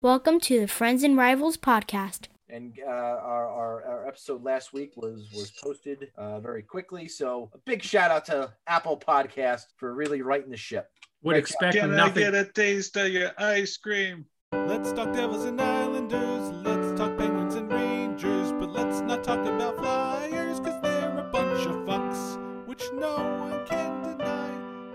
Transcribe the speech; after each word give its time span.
Welcome 0.00 0.38
to 0.40 0.60
the 0.60 0.68
Friends 0.68 1.02
and 1.02 1.16
Rivals 1.16 1.56
podcast. 1.56 2.28
and 2.48 2.72
uh, 2.86 2.88
our, 2.90 3.46
our 3.48 3.84
our 3.84 4.06
episode 4.06 4.42
last 4.44 4.72
week 4.72 4.92
was 4.96 5.28
was 5.34 5.50
posted 5.62 6.10
uh, 6.16 6.38
very 6.40 6.62
quickly. 6.62 7.08
So 7.08 7.50
a 7.52 7.58
big 7.58 7.82
shout 7.82 8.10
out 8.10 8.24
to 8.26 8.52
Apple 8.68 8.96
Podcast 8.98 9.64
for 9.76 9.94
really 9.94 10.22
righting 10.22 10.50
the 10.50 10.56
ship. 10.56 10.88
Would 11.22 11.32
Right, 11.32 11.38
expect 11.40 11.74
Can 11.76 11.92
I 11.94 11.96
nothing. 11.96 12.22
get 12.22 12.34
a 12.34 12.44
taste 12.44 12.96
of 12.96 13.08
your 13.08 13.32
ice 13.38 13.76
cream? 13.76 14.24
Let's 14.52 14.92
talk 14.92 15.12
Devils 15.12 15.44
and 15.44 15.60
Islanders. 15.60 16.50
Let's 16.64 16.96
talk 16.98 17.18
Penguins 17.18 17.56
and 17.56 17.70
Rangers. 17.70 18.52
But 18.52 18.70
let's 18.70 19.00
not 19.00 19.24
talk 19.24 19.44
about 19.46 19.76
Flyers, 19.78 20.60
cause 20.60 20.80
they're 20.80 21.18
a 21.18 21.28
bunch 21.32 21.66
of 21.66 21.74
fucks. 21.86 22.66
Which 22.66 22.84
no 22.94 23.16
one 23.16 23.66
can 23.66 24.02
deny. 24.02 24.48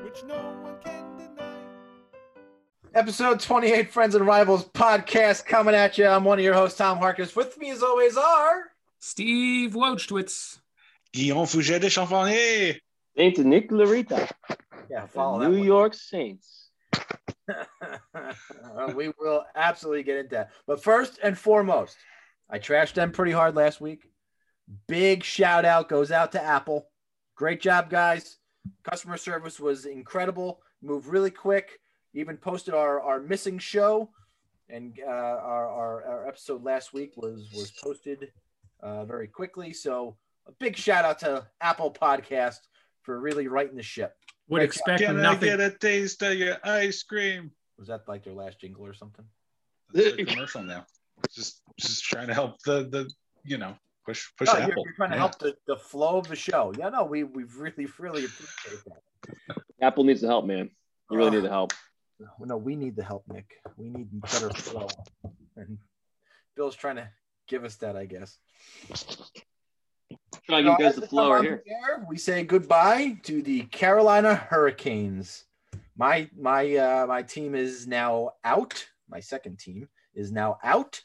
Which 0.04 0.24
no 0.24 0.36
one 0.36 0.44
can 0.44 0.62
deny. 0.62 0.62
Episode 2.94 3.39
twenty 3.39 3.71
eight, 3.71 3.91
Friends 3.91 4.14
and 4.14 4.25
Rivals 4.28 4.66
podcast 4.66 5.46
coming 5.46 5.73
at 5.73 5.98
you. 5.98 6.05
I'm 6.05 6.23
one 6.23 6.38
of 6.38 6.46
your 6.46 6.54
hosts, 6.54 6.78
Tom 6.78 7.00
Harkness. 7.00 7.36
With 7.36 7.57
me, 7.57 7.71
as 7.71 7.82
always, 7.82 8.16
are 8.18 8.66
Steve 9.00 9.71
Wojtwitz. 9.71 10.60
Guillaume 11.11 11.47
Fouget 11.47 11.82
de 11.82 11.89
Champagny. 11.89 12.79
Saint 13.18 13.38
Nick 13.39 13.71
Larita, 13.71 14.29
yeah, 14.92 15.02
the 15.02 15.07
follow 15.07 15.39
that 15.39 15.50
New 15.50 15.57
one. 15.57 15.66
York 15.66 15.93
Saints. 15.93 16.69
We 18.96 19.11
will 19.19 19.44
absolutely 19.55 20.04
get 20.04 20.18
into 20.18 20.36
that. 20.36 20.52
But 20.68 20.82
first 20.83 21.19
and 21.24 21.38
foremost, 21.38 21.97
I 22.50 22.60
trashed 22.60 22.94
them 22.94 23.11
pretty 23.11 23.32
hard 23.32 23.55
last 23.55 23.82
week. 23.82 24.07
Big 24.88 25.24
shout 25.24 25.66
out 25.66 25.89
goes 25.89 26.11
out 26.11 26.32
to 26.33 26.44
Apple. 26.44 26.88
Great 27.36 27.60
job, 27.61 27.89
guys. 27.89 28.38
Customer 28.83 29.18
service 29.18 29.60
was 29.60 29.86
incredible. 29.86 30.61
Moved 30.82 31.07
really 31.07 31.32
quick. 31.32 31.80
Even 32.14 32.38
posted 32.38 32.73
our, 32.73 33.02
our 33.02 33.20
missing 33.20 33.58
show, 33.58 34.09
and 34.70 34.98
uh, 35.06 35.09
our, 35.09 35.67
our 35.67 36.03
our 36.06 36.28
episode 36.28 36.64
last 36.64 36.94
week 36.94 37.14
was 37.17 37.50
was 37.56 37.72
posted 37.84 38.31
uh, 38.81 39.03
very 39.05 39.28
quickly. 39.28 39.73
So 39.73 40.16
a 40.47 40.52
big 40.53 40.78
shout 40.78 41.05
out 41.05 41.20
to 41.20 41.47
Apple 41.61 41.92
Podcast 41.92 42.59
for 43.02 43.20
really 43.20 43.47
righting 43.47 43.75
the 43.75 43.81
ship. 43.83 44.16
Would 44.50 44.59
Right, 44.59 44.66
expect 44.66 45.02
Can 45.02 45.25
I 45.25 45.36
get 45.36 45.59
a 45.59 45.72
taste 45.72 46.22
of 46.22 46.36
your 46.36 46.58
ice 46.64 47.02
cream? 47.02 47.52
Was 47.80 47.88
that 47.88 48.08
like 48.08 48.23
their 48.23 48.33
last 48.33 48.59
jingle 48.59 48.86
or 48.86 48.94
something? 48.94 49.25
That's 49.92 50.16
a 50.20 50.25
commercial 50.25 50.61
now. 50.61 50.86
Just 51.33 51.61
just 51.80 52.03
trying 52.03 52.27
to 52.27 52.33
help 52.36 52.61
the 52.64 52.83
the 52.89 53.09
you 53.44 53.58
know 53.58 53.73
push 54.05 54.27
push 54.38 54.50
No, 54.50 54.59
you're, 54.59 54.70
Apple. 54.70 54.83
you're 54.86 54.94
trying 54.94 55.09
to 55.11 55.16
Yeah. 55.16 55.20
help 55.20 55.39
the, 55.39 55.55
the 55.66 55.77
flow 55.77 56.17
of 56.17 56.27
the 56.27 56.36
show. 56.36 56.73
Yeah, 56.77 56.89
no, 56.89 57.05
we 57.05 57.23
we 57.23 57.45
really 57.58 57.88
really 57.98 58.25
appreciate 58.25 58.83
that. 58.86 59.58
Apple 59.81 60.03
needs 60.03 60.22
the 60.22 60.27
help, 60.27 60.45
man. 60.45 60.70
You 61.09 61.17
really 61.17 61.31
need 61.31 61.44
the 61.44 61.50
help. 61.50 61.73
No, 62.39 62.57
we 62.57 62.75
need 62.75 62.95
the 62.95 63.03
help, 63.03 63.23
Nick. 63.31 63.55
We 63.77 63.89
need 63.89 64.07
better 64.21 64.49
flow. 64.49 64.88
And 65.55 65.77
Bill's 66.55 66.75
trying 66.75 66.97
to 66.97 67.09
give 67.47 67.63
us 67.63 67.75
that, 67.77 67.95
I 67.95 68.05
guess. 68.05 68.38
Trying 70.45 70.65
to 70.65 70.71
give 70.71 70.80
you 70.80 70.85
guys 70.85 70.95
the 70.95 71.02
we 71.02 71.07
flow 71.07 71.31
right 71.31 71.43
here. 71.43 71.63
air, 71.67 72.05
we 72.09 72.17
say 72.17 72.43
goodbye 72.43 73.17
to 73.23 73.41
the 73.41 73.63
Carolina 73.63 74.35
Hurricanes. 74.35 75.45
My 75.97 76.30
my 76.38 76.75
uh, 76.75 77.05
my 77.07 77.21
team 77.21 77.55
is 77.55 77.88
now 77.88 78.31
out. 78.43 78.85
My 79.09 79.19
second 79.19 79.59
team 79.59 79.87
is 80.13 80.31
now 80.31 80.58
out. 80.63 81.02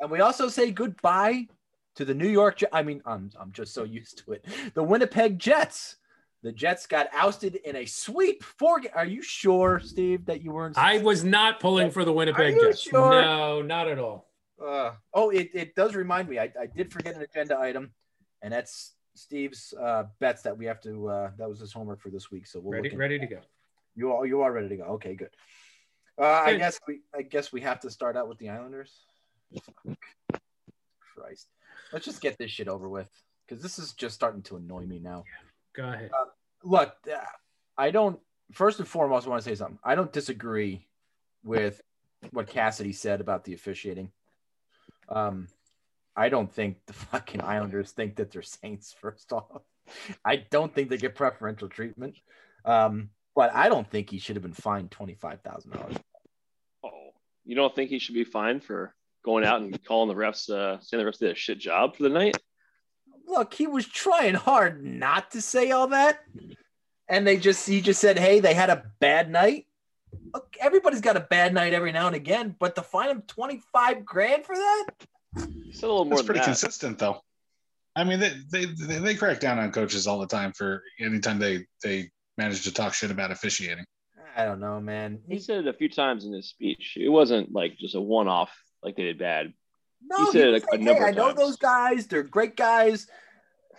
And 0.00 0.10
we 0.10 0.20
also 0.20 0.48
say 0.48 0.70
goodbye 0.70 1.46
to 1.96 2.04
the 2.04 2.14
New 2.14 2.28
York. 2.28 2.60
I 2.72 2.82
mean, 2.82 3.02
I'm 3.06 3.30
I'm 3.38 3.52
just 3.52 3.74
so 3.74 3.84
used 3.98 4.24
to 4.24 4.32
it. 4.32 4.44
The 4.74 4.82
Winnipeg 4.82 5.38
Jets. 5.38 5.96
The 6.42 6.52
Jets 6.52 6.86
got 6.86 7.08
ousted 7.12 7.56
in 7.56 7.74
a 7.76 7.84
sweep. 7.84 8.44
Four. 8.44 8.80
Are 8.94 9.04
you 9.04 9.22
sure, 9.22 9.80
Steve, 9.80 10.26
that 10.26 10.42
you 10.42 10.52
weren't? 10.52 10.78
I 10.78 10.98
was 10.98 11.24
not 11.24 11.58
pulling 11.58 11.90
for 11.90 12.04
the 12.04 12.12
Winnipeg 12.12 12.60
Jets. 12.60 12.80
sure? 12.80 13.10
No, 13.10 13.62
not 13.62 13.88
at 13.88 13.98
all. 13.98 14.28
Uh, 14.64 14.92
oh, 15.14 15.30
it, 15.30 15.50
it 15.54 15.74
does 15.74 15.94
remind 15.94 16.28
me. 16.28 16.38
I, 16.38 16.52
I 16.60 16.66
did 16.66 16.92
forget 16.92 17.14
an 17.14 17.22
agenda 17.22 17.58
item, 17.58 17.90
and 18.42 18.52
that's 18.52 18.94
Steve's 19.14 19.74
uh, 19.80 20.04
bets 20.20 20.42
that 20.42 20.56
we 20.56 20.66
have 20.66 20.80
to. 20.82 21.08
Uh, 21.08 21.30
that 21.38 21.48
was 21.48 21.60
his 21.60 21.72
homework 21.72 22.00
for 22.00 22.10
this 22.10 22.30
week. 22.30 22.46
So 22.46 22.60
we'll 22.60 22.80
Ready, 22.80 22.96
ready 22.96 23.18
to 23.18 23.26
go. 23.26 23.40
You 23.96 24.12
are 24.12 24.26
you 24.26 24.42
are 24.42 24.52
ready 24.52 24.68
to 24.68 24.76
go. 24.76 24.84
Okay, 24.84 25.16
good. 25.16 25.30
Uh, 26.16 26.24
I 26.24 26.56
guess 26.56 26.78
we 26.86 27.00
I 27.14 27.22
guess 27.22 27.52
we 27.52 27.60
have 27.62 27.80
to 27.80 27.90
start 27.90 28.16
out 28.16 28.28
with 28.28 28.38
the 28.38 28.48
Islanders. 28.48 28.92
Christ, 31.16 31.48
let's 31.92 32.04
just 32.04 32.20
get 32.20 32.38
this 32.38 32.50
shit 32.50 32.68
over 32.68 32.88
with 32.88 33.10
because 33.46 33.62
this 33.62 33.78
is 33.78 33.92
just 33.92 34.14
starting 34.14 34.42
to 34.42 34.56
annoy 34.56 34.84
me 34.84 34.98
now. 34.98 35.24
Go 35.74 35.84
ahead. 35.84 36.10
Look, 36.62 36.94
uh, 37.10 37.18
I 37.76 37.90
don't. 37.90 38.18
First 38.52 38.78
and 38.78 38.88
foremost, 38.88 39.26
I 39.26 39.30
want 39.30 39.42
to 39.42 39.48
say 39.48 39.54
something. 39.54 39.78
I 39.84 39.94
don't 39.94 40.12
disagree 40.12 40.86
with 41.44 41.80
what 42.30 42.46
Cassidy 42.46 42.92
said 42.92 43.20
about 43.20 43.44
the 43.44 43.54
officiating. 43.54 44.10
Um, 45.08 45.48
I 46.16 46.28
don't 46.28 46.52
think 46.52 46.78
the 46.86 46.92
fucking 46.92 47.42
Islanders 47.42 47.92
think 47.92 48.16
that 48.16 48.30
they're 48.30 48.42
saints. 48.42 48.94
First 48.98 49.32
off, 49.32 49.62
I 50.24 50.36
don't 50.36 50.74
think 50.74 50.90
they 50.90 50.96
get 50.96 51.14
preferential 51.14 51.68
treatment. 51.68 52.16
Um, 52.64 53.10
but 53.36 53.54
I 53.54 53.68
don't 53.68 53.88
think 53.88 54.10
he 54.10 54.18
should 54.18 54.34
have 54.34 54.42
been 54.42 54.52
fined 54.52 54.90
twenty 54.90 55.14
five 55.14 55.42
thousand 55.42 55.72
dollars. 55.72 55.96
Oh, 56.84 57.10
you 57.44 57.54
don't 57.54 57.74
think 57.74 57.90
he 57.90 58.00
should 58.00 58.14
be 58.14 58.24
fined 58.24 58.64
for 58.64 58.94
going 59.24 59.44
out 59.44 59.60
and 59.60 59.84
calling 59.84 60.08
the 60.08 60.20
refs, 60.20 60.50
uh, 60.50 60.80
saying 60.80 61.04
the 61.04 61.08
refs 61.08 61.18
did 61.18 61.30
a 61.30 61.34
shit 61.34 61.58
job 61.58 61.96
for 61.96 62.02
the 62.02 62.08
night? 62.08 62.36
Look, 63.28 63.52
he 63.54 63.66
was 63.66 63.86
trying 63.86 64.34
hard 64.34 64.82
not 64.84 65.32
to 65.32 65.42
say 65.42 65.70
all 65.70 65.88
that, 65.88 66.20
and 67.08 67.26
they 67.26 67.36
just 67.36 67.68
he 67.68 67.80
just 67.80 68.00
said, 68.00 68.18
"Hey, 68.18 68.40
they 68.40 68.54
had 68.54 68.70
a 68.70 68.84
bad 69.00 69.30
night." 69.30 69.66
Look, 70.32 70.56
everybody's 70.58 71.02
got 71.02 71.16
a 71.16 71.20
bad 71.20 71.52
night 71.52 71.74
every 71.74 71.92
now 71.92 72.06
and 72.06 72.16
again, 72.16 72.56
but 72.58 72.74
to 72.76 72.82
fine 72.82 73.10
him 73.10 73.22
twenty 73.26 73.60
five 73.72 74.04
grand 74.04 74.46
for 74.46 74.54
that? 74.54 74.86
It's 75.36 75.82
a 75.82 75.86
little 75.86 76.04
more 76.04 76.10
That's 76.10 76.20
than 76.20 76.26
pretty 76.26 76.40
that. 76.40 76.46
consistent 76.46 76.98
though. 76.98 77.22
I 77.94 78.04
mean, 78.04 78.20
they, 78.20 78.32
they 78.50 78.64
they 78.64 78.98
they 78.98 79.14
crack 79.14 79.40
down 79.40 79.58
on 79.58 79.72
coaches 79.72 80.06
all 80.06 80.18
the 80.18 80.26
time 80.26 80.52
for 80.52 80.82
anytime 80.98 81.38
they 81.38 81.66
they 81.82 82.10
manage 82.38 82.64
to 82.64 82.72
talk 82.72 82.94
shit 82.94 83.10
about 83.10 83.30
officiating. 83.30 83.84
I 84.36 84.44
don't 84.44 84.60
know, 84.60 84.80
man. 84.80 85.18
He 85.28 85.40
said 85.40 85.58
it 85.58 85.66
a 85.66 85.72
few 85.72 85.88
times 85.88 86.24
in 86.24 86.32
his 86.32 86.48
speech. 86.48 86.96
It 86.96 87.08
wasn't 87.08 87.52
like 87.52 87.76
just 87.76 87.96
a 87.96 88.00
one-off, 88.00 88.56
like 88.82 88.94
they 88.94 89.02
did 89.02 89.18
bad. 89.18 89.52
No, 90.02 90.16
He 90.26 90.32
said 90.32 90.48
it 90.48 90.52
was 90.52 90.62
a- 90.62 90.66
like, 90.66 90.80
a 90.80 90.82
number 90.84 91.02
hey, 91.02 91.08
I 91.08 91.10
know 91.12 91.26
times. 91.28 91.38
those 91.38 91.56
guys. 91.56 92.06
They're 92.06 92.22
great 92.22 92.56
guys. 92.56 93.06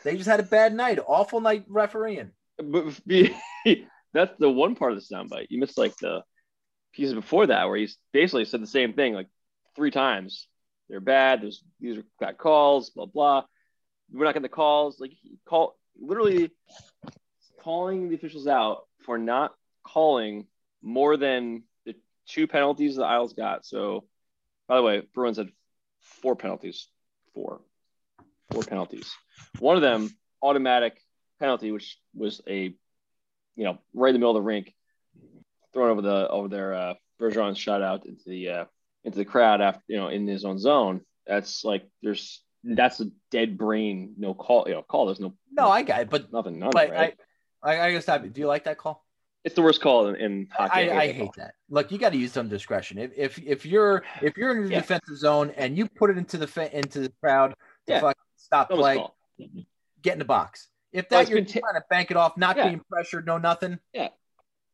They 0.04 0.16
just 0.16 0.30
had 0.30 0.40
a 0.40 0.44
bad 0.44 0.74
night. 0.74 1.00
Awful 1.06 1.42
night 1.42 1.66
refereeing. 1.68 2.32
But 2.58 3.00
that's 4.14 4.34
the 4.40 4.50
one 4.50 4.76
part 4.76 4.94
of 4.94 4.98
the 5.00 5.16
soundbite. 5.16 5.48
You 5.50 5.60
missed 5.60 5.78
like 5.78 5.96
the 5.98 6.24
pieces 6.94 7.14
before 7.14 7.48
that 7.48 7.68
where 7.68 7.78
he's 7.78 7.98
basically 8.12 8.46
said 8.46 8.62
the 8.62 8.68
same 8.68 8.94
thing 8.94 9.14
like 9.14 9.28
three 9.76 9.92
times. 9.92 10.48
They're 10.90 11.00
bad. 11.00 11.42
There's 11.42 11.64
these 11.80 11.98
are 11.98 12.04
bad 12.20 12.38
calls. 12.38 12.90
Blah 12.92 13.06
blah. 13.06 13.44
We're 14.12 14.26
not 14.26 14.32
getting 14.32 14.44
the 14.44 14.50
calls. 14.50 15.00
Like 15.00 15.12
he 15.12 15.38
call 15.46 15.78
literally 16.00 16.50
calling 17.62 18.10
the 18.10 18.16
officials 18.16 18.48
out 18.48 18.88
for 19.06 19.18
not 19.18 19.54
calling 19.84 20.48
more 20.82 21.18
than 21.18 21.64
the 21.86 21.96
two 22.28 22.48
penalties 22.48 22.96
the 22.96 23.04
Isles 23.04 23.34
got. 23.34 23.66
So, 23.66 24.06
by 24.68 24.78
the 24.78 24.84
way, 24.84 25.02
Bruins 25.14 25.38
had 25.38 25.50
four 26.02 26.36
penalties. 26.36 26.88
Four, 27.34 27.62
four 28.52 28.64
penalties. 28.64 29.14
One 29.60 29.76
of 29.76 29.82
them 29.82 30.10
automatic 30.42 31.02
penalty, 31.40 31.72
which 31.72 31.98
was 32.14 32.42
a, 32.48 32.74
you 33.56 33.64
know, 33.64 33.78
right 33.94 34.10
in 34.10 34.14
the 34.14 34.20
middle 34.20 34.36
of 34.36 34.42
the 34.42 34.46
rink, 34.46 34.74
thrown 35.74 35.90
over 35.90 36.02
the 36.02 36.28
over 36.30 36.48
their 36.48 36.74
uh, 36.74 36.94
Bergeron 37.20 37.56
shot 37.56 37.82
out 37.82 38.06
into 38.06 38.24
the 38.26 38.50
uh, 38.50 38.66
into 39.04 39.18
the 39.18 39.26
crowd 39.26 39.62
after 39.62 39.82
you 39.88 39.98
know 39.98 40.08
in 40.08 40.28
his 40.28 40.46
own 40.46 40.60
zone. 40.60 41.02
That's 41.28 41.64
like 41.64 41.88
there's 42.02 42.42
that's 42.64 43.00
a 43.00 43.06
dead 43.32 43.58
brain 43.58 44.16
no 44.18 44.34
call 44.34 44.66
you 44.68 44.74
know 44.74 44.82
call. 44.82 45.06
There's 45.06 45.20
no 45.20 45.34
No, 45.52 45.70
I 45.70 45.84
got 45.84 46.02
it, 46.02 46.10
but 46.10 46.32
nothing 46.32 46.60
none 46.60 46.72
but 46.72 46.92
right. 46.92 47.16
I, 47.62 47.76
I 47.76 47.86
I 47.86 47.92
gotta 47.92 48.02
stop 48.02 48.24
you. 48.24 48.30
Do 48.30 48.42
you 48.42 48.48
like 48.48 48.66
that 48.66 48.78
call? 48.78 49.06
It's 49.44 49.56
the 49.56 49.62
worst 49.62 49.82
call 49.82 50.08
in, 50.08 50.16
in 50.16 50.48
hockey. 50.52 50.72
I, 50.90 51.02
I 51.02 51.08
that 51.08 51.16
hate 51.16 51.32
that. 51.38 51.54
Look, 51.70 51.92
you 51.92 51.98
got 51.98 52.12
to 52.12 52.18
use 52.18 52.32
some 52.34 52.50
discretion. 52.50 52.98
If 52.98 53.12
if 53.18 53.40
if 53.40 53.66
you're 53.66 54.04
if 54.22 54.36
you're 54.38 54.52
in 54.58 54.64
the 54.66 54.72
Yeah. 54.72 54.80
defensive 54.82 55.18
zone 55.18 55.52
and 55.58 55.78
you 55.78 55.88
put 55.88 56.10
it 56.10 56.18
into 56.18 56.38
the 56.38 56.48
fa- 56.48 56.76
into 56.78 57.00
the 57.00 57.14
crowd 57.22 57.52
to 57.88 57.94
Yeah. 57.94 58.00
fucking 58.02 58.22
stop 58.38 58.70
Dumbest 58.70 58.82
play, 58.84 58.96
call. 58.98 59.16
get 60.02 60.14
in 60.14 60.20
the 60.20 60.26
box. 60.26 60.68
If 60.92 61.08
that 61.10 61.22
it's 61.22 61.30
you're 61.30 61.38
been 61.40 61.46
ta- 61.46 61.60
trying 61.60 61.76
to 61.82 61.86
bank 61.90 62.12
it 62.12 62.18
off, 62.18 62.36
not 62.38 62.58
Yeah. 62.58 62.68
being 62.70 62.82
pressured, 62.90 63.26
no 63.26 63.38
nothing. 63.38 63.80
Yeah. 63.94 64.10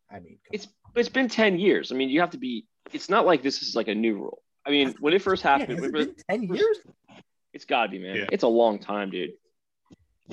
I 0.10 0.20
mean, 0.20 0.40
It's 0.52 0.66
but 0.94 1.00
it's 1.02 1.10
been 1.10 1.28
ten 1.28 1.60
years. 1.60 1.92
I 1.92 1.96
mean, 1.96 2.10
you 2.10 2.20
have 2.22 2.32
to 2.32 2.38
be. 2.38 2.66
It's 2.94 3.10
not 3.10 3.26
like 3.26 3.44
this 3.44 3.62
is 3.62 3.76
like 3.76 3.88
a 3.88 3.96
new 3.96 4.16
rule. 4.16 4.42
I 4.66 4.70
mean, 4.72 4.96
when 5.00 5.14
it 5.14 5.22
first 5.22 5.46
on. 5.46 5.52
Yeah, 5.52 5.58
happened, 5.66 5.80
has 5.84 5.92
when 5.92 6.02
it 6.02 6.08
it 6.10 6.28
been 6.28 6.40
ten 6.40 6.48
first- 6.48 6.60
years? 6.62 6.78
It's 7.54 7.66
got 7.66 7.84
to 7.86 7.90
be, 7.90 8.00
man. 8.00 8.16
Yeah. 8.16 8.26
It's 8.32 8.44
a 8.44 8.48
long 8.48 8.80
time, 8.80 9.10
dude. 9.12 9.32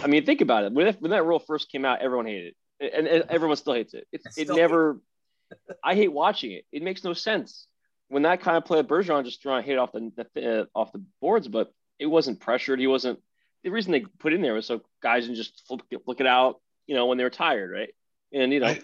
I 0.03 0.07
mean, 0.07 0.25
think 0.27 0.41
about 0.41 0.65
it. 0.65 0.73
When, 0.73 0.87
it- 0.89 1.01
when 1.01 1.11
that 1.11 1.25
rule 1.25 1.39
first 1.39 1.71
came 1.71 1.85
out, 1.85 2.01
everyone 2.01 2.27
hated 2.27 2.49
it, 2.49 2.57
and, 2.83 3.07
and 3.07 3.25
everyone 3.29 3.57
still 3.57 3.75
hates 3.75 3.95
it. 3.95 4.07
It's, 4.13 4.27
it 4.39 4.45
Still 4.45 4.57
never. 4.57 5.01
I 5.85 5.95
hate 5.95 6.13
watching 6.13 6.53
it. 6.53 6.65
It 6.73 6.83
makes 6.83 7.05
no 7.05 7.13
sense 7.13 7.67
when 8.09 8.23
that 8.25 8.41
kind 8.43 8.57
of 8.59 8.65
play, 8.65 8.83
Bergeron 8.83 9.25
just 9.25 9.43
throwing 9.43 9.65
hit 9.65 9.79
off 9.79 9.93
the, 9.93 10.11
the 10.35 10.61
uh, 10.63 10.65
off 10.75 10.93
the 10.93 11.03
boards, 11.21 11.49
but 11.49 11.73
it 11.99 12.07
wasn't 12.07 12.41
pressured. 12.41 12.79
He 12.81 12.87
wasn't. 12.87 13.21
The 13.65 13.71
reason 13.71 13.93
they 13.93 14.01
put 14.19 14.33
in 14.33 14.43
there 14.43 14.55
was 14.55 14.67
so 14.67 14.83
guys 15.03 15.25
didn't 15.25 15.37
just 15.37 15.63
flip, 15.69 15.83
look 16.07 16.21
it 16.21 16.27
out, 16.27 16.61
you 16.87 16.95
know, 16.97 17.07
when 17.07 17.17
they 17.17 17.25
were 17.25 17.31
tired, 17.31 17.71
right? 17.71 17.91
And 18.33 18.53
you 18.53 18.61
know, 18.61 18.67
I- 18.67 18.83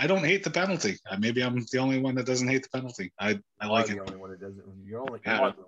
I 0.00 0.06
don't 0.06 0.24
hate 0.24 0.44
the 0.44 0.50
penalty. 0.50 0.96
Uh, 1.10 1.16
maybe 1.18 1.42
I'm 1.42 1.64
the 1.72 1.78
only 1.78 1.98
one 1.98 2.14
that 2.14 2.24
doesn't 2.26 2.46
hate 2.46 2.62
the 2.62 2.68
penalty. 2.68 3.10
I, 3.18 3.40
I 3.60 3.66
You 3.66 3.72
like 3.72 3.88
are 3.88 3.92
it. 3.92 3.94
the 3.96 4.00
only 4.02 4.16
one 4.16 4.30
that 4.30 4.40
doesn't. 4.40 4.62
You're 4.86 5.00
only. 5.00 5.18
Yeah. 5.26 5.38
the 5.38 5.42
only 5.42 5.56
one. 5.56 5.64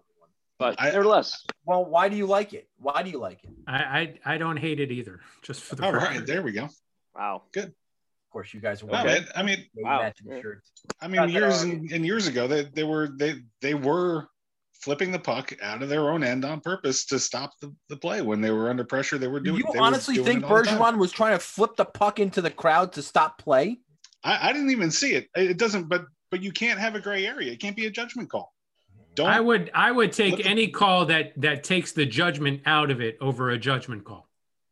But 0.56 0.76
I- 0.80 0.90
nevertheless, 0.90 1.44
Well, 1.64 1.84
why 1.84 2.08
do 2.08 2.14
you 2.16 2.26
like 2.26 2.52
it? 2.52 2.68
Why 2.78 3.02
do 3.02 3.10
you 3.10 3.18
like 3.18 3.42
it? 3.42 3.50
I, 3.66 3.76
I 4.24 4.34
I 4.34 4.38
don't 4.38 4.56
hate 4.58 4.78
it 4.78 4.92
either. 4.92 5.18
Just 5.42 5.62
for 5.62 5.74
the 5.74 5.84
All 5.84 5.92
record. 5.92 6.16
right, 6.18 6.26
there 6.26 6.42
we 6.42 6.52
go. 6.52 6.68
Wow. 7.14 7.42
Good. 7.52 7.64
Of 7.66 8.32
course, 8.32 8.54
you 8.54 8.60
guys 8.60 8.82
were. 8.84 8.90
No, 8.90 9.02
man, 9.04 9.26
I 9.34 9.42
mean, 9.42 9.64
Wow. 9.76 10.02
matching 10.02 10.28
Yeah. 10.30 10.40
shirts. 10.40 10.70
I 11.00 11.08
mean, 11.08 11.16
Not 11.16 11.30
years 11.30 11.62
and, 11.62 11.90
and 11.90 12.06
years 12.06 12.26
ago, 12.28 12.46
they, 12.46 12.62
they 12.64 12.84
were 12.84 13.08
they 13.16 13.36
they 13.60 13.74
were 13.74 14.28
flipping 14.82 15.10
the 15.12 15.18
puck 15.18 15.52
out 15.62 15.82
of 15.82 15.88
their 15.88 16.10
own 16.10 16.22
end 16.22 16.44
on 16.44 16.60
purpose 16.60 17.04
to 17.06 17.18
stop 17.18 17.50
the, 17.60 17.74
the 17.88 17.96
play 17.96 18.22
when 18.22 18.40
they 18.40 18.50
were 18.50 18.70
under 18.70 18.84
pressure. 18.84 19.18
They 19.18 19.26
were 19.28 19.40
Do 19.40 19.50
doing. 19.50 19.58
you 19.66 19.72
they 19.72 19.78
honestly 19.80 20.14
doing 20.14 20.26
think 20.26 20.38
it 20.44 20.44
all 20.44 20.58
the 20.58 20.62
time. 20.64 20.78
Bergeron 20.78 20.98
was 20.98 21.10
trying 21.12 21.32
to 21.32 21.38
flip 21.40 21.76
the 21.76 21.84
puck 21.84 22.18
into 22.20 22.40
the 22.40 22.50
crowd 22.50 22.92
to 22.94 23.02
stop 23.02 23.38
play? 23.38 23.78
I, 24.22 24.48
I 24.50 24.52
didn't 24.52 24.70
even 24.70 24.90
see 24.92 25.14
it. 25.14 25.28
It 25.34 25.58
doesn't. 25.58 25.88
But 25.88 26.04
but 26.30 26.40
you 26.40 26.52
can't 26.52 26.78
have 26.78 26.94
a 26.94 27.00
gray 27.00 27.26
area. 27.26 27.50
It 27.52 27.60
can't 27.60 27.74
be 27.76 27.86
a 27.86 27.90
judgment 27.90 28.30
call. 28.30 28.54
Don't. 29.16 29.26
I 29.26 29.40
would 29.40 29.72
I 29.74 29.90
would 29.90 30.12
take 30.12 30.30
Look 30.36 30.40
at- 30.40 30.46
any 30.46 30.68
call 30.68 31.06
that 31.06 31.32
that 31.38 31.64
takes 31.64 31.90
the 31.92 32.06
judgment 32.06 32.62
out 32.64 32.92
of 32.92 33.00
it 33.00 33.18
over 33.20 33.50
a 33.50 33.58
judgment 33.58 34.04
call. 34.04 34.29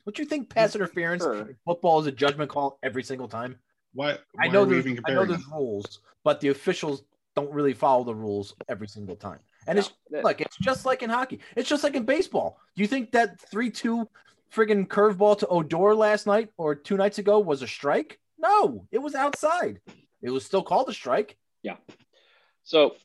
Don't 0.08 0.19
you 0.19 0.25
think 0.25 0.49
pass 0.49 0.75
interference 0.75 1.22
Sure. 1.22 1.50
football 1.66 2.00
is 2.00 2.06
a 2.06 2.12
judgment 2.12 2.49
call 2.50 2.78
every 2.82 3.02
single 3.02 3.28
time? 3.28 3.58
why? 3.93 4.16
I 4.38 4.49
know 4.49 4.62
are 4.62 4.64
we 4.64 4.76
there's 4.76 4.87
even 4.87 5.05
I 5.06 5.12
know 5.12 5.26
there's 5.26 5.43
them? 5.43 5.52
rules, 5.52 6.00
but 6.25 6.40
the 6.40 6.49
officials 6.49 7.02
don't 7.37 7.52
really 7.52 7.75
follow 7.75 8.05
the 8.05 8.14
rules 8.14 8.55
every 8.70 8.88
single 8.88 9.16
time. 9.16 9.38
And 9.66 9.78
it's 9.78 9.90
No, 10.10 10.16
that- 10.16 10.25
look, 10.25 10.40
it's 10.40 10.56
just 10.56 10.87
like 10.87 11.02
in 11.02 11.10
hockey. 11.10 11.40
It's 11.56 11.69
just 11.69 11.84
like 11.84 11.94
in 11.94 12.05
baseball. 12.06 12.58
Do 12.75 12.81
you 12.81 12.88
think 12.88 13.12
that 13.12 13.38
three 13.50 13.70
two 13.70 14.08
friggin' 14.50 14.87
curveball 14.88 15.40
to 15.40 15.46
Odor 15.49 15.94
last 15.94 16.26
night 16.26 16.49
or 16.56 16.75
two 16.75 16.96
nights 16.96 17.19
ago 17.19 17.38
was 17.38 17.60
a 17.60 17.66
strike? 17.69 18.19
No, 18.38 18.87
it 18.90 18.99
was 18.99 19.14
outside. 19.14 19.78
It 20.22 20.31
was 20.31 20.43
still 20.43 20.62
called 20.62 20.88
a 20.88 20.94
strike. 20.94 21.37
Yeah. 21.62 21.76
So 22.64 22.96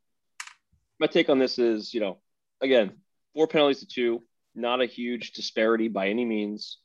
my 1.00 1.08
take 1.08 1.28
on 1.28 1.38
this 1.38 1.60
is, 1.60 1.94
you 1.94 2.00
know, 2.00 2.20
again, 2.62 2.94
four 3.34 3.48
penalties 3.48 3.82
to 3.82 3.88
two, 3.88 4.24
not 4.56 4.80
a 4.82 4.86
huge 4.86 5.34
disparity 5.34 5.90
by 5.90 6.08
any 6.08 6.24
means. 6.24 6.78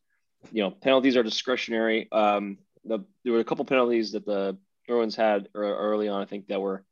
You 0.53 0.63
know, 0.63 0.71
penalties 0.71 1.17
are 1.17 1.23
discretionary. 1.23 2.09
Um, 2.13 2.59
the, 2.85 3.01
there 3.25 3.33
were 3.33 3.41
a 3.41 3.45
couple 3.45 3.65
penalties 3.65 4.13
that 4.13 4.25
the 4.25 4.57
Bruins 4.87 5.15
had 5.15 5.49
early 5.55 6.09
on, 6.09 6.23
I 6.23 6.25
think 6.25 6.49
that 6.49 6.61
were, 6.61 6.85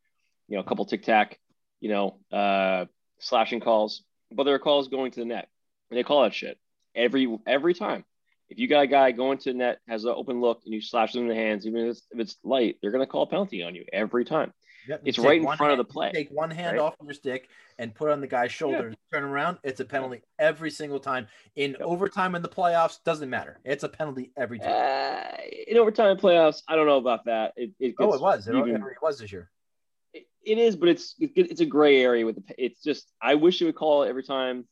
you 0.48 0.56
know, 0.56 0.62
a 0.62 0.64
couple 0.64 0.84
tic 0.84 1.02
tac, 1.02 1.38
you 1.80 1.88
know, 1.88 2.18
uh, 2.30 2.84
slashing 3.18 3.60
calls, 3.60 4.02
but 4.30 4.44
there 4.44 4.54
are 4.54 4.58
calls 4.58 4.88
going 4.88 5.12
to 5.12 5.20
the 5.20 5.26
net, 5.26 5.48
and 5.90 5.98
they 5.98 6.02
call 6.02 6.22
that 6.22 6.34
shit 6.34 6.58
every 6.94 7.38
every 7.46 7.74
time. 7.74 8.04
If 8.48 8.58
you 8.58 8.68
got 8.68 8.84
a 8.84 8.86
guy 8.86 9.10
going 9.12 9.38
to 9.38 9.52
the 9.52 9.58
net, 9.58 9.78
has 9.88 10.04
an 10.04 10.14
open 10.14 10.40
look, 10.40 10.62
and 10.64 10.74
you 10.74 10.80
slash 10.80 11.12
them 11.12 11.22
in 11.22 11.28
the 11.28 11.34
hands, 11.34 11.66
even 11.66 11.86
if 11.86 11.90
it's, 11.90 12.06
if 12.12 12.20
it's 12.20 12.36
light, 12.44 12.76
they're 12.80 12.92
going 12.92 13.04
to 13.04 13.10
call 13.10 13.22
a 13.22 13.26
penalty 13.26 13.62
on 13.62 13.74
you 13.74 13.84
every 13.92 14.24
time. 14.24 14.52
Yep, 14.88 15.02
It's 15.04 15.16
you 15.16 15.22
take 15.22 15.28
right 15.28 15.38
in 15.38 15.44
one 15.44 15.56
front 15.56 15.72
of 15.72 15.78
the 15.78 15.84
play, 15.92 16.12
Take 16.12 16.30
one 16.30 16.50
hand 16.50 16.76
right? 16.76 16.82
off 16.82 16.94
your 17.02 17.12
stick 17.14 17.48
and 17.78 17.94
put 17.94 18.08
it 18.08 18.12
on 18.12 18.20
the 18.20 18.26
guy's 18.26 18.52
shoulder. 18.52 18.94
Turn 19.12 19.24
around, 19.24 19.58
it's 19.62 19.80
a 19.80 19.84
penalty 19.84 20.20
every 20.38 20.70
single 20.70 21.00
time. 21.00 21.26
In 21.56 21.72
Yep. 21.72 21.80
overtime 21.82 22.34
in 22.34 22.42
the 22.42 22.48
playoffs, 22.48 23.02
doesn't 23.04 23.28
matter. 23.30 23.58
It's 23.64 23.84
a 23.84 23.88
penalty 23.88 24.32
every 24.36 24.58
time. 24.58 24.68
Uh, 24.70 25.36
in 25.68 25.76
overtime 25.76 26.10
in 26.12 26.16
playoffs, 26.18 26.62
I 26.68 26.76
don't 26.76 26.86
know 26.86 26.98
about 26.98 27.24
that. 27.26 27.52
It, 27.56 27.72
it 27.80 27.94
oh, 27.98 28.12
it 28.14 28.20
was. 28.20 28.46
It, 28.48 28.54
even- 28.54 28.76
it 28.76 28.82
was 29.02 29.18
this 29.18 29.32
year. 29.32 29.50
it- 30.12 30.26
it 30.42 30.58
is, 30.58 30.76
but 30.76 30.88
it's 30.88 31.14
it's 31.18 31.60
a 31.60 31.66
gray 31.66 32.00
area 32.02 32.24
with 32.24 32.36
the. 32.36 32.42
It's 32.56 32.80
just 32.82 33.10
I 33.20 33.34
wish 33.34 33.60
you 33.60 33.66
would 33.66 33.74
call 33.74 34.04
it 34.04 34.08
every 34.08 34.22
time, 34.22 34.66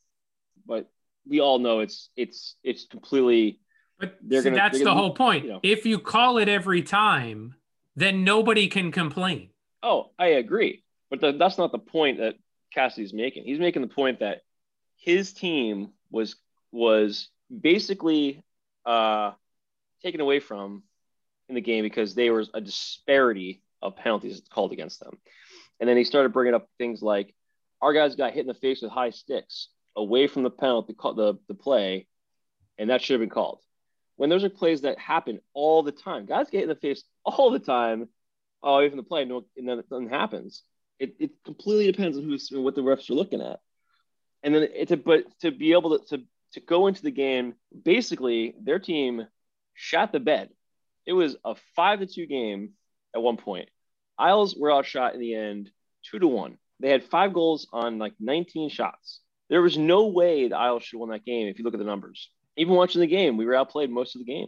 but 0.65 0.89
we 1.27 1.41
all 1.41 1.59
know 1.59 1.79
it's 1.81 2.09
it's 2.15 2.55
it's 2.63 2.85
completely 2.85 3.59
But 3.99 4.17
see, 4.21 4.41
gonna- 4.41 4.55
that's 4.55 4.77
the 4.79 4.85
gonna- 4.85 4.99
whole 4.99 5.13
point. 5.13 5.43
you 5.43 5.49
know. 5.51 5.59
If 5.63 5.85
you 5.85 5.99
call 5.99 6.37
it 6.37 6.47
every 6.47 6.81
time, 6.81 7.55
then 7.95 8.23
nobody 8.23 8.67
can 8.67 8.91
complain. 8.91 9.49
Oh, 9.87 10.09
I 10.17 10.29
agree, 10.29 10.83
but 11.11 11.21
the, 11.21 11.33
that's 11.33 11.59
not 11.59 11.71
the 11.71 11.77
point 11.77 12.17
that 12.17 12.33
Cassidy's 12.73 13.13
making. 13.13 13.43
He's 13.43 13.59
making 13.59 13.83
the 13.83 13.87
point 13.87 14.21
that 14.21 14.41
his 14.97 15.31
team 15.31 15.89
was 16.09 16.35
was 16.71 17.29
basically 17.61 18.43
uh, 18.83 19.33
taken 20.01 20.21
away 20.21 20.39
from 20.39 20.81
in 21.49 21.53
the 21.53 21.61
game 21.61 21.83
because 21.83 22.15
there 22.15 22.33
was 22.33 22.49
a 22.55 22.61
disparity 22.61 23.61
of 23.83 23.95
penalties 23.95 24.41
called 24.49 24.71
against 24.71 25.01
them, 25.01 25.19
and 25.79 25.87
then 25.87 25.97
he 25.97 26.03
started 26.03 26.33
bringing 26.33 26.55
up 26.55 26.67
things 26.79 27.03
like 27.03 27.35
our 27.79 27.93
guys 27.93 28.15
got 28.15 28.33
hit 28.33 28.41
in 28.41 28.47
the 28.47 28.55
face 28.55 28.81
with 28.81 28.89
high 28.89 29.11
sticks 29.11 29.67
away 29.95 30.25
from 30.25 30.41
the 30.41 30.49
penalty 30.49 30.95
the 30.97 31.37
the 31.47 31.53
play, 31.53 32.07
and 32.79 32.89
that 32.89 33.03
should 33.03 33.13
have 33.13 33.21
been 33.21 33.29
called. 33.29 33.59
When 34.15 34.31
those 34.31 34.43
are 34.43 34.49
plays 34.49 34.81
that 34.81 34.97
happen 34.97 35.41
all 35.53 35.83
the 35.83 35.91
time, 35.91 36.25
guys 36.25 36.49
get 36.49 36.61
hit 36.61 36.63
in 36.63 36.69
the 36.69 36.75
face 36.75 37.03
all 37.23 37.51
the 37.51 37.59
time 37.59 38.09
oh, 38.65 38.81
even 38.81 38.97
the 38.97 39.03
play, 39.03 39.23
no, 39.23 39.45
and 39.55 39.69
then 39.69 39.81
nothing 39.89 40.09
happens. 40.09 40.63
It, 40.99 41.15
it 41.19 41.31
completely 41.45 41.91
depends 41.91 42.17
on 42.17 42.23
who's 42.23 42.49
what 42.51 42.75
the 42.75 42.81
refs 42.81 43.09
are 43.09 43.13
looking 43.13 43.41
at. 43.41 43.59
And 44.43 44.53
then 44.53 44.67
it's 44.73 44.91
a, 44.91 44.97
but 44.97 45.23
to 45.41 45.51
be 45.51 45.71
able 45.73 45.99
to, 45.99 46.17
to 46.17 46.23
to 46.53 46.59
go 46.59 46.87
into 46.87 47.01
the 47.01 47.11
game, 47.11 47.53
basically 47.83 48.55
their 48.61 48.79
team 48.79 49.27
shot 49.73 50.11
the 50.11 50.19
bed. 50.19 50.49
It 51.05 51.13
was 51.13 51.35
a 51.45 51.55
five 51.75 51.99
to 51.99 52.07
two 52.07 52.25
game 52.25 52.71
at 53.13 53.21
one 53.21 53.37
point. 53.37 53.69
Isles 54.17 54.55
were 54.55 54.71
outshot 54.71 55.13
in 55.13 55.19
the 55.19 55.35
end, 55.35 55.69
two 56.09 56.19
to 56.19 56.27
one. 56.27 56.57
They 56.79 56.89
had 56.89 57.03
five 57.03 57.33
goals 57.33 57.67
on 57.71 57.99
like 57.99 58.13
19 58.19 58.69
shots. 58.69 59.19
There 59.49 59.61
was 59.61 59.77
no 59.77 60.07
way 60.07 60.47
the 60.47 60.57
Isles 60.57 60.83
should 60.83 60.95
have 60.97 61.01
won 61.01 61.09
that 61.09 61.25
game 61.25 61.47
if 61.47 61.59
you 61.59 61.65
look 61.65 61.73
at 61.73 61.79
the 61.79 61.85
numbers. 61.85 62.29
Even 62.57 62.73
watching 62.73 63.01
the 63.01 63.07
game, 63.07 63.37
we 63.37 63.45
were 63.45 63.55
outplayed 63.55 63.89
most 63.89 64.15
of 64.15 64.19
the 64.19 64.25
game, 64.25 64.47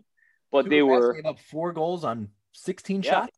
but 0.51 0.69
they 0.69 0.81
were 0.81 1.13
gave 1.13 1.25
up 1.25 1.39
four 1.39 1.73
goals 1.73 2.03
on 2.03 2.29
16 2.53 3.03
Yeah. 3.03 3.11
shots. 3.11 3.37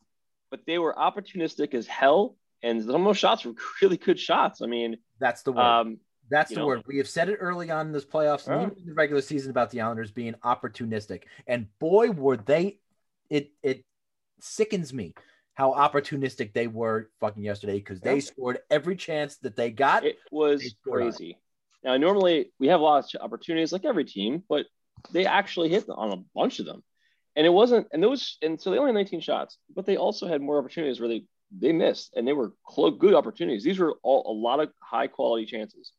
But 0.51 0.61
they 0.65 0.77
were 0.77 0.93
opportunistic 0.93 1.73
as 1.73 1.87
hell, 1.87 2.35
and 2.63 2.83
some 2.83 2.95
of 2.95 3.03
those 3.05 3.17
shots 3.17 3.45
were 3.45 3.53
really 3.81 3.97
good 3.97 4.19
shots. 4.19 4.61
I 4.61 4.67
mean, 4.67 4.97
That's 5.19 5.43
the 5.43 5.51
word. 5.51 5.61
um, 5.63 5.97
That's 6.29 6.51
the 6.51 6.57
know. 6.57 6.67
word. 6.67 6.83
We 6.87 6.97
have 6.97 7.07
said 7.09 7.29
it 7.29 7.37
early 7.37 7.71
on 7.71 7.87
in 7.87 7.91
this 7.93 8.05
playoffs 8.05 8.47
and 8.47 8.61
even 8.61 8.77
in 8.79 8.85
the 8.87 8.93
regular 8.93 9.21
season 9.21 9.49
about 9.51 9.71
the 9.71 9.81
Islanders 9.81 10.11
being 10.11 10.33
opportunistic. 10.43 11.23
And 11.47 11.67
boy, 11.79 12.11
were 12.11 12.37
they 12.37 12.79
it 13.29 13.51
it 13.63 13.83
sickens 14.39 14.93
me 14.93 15.13
how 15.55 15.73
opportunistic 15.73 16.53
they 16.53 16.67
were 16.67 17.09
fucking 17.19 17.43
yesterday 17.43 17.75
because 17.79 17.99
they 17.99 18.15
Yeah. 18.15 18.21
scored 18.21 18.59
every 18.69 18.95
chance 18.95 19.37
that 19.37 19.55
they 19.57 19.71
got. 19.71 20.05
it 20.05 20.17
was 20.31 20.65
scored 20.81 21.03
on 21.03 21.09
crazy. 21.11 21.37
Now, 21.83 21.97
normally 21.97 22.51
we 22.59 22.67
have 22.67 22.79
a 22.79 22.83
lot 22.83 23.13
of 23.13 23.21
opportunities, 23.21 23.71
like 23.73 23.83
every 23.85 24.05
team, 24.05 24.43
but 24.47 24.65
they 25.11 25.25
actually 25.25 25.69
hit 25.69 25.85
on 25.89 26.11
a 26.11 26.23
bunch 26.35 26.59
of 26.59 26.65
them, 26.65 26.83
and 27.39 27.45
it 27.45 27.51
wasn't. 27.51 27.87
And 27.93 28.03
those, 28.03 28.37
and 28.41 28.59
so 28.59 28.69
they 28.69 28.77
only 28.77 28.89
had 28.89 28.95
19 28.95 29.21
shots, 29.21 29.57
but 29.73 29.85
they 29.85 29.95
also 29.95 30.27
had 30.27 30.41
more 30.41 30.59
opportunities 30.59 30.99
where 30.99 31.07
they 31.07 31.23
they 31.57 31.71
missed, 31.71 32.13
and 32.15 32.27
they 32.27 32.33
were 32.33 32.51
good 32.99 33.13
opportunities. 33.13 33.63
These 33.63 33.79
were 33.79 33.95
all 34.03 34.29
a 34.29 34.35
lot 34.35 34.59
of 34.59 34.71
high 34.81 35.07
quality 35.07 35.45
chances, 35.45 35.93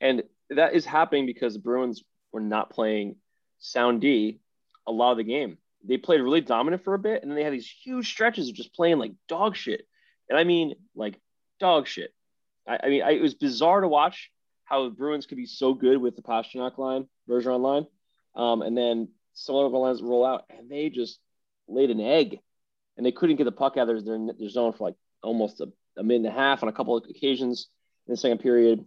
and 0.00 0.24
that 0.50 0.74
is 0.74 0.84
happening 0.84 1.24
because 1.24 1.54
the 1.54 1.60
Bruins 1.60 2.02
were 2.32 2.40
not 2.40 2.70
playing 2.70 3.14
sound 3.60 4.00
D 4.00 4.40
a 4.84 4.90
lot 4.90 5.12
of 5.12 5.18
the 5.18 5.24
game. 5.24 5.56
They 5.86 5.98
played 5.98 6.20
really 6.20 6.40
dominant 6.40 6.82
for 6.82 6.94
a 6.94 6.98
bit, 6.98 7.22
and 7.22 7.30
then 7.30 7.36
they 7.36 7.44
had 7.44 7.52
these 7.52 7.72
huge 7.84 8.10
stretches 8.10 8.48
of 8.48 8.56
just 8.56 8.74
playing 8.74 8.98
like 8.98 9.12
dog 9.28 9.54
shit, 9.54 9.86
and 10.28 10.36
I 10.36 10.42
mean 10.42 10.74
like 10.96 11.16
dog 11.60 11.86
shit. 11.86 12.12
I, 12.66 12.80
I 12.82 12.88
mean, 12.88 13.02
I, 13.04 13.12
it 13.12 13.22
was 13.22 13.34
bizarre 13.34 13.82
to 13.82 13.88
watch 13.88 14.32
how 14.64 14.82
the 14.82 14.90
Bruins 14.90 15.26
could 15.26 15.38
be 15.38 15.46
so 15.46 15.74
good 15.74 15.98
with 15.98 16.16
the 16.16 16.22
Pastrnak 16.22 16.76
line, 16.76 17.06
Bergeron 17.30 17.60
line, 17.60 17.86
um, 18.34 18.62
and 18.62 18.76
then 18.76 19.10
other 19.48 19.68
lines 19.68 20.02
roll 20.02 20.24
out, 20.24 20.44
and 20.50 20.70
they 20.70 20.88
just 20.90 21.18
laid 21.68 21.90
an 21.90 22.00
egg, 22.00 22.38
and 22.96 23.06
they 23.06 23.12
couldn't 23.12 23.36
get 23.36 23.44
the 23.44 23.52
puck 23.52 23.76
out 23.76 23.88
of 23.88 24.04
their, 24.04 24.18
their 24.38 24.48
zone 24.48 24.72
for 24.72 24.88
like 24.88 24.94
almost 25.22 25.60
a, 25.60 25.68
a 25.96 26.02
minute 26.02 26.28
and 26.28 26.36
a 26.36 26.40
half 26.40 26.62
on 26.62 26.68
a 26.68 26.72
couple 26.72 26.96
of 26.96 27.04
occasions 27.08 27.68
in 28.06 28.12
the 28.12 28.16
second 28.16 28.38
period. 28.38 28.84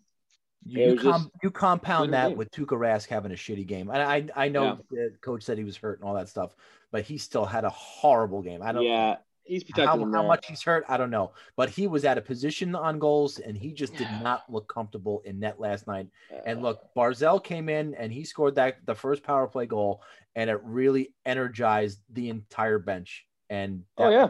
You, 0.68 0.94
you, 0.94 0.98
com- 1.00 1.32
you 1.44 1.52
compound 1.52 2.14
that 2.14 2.30
game. 2.30 2.38
with 2.38 2.50
Tuukka 2.50 2.70
Rask 2.78 3.08
having 3.08 3.32
a 3.32 3.36
shitty 3.36 3.68
game. 3.68 3.90
And 3.90 4.02
I 4.02 4.46
I 4.46 4.50
know 4.50 4.80
Yeah. 4.92 5.10
the 5.12 5.18
coach 5.22 5.44
said 5.44 5.60
he 5.60 5.64
was 5.64 5.78
hurt 5.78 6.00
and 6.00 6.08
all 6.10 6.16
that 6.16 6.28
stuff, 6.28 6.56
but 6.92 7.04
he 7.04 7.20
still 7.20 7.46
had 7.46 7.66
a 7.66 7.70
horrible 7.70 8.42
game. 8.42 8.64
I 8.64 8.72
don't 8.72 8.84
Yeah, 8.84 9.18
he's 9.46 9.64
protected. 9.64 9.88
how, 9.88 10.12
how 10.12 10.28
much 10.28 10.48
he's 10.48 10.62
hurt, 10.62 10.84
I 10.90 10.98
don't 10.98 11.12
know. 11.12 11.32
But 11.56 11.70
he 11.70 11.88
was 11.88 12.04
at 12.04 12.18
a 12.18 12.22
position 12.22 12.76
on 12.76 13.00
goals 13.00 13.40
and 13.40 13.56
he 13.56 13.72
just 13.72 13.96
did 13.96 14.08
not 14.22 14.44
look 14.50 14.68
comfortable 14.68 15.22
in 15.26 15.40
net 15.40 15.60
last 15.60 15.88
night. 15.88 16.08
And 16.46 16.62
look, 16.62 16.82
Barzal 16.96 17.44
came 17.44 17.70
in 17.70 17.94
and 17.96 18.12
he 18.12 18.26
scored 18.26 18.56
that 18.56 18.86
the 18.86 18.96
first 18.96 19.24
power 19.24 19.48
play 19.48 19.66
goal, 19.66 20.02
and 20.36 20.50
it 20.50 20.60
really 20.64 21.14
energized 21.26 22.00
the 22.12 22.30
entire 22.30 22.80
bench. 22.80 23.26
And 23.50 23.84
oh 23.98 24.10
yeah, 24.10 24.30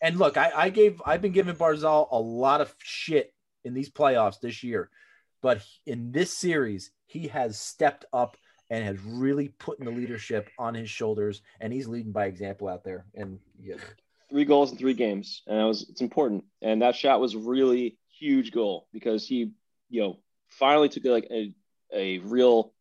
and 0.00 0.18
look, 0.18 0.36
I, 0.36 0.52
I 0.54 0.68
gave 0.68 1.00
I've 1.06 1.22
been 1.22 1.32
giving 1.32 1.54
Barzal 1.54 2.08
a 2.10 2.18
lot 2.18 2.60
of 2.60 2.74
shit 2.78 3.34
in 3.64 3.74
these 3.74 3.90
playoffs 3.90 4.40
this 4.40 4.62
year, 4.62 4.90
but 5.40 5.64
in 5.86 6.12
this 6.12 6.32
series, 6.32 6.90
he 7.06 7.28
has 7.28 7.58
stepped 7.58 8.04
up 8.12 8.36
and 8.68 8.84
has 8.84 8.98
really 9.04 9.48
put 9.48 9.78
in 9.78 9.84
the 9.84 9.90
leadership 9.90 10.48
on 10.58 10.74
his 10.74 10.88
shoulders, 10.88 11.42
and 11.60 11.72
he's 11.72 11.86
leading 11.86 12.10
by 12.10 12.26
example 12.26 12.68
out 12.68 12.84
there. 12.84 13.04
And 13.14 13.38
yeah, 13.62 13.76
three 14.32 14.44
goals 14.46 14.72
in 14.72 14.78
three 14.78 14.94
games, 14.94 15.42
and 15.46 15.60
it 15.60 15.64
was 15.64 15.88
it's 15.88 16.00
important. 16.00 16.44
And 16.62 16.82
that 16.82 16.96
shot 16.96 17.20
was 17.20 17.36
really 17.36 17.98
huge 18.18 18.50
goal 18.50 18.88
because 18.92 19.26
he, 19.28 19.52
you 19.90 20.00
know, 20.00 20.18
finally 20.48 20.88
took 20.88 21.04
like 21.04 21.28
a 21.30 21.54
a 21.94 22.18
real 22.18 22.72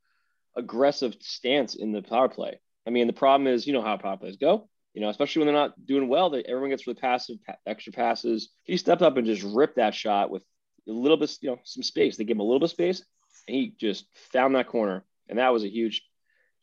aggressive 0.55 1.15
stance 1.19 1.75
in 1.75 1.91
the 1.91 2.01
power 2.01 2.29
play. 2.29 2.59
I 2.87 2.89
mean, 2.89 3.07
the 3.07 3.13
problem 3.13 3.47
is, 3.47 3.67
you 3.67 3.73
know 3.73 3.81
how 3.81 3.97
power 3.97 4.17
plays 4.17 4.37
go. 4.37 4.69
You 4.93 5.01
know, 5.01 5.09
especially 5.09 5.41
when 5.41 5.47
they're 5.47 5.61
not 5.61 5.85
doing 5.85 6.07
well, 6.07 6.29
that 6.31 6.45
everyone 6.47 6.69
gets 6.69 6.87
really 6.87 6.99
passive, 6.99 7.37
pa- 7.45 7.55
extra 7.65 7.93
passes. 7.93 8.49
He 8.63 8.75
stepped 8.77 9.01
up 9.01 9.17
and 9.17 9.25
just 9.25 9.43
ripped 9.43 9.77
that 9.77 9.95
shot 9.95 10.29
with 10.29 10.43
a 10.87 10.91
little 10.91 11.17
bit, 11.17 11.37
you 11.41 11.49
know, 11.49 11.59
some 11.63 11.83
space. 11.83 12.17
They 12.17 12.23
gave 12.23 12.35
him 12.35 12.41
a 12.41 12.43
little 12.43 12.59
bit 12.59 12.65
of 12.65 12.71
space, 12.71 13.03
and 13.47 13.55
he 13.55 13.73
just 13.79 14.05
found 14.31 14.55
that 14.55 14.67
corner, 14.67 15.05
and 15.29 15.39
that 15.39 15.53
was 15.53 15.63
a 15.63 15.69
huge, 15.69 16.01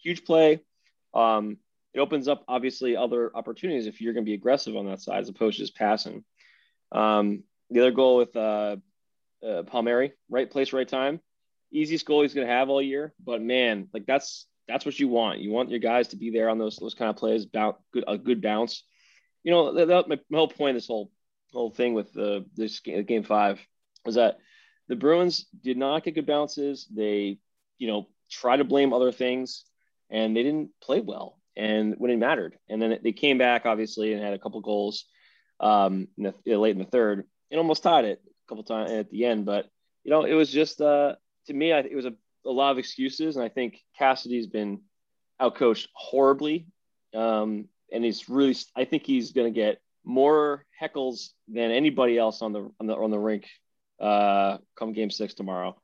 huge 0.02 0.24
play. 0.24 0.60
Um, 1.14 1.58
it 1.98 2.00
opens 2.00 2.28
up 2.28 2.44
obviously 2.46 2.96
other 2.96 3.32
opportunities 3.34 3.88
if 3.88 4.00
you're 4.00 4.12
going 4.12 4.24
to 4.24 4.30
be 4.30 4.34
aggressive 4.34 4.76
on 4.76 4.86
that 4.86 5.00
side 5.00 5.20
as 5.20 5.28
opposed 5.28 5.56
to 5.56 5.64
just 5.64 5.76
passing. 5.76 6.24
Um, 6.92 7.42
the 7.70 7.80
other 7.80 7.90
goal 7.90 8.18
with 8.18 8.36
uh, 8.36 8.76
uh, 9.44 9.64
Palmieri, 9.64 10.12
right 10.30 10.48
place, 10.48 10.72
right 10.72 10.88
time, 10.88 11.20
easiest 11.72 12.06
goal 12.06 12.22
he's 12.22 12.34
going 12.34 12.46
to 12.46 12.52
have 12.52 12.68
all 12.68 12.80
year. 12.80 13.12
But 13.22 13.42
man, 13.42 13.88
like 13.92 14.06
that's 14.06 14.46
that's 14.68 14.86
what 14.86 15.00
you 15.00 15.08
want. 15.08 15.40
You 15.40 15.50
want 15.50 15.70
your 15.70 15.80
guys 15.80 16.08
to 16.08 16.16
be 16.16 16.30
there 16.30 16.48
on 16.48 16.58
those 16.58 16.76
those 16.76 16.94
kind 16.94 17.10
of 17.10 17.16
plays, 17.16 17.46
bounce, 17.46 17.76
good 17.92 18.04
a 18.06 18.16
good 18.16 18.40
bounce. 18.40 18.84
You 19.42 19.50
know, 19.50 19.74
that, 19.74 19.88
that, 19.88 20.08
my, 20.08 20.18
whole 20.32 20.48
point, 20.48 20.76
this 20.76 20.86
whole 20.86 21.10
whole 21.52 21.70
thing 21.70 21.94
with 21.94 22.12
the 22.12 22.46
this 22.54 22.78
game, 22.78 23.02
game 23.04 23.24
five, 23.24 23.58
was 24.04 24.14
that 24.14 24.38
the 24.86 24.96
Bruins 24.96 25.46
did 25.64 25.76
not 25.76 26.04
get 26.04 26.14
good 26.14 26.26
bounces. 26.26 26.86
They, 26.94 27.40
you 27.76 27.88
know, 27.88 28.06
try 28.30 28.56
to 28.56 28.64
blame 28.64 28.92
other 28.92 29.10
things, 29.10 29.64
and 30.10 30.36
they 30.36 30.44
didn't 30.44 30.70
play 30.80 31.00
well. 31.00 31.38
And 31.58 31.96
when 31.98 32.12
it 32.12 32.18
mattered, 32.18 32.56
and 32.68 32.80
then 32.80 32.98
they 33.02 33.12
came 33.12 33.36
back 33.36 33.66
obviously 33.66 34.12
and 34.12 34.22
had 34.22 34.32
a 34.32 34.38
couple 34.38 34.60
goals 34.60 35.06
um, 35.58 36.06
in 36.16 36.32
the, 36.46 36.56
late 36.56 36.76
in 36.76 36.78
the 36.78 36.84
third, 36.84 37.24
and 37.50 37.58
almost 37.58 37.82
tied 37.82 38.04
it 38.04 38.22
a 38.24 38.48
couple 38.48 38.62
times 38.62 38.92
at 38.92 39.10
the 39.10 39.24
end. 39.24 39.44
But 39.44 39.68
you 40.04 40.10
know, 40.10 40.24
it 40.24 40.34
was 40.34 40.50
just 40.52 40.80
uh, 40.80 41.16
to 41.48 41.52
me, 41.52 41.72
I, 41.72 41.80
it 41.80 41.96
was 41.96 42.04
a, 42.04 42.14
a 42.46 42.50
lot 42.50 42.70
of 42.70 42.78
excuses, 42.78 43.36
and 43.36 43.44
I 43.44 43.48
think 43.48 43.80
Cassidy's 43.98 44.46
been 44.46 44.82
outcoached 45.40 45.88
horribly, 45.94 46.68
um, 47.12 47.68
and 47.92 48.04
he's 48.04 48.28
really. 48.28 48.56
I 48.76 48.84
think 48.84 49.04
he's 49.04 49.32
going 49.32 49.52
to 49.52 49.60
get 49.60 49.80
more 50.04 50.64
heckles 50.80 51.30
than 51.48 51.72
anybody 51.72 52.18
else 52.18 52.40
on 52.40 52.52
the 52.52 52.70
on 52.78 52.86
the 52.86 52.94
on 52.94 53.10
the 53.10 53.18
rink 53.18 53.46
uh, 54.00 54.58
come 54.78 54.92
Game 54.92 55.10
Six 55.10 55.34
tomorrow. 55.34 55.76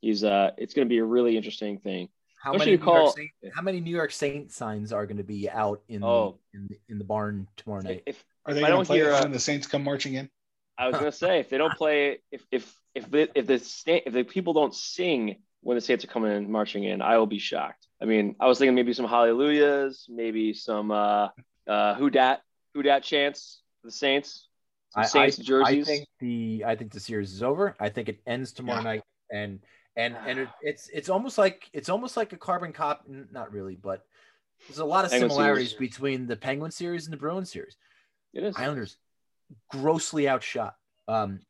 He's 0.00 0.22
uh, 0.22 0.50
it's 0.58 0.74
going 0.74 0.86
to 0.86 0.92
be 0.92 0.98
a 0.98 1.04
really 1.04 1.36
interesting 1.36 1.78
thing. 1.78 2.08
How 2.44 2.52
Especially 2.52 2.72
many, 2.72 2.78
to 2.78 2.84
New 2.84 2.92
York 2.92 3.04
call- 3.04 3.12
Saint, 3.16 3.30
how 3.56 3.62
many 3.62 3.80
New 3.80 3.90
York 3.96 4.12
Saint 4.12 4.52
signs 4.52 4.92
are 4.92 5.06
going 5.06 5.16
to 5.16 5.24
be 5.24 5.48
out 5.48 5.80
in 5.88 6.02
the, 6.02 6.06
Oh. 6.06 6.38
in 6.52 6.66
the 6.68 6.76
in 6.90 6.98
the 6.98 7.04
barn 7.04 7.48
tomorrow 7.56 7.80
night? 7.80 8.02
If 8.04 8.22
Are 8.44 8.52
they 8.52 8.60
going 8.60 8.80
to 8.80 8.84
play 8.84 8.98
hear, 8.98 9.08
it 9.10 9.14
uh, 9.14 9.22
when 9.22 9.32
the 9.32 9.38
Saints 9.40 9.66
come 9.66 9.82
marching 9.82 10.14
in? 10.14 10.28
I 10.76 10.88
was 10.88 10.96
gonna 10.96 11.10
say 11.26 11.40
if 11.40 11.48
they 11.48 11.56
don't 11.56 11.72
play, 11.74 12.18
if 12.30 12.44
if 12.52 12.70
if 12.94 13.10
the 13.10 13.30
if 13.38 13.46
the 13.46 13.54
if 14.06 14.12
the 14.12 14.24
people 14.24 14.52
don't 14.52 14.74
sing 14.74 15.36
when 15.62 15.76
the 15.76 15.80
Saints 15.80 16.04
are 16.04 16.08
coming 16.08 16.32
in 16.32 16.50
marching 16.52 16.84
in, 16.84 17.00
I 17.00 17.16
will 17.16 17.26
be 17.26 17.38
shocked. 17.38 17.86
I 18.02 18.04
mean, 18.04 18.36
I 18.38 18.46
was 18.46 18.58
thinking 18.58 18.74
maybe 18.74 18.92
some 18.92 19.06
hallelujahs, 19.08 20.04
maybe 20.10 20.52
some 20.52 20.90
uh 20.90 21.28
uh 21.66 21.94
who 21.94 22.10
dat 22.10 22.42
who 22.74 22.82
dat 22.82 23.02
chants 23.04 23.62
for 23.80 23.86
the 23.88 23.92
Saints, 23.92 24.48
some 24.90 25.00
I, 25.00 25.04
I, 25.04 25.30
Saints 25.30 25.50
I 25.50 25.82
think 25.82 26.06
the 26.20 26.64
I 26.66 26.76
think 26.76 26.92
the 26.92 27.00
series 27.00 27.32
is 27.32 27.42
over. 27.42 27.74
I 27.80 27.88
think 27.88 28.10
it 28.10 28.20
ends 28.26 28.52
tomorrow 28.52 28.80
Yeah. 28.80 28.84
night, 28.84 29.02
and 29.32 29.60
and 29.96 30.16
and 30.26 30.40
it, 30.40 30.48
it's 30.62 30.88
it's 30.92 31.08
almost 31.08 31.38
like 31.38 31.68
it's 31.72 31.88
almost 31.88 32.16
like 32.16 32.32
a 32.32 32.36
carbon 32.36 32.72
cop. 32.72 33.04
Not 33.08 33.52
really, 33.52 33.76
but 33.76 34.04
there's 34.68 34.78
a 34.78 34.84
lot 34.84 35.04
of 35.04 35.10
Penguin 35.10 35.30
similarities 35.30 35.70
series. 35.70 35.90
between 35.90 36.26
the 36.26 36.36
Penguin 36.36 36.70
series 36.70 37.06
and 37.06 37.12
the 37.12 37.18
Bruins 37.18 37.50
series. 37.50 37.76
it 38.32 38.42
is. 38.42 38.56
Islanders 38.56 38.96
grossly 39.70 40.28
outshot, 40.28 40.76
um, 41.08 41.40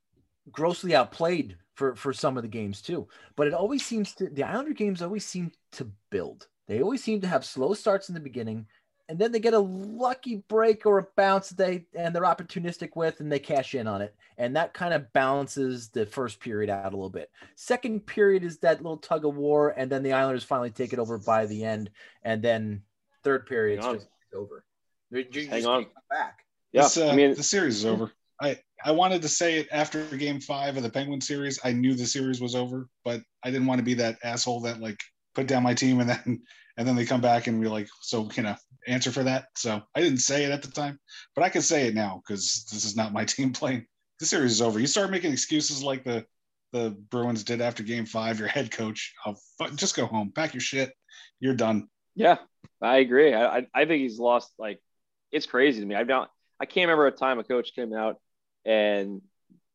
grossly 0.51 0.95
outplayed 0.95 1.57
for 1.75 1.95
for 1.95 2.13
some 2.13 2.37
of 2.37 2.43
the 2.43 2.49
games 2.49 2.83
too. 2.83 3.09
But 3.37 3.47
it 3.47 3.55
always 3.55 3.85
seems 3.85 4.15
to 4.15 4.29
the 4.29 4.45
Islander 4.45 4.75
games 4.75 5.03
always 5.03 5.27
seem 5.27 5.53
to 5.73 5.91
build. 6.11 6.49
They 6.67 6.81
always 6.81 7.03
seem 7.05 7.21
to 7.21 7.29
have 7.29 7.45
slow 7.45 7.75
starts 7.75 8.09
in 8.09 8.15
the 8.15 8.21
beginning, 8.21 8.67
and 9.09 9.19
then 9.19 9.33
they 9.33 9.39
get 9.39 9.55
a 9.55 9.59
lucky 9.59 10.43
break 10.49 10.87
or 10.87 10.99
a 10.99 11.07
bounce 11.17 11.51
that 11.51 11.59
they 11.59 11.87
and 11.95 12.15
they're 12.15 12.23
opportunistic 12.23 12.91
with, 12.95 13.21
and 13.21 13.31
they 13.31 13.39
cash 13.39 13.75
in 13.75 13.87
on 13.87 14.01
it, 14.01 14.15
and 14.39 14.57
that 14.57 14.75
kind 14.75 14.95
of 14.95 15.13
balances 15.13 15.89
the 15.89 16.07
first 16.07 16.41
period 16.41 16.71
out 16.71 16.93
a 16.93 16.97
little 16.97 17.11
bit. 17.11 17.31
Second 17.55 18.07
period 18.07 18.45
is 18.45 18.59
that 18.59 18.83
little 18.83 18.97
tug 18.97 19.25
of 19.25 19.37
war, 19.37 19.75
and 19.77 19.91
then 19.91 20.03
the 20.03 20.13
Islanders 20.13 20.45
finally 20.45 20.71
take 20.71 20.93
it 20.93 20.99
over 20.99 21.19
by 21.19 21.47
the 21.47 21.65
end, 21.65 21.91
and 22.23 22.43
then 22.43 22.83
third 23.23 23.47
period 23.47 23.79
it's 23.79 23.87
Hang 23.87 23.95
on. 23.95 24.01
just 24.01 24.09
over. 24.35 24.65
You, 25.11 25.25
you 25.31 25.49
Hang 25.49 25.59
just 25.61 25.67
on. 25.67 25.87
back. 26.11 26.39
Yeah, 26.73 26.83
This, 26.83 26.97
uh, 26.97 27.09
I 27.09 27.15
mean, 27.15 27.35
the 27.35 27.43
series 27.43 27.77
is 27.77 27.87
over. 27.87 28.11
I 28.41 28.59
I 28.85 28.91
wanted 28.91 29.23
to 29.23 29.29
say 29.29 29.59
it 29.59 29.69
after 29.71 30.05
Game 30.17 30.41
Five 30.41 30.77
of 30.77 30.83
the 30.83 30.91
Penguin 30.91 31.21
series. 31.21 31.61
I 31.63 31.73
knew 31.73 31.95
the 31.95 32.07
series 32.07 32.41
was 32.41 32.55
over, 32.55 32.89
but 33.05 33.21
I 33.45 33.51
didn't 33.51 33.67
want 33.67 33.79
to 33.79 33.85
be 33.85 33.95
that 33.95 34.19
asshole 34.25 34.61
that 34.63 34.81
like 34.81 34.99
put 35.35 35.47
down 35.47 35.63
my 35.63 35.75
team 35.75 36.01
and 36.01 36.11
then 36.11 36.43
and 36.77 36.87
then 36.87 36.97
they 36.97 37.05
come 37.05 37.21
back 37.21 37.47
and 37.47 37.61
be 37.61 37.69
like, 37.69 37.89
so 38.01 38.29
you 38.37 38.43
know, 38.43 38.57
answer 38.87 39.11
for 39.11 39.23
that. 39.25 39.47
So 39.57 39.83
I 39.95 40.01
didn't 40.01 40.19
say 40.19 40.45
it 40.45 40.51
at 40.51 40.63
the 40.63 40.71
time, 40.71 40.99
but 41.35 41.45
I 41.45 41.49
can 41.49 41.63
say 41.63 41.87
it 41.87 41.95
now 41.95 42.23
because 42.27 42.67
this 42.71 42.85
is 42.85 42.97
not 42.97 43.13
my 43.13 43.25
team 43.25 43.53
playing. 43.53 43.87
The 44.21 44.27
series 44.27 44.53
is 44.53 44.63
over. 44.63 44.79
You 44.79 44.87
start 44.87 45.11
making 45.11 45.33
excuses 45.33 45.83
like 45.83 46.05
the 46.05 46.25
the 46.73 46.91
Bruins 47.11 47.45
did 47.45 47.61
after 47.61 47.83
Game 47.83 48.07
Five. 48.07 48.39
Your 48.39 48.49
head 48.49 48.71
coach, 48.71 49.15
oh, 49.27 49.37
fu- 49.59 49.75
just 49.77 49.97
go 49.97 50.07
home, 50.07 50.33
pack 50.35 50.55
your 50.55 50.61
shit. 50.61 50.93
You're 51.41 51.55
done. 51.55 51.89
Yeah, 52.15 52.39
I 52.81 52.99
agree. 52.99 53.35
I, 53.35 53.59
I 53.59 53.67
I 53.75 53.85
think 53.85 54.03
he's 54.03 54.19
lost. 54.19 54.53
Like, 54.59 54.81
it's 55.31 55.47
crazy 55.47 55.81
to 55.81 55.87
me. 55.87 55.95
I've 55.95 56.09
not. 56.09 56.31
I 56.61 56.67
can't 56.67 56.87
remember 56.89 57.07
a 57.07 57.13
time 57.13 57.39
a 57.39 57.45
coach 57.45 57.75
came 57.75 57.93
out 57.93 58.21
and 58.65 59.21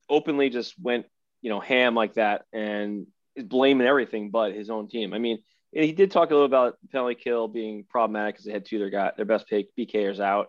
openly 0.09 0.49
just 0.49 0.79
went, 0.79 1.05
you 1.41 1.49
know, 1.49 1.59
ham 1.59 1.93
like 1.93 2.15
that 2.15 2.45
and 2.53 3.07
is 3.35 3.43
blaming 3.43 3.85
everything 3.85 4.31
but 4.31 4.53
his 4.53 4.69
own 4.69 4.87
team. 4.87 5.13
I 5.13 5.19
mean, 5.19 5.39
he 5.71 5.91
did 5.91 6.11
talk 6.11 6.31
a 6.31 6.33
little 6.33 6.45
about 6.45 6.77
penalty 6.91 7.15
kill 7.15 7.47
being 7.47 7.85
problematic 7.87 8.35
because 8.35 8.45
they 8.45 8.51
had 8.51 8.65
two 8.65 8.77
of 8.77 8.79
their 8.81 8.89
got 8.89 9.17
their 9.17 9.25
best 9.25 9.47
pick 9.47 9.67
PKers 9.77 10.19
out. 10.19 10.47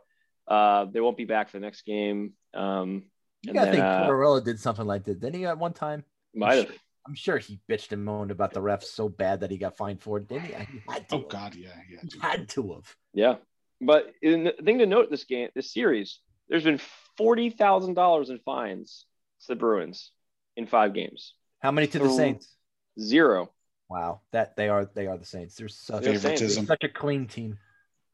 Uh, 0.48 0.86
they 0.86 1.00
won't 1.00 1.16
be 1.16 1.24
back 1.24 1.48
for 1.48 1.58
the 1.58 1.64
next 1.64 1.82
game. 1.82 2.32
Um, 2.54 3.04
You 3.42 3.50
and 3.50 3.54
gotta 3.54 3.66
then, 3.66 3.74
think 3.74 3.84
uh, 3.84 4.08
Tortorella 4.08 4.44
did 4.44 4.58
something 4.58 4.86
like 4.86 5.04
that, 5.04 5.20
didn't 5.20 5.36
he? 5.36 5.46
At 5.46 5.58
one 5.58 5.72
time, 5.72 6.04
might 6.34 6.56
have. 6.56 6.72
I'm 7.06 7.14
sure 7.14 7.38
he 7.38 7.60
bitched 7.68 7.92
and 7.92 8.04
moaned 8.04 8.30
about 8.30 8.52
the 8.52 8.60
refs 8.60 8.84
so 8.84 9.08
bad 9.08 9.40
that 9.40 9.50
he 9.50 9.56
got 9.56 9.76
fined 9.76 10.02
for 10.02 10.18
it. 10.18 10.28
Didn't 10.28 10.44
he? 10.44 10.52
He 10.52 10.82
had 10.88 11.08
to. 11.08 11.16
Oh 11.16 11.18
have. 11.20 11.28
God, 11.28 11.54
yeah, 11.54 11.68
yeah. 11.90 11.98
He 12.02 12.18
had 12.18 12.48
to 12.50 12.72
have. 12.74 12.96
Yeah, 13.14 13.36
but 13.80 14.12
in, 14.22 14.44
the 14.44 14.52
thing 14.64 14.78
to 14.78 14.86
note 14.86 15.10
this 15.10 15.24
game, 15.24 15.48
this 15.54 15.72
series, 15.72 16.20
there's 16.48 16.64
been 16.64 16.80
forty 17.16 17.50
thousand 17.50 17.94
dollars 17.94 18.30
in 18.30 18.38
fines 18.40 19.06
to 19.42 19.48
the 19.48 19.56
Bruins 19.56 20.10
in 20.56 20.66
five 20.66 20.92
games. 20.92 21.34
How 21.60 21.70
many 21.70 21.86
to 21.88 21.98
the 21.98 22.10
Saints? 22.10 22.54
Zero. 22.98 23.50
Wow, 23.90 24.20
that 24.32 24.56
they 24.56 24.68
are 24.68 24.85
they 24.94 25.09
are 25.09 25.18
the 25.18 25.25
Saints. 25.25 25.56
They're 25.56 25.68
such, 25.68 26.02
They're 26.04 26.12
they're 26.12 26.20
Favoritism. 26.20 26.66
such 26.66 26.85
a 26.85 26.88
clean 26.88 27.26
team. 27.26 27.59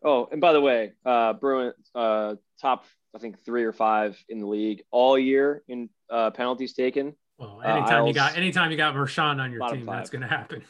Oh, 0.02 0.26
and 0.32 0.40
by 0.40 0.52
the 0.54 0.60
way, 0.60 0.92
uh, 1.04 1.34
Bruins 1.34 1.74
uh, 1.94 2.36
top 2.60 2.84
I 3.14 3.18
think 3.18 3.44
three 3.44 3.64
or 3.64 3.72
five 3.72 4.22
in 4.28 4.38
the 4.40 4.46
league 4.46 4.82
all 4.90 5.18
year 5.18 5.62
in 5.68 5.90
uh, 6.10 6.30
penalties 6.30 6.72
taken. 6.72 7.14
Well, 7.38 7.60
Uh, 7.62 7.68
anytime 7.76 8.06
you 8.06 8.14
got 8.14 8.36
anytime 8.36 8.70
you 8.70 8.76
got 8.78 8.94
Marchand 8.94 9.40
on 9.40 9.52
your 9.52 9.68
team, 9.68 9.84
five. 9.84 9.96
that's 9.96 10.10
going 10.10 10.22
to 10.22 10.28
happen. 10.28 10.64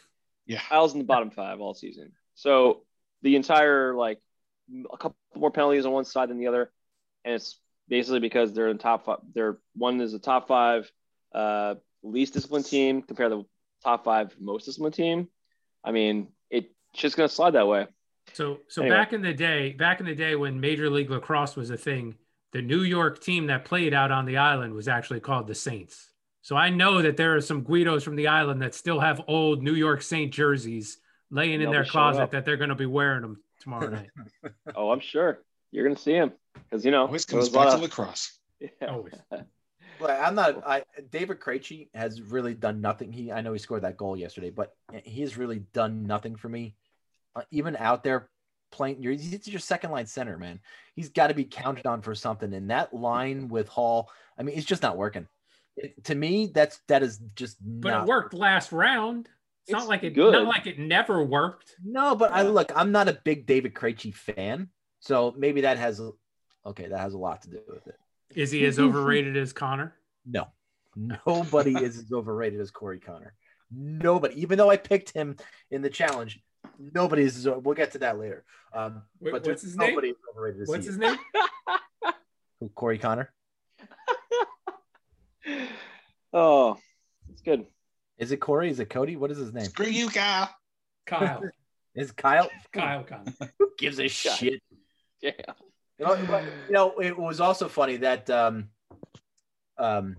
Yeah. 0.46 0.60
Isles 0.70 0.92
in 0.92 0.98
the 0.98 1.04
bottom 1.04 1.30
five 1.30 1.60
all 1.60 1.74
season. 1.74 2.12
So 2.34 2.82
the 3.22 3.36
entire 3.36 3.94
like 3.94 4.20
a 4.92 4.96
couple 4.96 5.16
more 5.36 5.50
penalties 5.50 5.86
on 5.86 5.92
one 5.92 6.04
side 6.04 6.28
than 6.30 6.38
the 6.38 6.48
other, 6.48 6.70
and 7.24 7.34
it's 7.34 7.60
basically 7.88 8.20
because 8.20 8.52
they're 8.52 8.68
in 8.68 8.78
top 8.78 9.04
five. 9.04 9.18
They're 9.34 9.58
one 9.76 10.00
is 10.00 10.12
the 10.12 10.18
top 10.18 10.48
five 10.48 10.90
uh, 11.32 11.76
least 12.02 12.34
disciplined 12.34 12.66
team 12.66 13.02
compared 13.02 13.30
to 13.32 13.36
the 13.38 13.44
top 13.82 14.04
five 14.04 14.34
most 14.38 14.66
the 14.78 14.90
team. 14.90 15.28
I 15.84 15.92
mean, 15.92 16.28
it's 16.50 16.68
just 16.94 17.16
going 17.16 17.28
to 17.28 17.34
slide 17.34 17.52
that 17.52 17.66
way. 17.66 17.86
So 18.32 18.60
so 18.68 18.82
Anyway. 18.82 18.96
back 18.96 19.12
in 19.12 19.22
the 19.22 19.34
day, 19.34 19.72
back 19.72 20.00
in 20.00 20.06
the 20.06 20.14
day 20.14 20.34
when 20.34 20.60
Major 20.60 20.90
League 20.90 21.10
Lacrosse 21.10 21.56
was 21.56 21.70
a 21.70 21.76
thing, 21.76 22.16
the 22.52 22.62
New 22.62 22.82
York 22.82 23.20
team 23.20 23.46
that 23.46 23.64
played 23.64 23.94
out 23.94 24.10
on 24.10 24.24
the 24.26 24.38
island 24.38 24.74
was 24.74 24.88
actually 24.88 25.20
called 25.20 25.46
the 25.46 25.54
Saints. 25.54 26.10
So 26.42 26.56
I 26.56 26.70
know 26.70 27.02
that 27.02 27.16
there 27.16 27.34
are 27.36 27.40
some 27.40 27.62
Guidos 27.62 28.04
from 28.04 28.16
the 28.16 28.28
island 28.28 28.62
that 28.62 28.74
still 28.74 29.00
have 29.00 29.20
old 29.26 29.62
New 29.62 29.74
York 29.74 30.02
Saint 30.02 30.32
jerseys 30.32 30.98
laying 31.30 31.54
in 31.54 31.62
They'll 31.62 31.72
their 31.72 31.84
closet 31.84 32.30
that 32.30 32.44
they're 32.44 32.56
going 32.56 32.68
to 32.68 32.76
be 32.76 32.86
wearing 32.86 33.22
them 33.22 33.42
tomorrow 33.60 33.88
night. 33.90 34.10
Oh, 34.74 34.90
I'm 34.90 35.00
sure 35.00 35.42
you're 35.72 35.84
going 35.84 35.96
to 35.96 36.02
see 36.02 36.14
him 36.14 36.32
because 36.54 36.84
you 36.84 36.90
know 36.90 37.06
Always 37.06 37.26
there 37.26 37.38
comes 37.38 37.50
was 37.50 37.54
a 37.54 37.58
lot 37.58 37.64
back 37.64 37.72
to 37.72 37.78
uh, 37.78 37.82
lacrosse. 37.82 38.38
yeah. 38.60 38.88
Always. 38.88 39.14
But 39.98 40.10
I'm 40.20 40.34
not. 40.34 40.66
I 40.66 40.84
David 41.10 41.40
Krejci 41.40 41.88
has 41.94 42.20
really 42.22 42.54
done 42.54 42.80
nothing. 42.80 43.12
He 43.12 43.32
I 43.32 43.40
know 43.40 43.52
he 43.52 43.58
scored 43.58 43.82
that 43.82 43.96
goal 43.96 44.16
yesterday, 44.16 44.50
but 44.50 44.74
he 45.04 45.22
has 45.22 45.36
really 45.36 45.60
done 45.72 46.06
nothing 46.06 46.36
for 46.36 46.48
me. 46.48 46.74
Uh, 47.34 47.42
even 47.50 47.76
out 47.76 48.02
there 48.02 48.28
playing, 48.72 49.02
you're, 49.02 49.12
he's 49.12 49.46
your 49.48 49.60
second 49.60 49.90
line 49.90 50.06
center, 50.06 50.38
man. 50.38 50.60
He's 50.94 51.08
got 51.10 51.28
to 51.28 51.34
be 51.34 51.44
counted 51.44 51.86
on 51.86 52.02
for 52.02 52.14
something. 52.14 52.52
And 52.54 52.70
that 52.70 52.94
line 52.94 53.48
with 53.48 53.68
Hall, 53.68 54.10
I 54.38 54.42
mean, 54.42 54.56
it's 54.56 54.66
just 54.66 54.82
not 54.82 54.96
working. 54.96 55.26
It- 55.76 56.04
to 56.04 56.14
me, 56.14 56.50
that's 56.54 56.80
that 56.88 57.02
is 57.02 57.20
just. 57.34 57.56
But 57.60 57.90
not 57.90 58.04
it 58.04 58.08
worked 58.08 58.34
last 58.34 58.72
round. 58.72 59.28
It's, 59.66 59.72
It's 59.72 59.80
not 59.80 59.88
like 59.88 60.04
it 60.04 60.14
good. 60.14 60.32
not 60.32 60.46
like 60.46 60.66
it 60.66 60.78
never 60.78 61.24
worked. 61.24 61.74
No, 61.84 62.14
but 62.14 62.30
I 62.32 62.42
look, 62.42 62.70
I'm 62.74 62.92
not 62.92 63.08
a 63.08 63.18
big 63.24 63.46
David 63.46 63.74
Krejci 63.74 64.14
fan, 64.14 64.68
so 65.00 65.34
maybe 65.36 65.62
that 65.62 65.76
has 65.76 66.00
okay, 66.64 66.86
that 66.88 66.98
has 67.00 67.14
a 67.14 67.18
lot 67.18 67.42
to 67.42 67.50
do 67.50 67.58
with 67.68 67.86
it. 67.86 67.96
Is 68.36 68.50
he 68.50 68.64
as 68.66 68.78
overrated 68.78 69.36
as 69.36 69.52
Connor? 69.52 69.94
No, 70.26 70.46
nobody 70.94 71.74
is 71.74 71.98
as 71.98 72.12
overrated 72.12 72.60
as 72.60 72.70
Corey 72.70 73.00
Connor. 73.00 73.32
Nobody, 73.72 74.40
even 74.40 74.58
though 74.58 74.70
I 74.70 74.76
picked 74.76 75.12
him 75.12 75.36
in 75.70 75.82
the 75.82 75.90
challenge, 75.90 76.40
nobody 76.78 77.22
is. 77.22 77.48
We'll 77.48 77.74
get 77.74 77.92
to 77.92 77.98
that 77.98 78.18
later. 78.18 78.44
Um, 78.72 79.02
Wait, 79.20 79.32
but 79.32 79.32
what's 79.32 79.46
there's 79.46 79.62
his 79.62 79.76
name? 79.76 79.98
is 79.98 80.14
overrated 80.30 80.60
this 80.60 80.68
What's 80.68 80.84
year. 80.84 80.92
his 80.92 80.98
name? 81.00 81.16
Who, 82.60 82.68
Corey 82.68 82.98
Connor. 82.98 83.32
Oh, 86.32 86.76
it's 87.30 87.40
good. 87.40 87.66
Is 88.18 88.30
it 88.30 88.38
Corey? 88.38 88.68
Is 88.68 88.78
it 88.80 88.90
Cody? 88.90 89.16
What 89.16 89.30
is 89.30 89.38
his 89.38 89.54
name? 89.54 89.64
Screw 89.64 89.86
you, 89.86 90.10
Kyle. 90.10 90.54
Kyle. 91.06 91.42
Is 91.94 92.12
Kyle? 92.12 92.50
Kyle 92.72 93.04
Connor. 93.04 93.32
Who 93.58 93.70
gives 93.78 93.98
a 94.00 94.08
shit? 94.08 94.60
Yeah. 95.22 95.30
You 95.98 96.06
know, 96.06 96.26
but, 96.26 96.44
you 96.44 96.72
know, 96.72 96.98
it 97.00 97.16
was 97.16 97.40
also 97.40 97.68
funny 97.68 97.96
that 97.98 98.28
um, 98.28 98.68
um, 99.78 100.16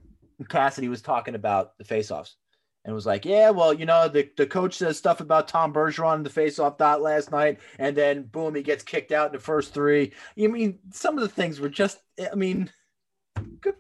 Cassidy 0.50 0.90
was 0.90 1.02
talking 1.02 1.36
about 1.36 1.78
the 1.78 1.84
face-offs 1.84 2.36
and 2.84 2.96
was 2.96 3.06
like, 3.06 3.26
"Yeah, 3.26 3.52
well, 3.52 3.74
you 3.74 3.86
know, 3.86 4.08
the, 4.08 4.30
the 4.38 4.48
coach 4.48 4.76
says 4.76 4.98
stuff 4.98 5.20
about 5.20 5.48
Tom 5.48 5.74
Bergeron 5.74 6.16
in 6.16 6.24
the 6.24 6.30
face-off 6.30 6.78
dot 6.78 7.02
last 7.02 7.32
night, 7.32 7.60
and 7.78 7.96
then 7.96 8.24
boom, 8.24 8.56
he 8.56 8.64
gets 8.64 8.84
kicked 8.84 9.12
out 9.12 9.28
in 9.28 9.34
the 9.34 9.40
first 9.40 9.74
three. 9.74 10.14
You 10.36 10.50
mean 10.50 10.80
some 10.92 11.16
of 11.16 11.22
the 11.22 11.30
things 11.30 11.60
were 11.60 11.70
just, 11.70 12.00
I 12.20 12.36
mean, 12.36 12.72
good. 13.62 13.76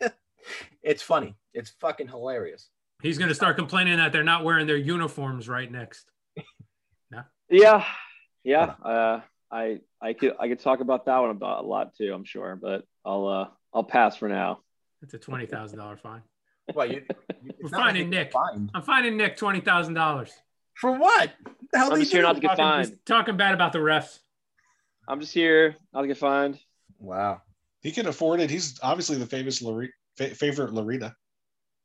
it's 0.82 1.02
funny. 1.02 1.36
It's 1.54 1.70
fucking 1.80 2.08
hilarious. 2.08 2.68
He's 3.02 3.16
going 3.16 3.30
to 3.30 3.34
start 3.34 3.56
complaining 3.56 3.96
that 3.96 4.12
they're 4.12 4.22
not 4.22 4.44
wearing 4.44 4.66
their 4.66 4.76
uniforms 4.76 5.48
right 5.48 5.70
next. 5.70 6.10
Yeah. 7.50 7.84
Yeah. 8.44 8.74
Uh, 8.82 9.20
I 9.52 9.80
I 10.00 10.12
could 10.12 10.34
I 10.38 10.48
could 10.48 10.60
talk 10.60 10.80
about 10.80 11.06
that 11.06 11.18
one 11.18 11.30
about 11.30 11.64
a 11.64 11.66
lot 11.66 11.94
too, 11.96 12.12
I'm 12.14 12.24
sure, 12.24 12.56
but 12.60 12.84
I'll 13.04 13.26
uh 13.26 13.48
I'll 13.74 13.84
pass 13.84 14.16
for 14.16 14.28
now. 14.28 14.60
It's 15.02 15.14
a 15.14 15.18
twenty 15.18 15.46
thousand 15.46 15.78
dollar 15.78 15.96
fine. 15.96 16.22
Well, 16.74 16.86
you, 16.86 17.02
you- 17.02 17.04
We're 17.42 17.50
it's 17.60 17.72
not 17.72 17.78
like 17.78 17.86
finding 17.86 18.10
Nick. 18.10 18.32
fined. 18.32 18.70
I'm 18.74 18.82
finding 18.82 19.16
Nick 19.16 19.36
twenty 19.36 19.60
thousand 19.60 19.94
dollars. 19.94 20.30
for 20.74 20.92
what? 20.92 21.30
The 21.72 21.78
hell 21.78 21.92
I'm 21.92 22.00
just 22.00 22.12
here 22.12 22.22
not 22.22 22.34
to 22.34 22.40
get 22.40 22.56
fined. 22.56 22.96
Talking 23.06 23.36
bad 23.36 23.54
about 23.54 23.72
the 23.72 23.78
refs. 23.80 24.18
I'm 25.08 25.20
just 25.20 25.32
here, 25.34 25.74
not 25.92 26.02
to 26.02 26.06
get 26.06 26.18
fined. 26.18 26.58
Wow. 26.98 27.42
He 27.80 27.90
can 27.90 28.06
afford 28.06 28.40
it. 28.40 28.50
He's 28.50 28.78
obviously 28.82 29.16
the 29.16 29.26
famous 29.26 29.62
Lore- 29.62 29.88
favorite 30.16 30.70
Larita. 30.72 31.14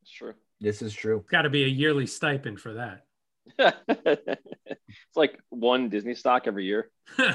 It's 0.02 0.12
true. 0.12 0.34
This 0.60 0.82
is 0.82 0.94
true. 0.94 1.24
Got 1.32 1.44
to 1.44 1.50
be 1.50 1.64
a 1.64 1.68
yearly 1.68 2.06
stipend 2.06 2.60
for 2.60 2.74
that. 2.76 3.05
it's 3.60 5.16
like 5.16 5.40
one 5.50 5.90
Disney 5.90 6.16
stock 6.16 6.44
every 6.48 6.66
year. 6.66 6.90
I 7.18 7.32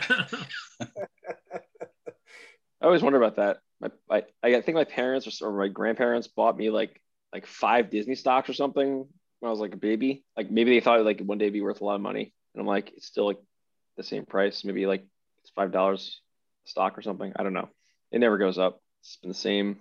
always 2.83 3.03
wonder 3.03 3.23
about 3.23 3.37
that. 3.37 3.59
My, 3.81 3.91
I, 4.43 4.57
I 4.57 4.61
think 4.61 4.75
my 4.75 4.85
parents 4.85 5.43
or, 5.43 5.49
or 5.49 5.59
my 5.59 5.69
grandparents 5.69 6.29
bought 6.29 6.57
me 6.57 6.71
like 6.71 7.01
like 7.33 7.47
five 7.47 7.91
Disney 7.91 8.15
stocks 8.15 8.49
or 8.49 8.55
something 8.55 9.07
when 9.41 9.49
I 9.49 9.51
was 9.51 9.61
like 9.61 9.75
a 9.75 9.79
baby. 9.79 10.25
Like 10.37 10.51
maybe 10.51 10.71
they 10.71 10.81
thought 10.81 10.97
it 10.97 11.05
would 11.05 11.07
like 11.07 11.21
one 11.21 11.39
day 11.39 11.51
be 11.51 11.61
worth 11.61 11.81
a 11.81 11.85
lot 11.85 11.95
of 11.95 12.01
money, 12.01 12.33
and 12.55 12.61
I'm 12.61 12.67
like, 12.67 12.93
it's 12.97 13.07
still 13.07 13.27
like 13.27 13.39
the 13.97 14.03
same 14.03 14.27
price. 14.27 14.65
Maybe 14.65 14.87
like 14.87 15.05
it's 15.43 15.51
five 15.51 15.73
dollars 15.73 16.21
stock 16.65 16.99
or 16.99 17.03
something. 17.03 17.33
I 17.37 17.43
don't 17.43 17.55
know. 17.55 17.69
It 18.13 18.19
never 18.19 18.39
goes 18.39 18.59
up. 18.59 18.81
It's 19.03 19.17
been 19.17 19.31
the 19.31 19.35
same. 19.35 19.81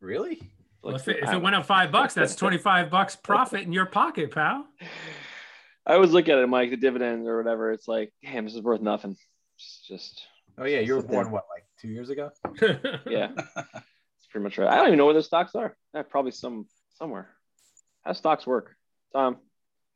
Really? 0.00 0.42
well, 0.82 0.96
if, 0.96 1.08
it, 1.08 1.22
if 1.22 1.32
it 1.32 1.40
went 1.40 1.56
up 1.56 1.64
five 1.64 1.90
bucks, 1.90 2.14
that's 2.14 2.36
twenty 2.36 2.58
five 2.58 2.90
bucks 2.90 3.16
profit 3.16 3.62
in 3.62 3.72
your 3.72 3.86
pocket, 3.86 4.30
pal. 4.32 4.66
I 5.86 5.94
always 5.94 6.10
look 6.12 6.28
at 6.28 6.38
it, 6.38 6.46
Mike, 6.48 6.70
the 6.70 6.76
dividends 6.76 7.26
or 7.28 7.36
whatever. 7.36 7.70
It's 7.72 7.86
like, 7.88 8.12
damn, 8.22 8.44
this 8.44 8.54
is 8.54 8.62
worth 8.62 8.80
nothing. 8.80 9.16
It's 9.56 9.84
just, 9.86 10.22
Oh 10.58 10.64
yeah, 10.64 10.80
you 10.80 10.94
were 10.94 11.00
Sit 11.00 11.10
there. 11.10 11.22
born 11.22 11.32
what, 11.32 11.44
like 11.54 11.64
two 11.80 11.88
years 11.88 12.10
ago? 12.10 12.30
yeah, 13.06 13.30
it's 13.56 14.26
pretty 14.30 14.44
much 14.44 14.56
right. 14.56 14.68
I 14.68 14.76
don't 14.76 14.86
even 14.86 14.98
know 14.98 15.04
where 15.06 15.14
those 15.14 15.26
stocks 15.26 15.54
are. 15.54 15.76
Yeah, 15.94 16.02
probably 16.02 16.30
some 16.30 16.66
somewhere. 16.96 17.28
How 18.02 18.12
stocks 18.12 18.46
work? 18.46 18.76
Tom, 19.12 19.38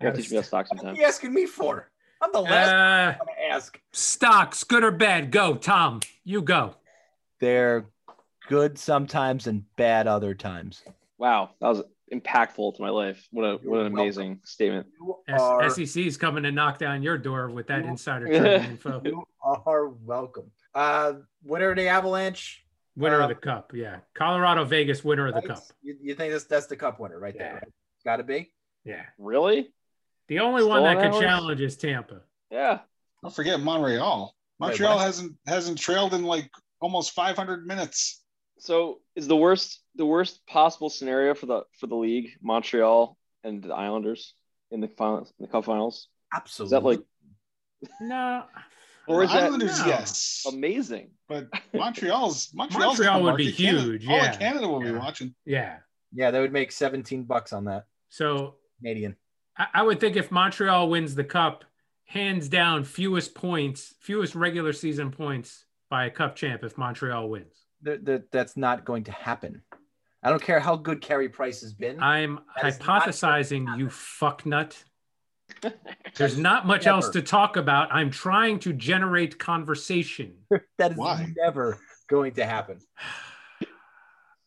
you 0.00 0.07
gotta 0.09 0.16
teach 0.21 0.30
me 0.30 0.37
how 0.37 0.42
stocks 0.42 0.71
What 0.73 0.85
are 0.85 0.95
you 0.95 1.04
asking 1.04 1.33
me 1.33 1.47
for? 1.47 1.90
I'm 2.21 2.33
the 2.33 2.40
last 2.40 2.68
Uh, 2.71 3.18
one 3.25 3.26
to 3.37 3.45
ask. 3.54 3.80
stocks, 3.92 4.64
good 4.64 4.83
or 4.83 4.90
bad? 4.90 5.30
Go, 5.30 5.54
Tom. 5.54 6.00
You 6.25 6.42
go. 6.42 6.75
They're 7.38 7.87
good 8.49 8.78
sometimes 8.78 9.47
and 9.47 9.64
bad 9.76 10.09
other 10.09 10.35
times. 10.35 10.83
Wow, 11.18 11.50
that 11.61 11.68
was 11.68 11.83
impactful 12.12 12.76
to 12.76 12.82
my 12.82 12.90
life. 12.90 13.26
What 13.30 13.42
a 13.44 13.52
what 13.56 13.80
an 13.80 13.86
You're 13.92 14.02
amazing 14.02 14.40
statement. 14.44 14.86
Are, 15.28 15.68
SEC 15.70 16.04
is 16.06 16.16
coming 16.16 16.42
to 16.44 16.52
knock 16.52 16.78
down 16.78 17.02
your 17.02 17.18
door 17.18 17.50
with 17.50 17.66
that 17.68 17.84
You- 17.84 17.90
insider 17.90 18.26
trading 18.28 18.71
info. 18.71 19.00
you 19.04 19.25
are 19.44 19.88
welcome. 19.88 20.50
Uh, 20.75 21.14
winner 21.44 21.71
of 21.71 21.76
the 21.76 21.88
Avalanche. 21.88 22.64
Winner 22.97 23.21
Uh, 23.21 23.25
of 23.25 23.28
the 23.28 23.34
cup, 23.36 23.73
yeah. 23.75 23.99
Colorado, 24.14 24.64
Vegas, 24.64 25.04
winner 25.04 25.28
of 25.28 25.34
the 25.34 25.42
cup. 25.42 25.62
You, 25.82 25.97
you 26.02 26.14
think 26.14 26.32
that's 26.32 26.44
that's 26.44 26.66
the 26.66 26.76
cup 26.76 26.99
winner 26.99 27.18
right 27.18 27.34
Yeah. 27.34 27.42
there? 27.44 27.54
Right? 27.54 27.73
Got 28.04 28.16
to 28.16 28.25
be. 28.25 28.52
Yeah. 28.84 29.04
Really? 29.18 29.73
The 30.28 30.40
only 30.40 30.62
Still 30.62 30.68
one 30.71 30.82
that 30.82 30.97
on 30.99 31.12
could 31.12 31.21
challenge 31.21 31.60
is 31.60 31.76
Tampa. 31.76 32.23
Yeah. 32.50 32.80
Don't 33.23 33.34
forget 33.34 33.60
Montreal. 33.60 34.34
Montreal 34.58 34.97
what? 34.97 35.04
hasn't 35.04 35.36
hasn't 35.47 35.78
trailed 35.78 36.12
in 36.14 36.25
like 36.25 36.50
almost 36.80 37.12
500 37.12 37.66
minutes. 37.66 38.23
So 38.58 39.00
is 39.16 39.26
the 39.28 39.36
worst 39.36 39.80
the 39.94 40.06
worst 40.06 40.47
possible 40.47 40.90
scenario 40.90 41.34
for 41.34 41.47
the 41.47 41.62
for 41.78 41.86
the 41.86 41.94
league 41.97 42.30
Montreal 42.42 43.16
and 43.44 43.62
the 43.62 43.75
Islanders 43.75 44.34
in 44.71 44.80
the 44.80 44.88
finals 44.88 45.32
in 45.38 45.47
the 45.47 45.50
cup 45.52 45.64
finals? 45.64 46.08
Absolutely. 46.34 46.66
Is 46.66 46.71
that 46.71 46.84
like 46.88 47.00
No. 48.00 48.44
Or 49.06 49.23
is 49.23 49.30
the 49.30 49.36
that- 49.36 49.44
Islanders, 49.44 49.78
no. 49.80 49.86
yes, 49.86 50.44
amazing? 50.47 51.10
but 51.28 51.49
Montreal's 51.73 52.50
Montreal's 52.54 52.99
Montreal 52.99 53.23
would 53.23 53.36
be 53.36 53.44
market. 53.47 53.56
Canada- 53.62 53.82
huge, 53.84 54.08
All 54.08 54.16
yeah. 54.16 54.32
of 54.32 54.38
Canada 54.38 54.68
will 54.68 54.80
be 54.80 54.92
watching. 54.92 55.34
Yeah. 55.44 55.78
Yeah, 56.12 56.30
they 56.30 56.40
would 56.40 56.52
make 56.52 56.73
17 56.73 57.25
bucks 57.25 57.52
on 57.52 57.64
that 57.66 57.84
So 58.08 58.54
Canadian. 58.80 59.16
I, 59.56 59.66
I 59.75 59.82
would 59.82 60.00
think 60.00 60.16
if 60.16 60.30
Montreal 60.30 60.88
wins 60.88 61.14
the 61.14 61.25
cup, 61.25 61.64
hands 62.06 62.49
down, 62.49 62.84
fewest 62.84 63.34
points, 63.34 63.94
fewest 64.00 64.34
regular 64.34 64.73
season 64.73 65.10
points 65.10 65.64
by 65.90 66.06
a 66.06 66.10
cup 66.10 66.34
champ 66.36 66.64
if 66.64 66.76
Montreal 66.78 67.28
wins. 67.28 67.54
That 67.82 68.04
that- 68.04 68.30
that's 68.32 68.56
not 68.56 68.84
going 68.84 69.04
to 69.04 69.12
happen. 69.12 69.62
I 70.23 70.30
don't 70.30 70.43
care 70.43 70.58
how 70.58 70.75
good 70.76 71.00
Carey 71.00 71.28
Price 71.28 71.60
has 71.60 71.73
been. 71.73 72.02
I'm 72.02 72.41
That 72.60 72.69
is 72.69 72.78
not 72.80 72.86
going 72.86 73.00
to 73.02 73.06
hypothesizing, 73.08 73.78
you 73.78 73.86
fucknut. 73.86 74.82
There's 76.17 76.36
not 76.36 76.67
much 76.67 76.84
Never. 76.86 76.97
else 76.97 77.08
to 77.10 77.23
talk 77.23 77.56
about. 77.56 77.88
I'm 77.93 78.10
trying 78.10 78.58
to 78.60 78.73
generate 78.73 79.38
conversation. 79.38 80.34
that 80.78 80.93
is 80.93 80.97
Why? 80.99 81.32
never 81.36 81.78
going 82.08 82.32
to 82.34 82.45
happen. 82.45 82.80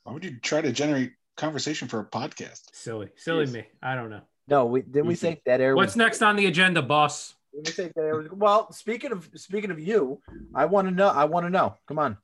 Why 0.04 0.14
would 0.14 0.26
you 0.26 0.40
try 0.40 0.62
to 0.62 0.72
generate 0.72 1.14
conversation 1.38 1.88
for 1.88 2.00
a 2.00 2.06
podcast? 2.06 2.62
Silly, 2.74 3.10
silly 3.16 3.46
Jeez. 3.46 3.54
me. 3.54 3.64
I 3.82 3.96
don't 3.96 4.10
know. 4.10 4.22
No, 4.48 4.66
we 4.66 4.82
didn't 4.82 5.08
we 5.08 5.16
say 5.16 5.42
that 5.46 5.62
air. 5.62 5.76
What's 5.76 5.92
was, 5.94 5.98
next 5.98 6.22
on 6.22 6.36
the 6.36 6.48
agenda, 6.48 6.82
boss? 6.82 7.36
Didn't 7.54 7.68
say 7.76 7.92
dead 7.96 8.14
was, 8.14 8.28
well, 8.32 8.72
speaking 8.74 9.12
of 9.12 9.30
speaking 9.36 9.72
of 9.72 9.80
you, 9.80 10.22
I 10.54 10.66
want 10.66 10.88
to 10.88 10.94
know. 10.94 11.08
I 11.08 11.26
want 11.26 11.46
to 11.46 11.50
know. 11.50 11.76
Come 11.88 12.00
on, 12.00 12.18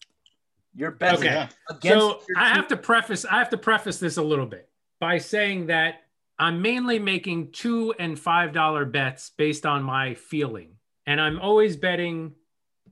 you're 0.77 0.91
betting 0.91 1.27
Okay. 1.27 1.47
Against. 1.69 1.99
so 1.99 2.21
your 2.29 2.37
I 2.37 2.49
have 2.49 2.67
to 2.69 2.77
preface 2.77 3.25
I 3.25 3.39
have 3.39 3.49
to 3.49 3.57
preface 3.57 3.97
this 3.99 4.17
a 4.17 4.21
little 4.21 4.45
bit 4.45 4.69
by 4.99 5.17
saying 5.17 5.67
that 5.67 6.03
I'm 6.39 6.61
mainly 6.61 6.99
making 6.99 7.51
two 7.51 7.93
and 7.99 8.17
five 8.17 8.53
dollar 8.53 8.85
bets 8.85 9.31
based 9.37 9.65
on 9.65 9.83
my 9.83 10.13
feeling, 10.13 10.75
and 11.05 11.19
I'm 11.19 11.39
always 11.39 11.75
betting 11.75 12.33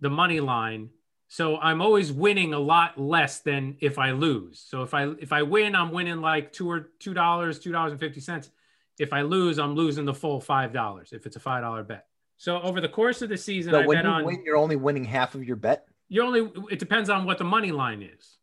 the 0.02 0.10
money 0.10 0.40
line. 0.40 0.90
So 1.28 1.58
I'm 1.58 1.82
always 1.82 2.12
winning 2.12 2.54
a 2.54 2.60
lot 2.60 3.00
less 3.00 3.40
than 3.40 3.78
if 3.82 3.98
I 4.00 4.12
lose. 4.12 4.64
So 4.68 4.84
if 4.84 4.94
I 4.94 5.10
if 5.20 5.32
I 5.32 5.44
win, 5.44 5.76
I'm 5.76 5.92
winning 5.92 6.22
like 6.22 6.52
two 6.54 6.70
or 6.70 6.92
two 7.00 7.14
dollars, 7.14 7.60
two 7.60 7.72
dollars 7.72 7.92
and 7.92 8.00
fifty 8.00 8.20
cents. 8.20 8.50
If 8.98 9.12
I 9.14 9.22
lose, 9.22 9.60
I'm 9.60 9.76
losing 9.76 10.06
the 10.06 10.14
full 10.14 10.40
five 10.42 10.74
dollars 10.74 11.14
if 11.14 11.26
it's 11.26 11.36
a 11.36 11.40
five 11.40 11.62
dollar 11.62 11.84
bet. 11.84 12.08
So 12.38 12.62
over 12.62 12.82
the 12.82 12.90
course 12.90 13.22
of 13.22 13.30
the 13.30 13.38
season, 13.38 13.74
So 13.74 13.80
I 13.82 13.86
when 13.86 13.98
bet 13.98 14.06
you 14.06 14.12
on 14.12 14.26
win, 14.26 14.44
you're 14.46 14.58
only 14.58 14.76
winning 14.76 15.04
half 15.06 15.36
of 15.36 15.44
your 15.44 15.56
bet. 15.56 15.88
You 16.10 16.22
only 16.24 16.52
it 16.72 16.80
depends 16.80 17.10
on 17.10 17.26
what 17.26 17.38
the 17.38 17.44
money 17.44 17.72
line 17.72 18.02
is. 18.02 18.38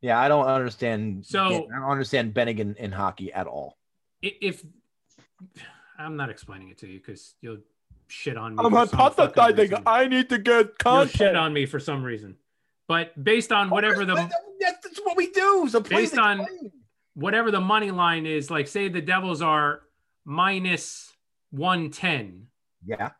Yeah, 0.00 0.18
I 0.18 0.28
don't 0.28 0.46
understand. 0.46 1.26
So- 1.26 1.68
I 1.74 1.78
don't 1.80 1.90
understand 1.90 2.34
betting 2.34 2.58
in, 2.58 2.74
in 2.76 2.92
hockey 2.92 3.32
at 3.32 3.46
all. 3.46 3.76
if 4.22 4.64
I'm 5.98 6.16
not 6.16 6.30
explaining 6.30 6.68
it 6.68 6.78
to 6.78 6.86
you 6.86 6.98
because 7.00 7.34
you'll 7.40 7.58
shit 8.06 8.36
on 8.36 8.54
me. 8.54 8.64
I'm 8.64 8.70
for 8.72 8.86
some 8.86 9.12
fucking 9.12 9.34
hypothesizing. 9.34 9.82
I 9.86 10.06
need 10.06 10.28
to 10.28 10.38
get 10.38 10.68
You'll 10.84 11.06
shit 11.06 11.34
on 11.36 11.52
me 11.52 11.66
for 11.66 11.80
some 11.80 12.02
reason. 12.04 12.36
But 12.86 13.22
based 13.22 13.52
on 13.52 13.68
oh, 13.68 13.74
whatever 13.74 14.04
the 14.04 14.14
That's, 14.14 14.34
that's 14.82 15.00
what 15.00 15.16
we 15.16 15.30
do. 15.30 15.68
So 15.68 15.80
please 15.80 16.10
Based 16.10 16.18
on- 16.18 16.40
explain. 16.40 16.72
whatever 17.14 17.50
the 17.50 17.60
money 17.60 17.90
line 17.90 18.26
is, 18.26 18.50
like 18.50 18.68
say 18.68 18.88
the 18.88 19.02
Devils 19.02 19.42
are 19.42 19.82
minus 20.24 21.12
one 21.50 21.90
ten, 21.90 22.46
yeah, 22.86 23.10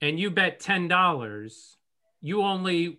and 0.00 0.18
you 0.18 0.30
bet 0.30 0.58
ten 0.60 0.88
dollars, 0.88 1.76
you 2.20 2.42
only 2.42 2.98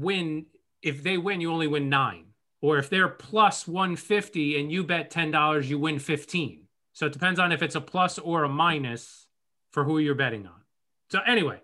win 0.00 0.46
if 0.82 1.02
they 1.02 1.18
win, 1.18 1.40
you 1.40 1.50
only 1.52 1.66
win 1.66 1.88
nine. 1.88 2.24
Or 2.60 2.78
if 2.78 2.90
they're 2.90 3.08
plus 3.08 3.66
one 3.68 3.96
fifty 3.96 4.58
and 4.60 4.70
you 4.72 4.82
bet 4.84 5.10
ten 5.10 5.30
dollars, 5.30 5.68
you 5.70 5.78
win 5.78 5.98
fifteen. 5.98 6.64
So 6.92 7.06
it 7.06 7.12
depends 7.12 7.38
on 7.38 7.52
if 7.52 7.62
it's 7.62 7.76
a 7.76 7.80
plus 7.80 8.18
or 8.18 8.44
a 8.44 8.48
minus 8.48 9.26
for 9.70 9.84
who 9.84 9.98
you're 9.98 10.14
betting 10.16 10.46
on. 10.46 10.60
So 11.10 11.20
anyway, 11.26 11.60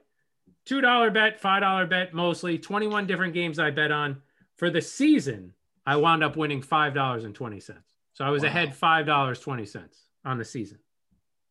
two 0.64 0.80
dollar 0.80 1.10
bet, 1.10 1.40
five 1.40 1.62
dollar 1.62 1.86
bet, 1.86 2.14
mostly 2.14 2.58
twenty 2.58 2.86
one 2.86 3.06
different 3.06 3.34
games 3.34 3.58
I 3.58 3.70
bet 3.70 3.90
on 3.90 4.22
for 4.56 4.70
the 4.70 4.80
season. 4.82 5.52
I 5.86 5.96
wound 5.96 6.22
up 6.22 6.36
winning 6.36 6.62
five 6.62 6.94
dollars 6.94 7.24
and 7.24 7.34
twenty 7.34 7.60
cents. 7.60 7.92
So 8.12 8.24
I 8.24 8.30
was 8.30 8.42
Wow. 8.42 8.48
ahead 8.50 8.74
five 8.76 9.06
dollars 9.06 9.40
twenty 9.40 9.66
cents 9.66 9.98
on 10.24 10.38
the 10.38 10.44
season. 10.44 10.78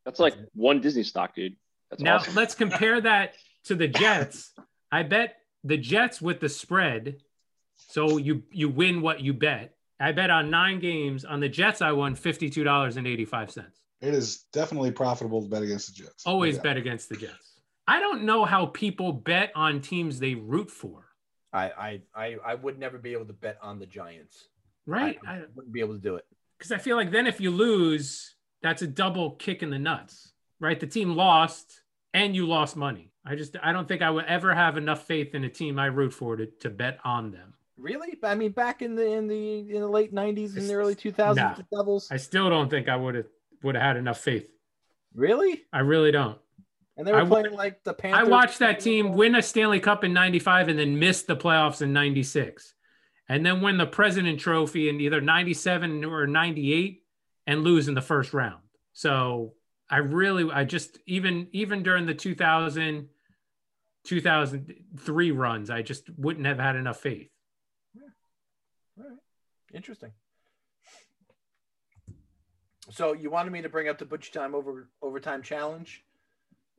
That's 0.06 0.20
like 0.20 0.36
one 0.54 0.80
Disney 0.80 1.04
stock, 1.04 1.36
dude. 1.36 1.56
That's 1.90 2.02
now 2.02 2.16
awesome. 2.16 2.36
let's 2.36 2.56
compare 2.56 3.02
that 3.02 3.36
to 3.66 3.76
the 3.76 3.88
Jets. 3.88 4.54
I 4.92 5.04
bet 5.04 5.36
the 5.64 5.78
Jets 5.78 6.22
with 6.22 6.40
the 6.40 6.50
spread. 6.50 7.18
So 7.76 8.18
you 8.18 8.44
you 8.52 8.70
win 8.70 9.02
what 9.02 9.22
you 9.22 9.34
bet. 9.34 9.76
I 10.00 10.12
bet 10.12 10.30
on 10.30 10.50
nine 10.50 10.80
games 10.80 11.26
on 11.26 11.40
the 11.40 11.50
Jets. 11.50 11.82
I 11.82 11.92
won 11.92 12.16
fifty 12.16 12.50
two 12.50 12.64
dollars 12.64 12.98
and 12.98 13.08
eighty 13.08 13.26
five 13.26 13.52
cents. 13.52 13.80
It 14.02 14.14
is 14.14 14.46
definitely 14.52 14.92
profitable 14.92 15.42
to 15.42 15.48
bet 15.48 15.64
against 15.64 15.88
the 15.88 16.04
Jets. 16.04 16.26
Always 16.26 16.58
Yeah. 16.58 16.62
bet 16.62 16.78
against 16.78 17.10
the 17.10 17.16
Jets. 17.16 17.62
I 17.88 18.00
don't 18.00 18.24
know 18.24 18.46
how 18.46 18.68
people 18.68 19.14
bet 19.14 19.52
on 19.56 19.82
teams 19.82 20.20
they 20.20 20.36
root 20.36 20.70
for. 20.70 21.06
I, 21.52 21.66
I 21.70 22.02
I 22.16 22.38
I 22.46 22.56
would 22.56 22.80
never 22.80 22.98
be 22.98 23.14
able 23.14 23.26
to 23.26 23.34
bet 23.34 23.58
on 23.62 23.80
the 23.80 23.86
Giants. 23.86 24.48
Right? 24.86 25.18
I, 25.26 25.44
wouldn't 25.56 25.74
be 25.74 25.80
able 25.80 25.94
to 25.94 26.02
do 26.02 26.16
it. 26.16 26.26
Because 26.58 26.74
I, 26.74 26.78
feel 26.78 26.98
like 26.98 27.10
then 27.10 27.26
if 27.26 27.40
you 27.40 27.52
lose, 27.52 28.36
that's 28.62 28.82
a 28.82 28.88
double 28.88 29.32
kick 29.32 29.64
in 29.64 29.70
the 29.70 29.80
nuts. 29.80 30.34
Right? 30.60 30.78
The 30.78 30.88
team 30.88 31.16
lost 31.16 31.82
and 32.14 32.36
you 32.36 32.46
lost 32.46 32.76
money. 32.76 33.13
I 33.26 33.36
just 33.36 33.56
I 33.64 33.72
don't 33.72 33.88
think 33.88 34.02
I 34.02 34.10
would 34.10 34.26
ever 34.26 34.54
have 34.54 34.78
enough 34.78 35.06
faith 35.06 35.34
in 35.34 35.44
a 35.44 35.50
team 35.50 35.80
I 35.80 35.86
root 35.86 36.14
for 36.14 36.36
to, 36.36 36.46
to 36.46 36.70
bet 36.70 37.00
on 37.04 37.32
them. 37.32 37.54
Really? 37.78 38.18
I 38.24 38.36
mean, 38.36 38.52
back 38.52 38.82
in 38.82 38.96
the 38.96 39.06
in 39.14 39.28
the 39.28 39.60
in 39.60 39.82
the 39.82 39.88
late 39.88 40.14
'90s 40.14 40.58
and 40.58 40.70
the 40.70 40.76
early 40.76 40.96
2000s, 40.96 41.36
Nah. 41.36 41.54
the 41.56 41.66
Devils. 41.76 42.10
I 42.12 42.18
still 42.18 42.50
don't 42.50 42.70
think 42.70 42.90
I 42.90 42.96
would 42.96 43.16
have 43.16 43.26
would 43.64 43.76
have 43.76 43.84
had 43.84 43.98
enough 43.98 44.20
faith. 44.20 44.50
Really? 45.14 45.64
I 45.72 45.80
really 45.80 46.12
don't. 46.12 46.38
And 46.98 47.08
they 47.08 47.12
were 47.12 47.22
I 47.22 47.26
playing 47.26 47.54
like 47.54 47.84
the 47.84 47.94
Panthers. 47.94 48.28
I 48.28 48.30
watched 48.30 48.60
that 48.60 48.80
team 48.80 49.14
win 49.14 49.36
a 49.36 49.42
Stanley 49.42 49.80
Cup 49.80 50.04
in 50.04 50.14
95 50.14 50.70
and 50.70 50.78
then 50.80 51.00
miss 51.00 51.24
the 51.24 51.36
playoffs 51.36 51.82
in 51.82 51.94
96. 51.94 52.74
And 53.30 53.46
then 53.46 53.62
win 53.62 53.78
the 53.78 53.86
President 53.88 54.40
Trophy 54.40 54.90
in 54.90 55.00
either 55.00 55.22
97 55.22 56.04
or 56.06 56.28
98 56.28 57.04
and 57.48 57.64
lose 57.64 57.88
in 57.88 57.96
the 57.96 58.02
first 58.02 58.34
round. 58.34 58.62
So 58.92 59.54
I 59.94 59.98
really, 59.98 60.50
I 60.52 60.64
just, 60.64 60.98
even, 61.06 61.48
even 61.52 61.84
during 61.84 62.08
the 62.08 62.16
2000, 62.16 63.10
2003 64.06 65.32
runs, 65.32 65.70
I 65.70 65.84
just 65.84 66.10
wouldn't 66.18 66.48
have 66.48 66.58
had 66.58 66.76
enough 66.76 67.00
faith. 67.00 67.30
All 68.98 69.06
right. 69.08 69.18
Interesting. 69.72 70.12
So 72.90 73.14
you 73.14 73.30
wanted 73.30 73.52
me 73.54 73.62
to 73.62 73.70
bring 73.70 73.88
up 73.88 74.00
the 74.00 74.06
Butch 74.06 74.32
Time 74.32 74.56
over 74.56 74.90
overtime 75.02 75.42
challenge? 75.44 76.04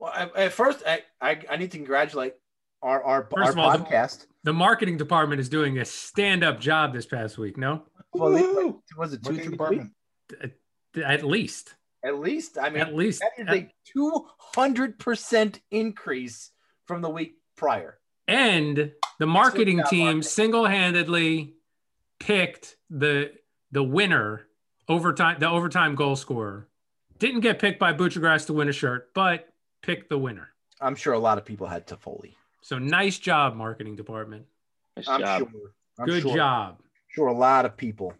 Well, 0.00 0.12
I, 0.12 0.28
at 0.46 0.52
first, 0.52 0.82
I, 0.86 1.02
I 1.20 1.38
I 1.48 1.56
need 1.56 1.70
to 1.70 1.78
congratulate 1.78 2.34
our 2.82 3.02
our, 3.02 3.22
First 3.34 3.46
our 3.46 3.52
of 3.52 3.58
all, 3.58 3.78
the- 3.78 3.84
podcast. 3.84 4.26
The 4.42 4.52
marketing 4.52 4.98
department 4.98 5.40
is 5.40 5.48
doing 5.48 5.78
a 5.78 5.84
stand 5.84 6.44
up 6.44 6.60
job 6.60 6.92
this 6.92 7.06
past 7.06 7.38
week. 7.38 7.56
No, 7.56 7.84
Well, 8.12 8.32
they- 8.32 8.42
Woo-hoo! 8.42 8.82
was 8.98 9.12
it 9.14 9.24
two 9.24 9.36
three 9.36 9.48
department. 9.50 9.92
at 11.02 11.24
least, 11.24 11.74
At 12.04 12.18
least, 12.20 12.58
I 12.58 12.68
mean, 12.70 12.82
at 12.82 12.94
least. 12.94 13.20
that 13.20 13.32
is 13.42 13.48
a 13.62 13.72
two 13.84 14.26
hundred 14.38 14.98
percent 14.98 15.60
increase 15.70 16.50
from 16.86 17.00
the 17.00 17.08
week 17.10 17.36
prior. 17.56 17.98
and 18.28 18.92
the 19.18 19.26
marketing 19.26 19.82
team 19.88 20.04
marketing. 20.04 20.22
single-handedly 20.22 21.54
picked 22.20 22.76
the 22.90 23.32
the 23.72 23.82
winner 23.82 24.46
overtime 24.88 25.36
the 25.40 25.48
overtime 25.48 25.94
goal 25.94 26.16
scorer 26.16 26.68
didn't 27.18 27.40
get 27.40 27.58
picked 27.58 27.78
by 27.78 27.92
butchergrass 27.92 28.46
to 28.46 28.52
win 28.52 28.68
a 28.68 28.72
shirt 28.72 29.12
but 29.14 29.48
picked 29.82 30.08
the 30.10 30.18
winner 30.18 30.48
I'm 30.80 30.94
sure 30.96 31.12
a 31.14 31.18
lot 31.18 31.38
of 31.38 31.44
people 31.44 31.66
had 31.66 31.86
Toffoli. 31.86 32.34
so 32.62 32.78
nice 32.78 33.18
job 33.18 33.54
marketing 33.56 33.96
department 33.96 34.46
Nice 34.96 35.08
I'm 35.08 35.20
job. 35.20 35.38
sure. 35.50 35.70
I'm 35.98 36.06
good 36.06 36.22
sure, 36.22 36.36
job 36.36 36.78
Sure, 37.08 37.26
a 37.28 37.32
lot 37.32 37.64
of 37.64 37.76
people 37.76 38.14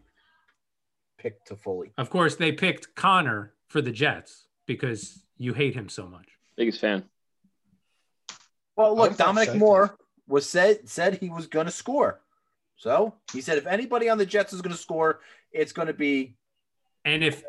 picked 1.19 1.49
Toffoli. 1.51 1.91
of 1.99 2.11
course 2.11 2.37
they 2.37 2.53
picked 2.53 2.95
connor 2.95 3.54
for 3.69 3.81
the 3.81 3.91
jets 3.91 4.47
because 4.67 5.23
you 5.37 5.53
hate 5.55 5.75
him 5.75 5.89
so 5.89 6.07
much 6.07 6.29
Biggest 6.57 6.81
fan. 6.81 7.05
Well, 8.77 8.97
look, 8.97 9.17
Dominic 9.17 9.55
Moore 9.55 9.97
was 10.27 10.49
said 10.49 10.89
said 10.89 11.19
he 11.19 11.29
was 11.29 11.47
going 11.47 11.67
to 11.67 11.73
score. 11.73 12.21
So 12.77 13.15
he 13.33 13.41
said 13.41 13.59
if 13.59 13.67
anybody 13.67 14.09
on 14.09 14.19
the 14.19 14.27
Jets 14.27 14.53
is 14.53 14.61
going 14.63 14.75
to 14.75 14.81
score, 14.81 15.21
it's 15.53 15.73
going 15.73 15.89
to 15.89 15.95
be 15.95 16.35
and 17.05 17.23
if 17.25 17.43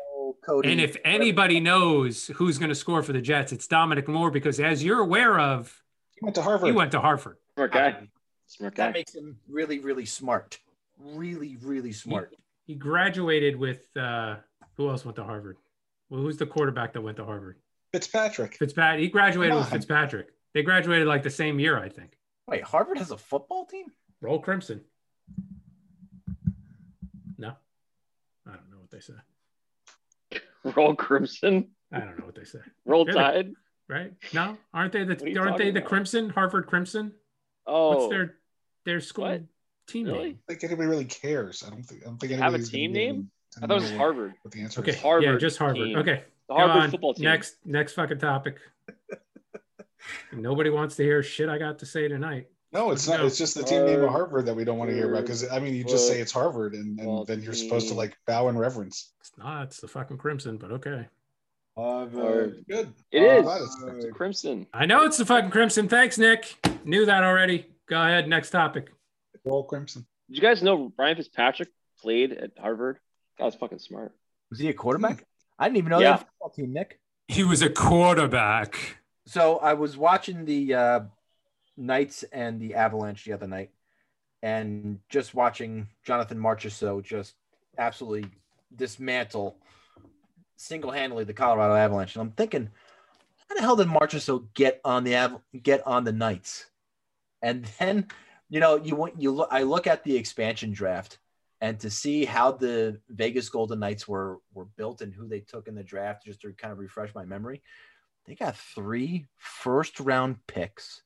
Cody. 0.44 0.70
and 0.70 0.80
if 0.80 0.96
anybody 1.04 1.60
knows 1.60 2.28
who's 2.28 2.58
going 2.58 2.68
to 2.68 2.74
score 2.74 3.02
for 3.02 3.12
the 3.12 3.20
jets 3.20 3.52
it's 3.52 3.66
dominic 3.66 4.06
moore 4.06 4.30
because 4.30 4.60
as 4.60 4.84
you're 4.84 5.00
aware 5.00 5.40
of 5.40 5.82
He 6.14 6.24
went 6.24 6.34
to 6.36 6.42
Harvard. 6.42 6.66
he 6.66 6.72
went 6.72 6.92
to 6.92 7.00
harvard 7.00 7.36
Smart 7.54 7.72
guy. 7.72 8.08
Smart 8.46 8.74
that 8.76 8.88
guy. 8.88 8.92
makes 8.92 9.14
him 9.14 9.38
really, 9.48 9.78
really 9.78 10.04
smart. 10.04 10.58
Really, 10.98 11.56
really 11.62 11.92
smart. 11.92 12.34
He 12.66 12.74
graduated 12.74 13.56
with 13.56 13.86
uh, 13.96 14.36
who 14.76 14.90
else 14.90 15.04
went 15.04 15.16
to 15.16 15.24
Harvard? 15.24 15.56
Well, 16.10 16.20
who's 16.20 16.36
the 16.36 16.46
quarterback 16.46 16.92
that 16.92 17.00
went 17.02 17.16
to 17.18 17.24
Harvard? 17.24 17.56
Fitzpatrick. 17.92 18.56
Fitzpatrick. 18.56 19.00
He 19.02 19.08
graduated 19.08 19.56
with. 19.56 19.68
Fitzpatrick. 19.68 20.28
They 20.54 20.62
graduated 20.62 21.06
like 21.06 21.22
the 21.22 21.30
same 21.30 21.58
year, 21.58 21.78
I 21.78 21.88
think. 21.88 22.16
Wait, 22.46 22.62
Harvard 22.62 22.98
has 22.98 23.10
a 23.10 23.18
football 23.18 23.66
team? 23.66 23.86
Roll 24.20 24.38
Crimson. 24.40 24.82
No, 27.38 27.52
I 28.46 28.50
don't 28.52 28.70
know 28.70 28.78
what 28.78 28.90
they 28.90 29.00
say. 29.00 29.14
Roll 30.76 30.94
Crimson. 30.94 31.68
I 31.92 32.00
don't 32.00 32.18
know 32.18 32.24
what 32.26 32.34
they 32.34 32.44
say. 32.44 32.58
Roll 32.84 33.04
Really? 33.04 33.18
Tide. 33.18 33.52
Right? 33.88 34.12
No, 34.32 34.56
aren't 34.74 34.92
they 34.92 35.04
What 35.04 35.22
are 35.22 35.24
the 35.24 35.38
aren't 35.38 35.58
they 35.58 35.70
the 35.70 35.78
about? 35.78 35.88
Crimson? 35.88 36.30
Harvard 36.30 36.66
Crimson. 36.66 37.12
Oh, 37.66 37.96
What's 37.96 38.10
their 38.10 38.34
their 38.84 39.00
school 39.00 39.24
What? 39.26 39.42
team 39.86 40.06
Really? 40.06 40.18
name? 40.18 40.38
I 40.48 40.52
don't 40.52 40.60
think 40.60 40.64
anybody 40.64 40.88
really 40.88 41.04
cares. 41.04 41.62
I 41.64 41.70
don't 41.70 41.82
think. 41.84 42.02
I 42.02 42.06
don't 42.06 42.18
think 42.18 42.32
anybody 42.32 42.52
Have 42.52 42.60
a 42.60 42.64
team 42.64 42.92
gonna 42.92 43.04
name? 43.04 43.30
Even- 43.56 43.68
to 43.68 43.74
I 43.74 43.78
thought 43.78 43.84
it 43.86 43.90
was 43.90 43.98
Harvard. 43.98 44.34
What 44.42 44.52
the 44.54 44.60
answer 44.62 44.80
Okay, 44.80 44.90
is. 44.90 44.96
yeah, 44.96 45.02
Harvard 45.02 45.40
just 45.40 45.58
Harvard. 45.58 45.76
team. 45.76 45.98
Okay, 45.98 46.22
The 46.48 46.54
go 46.54 46.56
Harvard 46.56 46.82
on. 46.82 46.90
football 46.90 47.14
team. 47.14 47.24
Next, 47.24 47.56
next 47.64 47.92
fucking 47.94 48.18
topic. 48.18 48.58
Nobody 50.32 50.70
wants 50.70 50.96
to 50.96 51.02
hear 51.02 51.22
shit 51.22 51.48
I 51.48 51.58
got 51.58 51.78
to 51.80 51.86
say 51.86 52.06
tonight. 52.08 52.48
No, 52.72 52.90
it's 52.90 53.08
not. 53.08 53.20
No. 53.20 53.26
It's 53.26 53.38
just 53.38 53.54
the 53.56 53.62
team 53.62 53.86
name 53.86 54.00
of 54.02 54.08
Harvard. 54.10 54.10
Harvard 54.10 54.46
that 54.46 54.54
we 54.54 54.64
don't 54.64 54.76
want 54.78 54.90
to 54.90 54.96
hear 54.96 55.10
about. 55.10 55.22
Because 55.22 55.50
I 55.50 55.58
mean, 55.58 55.74
you 55.74 55.84
just 55.84 56.06
say 56.06 56.20
it's 56.20 56.32
Harvard, 56.32 56.74
and, 56.74 56.98
and 57.00 57.26
then 57.26 57.42
you're 57.42 57.54
supposed 57.54 57.88
to 57.88 57.94
like 57.94 58.16
bow 58.26 58.48
in 58.48 58.58
reverence. 58.58 59.12
It's 59.20 59.32
not. 59.38 59.64
It's 59.64 59.80
the 59.80 59.88
fucking 59.88 60.18
Crimson, 60.18 60.58
but 60.58 60.70
okay. 60.72 61.06
Harvard. 61.76 62.64
Good. 62.68 62.92
It 63.12 63.20
I'm 63.20 63.44
is. 63.44 63.46
it's- 63.46 63.94
It's 63.96 64.04
a 64.06 64.10
Crimson. 64.10 64.66
I 64.72 64.86
know 64.86 65.04
it's 65.04 65.16
the 65.16 65.24
fucking 65.26 65.50
Crimson. 65.50 65.88
Thanks, 65.88 66.18
Nick. 66.18 66.56
Knew 66.84 67.06
that 67.06 67.22
already. 67.24 67.66
Go 67.88 68.00
ahead. 68.00 68.28
Next 68.28 68.50
topic. 68.50 68.92
Roll 69.44 69.64
Crimson. 69.64 70.06
Did 70.28 70.36
you 70.36 70.42
guys 70.42 70.62
know 70.62 70.88
Brian 70.96 71.16
Fitzpatrick 71.16 71.68
played 72.00 72.32
at 72.32 72.52
Harvard? 72.58 72.98
Guy's 73.38 73.54
fucking 73.54 73.78
smart. 73.78 74.12
Was 74.50 74.58
he 74.58 74.68
a 74.68 74.72
quarterback? 74.74 75.24
I 75.58 75.64
didn't 75.66 75.78
even 75.78 75.90
know 75.90 75.98
Yeah. 76.00 76.04
they 76.04 76.10
had 76.12 76.20
a 76.20 76.24
football 76.24 76.50
team, 76.50 76.72
Nick. 76.72 77.00
He 77.28 77.44
was 77.44 77.62
a 77.62 77.70
quarterback. 77.70 78.98
So 79.26 79.56
I 79.58 79.74
was 79.74 79.96
watching 79.96 80.44
the 80.44 80.74
uh, 80.74 81.00
Knights 81.76 82.22
and 82.32 82.60
the 82.60 82.74
Avalanche 82.74 83.24
the 83.24 83.32
other 83.32 83.46
night, 83.48 83.70
and 84.42 85.00
just 85.08 85.34
watching 85.34 85.88
Jonathan 86.04 86.38
Marchessault 86.38 87.02
just 87.04 87.34
absolutely 87.78 88.30
dismantle 88.74 89.56
single-handedly 90.56 91.24
the 91.24 91.34
Colorado 91.34 91.74
Avalanche. 91.74 92.14
And 92.14 92.22
I'm 92.22 92.30
thinking, 92.32 92.70
how 93.48 93.54
the 93.56 93.60
hell 93.62 93.76
did 93.76 93.88
Marchessault 93.88 94.46
get 94.54 94.80
on 94.84 95.04
the 95.04 95.16
Av- 95.16 95.40
get 95.62 95.84
on 95.86 96.04
the 96.04 96.12
Knights? 96.12 96.66
And 97.42 97.64
then, 97.78 98.06
you 98.48 98.60
know, 98.60 98.76
you 98.76 98.94
want 98.94 99.20
you 99.20 99.30
look. 99.32 99.48
I 99.50 99.62
look 99.62 99.86
at 99.86 100.04
the 100.04 100.16
expansion 100.16 100.72
draft, 100.72 101.18
and 101.60 101.80
to 101.80 101.90
see 101.90 102.24
how 102.24 102.52
the 102.52 103.00
Vegas 103.08 103.48
Golden 103.48 103.80
Knights 103.80 104.06
were 104.06 104.38
were 104.52 104.66
built 104.76 105.00
and 105.00 105.12
who 105.12 105.26
they 105.28 105.40
took 105.40 105.68
in 105.68 105.74
the 105.74 105.82
draft, 105.82 106.24
just 106.24 106.40
to 106.42 106.52
kind 106.52 106.72
of 106.72 106.78
refresh 106.78 107.14
my 107.14 107.24
memory 107.24 107.62
they 108.26 108.34
got 108.34 108.56
three 108.56 109.26
first 109.36 110.00
round 110.00 110.36
picks 110.46 111.02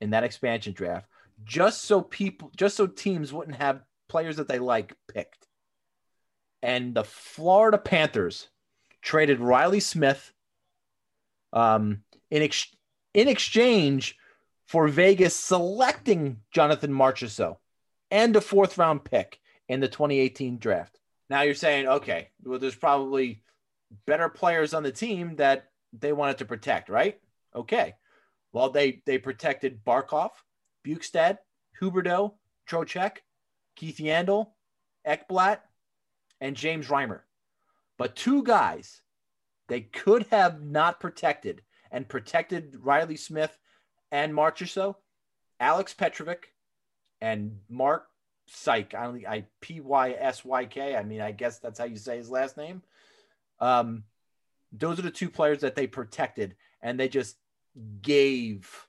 in 0.00 0.10
that 0.10 0.24
expansion 0.24 0.72
draft 0.72 1.06
just 1.44 1.82
so 1.82 2.00
people 2.00 2.50
just 2.56 2.76
so 2.76 2.86
teams 2.86 3.32
wouldn't 3.32 3.56
have 3.56 3.82
players 4.08 4.36
that 4.36 4.48
they 4.48 4.58
like 4.58 4.94
picked. 5.12 5.46
And 6.62 6.94
the 6.94 7.04
florida 7.04 7.78
panthers 7.78 8.48
traded 9.02 9.40
reilly 9.40 9.80
smith 9.80 10.32
um, 11.52 12.02
in, 12.30 12.42
ex- 12.42 12.74
in 13.14 13.28
exchange 13.28 14.16
for 14.66 14.88
vegas 14.88 15.36
selecting 15.36 16.40
jonathan 16.50 16.92
marchessault 16.92 17.58
and 18.10 18.34
a 18.34 18.40
fourth 18.40 18.78
round 18.78 19.04
pick 19.04 19.38
in 19.68 19.80
the 19.80 19.88
2018 19.88 20.58
draft 20.58 20.98
now 21.28 21.42
you're 21.42 21.54
saying 21.54 21.86
okay 21.88 22.28
well 22.44 22.58
there's 22.58 22.74
probably 22.74 23.42
better 24.06 24.28
players 24.28 24.74
on 24.74 24.82
the 24.82 24.92
team 24.92 25.36
that 25.36 25.70
they 25.92 26.12
wanted 26.12 26.38
to 26.38 26.44
protect, 26.44 26.88
right? 26.88 27.18
Okay. 27.54 27.94
Well, 28.52 28.70
they 28.70 29.02
they 29.06 29.18
protected 29.18 29.84
Barkov, 29.84 30.30
Bjugstad, 30.86 31.38
Huberdeau, 31.80 32.34
Trocheck, 32.68 33.18
Keith 33.74 33.98
Yandle, 33.98 34.48
Ekblad, 35.06 35.58
and 36.40 36.56
James 36.56 36.88
Reimer. 36.88 37.20
But 37.98 38.16
two 38.16 38.42
guys 38.42 39.02
they 39.68 39.80
could 39.80 40.26
have 40.30 40.62
not 40.62 41.00
protected 41.00 41.62
and 41.90 42.08
protected 42.08 42.76
Reilly 42.80 43.16
Smith 43.16 43.56
and 44.12 44.32
Marchessault, 44.32 44.94
Alex 45.58 45.92
Petrovic, 45.92 46.52
and 47.20 47.58
Mark 47.68 48.06
Syke. 48.46 48.94
I 48.94 49.04
don't 49.04 49.26
I 49.26 49.44
P 49.60 49.80
Y 49.80 50.12
S 50.18 50.44
Y 50.44 50.64
K. 50.66 50.96
I 50.96 51.02
mean, 51.02 51.20
I 51.20 51.32
guess 51.32 51.58
that's 51.58 51.78
how 51.78 51.84
you 51.84 51.96
say 51.96 52.16
his 52.16 52.30
last 52.30 52.56
name. 52.56 52.82
Um, 53.60 54.04
those 54.72 54.98
are 54.98 55.02
the 55.02 55.10
two 55.10 55.30
players 55.30 55.60
that 55.60 55.74
they 55.74 55.86
protected, 55.86 56.56
and 56.82 56.98
they 56.98 57.08
just 57.08 57.36
gave 58.02 58.86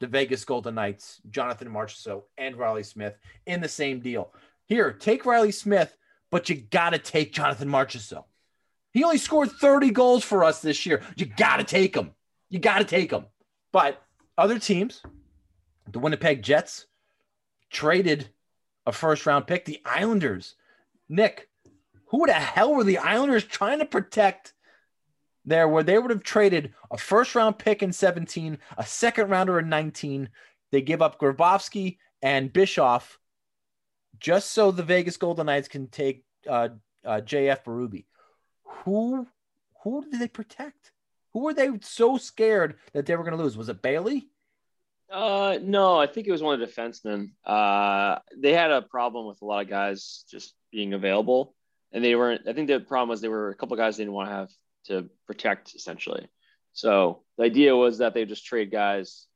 the 0.00 0.06
Vegas 0.06 0.44
Golden 0.44 0.74
Knights 0.74 1.20
Jonathan 1.30 1.68
Marchessault 1.68 2.24
and 2.36 2.56
Reilly 2.56 2.82
Smith 2.82 3.16
in 3.46 3.60
the 3.60 3.68
same 3.68 4.00
deal. 4.00 4.32
Here, 4.66 4.92
take 4.92 5.24
Reilly 5.24 5.52
Smith, 5.52 5.96
but 6.30 6.48
you 6.48 6.56
got 6.56 6.90
to 6.90 6.98
take 6.98 7.32
Jonathan 7.32 7.68
Marchessault. 7.68 8.24
He 8.92 9.04
only 9.04 9.18
scored 9.18 9.50
30 9.50 9.90
goals 9.90 10.24
for 10.24 10.44
us 10.44 10.60
this 10.60 10.84
year. 10.84 11.02
You 11.16 11.26
got 11.26 11.58
to 11.58 11.64
take 11.64 11.96
him. 11.96 12.10
You 12.50 12.58
got 12.58 12.78
to 12.78 12.84
take 12.84 13.10
him. 13.10 13.26
But 13.72 14.02
other 14.36 14.58
teams, 14.58 15.02
the 15.90 15.98
Winnipeg 15.98 16.42
Jets 16.42 16.86
traded 17.72 18.28
a 18.86 18.92
first 18.92 19.26
round 19.26 19.46
pick. 19.46 19.64
The 19.64 19.80
Islanders, 19.84 20.54
Nick, 21.08 21.48
who 22.06 22.26
the 22.26 22.32
hell 22.32 22.74
were 22.74 22.84
the 22.84 22.98
Islanders 22.98 23.44
trying 23.44 23.80
to 23.80 23.86
protect 23.86 24.52
there 25.44 25.66
where 25.66 25.82
they 25.82 25.98
would 25.98 26.10
have 26.10 26.22
traded 26.22 26.74
a 26.90 26.98
first 26.98 27.34
round 27.34 27.58
pick 27.58 27.82
in 27.82 27.92
17, 27.92 28.58
a 28.76 28.86
second 28.86 29.30
rounder 29.30 29.58
in 29.58 29.68
19? 29.68 30.28
They 30.70 30.82
give 30.82 31.02
up 31.02 31.18
Grabovski 31.18 31.98
and 32.22 32.52
Bischoff 32.52 33.18
just 34.18 34.52
so 34.52 34.70
the 34.70 34.82
Vegas 34.82 35.16
Golden 35.16 35.46
Knights 35.46 35.68
can 35.68 35.88
take 35.88 36.24
uh, 36.48 36.68
uh, 37.04 37.20
JF 37.20 37.64
Berube. 37.64 38.04
Who 38.84 39.26
who 39.82 40.08
did 40.08 40.20
they 40.20 40.28
protect? 40.28 40.92
Who 41.32 41.40
were 41.40 41.54
they 41.54 41.70
so 41.80 42.18
scared 42.18 42.76
that 42.92 43.06
they 43.06 43.16
were 43.16 43.24
going 43.24 43.36
to 43.36 43.42
lose? 43.42 43.56
Was 43.56 43.68
it 43.68 43.82
Bailey? 43.82 44.28
Uh, 45.12 45.58
no, 45.62 45.98
I 45.98 46.06
think 46.06 46.26
it 46.26 46.32
was 46.32 46.42
one 46.42 46.60
of 46.60 46.60
the 46.60 46.74
defensemen. 46.74 47.32
Uh, 47.44 48.18
they 48.34 48.54
had 48.54 48.70
a 48.70 48.80
problem 48.80 49.26
with 49.26 49.42
a 49.42 49.44
lot 49.44 49.62
of 49.62 49.68
guys 49.68 50.24
just 50.30 50.54
being 50.72 50.94
available, 50.94 51.54
and 51.92 52.02
they 52.02 52.16
weren't. 52.16 52.48
I 52.48 52.54
think 52.54 52.68
the 52.68 52.80
problem 52.80 53.10
was 53.10 53.20
they 53.20 53.28
were 53.28 53.50
a 53.50 53.54
couple 53.54 53.76
guys 53.76 53.98
they 53.98 54.04
didn't 54.04 54.14
want 54.14 54.30
to 54.30 54.34
have 54.34 54.50
to 54.86 55.10
protect 55.26 55.74
essentially. 55.74 56.28
So 56.72 57.24
the 57.36 57.44
idea 57.44 57.76
was 57.76 57.98
that 57.98 58.14
they 58.14 58.24
just 58.24 58.46
trade 58.46 58.72
guys, 58.72 59.26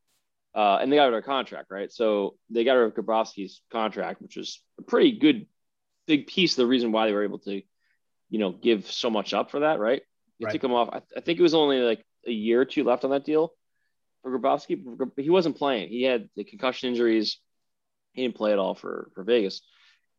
uh, 0.54 0.78
and 0.80 0.90
they 0.90 0.96
got 0.96 1.04
rid 1.04 1.08
of 1.08 1.14
their 1.14 1.22
contract, 1.22 1.70
right? 1.70 1.92
So 1.92 2.36
they 2.48 2.64
got 2.64 2.72
rid 2.72 2.86
of 2.86 2.94
Grabovski's 2.94 3.60
contract, 3.70 4.22
which 4.22 4.38
was 4.38 4.62
a 4.78 4.82
pretty 4.82 5.18
good, 5.18 5.46
big 6.06 6.26
piece 6.26 6.52
of 6.52 6.56
the 6.56 6.66
reason 6.66 6.90
why 6.90 7.06
they 7.06 7.12
were 7.12 7.24
able 7.24 7.40
to, 7.40 7.60
you 8.30 8.38
know, 8.38 8.50
give 8.50 8.90
so 8.90 9.10
much 9.10 9.34
up 9.34 9.50
for 9.50 9.60
that, 9.60 9.78
right? 9.78 10.00
They 10.38 10.46
Right. 10.46 10.52
took 10.52 10.64
him 10.64 10.72
off. 10.72 10.88
I, 10.90 11.02
I 11.14 11.20
think 11.20 11.38
it 11.38 11.42
was 11.42 11.54
only 11.54 11.80
like 11.80 12.02
a 12.26 12.32
year 12.32 12.62
or 12.62 12.64
two 12.64 12.82
left 12.82 13.04
on 13.04 13.10
that 13.10 13.26
deal 13.26 13.52
Grabovski. 14.30 15.10
He 15.16 15.30
wasn't 15.30 15.56
playing. 15.56 15.88
He 15.88 16.02
had 16.02 16.28
the 16.36 16.44
concussion 16.44 16.88
injuries. 16.88 17.38
He 18.12 18.22
didn't 18.22 18.36
play 18.36 18.52
at 18.52 18.58
all 18.58 18.74
for, 18.74 19.10
for 19.14 19.24
Vegas. 19.24 19.62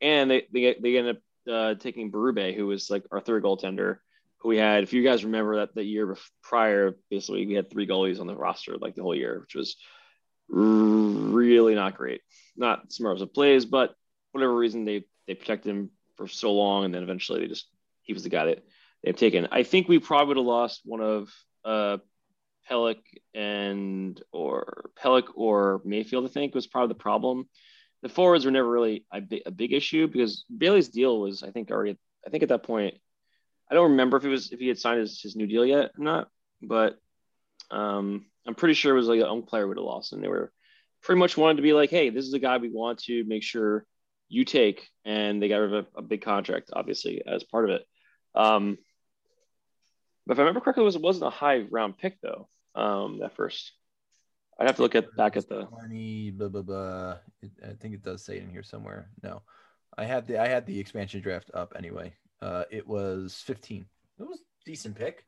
And 0.02 0.30
they 0.30 0.48
they, 0.54 0.76
they 0.80 0.98
ended 0.98 1.18
up 1.18 1.22
uh, 1.52 1.76
taking 1.76 2.12
Berube, 2.12 2.56
who 2.56 2.68
was 2.68 2.90
like 2.90 3.06
our 3.12 3.22
third 3.22 3.44
goaltender, 3.44 3.98
who 4.40 4.50
we 4.50 4.58
had. 4.58 4.84
If 4.84 4.94
you 4.94 5.04
guys 5.04 5.26
remember 5.26 5.58
that 5.58 5.74
the 5.74 5.84
year 5.84 6.16
prior, 6.44 6.96
basically 7.10 7.46
we 7.46 7.54
had 7.54 7.70
three 7.70 7.88
goalies 7.88 8.20
on 8.20 8.28
the 8.28 8.36
roster 8.36 8.78
like 8.78 8.96
the 8.96 9.02
whole 9.02 9.16
year, 9.16 9.40
which 9.40 9.56
was 9.56 9.78
really 10.50 11.76
not 11.76 11.98
great. 11.98 12.22
Not 12.56 12.92
smart 12.92 13.14
of 13.14 13.20
the 13.20 13.28
plays, 13.28 13.66
but 13.66 13.96
whatever 14.32 14.56
reason 14.56 14.86
they 14.86 15.04
they 15.28 15.36
protected 15.36 15.72
him 15.72 15.90
for 16.16 16.28
so 16.28 16.54
long, 16.54 16.86
and 16.86 16.94
then 16.94 17.04
eventually 17.04 17.42
they 17.42 17.48
just 17.48 17.68
he 18.02 18.14
was 18.14 18.24
the 18.24 18.30
guy 18.30 18.46
that 18.46 18.66
they've 19.04 19.16
taken. 19.16 19.48
I 19.52 19.64
think 19.64 19.88
we 19.88 20.00
probably 20.00 20.28
would 20.28 20.38
have 20.38 20.46
lost 20.46 20.82
one 20.86 21.02
of 21.02 21.34
uh 21.66 21.98
Pelech 22.70 23.02
and 23.34 24.22
or 24.32 24.90
Pelech 25.02 25.28
or 25.36 25.82
Mayfield. 25.86 26.26
I 26.26 26.30
think 26.30 26.56
was 26.56 26.68
probably 26.68 26.90
the 26.90 27.00
problem. 27.00 27.48
The 28.04 28.10
forwards 28.10 28.46
were 28.46 28.52
never 28.52 28.70
really 28.70 29.06
a 29.12 29.22
big, 29.22 29.42
a 29.46 29.52
big 29.52 29.74
issue 29.74 30.08
because 30.08 30.46
Bailey's 30.56 30.90
deal 30.90 31.20
was, 31.20 31.44
I 31.44 31.52
think, 31.52 31.72
already. 31.72 31.98
I 32.26 32.30
think 32.30 32.44
at 32.44 32.50
that 32.50 32.64
point, 32.64 32.96
I 33.70 33.74
don't 33.74 33.92
remember 33.92 34.18
if 34.18 34.26
it 34.26 34.30
was 34.30 34.52
if 34.52 34.60
he 34.60 34.68
had 34.68 34.78
signed 34.78 35.00
his, 35.00 35.22
his 35.22 35.36
new 35.36 35.48
deal 35.48 35.66
yet 35.66 35.92
or 35.98 36.04
not, 36.04 36.30
but 36.62 37.00
um, 37.72 38.26
I'm 38.46 38.56
pretty 38.56 38.76
sure 38.76 38.94
it 38.94 39.00
was 39.00 39.08
like 39.08 39.18
a 39.18 39.26
young 39.26 39.44
player 39.44 39.68
would 39.68 39.78
have 39.78 39.86
lost, 39.86 40.14
and 40.14 40.24
they 40.24 40.28
were 40.28 40.52
pretty 41.02 41.20
much 41.20 41.38
wanted 41.38 41.58
to 41.58 41.64
be 41.64 41.74
like, 41.74 41.90
hey, 41.90 42.10
this 42.10 42.26
is 42.26 42.32
the 42.32 42.40
guy 42.40 42.58
we 42.58 42.70
want 42.70 43.00
to 43.04 43.24
make 43.26 43.44
sure 43.44 43.86
you 44.30 44.46
take, 44.46 44.88
and 45.06 45.42
they 45.42 45.48
got 45.48 45.58
rid 45.58 45.74
of 45.74 45.86
a, 45.96 46.00
a 46.00 46.02
big 46.02 46.22
contract, 46.22 46.70
obviously, 46.74 47.22
as 47.26 47.44
part 47.44 47.70
of 47.70 47.72
it. 47.72 47.88
Um, 48.36 48.78
but 50.26 50.34
if 50.34 50.40
I 50.40 50.42
remember 50.42 50.60
correctly, 50.60 50.84
it, 50.84 50.86
was, 50.86 50.96
it 50.96 51.02
wasn't 51.02 51.28
a 51.28 51.32
high 51.32 51.60
round 51.60 51.98
pick 51.98 52.20
though. 52.22 52.50
Um, 52.78 53.20
that 53.20 53.36
first, 53.36 53.74
I'd 54.60 54.68
have 54.68 54.76
to 54.76 54.84
look 54.84 54.96
at 54.96 55.16
back 55.18 55.36
at 55.36 55.50
the. 55.50 55.64
20, 55.66 56.32
blah, 56.32 56.48
blah, 56.48 56.62
blah. 56.62 57.18
It, 57.42 57.52
I 57.64 57.74
think 57.74 57.96
it 57.96 58.04
does 58.04 58.24
say 58.24 58.38
it 58.38 58.44
in 58.44 58.50
here 58.50 58.64
somewhere. 58.64 59.10
No, 59.24 59.42
I 59.98 60.06
had 60.06 60.28
the 60.28 60.40
I 60.40 60.48
had 60.48 60.66
the 60.66 60.80
expansion 60.80 61.22
draft 61.22 61.50
up 61.54 61.74
anyway. 61.76 62.14
Uh, 62.42 62.66
it 62.70 62.88
was 62.88 63.44
15. 63.48 63.86
It 64.20 64.24
was 64.24 64.40
a 64.40 64.66
decent 64.66 64.96
pick, 64.96 65.26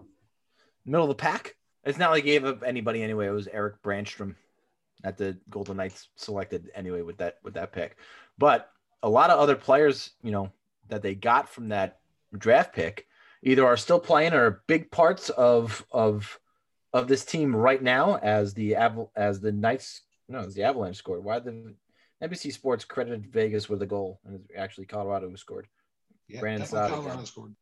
middle 0.85 1.05
of 1.05 1.09
the 1.09 1.15
pack. 1.15 1.55
It's 1.83 1.97
not 1.97 2.12
like 2.12 2.23
he 2.23 2.31
gave 2.31 2.45
up 2.45 2.63
anybody 2.63 3.01
anyway. 3.01 3.27
It 3.27 3.31
was 3.31 3.47
Erik 3.47 3.81
Brannstrom 3.81 4.35
at 5.03 5.17
the 5.17 5.38
Golden 5.49 5.77
Knights 5.77 6.09
selected 6.17 6.69
anyway 6.75 7.01
with 7.01 7.17
that 7.17 7.38
with 7.43 7.55
that 7.55 7.71
pick. 7.71 7.97
But 8.38 8.69
a 9.01 9.09
lot 9.09 9.31
of 9.31 9.39
other 9.39 9.55
players, 9.55 10.12
you 10.21 10.31
know, 10.31 10.51
that 10.89 11.01
they 11.01 11.15
got 11.15 11.49
from 11.49 11.69
that 11.69 11.99
draft 12.38 12.73
pick 12.73 13.07
either 13.41 13.65
are 13.65 13.77
still 13.77 13.99
playing 13.99 14.33
or 14.33 14.62
big 14.67 14.91
parts 14.91 15.29
of 15.29 15.83
of 15.91 16.39
of 16.93 17.08
this 17.08 17.25
team 17.25 17.56
right 17.56 17.82
now 17.82 18.17
as 18.17 18.54
the 18.54 18.73
Aval- 18.73 19.10
as 19.15 19.39
the 19.39 19.52
Knights 19.52 20.02
no 20.28 20.39
as 20.39 20.54
the 20.54 20.63
Avalanche 20.63 20.97
scored. 20.97 21.23
Why 21.23 21.39
the 21.39 21.73
NBC 22.23 22.54
Sports 22.54 22.86
credited 22.86 23.32
Vegas 23.32 23.67
with 23.67 23.82
a 23.82 23.86
goal 23.86 24.19
and 24.25 24.36
it's 24.36 24.52
actually 24.56 24.86
Colorado 24.86 25.30
who 25.30 25.38
scored. 25.38 25.67
Yeah, 26.28 26.41
Brandon 26.41 26.62
definitely 26.62 26.89
Saad 26.89 26.95
Colorado 26.95 27.23
scored. 27.25 27.56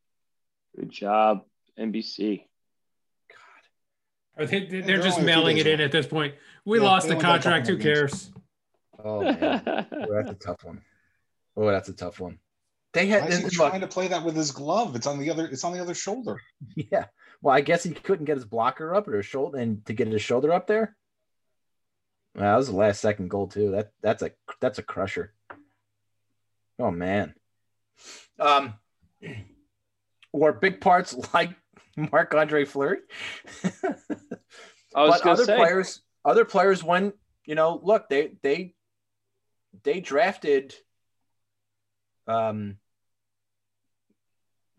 Good 0.75 0.89
job, 0.89 1.45
NBC. 1.79 2.45
God. 3.29 4.43
Or 4.43 4.45
they, 4.45 4.59
they, 4.59 4.65
Yeah, 4.65 4.69
they're 4.69 4.81
they're 4.85 4.97
just 4.97 5.19
only 5.19 5.31
a 5.31 5.35
few 5.35 5.41
mailing 5.41 5.57
it 5.57 5.67
in 5.67 5.79
at 5.79 5.91
this 5.91 6.07
point. 6.07 6.35
We 6.65 6.79
Yeah, 6.79 6.85
lost 6.85 7.07
the 7.07 7.13
only 7.13 7.23
got 7.23 7.39
a 7.39 7.43
couple 7.43 7.51
contract. 7.51 7.67
Who 7.67 7.77
cares? 7.77 8.31
Oh 9.03 9.21
man, 9.21 9.61
oh, 9.91 10.13
that's 10.13 10.31
a 10.31 10.35
tough 10.35 10.63
one. 10.63 10.81
Oh, 11.55 11.67
that's 11.67 11.89
a 11.89 11.93
tough 11.93 12.19
one. 12.19 12.39
They 12.93 13.07
had 13.07 13.23
Why 13.23 13.29
is 13.29 13.39
he 13.39 13.49
trying 13.49 13.81
look, 13.81 13.89
to 13.89 13.93
play 13.93 14.07
that 14.07 14.23
with 14.23 14.35
his 14.35 14.51
glove? 14.51 14.95
It's 14.95 15.07
on 15.07 15.19
the 15.19 15.29
other. 15.29 15.45
It's 15.45 15.63
on 15.63 15.73
the 15.73 15.79
other 15.79 15.93
shoulder. 15.93 16.41
yeah. 16.75 17.05
Well, 17.41 17.55
I 17.55 17.61
guess 17.61 17.83
he 17.83 17.91
couldn't 17.91 18.25
get 18.25 18.37
his 18.37 18.45
blocker 18.45 18.95
up 18.95 19.07
or 19.07 19.17
his 19.17 19.25
shoulder 19.25 19.57
and 19.57 19.85
to 19.85 19.93
get 19.93 20.07
his 20.07 20.21
shoulder 20.21 20.51
up 20.51 20.67
there. 20.67 20.95
Wow, 22.35 22.51
that 22.51 22.57
was 22.57 22.67
the 22.67 22.75
last 22.75 23.01
second 23.01 23.29
goal 23.29 23.47
too. 23.47 23.71
That 23.71 23.91
that's 24.01 24.21
a 24.21 24.31
that's 24.59 24.79
a 24.79 24.83
crusher. 24.83 25.33
Oh 26.79 26.91
man. 26.91 27.33
Um 28.39 28.75
or 30.31 30.53
big 30.53 30.81
parts 30.81 31.15
like 31.33 31.55
Marc 31.95 32.33
Andre 32.33 32.65
Fleury. 32.65 32.99
I 34.95 35.03
was 35.03 35.21
but 35.21 35.31
other 35.31 35.45
say, 35.45 35.55
players, 35.55 36.01
other 36.23 36.45
players, 36.45 36.83
when 36.83 37.13
you 37.45 37.55
know, 37.55 37.79
look, 37.81 38.09
they 38.09 38.33
they 38.41 38.73
they 39.83 39.99
drafted. 39.99 40.73
Um, 42.27 42.77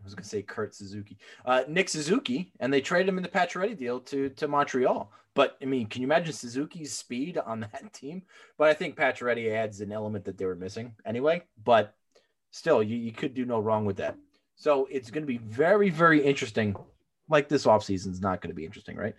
I 0.09 0.11
was 0.11 0.15
gonna 0.15 0.25
say 0.25 0.43
Kurt 0.43 0.75
Suzuki, 0.75 1.19
uh, 1.45 1.65
Nick 1.69 1.89
Suzuki, 1.89 2.53
and 2.61 2.73
they 2.73 2.81
traded 2.81 3.09
him 3.09 3.19
in 3.19 3.23
the 3.23 3.29
Pacioretty 3.29 3.77
deal 3.77 4.01
to 4.01 4.31
to 4.31 4.49
Montreal. 4.49 5.13
But 5.35 5.57
I 5.63 5.67
mean, 5.67 5.87
can 5.87 6.03
you 6.03 6.09
imagine 6.09 6.33
Suzuki's 6.33 6.93
speed 6.93 7.39
on 7.39 7.61
that 7.73 7.93
team? 7.93 8.23
But 8.57 8.71
I 8.71 8.75
think 8.75 8.97
Pacioretty 8.97 9.53
adds 9.53 9.81
an 9.81 9.93
element 9.93 10.25
that 10.25 10.37
they 10.37 10.45
were 10.45 10.57
missing 10.57 10.95
anyway. 11.07 11.43
But 11.65 11.95
still, 12.51 12.83
you, 12.83 12.97
you 12.97 13.13
could 13.13 13.35
do 13.35 13.45
no 13.45 13.61
wrong 13.61 13.85
with 13.85 13.99
that. 13.99 14.17
So 14.57 14.89
it's 14.91 15.13
going 15.13 15.23
to 15.23 15.29
be 15.29 15.39
very, 15.39 15.91
very 15.91 16.21
interesting. 16.21 16.75
Like 17.29 17.49
this 17.49 17.67
offseason 17.67 18.11
is 18.11 18.21
not 18.21 18.41
going 18.41 18.51
to 18.51 18.57
be 18.57 18.65
interesting, 18.65 18.97
right? 18.97 19.15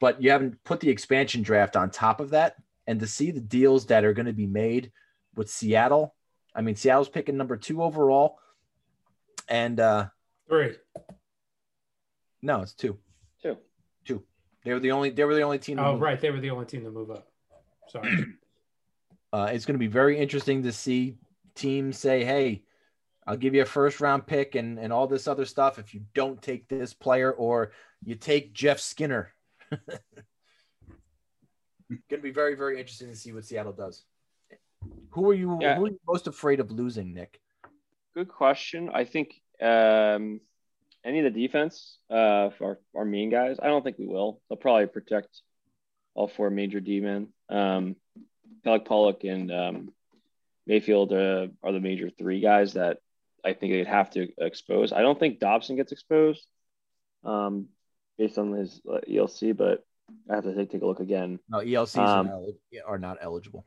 But 0.00 0.20
you 0.20 0.32
haven't 0.32 0.62
put 0.64 0.80
the 0.80 0.90
expansion 0.90 1.42
draft 1.42 1.76
on 1.76 1.90
top 1.90 2.18
of 2.18 2.30
that. 2.30 2.56
And 2.88 2.98
to 2.98 3.06
see 3.06 3.30
the 3.30 3.40
deals 3.40 3.86
that 3.86 4.04
are 4.04 4.12
going 4.12 4.26
to 4.26 4.32
be 4.32 4.48
made 4.48 4.90
with 5.36 5.48
Seattle, 5.48 6.16
I 6.56 6.62
mean, 6.62 6.74
Seattle's 6.74 7.08
picking 7.08 7.36
number 7.36 7.56
two 7.56 7.82
overall. 7.84 8.38
And 9.48 9.78
uh 9.78 10.08
Three. 10.52 10.74
no, 12.42 12.60
it's 12.60 12.74
two. 12.74 12.98
Two. 13.42 13.56
Two. 14.04 14.22
They 14.66 14.74
were 14.74 14.80
the 14.80 14.90
only 14.92 15.08
they 15.08 15.24
were 15.24 15.34
the 15.34 15.40
only 15.40 15.58
team. 15.58 15.78
to 15.78 15.86
Oh, 15.86 15.92
move. 15.92 16.02
right. 16.02 16.20
They 16.20 16.30
were 16.30 16.40
the 16.40 16.50
only 16.50 16.66
team 16.66 16.84
to 16.84 16.90
move 16.90 17.10
up. 17.10 17.26
Sorry. 17.88 18.26
Uh, 19.34 19.48
it's 19.50 19.64
going 19.64 19.72
to 19.76 19.78
be 19.78 19.86
very 19.86 20.18
interesting 20.18 20.62
to 20.62 20.70
see 20.70 21.16
teams 21.54 21.96
say, 21.96 22.22
"Hey, 22.22 22.64
I'll 23.26 23.38
give 23.38 23.54
you 23.54 23.62
a 23.62 23.64
first 23.64 23.98
round 23.98 24.26
pick 24.26 24.56
and 24.56 24.78
and 24.78 24.92
all 24.92 25.06
this 25.06 25.26
other 25.26 25.46
stuff 25.46 25.78
if 25.78 25.94
you 25.94 26.02
don't 26.12 26.42
take 26.42 26.68
this 26.68 26.92
player 26.92 27.32
or 27.32 27.72
you 28.04 28.14
take 28.14 28.52
Jeff 28.52 28.78
Skinner." 28.78 29.32
going 29.70 29.80
to 32.10 32.18
be 32.18 32.30
very 32.30 32.54
very 32.56 32.78
interesting 32.78 33.08
to 33.08 33.16
see 33.16 33.32
what 33.32 33.46
Seattle 33.46 33.72
does. 33.72 34.04
Who 35.12 35.30
are 35.30 35.34
you? 35.34 35.56
Yeah. 35.62 35.76
Who 35.76 35.86
are 35.86 35.88
you 35.88 36.00
most 36.06 36.26
afraid 36.26 36.60
of 36.60 36.70
losing, 36.70 37.14
Nick? 37.14 37.40
good 38.14 38.28
question. 38.28 38.90
I 38.92 39.04
think 39.06 39.40
um, 39.62 40.40
any 41.04 41.20
of 41.20 41.32
the 41.32 41.40
defense 41.40 41.98
uh, 42.10 42.50
for 42.50 42.64
our, 42.66 42.78
our 43.00 43.04
main 43.04 43.30
guys, 43.30 43.56
I 43.62 43.66
don't 43.66 43.82
think 43.82 43.98
we 43.98 44.06
will. 44.06 44.40
They'll 44.48 44.56
probably 44.56 44.86
protect 44.86 45.40
all 46.14 46.28
four 46.28 46.50
major 46.50 46.80
D 46.80 47.00
men. 47.00 47.28
Um, 47.48 47.96
Pelech, 48.64 48.84
Pulock, 48.84 49.24
and 49.24 49.50
um, 49.50 49.92
Mayfield 50.66 51.12
uh, 51.12 51.48
are 51.62 51.72
the 51.72 51.80
major 51.80 52.10
three 52.10 52.40
guys 52.40 52.74
that 52.74 52.98
I 53.44 53.54
think 53.54 53.72
they'd 53.72 53.86
have 53.86 54.10
to 54.10 54.28
expose. 54.38 54.92
I 54.92 55.02
don't 55.02 55.18
think 55.18 55.40
Dobson 55.40 55.76
gets 55.76 55.90
exposed 55.92 56.46
um, 57.24 57.66
based 58.18 58.38
on 58.38 58.52
his 58.52 58.80
uh, 58.88 59.00
ELC, 59.08 59.56
but 59.56 59.84
I 60.30 60.36
have 60.36 60.44
to 60.44 60.54
take, 60.54 60.70
take 60.70 60.82
a 60.82 60.86
look 60.86 61.00
again. 61.00 61.40
No, 61.48 61.58
ELCs 61.58 61.96
Um, 61.98 62.28
are, 62.28 62.30
not, 62.30 62.42
eli- 62.42 62.82
are 62.86 62.98
not 62.98 63.18
eligible. 63.20 63.66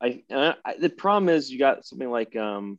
I, 0.00 0.22
uh, 0.30 0.54
I 0.64 0.76
the 0.78 0.88
problem 0.88 1.28
is 1.28 1.50
you 1.50 1.58
got 1.58 1.84
something 1.84 2.10
like 2.10 2.34
um 2.34 2.78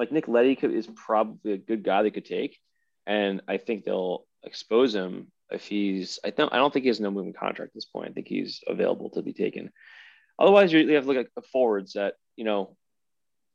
like 0.00 0.10
Nick 0.10 0.28
Leddy 0.28 0.56
could, 0.56 0.72
is 0.72 0.86
probably 0.86 1.52
a 1.52 1.58
good 1.58 1.84
guy 1.84 2.02
they 2.02 2.10
could 2.10 2.24
take, 2.24 2.58
and 3.06 3.42
I 3.46 3.58
think 3.58 3.84
they'll 3.84 4.24
expose 4.42 4.94
him 4.94 5.30
if 5.50 5.66
he's. 5.66 6.18
I 6.24 6.30
don't. 6.30 6.50
I 6.52 6.56
don't 6.56 6.72
think 6.72 6.84
he 6.84 6.88
has 6.88 7.00
no 7.00 7.10
moving 7.10 7.34
contract 7.34 7.72
at 7.72 7.74
this 7.74 7.84
point. 7.84 8.08
I 8.08 8.12
think 8.12 8.26
he's 8.26 8.60
available 8.66 9.10
to 9.10 9.22
be 9.22 9.34
taken. 9.34 9.70
Otherwise, 10.38 10.72
you 10.72 10.88
have 10.94 11.04
to 11.04 11.12
look 11.12 11.26
at 11.36 11.46
forwards 11.52 11.92
that 11.92 12.14
you 12.34 12.44
know. 12.44 12.76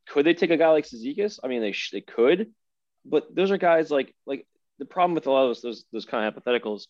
Could 0.08 0.28
they 0.28 0.36
take 0.36 0.52
a 0.52 0.58
guy 0.58 0.70
like 0.70 0.86
Cizikas? 0.86 1.40
I 1.44 1.48
mean, 1.48 1.62
they 1.62 1.74
they 1.92 2.02
could, 2.02 2.52
but 3.04 3.36
those 3.36 3.50
are 3.50 3.58
guys 3.58 3.90
like 3.90 4.14
like 4.28 4.46
the 4.78 4.86
problem 4.86 5.16
with 5.16 5.26
a 5.26 5.32
lot 5.32 5.46
of 5.46 5.50
those 5.50 5.62
those, 5.64 5.86
those 5.92 6.06
kind 6.06 6.28
of 6.28 6.36
hypotheticals, 6.36 6.84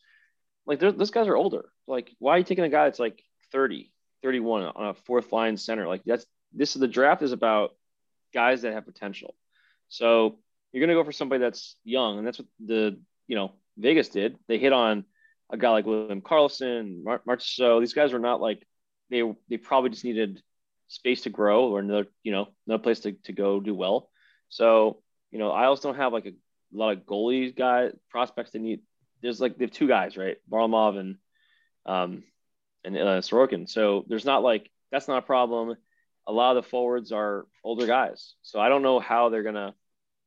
like 0.65 0.79
those 0.79 1.11
guys 1.11 1.27
are 1.27 1.37
older. 1.37 1.69
Like, 1.87 2.11
why 2.19 2.35
are 2.35 2.37
you 2.39 2.43
taking 2.43 2.65
a 2.65 2.69
guy 2.69 2.83
that's 2.83 2.99
like 2.99 3.23
30, 3.53 3.89
31 4.21 4.63
on 4.63 4.87
a 4.87 4.93
fourth 4.93 5.31
line 5.31 5.55
center? 5.55 5.87
Like 5.87 6.03
that's 6.05 6.25
this 6.51 6.75
is 6.75 6.81
the 6.81 6.89
draft 6.89 7.21
is 7.21 7.31
about 7.31 7.71
guys 8.33 8.63
that 8.63 8.73
have 8.73 8.85
potential. 8.85 9.33
So 9.97 10.39
you're 10.71 10.85
gonna 10.85 10.97
go 10.97 11.03
for 11.03 11.11
somebody 11.11 11.39
that's 11.39 11.75
young, 11.83 12.17
and 12.17 12.27
that's 12.27 12.39
what 12.39 12.47
the 12.63 12.99
you 13.27 13.35
know 13.35 13.53
Vegas 13.77 14.09
did. 14.09 14.37
They 14.47 14.57
hit 14.57 14.73
on 14.73 15.05
a 15.49 15.57
guy 15.57 15.69
like 15.69 15.85
William 15.85 16.21
Karlsson, 16.21 17.03
Mar- 17.03 17.21
Marchessault. 17.27 17.79
These 17.79 17.93
guys 17.93 18.13
were 18.13 18.19
not 18.19 18.41
like 18.41 18.65
they 19.09 19.23
they 19.49 19.57
probably 19.57 19.91
just 19.91 20.03
needed 20.03 20.41
space 20.87 21.23
to 21.23 21.29
grow 21.29 21.69
or 21.69 21.79
another 21.79 22.07
you 22.23 22.31
know 22.31 22.47
another 22.67 22.83
place 22.83 22.99
to, 23.01 23.13
to 23.23 23.33
go 23.33 23.59
do 23.59 23.73
well. 23.73 24.09
So 24.49 25.01
you 25.31 25.39
know 25.39 25.51
Isles 25.51 25.81
don't 25.81 25.95
have 25.97 26.13
like 26.13 26.25
a 26.25 26.33
lot 26.73 26.97
of 26.97 27.05
goalie 27.05 27.55
guy 27.55 27.89
prospects 28.09 28.51
they 28.51 28.59
need. 28.59 28.81
There's 29.21 29.39
like 29.39 29.57
they 29.57 29.65
have 29.65 29.71
two 29.71 29.87
guys 29.87 30.17
right, 30.17 30.37
Varlamov 30.51 30.99
and 30.99 31.15
um 31.85 32.23
and 32.83 32.97
uh, 32.97 33.21
Sorokin. 33.21 33.69
So 33.69 34.05
there's 34.07 34.25
not 34.25 34.43
like 34.43 34.69
that's 34.91 35.07
not 35.07 35.19
a 35.19 35.25
problem. 35.25 35.75
A 36.27 36.31
lot 36.31 36.55
of 36.55 36.63
the 36.63 36.69
forwards 36.69 37.11
are 37.11 37.45
older 37.63 37.85
guys, 37.85 38.33
so 38.41 38.59
I 38.59 38.69
don't 38.69 38.81
know 38.81 38.99
how 38.99 39.29
they're 39.29 39.43
gonna. 39.43 39.73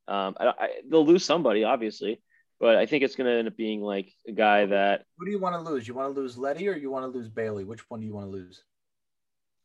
Um, 0.09 0.35
I, 0.41 0.47
I, 0.47 0.69
they'll 0.89 1.07
lose 1.07 1.25
somebody, 1.25 1.65
obviously, 1.65 2.21
but 2.59 2.77
I 2.77 2.87
think 2.87 3.05
it's 3.05 3.15
gonna 3.15 3.31
end 3.31 3.47
up 3.47 3.57
being 3.57 3.83
like 3.83 4.11
a 4.27 4.33
guy 4.33 4.67
that 4.67 5.05
Who 5.19 5.27
do 5.27 5.31
you 5.31 5.39
want 5.39 5.55
to 5.55 5.71
lose? 5.71 5.87
You 5.87 5.95
want 5.95 6.15
to 6.15 6.21
lose 6.21 6.39
Leddy 6.39 6.69
or 6.69 6.77
you 6.77 6.91
want 6.91 7.05
to 7.05 7.17
lose 7.17 7.29
Bailey? 7.29 7.65
Which 7.65 7.89
one 7.91 8.01
do 8.01 8.07
you 8.07 8.15
want 8.15 8.27
to 8.27 8.33
lose? 8.33 8.63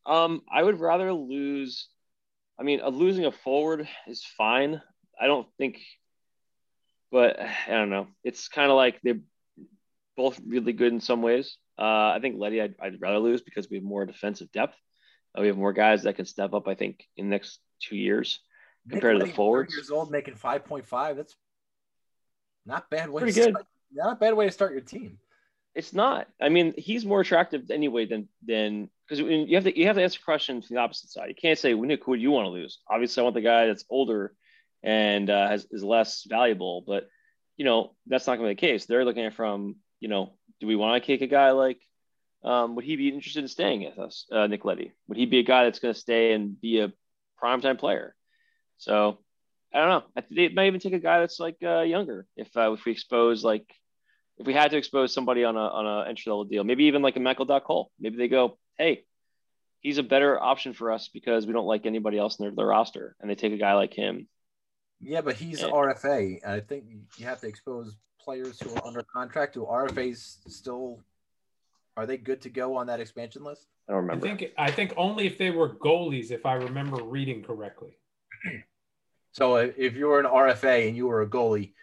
Um, 0.06 0.42
I 0.52 0.62
would 0.62 0.80
rather 0.80 1.14
lose. 1.14 1.88
I 2.60 2.64
mean, 2.64 2.82
losing 2.86 3.26
a 3.26 3.32
forward 3.32 3.88
is 4.06 4.24
fine. 4.38 4.82
I 5.20 5.28
don't 5.28 5.48
think, 5.58 5.80
but 7.10 7.40
I 7.40 7.72
don't 7.72 7.90
know. 7.90 8.08
It's 8.24 8.50
kind 8.50 8.70
of 8.70 8.76
like 8.76 9.00
they're 9.02 9.22
both 10.18 10.40
really 10.46 10.74
good 10.74 10.92
in 10.92 11.00
some 11.00 11.22
ways. 11.22 11.58
Uh, 11.80 12.12
I 12.12 12.20
think 12.22 12.38
Leddy, 12.38 12.62
I'd, 12.62 12.76
I'd 12.82 13.02
rather 13.02 13.20
lose 13.20 13.42
because 13.42 13.70
we 13.70 13.78
have 13.78 13.84
more 13.84 14.06
defensive 14.06 14.52
depth. 14.52 14.76
Uh, 15.36 15.42
we 15.42 15.48
have 15.48 15.58
more 15.58 15.74
guys 15.74 16.04
that 16.04 16.18
can 16.18 16.26
step 16.26 16.54
up. 16.54 16.68
I 16.68 16.76
think 16.76 17.08
in 17.18 17.26
the 17.26 17.32
next 17.32 17.60
two 17.82 17.96
years 17.96 18.40
compared 18.90 19.16
to 19.16 19.20
the 19.20 19.26
Nick 19.26 19.28
Leddy, 19.28 19.32
30 19.32 19.36
forwards. 19.36 19.74
Years 19.74 19.90
old, 19.90 20.12
making 20.12 20.36
five 20.36 20.66
point 20.66 20.86
five. 20.86 21.18
That's 21.18 21.36
not 22.66 22.90
bad 22.90 23.10
way. 23.10 23.22
Pretty 23.22 23.34
to 23.34 23.46
good. 23.46 23.54
Start, 23.54 23.68
not 23.92 24.14
a 24.14 24.16
bad 24.16 24.34
way 24.34 24.46
to 24.46 24.52
start 24.52 24.72
your 24.72 24.82
team. 24.82 25.20
It's 25.76 25.94
not. 25.94 26.28
I 26.40 26.50
mean, 26.50 26.74
he's 26.78 27.06
more 27.06 27.22
attractive 27.22 27.72
anyway 27.72 28.06
than 28.06 28.28
than 28.46 28.90
because 29.08 29.20
you 29.20 29.56
have 29.56 29.64
to 29.64 29.78
you 29.78 29.88
have 29.88 29.96
to 29.96 30.04
answer 30.04 30.20
questions 30.24 30.68
from 30.68 30.76
the 30.76 30.82
opposite 30.82 31.10
side. 31.10 31.30
You 31.30 31.36
can't 31.36 31.58
say, 31.58 31.74
well, 31.74 31.88
Nick, 31.88 32.04
who 32.04 32.16
do 32.16 32.22
you 32.22 32.32
want 32.32 32.46
to 32.46 32.52
lose? 32.52 32.80
Obviously, 32.88 33.22
I 33.22 33.24
want 33.24 33.36
the 33.36 33.42
guy 33.42 33.68
that's 33.68 33.86
older 33.90 34.34
and 34.84 35.30
uh, 35.30 35.48
has 35.48 35.66
is 35.72 35.84
less 35.84 36.26
valuable. 36.28 36.84
But 36.86 37.10
you 37.58 37.66
know, 37.66 37.96
that's 38.08 38.28
not 38.28 38.38
going 38.38 38.50
to 38.50 38.56
be 38.56 38.68
the 38.68 38.74
case. 38.74 38.86
They're 38.86 39.06
looking 39.06 39.24
at 39.24 39.34
it 39.34 39.36
from 39.36 39.78
you 40.00 40.10
know, 40.10 40.34
do 40.60 40.68
we 40.68 40.76
want 40.76 41.02
to 41.02 41.06
kick 41.06 41.22
a 41.22 41.28
guy 41.28 41.52
like? 41.52 41.80
Um, 42.44 42.76
would 42.76 42.84
he 42.84 42.98
be 42.98 43.08
interested 43.08 43.42
in 43.42 43.48
staying 43.48 43.86
with 43.86 43.98
us, 43.98 44.26
uh, 44.30 44.48
Nick 44.48 44.66
Leddy? 44.66 44.92
Would 45.08 45.18
he 45.18 45.26
be 45.26 45.40
a 45.40 45.44
guy 45.44 45.64
that's 45.64 45.80
going 45.80 45.94
to 45.94 46.00
stay 46.00 46.34
and 46.34 46.60
be 46.60 46.82
a 46.82 46.92
primetime 47.42 47.80
player? 47.80 48.16
So 48.84 49.20
I 49.74 49.80
don't 49.80 49.90
know. 49.90 50.04
I 50.16 50.22
think 50.22 50.36
they 50.36 50.50
might 50.50 50.68
even 50.68 50.80
take 50.80 50.94
a 50.94 51.00
guy 51.00 51.20
that's 51.20 51.40
like 51.40 51.58
uh, 51.64 51.82
younger 51.82 52.28
if 52.36 52.56
uh, 52.56 52.74
if 52.74 52.86
we 52.86 52.92
expose 52.92 53.44
like 53.44 53.66
if 54.38 54.46
we 54.46 54.54
had 54.54 54.72
to 54.72 54.78
expose 54.78 55.14
somebody 55.14 55.44
on 55.44 55.56
a 55.56 55.60
on 55.60 55.86
a 55.86 56.10
entry 56.10 56.30
level 56.32 56.44
deal, 56.44 56.64
maybe 56.64 56.86
even 56.86 57.02
like 57.02 57.16
a 57.16 57.20
Michael 57.20 57.46
Dal 57.46 57.62
Colle, 57.62 57.92
maybe 58.00 58.18
they 58.18 58.28
go, 58.28 58.58
hey, 58.78 59.06
he's 59.80 59.98
a 60.00 60.04
better 60.04 60.42
option 60.42 60.74
for 60.74 60.92
us 60.92 61.10
because 61.14 61.48
we 61.48 61.54
don't 61.54 61.66
like 61.66 61.86
anybody 61.86 62.18
else 62.18 62.40
in 62.40 62.46
their, 62.46 62.56
their 62.56 62.68
roster, 62.68 63.16
and 63.22 63.30
they 63.30 63.36
take 63.36 63.54
a 63.54 63.58
guy 63.58 63.74
like 63.74 63.94
him. 63.94 64.28
Yeah, 65.00 65.22
but 65.22 65.36
he's 65.36 65.62
Yeah. 65.62 65.70
RFA. 65.70 66.46
I 66.46 66.60
think 66.60 66.86
you 67.18 67.26
have 67.26 67.40
to 67.42 67.48
expose 67.48 67.96
players 68.20 68.60
who 68.60 68.74
are 68.76 68.86
under 68.86 69.04
contract. 69.04 69.54
Do 69.54 69.66
RFAs 69.66 70.50
still 70.50 71.00
are 71.96 72.06
they 72.06 72.18
good 72.18 72.42
to 72.42 72.50
go 72.50 72.76
on 72.76 72.88
that 72.88 73.00
expansion 73.00 73.44
list? 73.44 73.68
I 73.88 73.94
don't 73.94 73.98
I 74.10 74.14
remember. 74.14 74.26
think 74.26 74.54
I 74.58 74.72
think 74.72 74.94
only 74.98 75.26
if 75.28 75.38
they 75.38 75.52
were 75.52 75.76
goalies, 75.76 76.32
if 76.32 76.46
I 76.46 76.54
remember 76.54 77.04
reading 77.04 77.44
correctly. 77.44 77.98
So 79.34 79.58
if 79.58 79.78
if 79.78 79.96
you 79.96 80.08
were 80.08 80.20
an 80.20 80.26
RFA 80.26 80.88
and 80.88 80.96
you 80.96 81.08
were 81.08 81.22
a 81.22 81.28
goalie, 81.28 81.74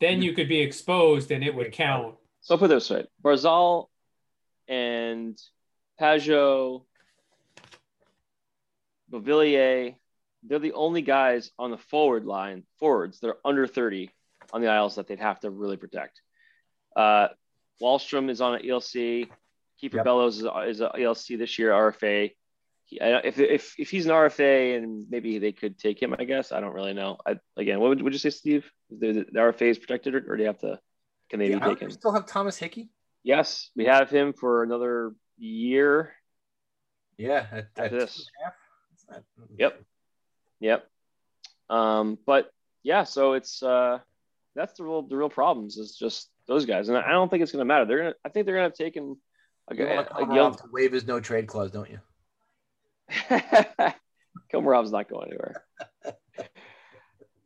Then 0.00 0.22
you 0.22 0.32
could 0.32 0.48
be 0.48 0.60
exposed 0.60 1.30
and 1.30 1.44
it 1.44 1.54
would 1.54 1.72
count. 1.72 2.14
So 2.40 2.54
I'll 2.54 2.58
put 2.58 2.70
it 2.70 2.74
this 2.74 2.88
way: 2.88 3.06
Barzal 3.22 3.88
and 4.66 5.38
Pageau, 6.00 6.84
Beauvillier, 9.10 9.94
they're 10.42 10.58
the 10.58 10.72
only 10.72 11.02
guys 11.02 11.50
on 11.58 11.70
the 11.70 11.76
forward 11.76 12.24
line, 12.24 12.64
forwards 12.78 13.20
that 13.20 13.28
are 13.28 13.38
under 13.44 13.66
30 13.66 14.10
on 14.52 14.62
the 14.62 14.68
Isles 14.68 14.94
that 14.94 15.06
they'd 15.06 15.18
have 15.18 15.40
to 15.40 15.50
really 15.50 15.76
protect. 15.76 16.22
Uh, 16.96 17.28
Wahlstrom 17.82 18.30
is 18.30 18.40
on 18.40 18.54
an 18.54 18.62
ELC. 18.62 19.28
Kieffer 19.82 19.94
Yep. 19.94 20.04
Bellows 20.04 20.36
is, 20.38 20.44
is 20.68 20.80
a 20.80 20.90
ELC 20.96 21.38
this 21.38 21.58
year, 21.58 21.72
RFA. 21.72 22.32
If, 22.90 23.38
if, 23.38 23.74
if 23.78 23.90
he's 23.90 24.06
an 24.06 24.12
RFA 24.12 24.76
and 24.76 25.06
maybe 25.08 25.38
they 25.38 25.52
could 25.52 25.78
take 25.78 26.02
him, 26.02 26.14
I 26.18 26.24
guess. 26.24 26.50
I 26.52 26.60
don't 26.60 26.74
really 26.74 26.92
know. 26.94 27.18
I, 27.26 27.38
again, 27.56 27.78
what 27.80 27.90
would, 27.90 28.02
would 28.02 28.12
you 28.12 28.18
say, 28.18 28.30
Steve? 28.30 28.70
The, 28.90 29.24
the 29.30 29.38
RFA 29.38 29.62
is 29.70 29.78
protected 29.78 30.14
or, 30.14 30.24
or 30.32 30.36
do 30.36 30.42
you 30.42 30.48
have 30.48 30.58
to, 30.60 30.80
can 31.28 31.38
they 31.38 31.50
yeah, 31.50 31.56
be 31.56 31.62
I 31.62 31.64
don't 31.66 31.74
taken? 31.74 31.88
you 31.88 31.94
still 31.94 32.12
have 32.12 32.26
Thomas 32.26 32.56
Hickey. 32.56 32.90
Yes, 33.22 33.70
we 33.76 33.84
have 33.84 34.10
him 34.10 34.32
for 34.32 34.62
another 34.62 35.14
year. 35.38 36.12
Yeah, 37.16 37.46
at, 37.52 37.68
at 37.76 37.84
After 37.84 37.98
this. 38.00 38.16
and 38.16 38.26
a 38.40 38.44
half. 38.44 38.54
It's 38.94 39.04
not- 39.10 39.22
Yep. 39.58 39.82
Yep. 40.60 40.86
Um, 41.68 42.18
but 42.26 42.50
yeah, 42.82 43.04
so 43.04 43.34
it's 43.34 43.62
uh, 43.62 43.98
that's 44.56 44.72
the 44.78 44.84
real 44.84 45.02
the 45.02 45.16
real 45.16 45.28
problems 45.30 45.76
is 45.76 45.96
just 45.96 46.28
those 46.48 46.64
guys, 46.66 46.88
and 46.88 46.98
I 46.98 47.12
don't 47.12 47.28
think 47.30 47.42
it's 47.42 47.52
going 47.52 47.60
to 47.60 47.64
matter. 47.64 47.84
They're 47.84 47.98
gonna, 47.98 48.14
I 48.24 48.28
think 48.30 48.46
they're 48.46 48.56
going 48.56 48.64
to 48.68 48.70
have 48.70 48.74
taken 48.76 49.16
a, 49.70 49.76
You 49.76 49.86
want 49.86 50.08
a 50.32 50.34
young. 50.34 50.54
to 50.56 50.64
waive 50.72 50.92
his 50.92 51.06
no 51.06 51.20
trade 51.20 51.46
clause, 51.46 51.70
don't 51.70 51.88
you? 51.88 52.00
Komarov's 54.52 54.92
not 54.92 55.08
going 55.08 55.28
anywhere. 55.28 55.64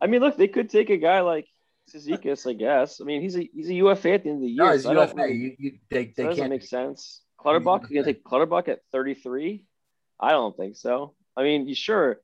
I 0.01 0.07
mean, 0.07 0.21
look, 0.21 0.37
they 0.37 0.49
could 0.49 0.71
take 0.71 0.91
a 0.91 0.97
guy 0.97 1.21
like 1.21 1.47
Cizikas, 1.93 2.49
I 2.49 2.55
guess. 2.55 3.01
I 3.01 3.05
mean, 3.05 3.21
he's 3.23 3.37
a 3.37 3.49
he's 3.55 3.69
a 3.69 3.75
UFA 3.75 4.13
at 4.13 4.23
the 4.25 4.31
end 4.31 4.39
of 4.39 4.43
the 4.43 4.49
year. 4.49 4.65
No, 4.67 4.73
he's 4.73 4.83
so 4.83 4.93
UFA. 4.93 5.15
really- 5.17 5.35
You, 5.35 5.57
you, 5.59 5.73
they 5.91 6.07
so 6.07 6.13
they 6.17 6.23
that 6.23 6.23
doesn't 6.31 6.37
can't. 6.43 6.51
make 6.51 6.63
sense. 6.65 7.23
Clutterbuck, 7.39 7.83
He's 7.83 7.91
you 7.91 8.03
gonna 8.03 8.13
take 8.15 8.25
Clutterbuck 8.25 8.69
at 8.69 8.81
33? 8.93 9.67
I 10.21 10.31
don't 10.31 10.57
think 10.57 10.77
so. 10.77 11.15
I 11.37 11.43
mean, 11.43 11.69
you 11.69 11.75
sure, 11.75 12.21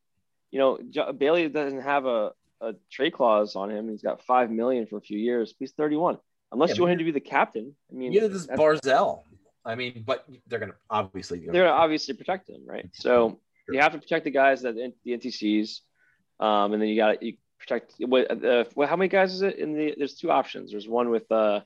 you 0.51 0.59
know, 0.59 0.79
Jo- 0.91 1.13
Bailey 1.13 1.49
doesn't 1.49 1.83
have 1.83 2.07
a, 2.07 2.33
a 2.61 2.75
trade 2.91 3.13
clause 3.13 3.55
on 3.57 3.71
him. 3.71 3.89
He's 3.91 4.03
got 4.03 4.23
five 4.25 4.51
million 4.51 4.87
for 4.87 4.97
a 4.97 5.01
few 5.01 5.19
years. 5.19 5.55
He's 5.59 5.73
31. 5.73 6.19
Unless 6.53 6.71
Yeah, 6.71 6.75
you 6.77 6.83
want 6.83 6.93
him 6.93 6.99
to 6.99 7.05
be 7.05 7.11
the 7.11 7.21
captain. 7.21 7.75
I 7.91 7.95
mean, 7.95 8.13
Neither 8.13 8.29
this 8.29 8.47
that's- 8.47 8.59
Barzal. 8.59 9.25
I 9.65 9.75
mean, 9.75 10.05
but 10.07 10.27
they're 10.47 10.59
gonna 10.59 10.75
obviously. 10.89 11.41
they're 11.41 11.65
gonna 11.65 11.71
obviously 11.71 12.15
protect 12.15 12.47
them, 12.47 12.63
right? 12.67 12.89
So 12.93 13.41
Sure. 13.67 13.75
you 13.75 13.81
have 13.81 13.93
to 13.93 13.99
protect 13.99 14.25
the 14.25 14.31
guys 14.31 14.63
that 14.63 14.75
the 14.75 15.13
NTCs, 15.13 15.81
um, 16.41 16.73
and 16.73 16.81
then 16.83 16.89
you 16.89 16.97
got 16.97 17.21
to 17.21 17.27
you 17.27 17.37
protect 17.59 17.95
what, 17.99 18.45
uh, 18.45 18.65
what? 18.75 18.89
How 18.89 18.97
many 18.97 19.09
guys 19.09 19.35
is 19.35 19.43
it 19.43 19.57
in 19.59 19.75
the? 19.75 19.95
There's 19.97 20.15
two 20.15 20.31
options. 20.31 20.71
There's 20.71 20.89
one 20.89 21.11
with 21.11 21.31
uh, 21.31 21.61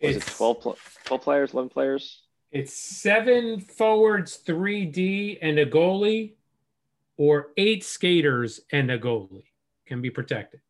was 0.00 0.16
it 0.16 0.26
12, 0.26 0.60
pl- 0.60 0.78
12 1.04 1.22
players, 1.22 1.52
11 1.52 1.68
players? 1.70 2.22
it's 2.52 2.72
seven 2.76 3.60
forwards, 3.60 4.36
three 4.36 4.84
D, 4.84 5.38
and 5.40 5.58
a 5.58 5.66
goalie, 5.66 6.34
or 7.16 7.48
eight 7.56 7.84
skaters 7.84 8.60
and 8.72 8.90
a 8.90 8.98
goalie 8.98 9.44
can 9.86 10.00
be 10.02 10.10
protected. 10.10 10.60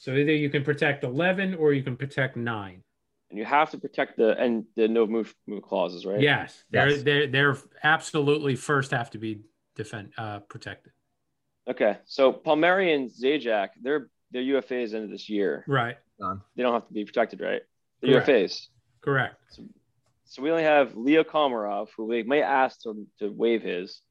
So 0.00 0.14
either 0.14 0.32
you 0.32 0.50
can 0.50 0.64
protect 0.64 1.04
eleven 1.04 1.54
or 1.54 1.72
you 1.72 1.82
can 1.82 1.96
protect 1.96 2.36
nine. 2.36 2.82
And 3.30 3.38
you 3.38 3.44
have 3.44 3.70
to 3.72 3.78
protect 3.78 4.16
the 4.16 4.38
and 4.38 4.64
the 4.74 4.88
no 4.88 5.06
move 5.06 5.34
move 5.46 5.62
clauses, 5.62 6.06
right? 6.06 6.20
Yes, 6.20 6.64
they're 6.70 6.90
Yes. 6.90 7.02
they're 7.02 7.26
they're 7.26 7.56
absolutely 7.82 8.56
first 8.56 8.90
have 8.92 9.10
to 9.10 9.18
be 9.18 9.42
defend 9.76 10.12
uh, 10.16 10.40
protected. 10.40 10.92
Okay, 11.68 11.98
so 12.06 12.32
Palmieri 12.32 12.94
and 12.94 13.10
Zajac, 13.10 13.68
they're 13.82 14.08
they're 14.30 14.42
UFAs 14.42 14.94
into 14.94 15.08
this 15.08 15.28
year. 15.28 15.64
Right. 15.68 15.98
They 16.56 16.62
don't 16.62 16.72
have 16.72 16.88
to 16.88 16.94
be 16.94 17.04
protected, 17.04 17.40
right? 17.40 17.62
They're 18.00 18.20
Correct. 18.20 18.28
UFAs. 18.28 18.66
Correct. 19.02 19.36
So 20.24 20.42
we 20.42 20.50
only 20.50 20.64
have 20.64 20.96
Leo 20.96 21.22
Komarov, 21.22 21.88
who 21.96 22.06
we 22.06 22.22
may 22.22 22.42
ask 22.42 22.82
to, 22.82 23.06
to 23.20 23.30
waive 23.30 23.62
his, 23.62 24.02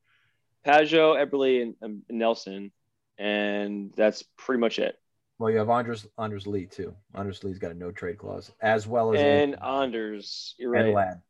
Pageau, 0.65 1.15
Eberle, 1.15 1.61
and, 1.61 1.76
and 1.82 2.01
Nelson, 2.09 2.72
and 3.18 3.93
that's 3.95 4.24
pretty 4.38 4.59
much 4.59 4.80
it. 4.80 4.97
Well, 5.39 5.51
you 5.51 5.57
have 5.57 5.69
Anders 5.69 6.07
Anders 6.17 6.47
Lee 6.47 6.65
too. 6.65 6.93
Anders 7.15 7.43
Lee's 7.43 7.59
got 7.59 7.71
a 7.71 7.75
no 7.75 7.91
trade 7.91 8.17
clause 8.17 8.51
as 8.61 8.88
well 8.88 9.13
as 9.13 9.21
And 9.21 9.61
Anders, 9.61 10.55
you're 10.57 10.75
and 10.75 10.88
right. 10.88 10.95
Ladd. 10.95 11.21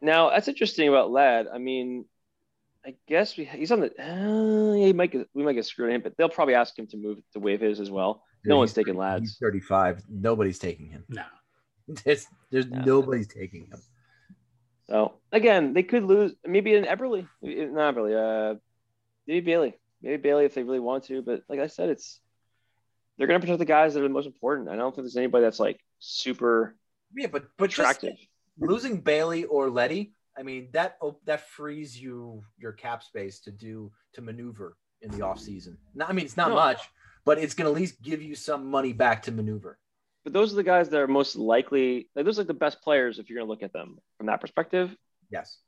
Now 0.00 0.30
that's 0.30 0.48
interesting 0.48 0.88
about 0.88 1.10
Ladd. 1.10 1.46
I 1.52 1.58
mean, 1.58 2.06
I 2.84 2.94
guess 3.06 3.36
we, 3.36 3.44
he's 3.44 3.70
on 3.70 3.80
the. 3.80 3.92
Uh, 4.02 4.72
he 4.74 4.92
might 4.92 5.12
get, 5.12 5.28
we 5.34 5.44
might 5.44 5.52
get 5.52 5.64
screwed 5.66 5.92
in, 5.92 6.00
but 6.00 6.16
they'll 6.16 6.28
probably 6.28 6.54
ask 6.54 6.76
him 6.76 6.88
to 6.88 6.96
move 6.96 7.18
to 7.34 7.38
waive 7.38 7.60
his 7.60 7.78
as 7.78 7.90
well. 7.90 8.24
No 8.44 8.56
one's 8.58 8.70
he's- 8.70 8.74
taking 8.76 8.94
He's 8.94 8.98
Ladd's. 9.00 9.38
35. 9.40 10.02
Nobody's 10.10 10.58
taking 10.58 10.88
him. 10.88 11.04
No. 11.08 11.22
There's, 12.04 12.26
there's 12.50 12.66
No. 12.66 12.80
nobody's 12.82 13.26
taking 13.28 13.66
him. 13.66 13.78
So 14.88 15.14
again, 15.30 15.74
they 15.74 15.82
could 15.84 16.02
lose 16.04 16.32
maybe 16.44 16.74
in 16.74 16.84
Eberle, 16.84 17.26
not 17.42 17.94
Eberle. 17.94 18.52
Uh, 18.52 18.58
maybe 19.26 19.40
Bailey, 19.46 19.74
maybe 20.00 20.16
Bailey 20.16 20.44
if 20.44 20.54
they 20.54 20.62
really 20.64 20.80
want 20.80 21.04
to. 21.04 21.22
But 21.22 21.42
like 21.48 21.60
I 21.60 21.66
said, 21.68 21.88
it's 21.88 22.20
they're 23.18 23.26
going 23.26 23.40
to 23.40 23.44
protect 23.44 23.58
the 23.58 23.64
guys 23.64 23.94
that 23.94 24.00
are 24.00 24.08
the 24.08 24.08
most 24.08 24.26
important. 24.26 24.68
I 24.68 24.76
don't 24.76 24.94
think 24.94 25.04
there's 25.04 25.16
anybody 25.16 25.44
that's 25.44 25.60
like 25.60 25.80
super 25.98 26.76
Yeah, 27.14 27.26
but 27.28 27.44
but 27.58 27.70
just 27.70 27.78
attractive. 27.78 28.16
losing 28.58 29.00
Bailey 29.00 29.44
or 29.44 29.70
Leddy, 29.70 30.12
I 30.38 30.42
mean 30.42 30.68
that 30.72 30.96
oh, 31.02 31.18
that 31.26 31.48
frees 31.48 32.00
you 32.00 32.42
your 32.58 32.72
cap 32.72 33.02
space 33.02 33.40
to 33.40 33.50
do 33.50 33.92
to 34.14 34.22
maneuver 34.22 34.76
in 35.02 35.10
the 35.10 35.22
off 35.22 35.38
season. 35.38 35.76
Not, 35.94 36.08
I 36.10 36.12
mean 36.12 36.24
it's 36.24 36.36
not 36.36 36.48
No. 36.48 36.54
much, 36.56 36.80
but 37.24 37.38
it's 37.38 37.54
going 37.54 37.66
to 37.66 37.70
at 37.72 37.80
least 37.80 38.00
give 38.02 38.22
you 38.22 38.34
some 38.34 38.66
money 38.70 38.92
back 38.92 39.22
to 39.24 39.32
maneuver. 39.32 39.78
But 40.24 40.32
those 40.32 40.52
are 40.52 40.56
the 40.56 40.62
guys 40.62 40.88
that 40.90 41.00
are 41.00 41.08
most 41.08 41.34
likely. 41.36 42.08
Like 42.14 42.24
those 42.24 42.38
are 42.38 42.42
like 42.42 42.48
the 42.48 42.54
best 42.54 42.80
players 42.82 43.18
if 43.18 43.28
you're 43.28 43.38
going 43.38 43.46
to 43.48 43.50
look 43.50 43.62
at 43.64 43.72
them 43.72 43.98
from 44.16 44.26
that 44.26 44.40
perspective. 44.40 44.94
Yes. 45.30 45.58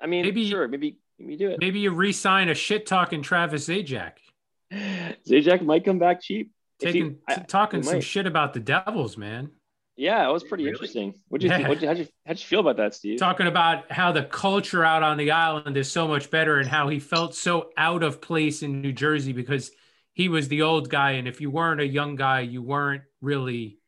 I 0.00 0.06
mean, 0.06 0.24
Maybe- 0.24 0.48
sure, 0.48 0.66
maybe 0.66 0.98
maybe 1.18 1.36
do 1.36 1.50
it. 1.50 1.58
Maybe 1.60 1.80
you 1.80 1.90
re-sign 1.90 2.48
a 2.48 2.54
shit 2.54 2.86
talking 2.86 3.20
Travis 3.22 3.68
Zajac, 3.68 4.12
Zajac 4.72 5.62
might 5.62 5.84
come 5.84 5.98
back 5.98 6.22
cheap. 6.22 6.52
If 6.80 6.94
he- 6.94 7.00
taking 7.00 7.18
I- 7.28 7.34
t- 7.36 7.42
talking 7.48 7.80
he 7.80 7.84
some 7.84 7.94
might. 7.96 8.04
shit 8.04 8.26
about 8.26 8.54
the 8.54 8.60
Devils, 8.60 9.16
man. 9.16 9.50
yeah, 9.96 10.28
it 10.28 10.32
was 10.32 10.44
pretty 10.44 10.64
Really? 10.64 10.74
interesting. 10.74 11.14
What 11.28 11.40
do 11.40 11.46
you 11.48 11.52
Yeah. 11.52 11.66
think? 11.66 11.80
You, 11.82 11.88
how'd 11.88 11.98
you 11.98 12.08
how'd 12.26 12.38
you 12.38 12.44
feel 12.44 12.60
about 12.60 12.76
that, 12.76 12.94
Steve? 12.94 13.18
Talking 13.18 13.46
about 13.48 13.90
how 13.90 14.12
the 14.12 14.22
culture 14.24 14.84
out 14.84 15.02
on 15.02 15.16
the 15.16 15.32
island 15.32 15.76
is 15.76 15.90
so 15.90 16.06
much 16.06 16.30
better 16.30 16.58
and 16.58 16.68
how 16.68 16.88
he 16.88 17.00
felt 17.00 17.34
so 17.34 17.70
out 17.76 18.02
of 18.02 18.20
place 18.20 18.62
in 18.62 18.80
New 18.80 18.92
Jersey 18.92 19.32
because 19.32 19.70
he 20.12 20.28
was 20.28 20.48
the 20.48 20.62
old 20.62 20.88
guy, 20.88 21.12
and 21.12 21.26
if 21.28 21.40
you 21.40 21.50
weren't 21.50 21.80
a 21.80 21.86
young 21.86 22.14
guy, 22.16 22.40
you 22.40 22.62
weren't 22.62 23.02
really 23.20 23.78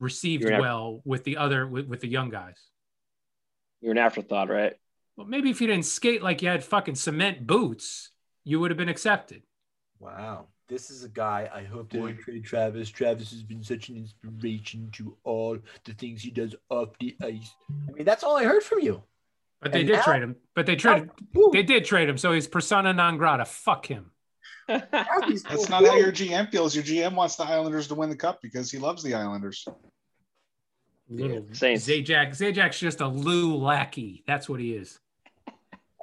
received 0.00 0.44
an- 0.44 0.60
well 0.60 1.00
with 1.04 1.24
the 1.24 1.36
other 1.36 1.66
with, 1.66 1.86
with 1.86 2.00
the 2.00 2.08
young 2.08 2.30
guys. 2.30 2.58
You're 3.80 3.92
an 3.92 3.98
afterthought, 3.98 4.48
right? 4.48 4.74
Well, 5.16 5.26
maybe 5.26 5.50
if 5.50 5.60
you 5.60 5.66
didn't 5.66 5.84
skate 5.86 6.22
like 6.22 6.42
you 6.42 6.48
had 6.48 6.62
fucking 6.64 6.94
cement 6.96 7.46
boots, 7.46 8.10
you 8.44 8.60
would 8.60 8.70
have 8.70 8.78
been 8.78 8.88
accepted. 8.88 9.42
Wow. 9.98 10.48
This 10.68 10.90
is 10.90 11.02
a 11.02 11.08
guy 11.08 11.48
I 11.52 11.62
hope 11.64 11.90
to 11.90 12.12
trade 12.12 12.44
Travis. 12.44 12.90
Travis 12.90 13.30
has 13.30 13.42
been 13.42 13.62
such 13.62 13.88
an 13.88 13.96
inspiration 13.96 14.90
to 14.92 15.16
all 15.24 15.56
the 15.84 15.94
things 15.94 16.22
he 16.22 16.30
does 16.30 16.54
off 16.68 16.90
the 17.00 17.16
ice. 17.22 17.54
I 17.88 17.92
mean, 17.92 18.04
that's 18.04 18.22
all 18.22 18.36
I 18.36 18.44
heard 18.44 18.62
from 18.62 18.80
you. 18.80 19.02
But 19.62 19.72
they 19.72 19.80
And 19.80 19.88
did 19.88 19.96
now- 19.96 20.02
trade 20.02 20.22
him. 20.22 20.36
But 20.54 20.66
they 20.66 20.76
traded. 20.76 21.08
Oh, 21.10 21.24
woo. 21.34 21.50
They 21.52 21.62
did 21.62 21.84
trade 21.86 22.08
him, 22.08 22.18
so 22.18 22.32
he's 22.32 22.46
persona 22.46 22.92
non 22.92 23.16
grata. 23.16 23.46
Fuck 23.46 23.86
him. 23.86 24.10
That's 24.68 25.42
so 25.42 25.70
not 25.70 25.86
how 25.86 25.96
your 25.96 26.12
GM 26.12 26.50
feels. 26.50 26.74
Your 26.74 26.84
GM 26.84 27.14
wants 27.14 27.36
the 27.36 27.44
Islanders 27.44 27.88
to 27.88 27.94
win 27.94 28.10
the 28.10 28.16
cup 28.16 28.40
because 28.42 28.70
he 28.70 28.76
loves 28.76 29.02
the 29.02 29.14
Islanders. 29.14 29.66
Little 31.08 31.46
Saints. 31.52 31.88
Zajac. 31.88 32.30
Zajac's 32.36 32.78
just 32.78 33.00
a 33.00 33.08
Lou 33.08 33.56
lackey. 33.56 34.22
That's 34.26 34.46
what 34.48 34.60
he 34.60 34.74
is. 34.74 34.98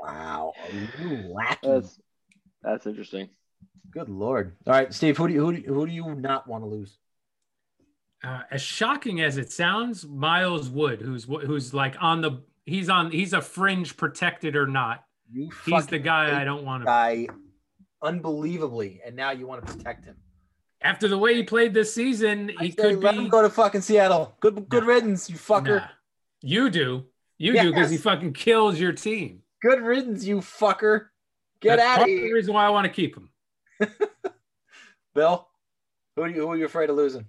Wow. 0.01 0.53
You 0.99 1.17
lackey. 1.31 1.59
That's 1.67 1.99
that's 2.63 2.87
interesting. 2.87 3.29
Good 3.95 4.09
lord. 4.09 4.55
All 4.67 4.73
right, 4.73 4.93
Steve. 4.93 5.17
Who 5.17 5.27
do 5.27 5.33
you 5.33 5.39
who 5.45 5.53
do 5.55 5.61
you, 5.61 5.73
who 5.73 5.87
do 5.87 5.91
you 5.93 6.15
not 6.15 6.47
want 6.47 6.63
to 6.63 6.67
lose? 6.67 6.97
Uh, 8.23 8.41
as 8.51 8.61
shocking 8.61 9.21
as 9.21 9.37
it 9.37 9.51
sounds, 9.51 10.05
Miles 10.05 10.69
Wood, 10.69 11.01
who's 11.01 11.23
who's 11.23 11.73
like 11.73 11.95
on 12.01 12.21
the 12.21 12.41
he's 12.65 12.89
on 12.89 13.09
he's 13.11 13.31
a 13.33 13.41
fringe 13.41 13.95
protected 13.97 14.55
or 14.55 14.67
not. 14.67 15.03
You 15.31 15.49
He's 15.65 15.87
the 15.87 15.97
guy 15.99 16.39
I 16.39 16.43
don't 16.43 16.63
want 16.65 16.83
to. 16.83 16.85
guy 16.85 17.27
unbelievably, 18.01 19.01
and 19.05 19.15
now 19.15 19.31
you 19.31 19.47
want 19.47 19.65
to 19.65 19.73
protect 19.73 20.05
him. 20.05 20.15
After 20.81 21.07
the 21.07 21.17
way 21.17 21.33
he 21.35 21.43
played 21.43 21.73
this 21.73 21.93
season, 21.93 22.51
I 22.59 22.65
he 22.65 22.71
could 22.73 23.01
let 23.01 23.13
be. 23.15 23.21
him 23.21 23.29
go 23.29 23.41
to 23.41 23.49
fucking 23.49 23.81
Seattle. 23.81 24.35
Good 24.39 24.67
good 24.69 24.83
Nah. 24.83 24.89
riddance, 24.89 25.29
you 25.29 25.37
fucker. 25.37 25.77
Nah. 25.81 25.87
You 26.41 26.69
do, 26.69 27.05
you 27.37 27.53
do, 27.53 27.71
because 27.71 27.89
he 27.89 27.97
fucking 27.97 28.33
kills 28.33 28.79
your 28.79 28.91
team. 28.91 29.41
Good 29.61 29.81
riddance, 29.81 30.25
you 30.25 30.37
fucker. 30.41 31.07
Get 31.61 31.77
That's 31.77 31.99
out 31.99 32.01
of 32.03 32.07
here. 32.07 32.21
the 32.27 32.33
reason 32.33 32.53
why 32.53 32.65
I 32.65 32.69
want 32.69 32.85
to 32.85 32.91
keep 32.93 33.15
him. 33.15 33.29
Bill. 35.15 35.47
Who 36.15 36.23
are 36.23 36.27
you 36.27 36.41
who 36.41 36.51
are 36.51 36.57
you 36.57 36.65
afraid 36.65 36.89
of 36.89 36.95
losing? 36.95 37.25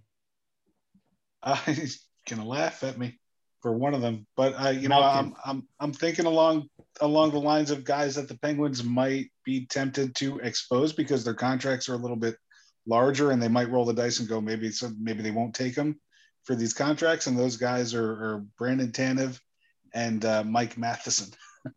Uh, 1.43 1.55
he's 1.67 2.05
gonna 2.29 2.47
laugh 2.47 2.83
at 2.85 2.99
me 2.99 3.19
for 3.63 3.73
one 3.73 3.95
of 3.95 4.01
them, 4.01 4.27
but 4.37 4.55
I, 4.59 4.71
you 4.71 4.89
know. 4.89 5.03
I'm 5.03 5.35
I'm 5.45 5.67
I'm 5.81 5.93
thinking 5.93 6.27
along 6.27 6.69
along 7.01 7.33
the 7.33 7.41
lines 7.41 7.71
of 7.71 7.85
guys 7.85 8.15
that 8.15 8.29
the 8.29 8.39
Penguins 8.39 8.85
might 8.85 9.27
be 9.45 9.67
tempted 9.67 10.15
to 10.17 10.39
expose 10.39 10.93
because 10.93 11.25
their 11.25 11.35
contracts 11.35 11.89
are 11.89 11.95
a 11.95 11.99
little 11.99 12.17
bit 12.17 12.37
larger, 12.87 13.31
and 13.31 13.43
they 13.43 13.49
might 13.49 13.71
roll 13.71 13.85
the 13.85 13.95
dice 13.95 14.21
and 14.21 14.29
go 14.29 14.41
maybe 14.41 14.71
so 14.71 14.91
maybe 15.01 15.23
they 15.23 15.31
won't 15.31 15.55
take 15.55 15.75
them 15.75 15.99
for 16.45 16.55
these 16.55 16.73
contracts, 16.73 17.27
and 17.27 17.39
those 17.39 17.57
guys 17.57 17.95
are, 17.95 18.13
are 18.13 18.45
Brandon 18.57 18.93
Tanev 18.93 19.41
and 19.93 20.25
uh, 20.25 20.45
Mike 20.45 20.79
Matheson. 20.79 21.33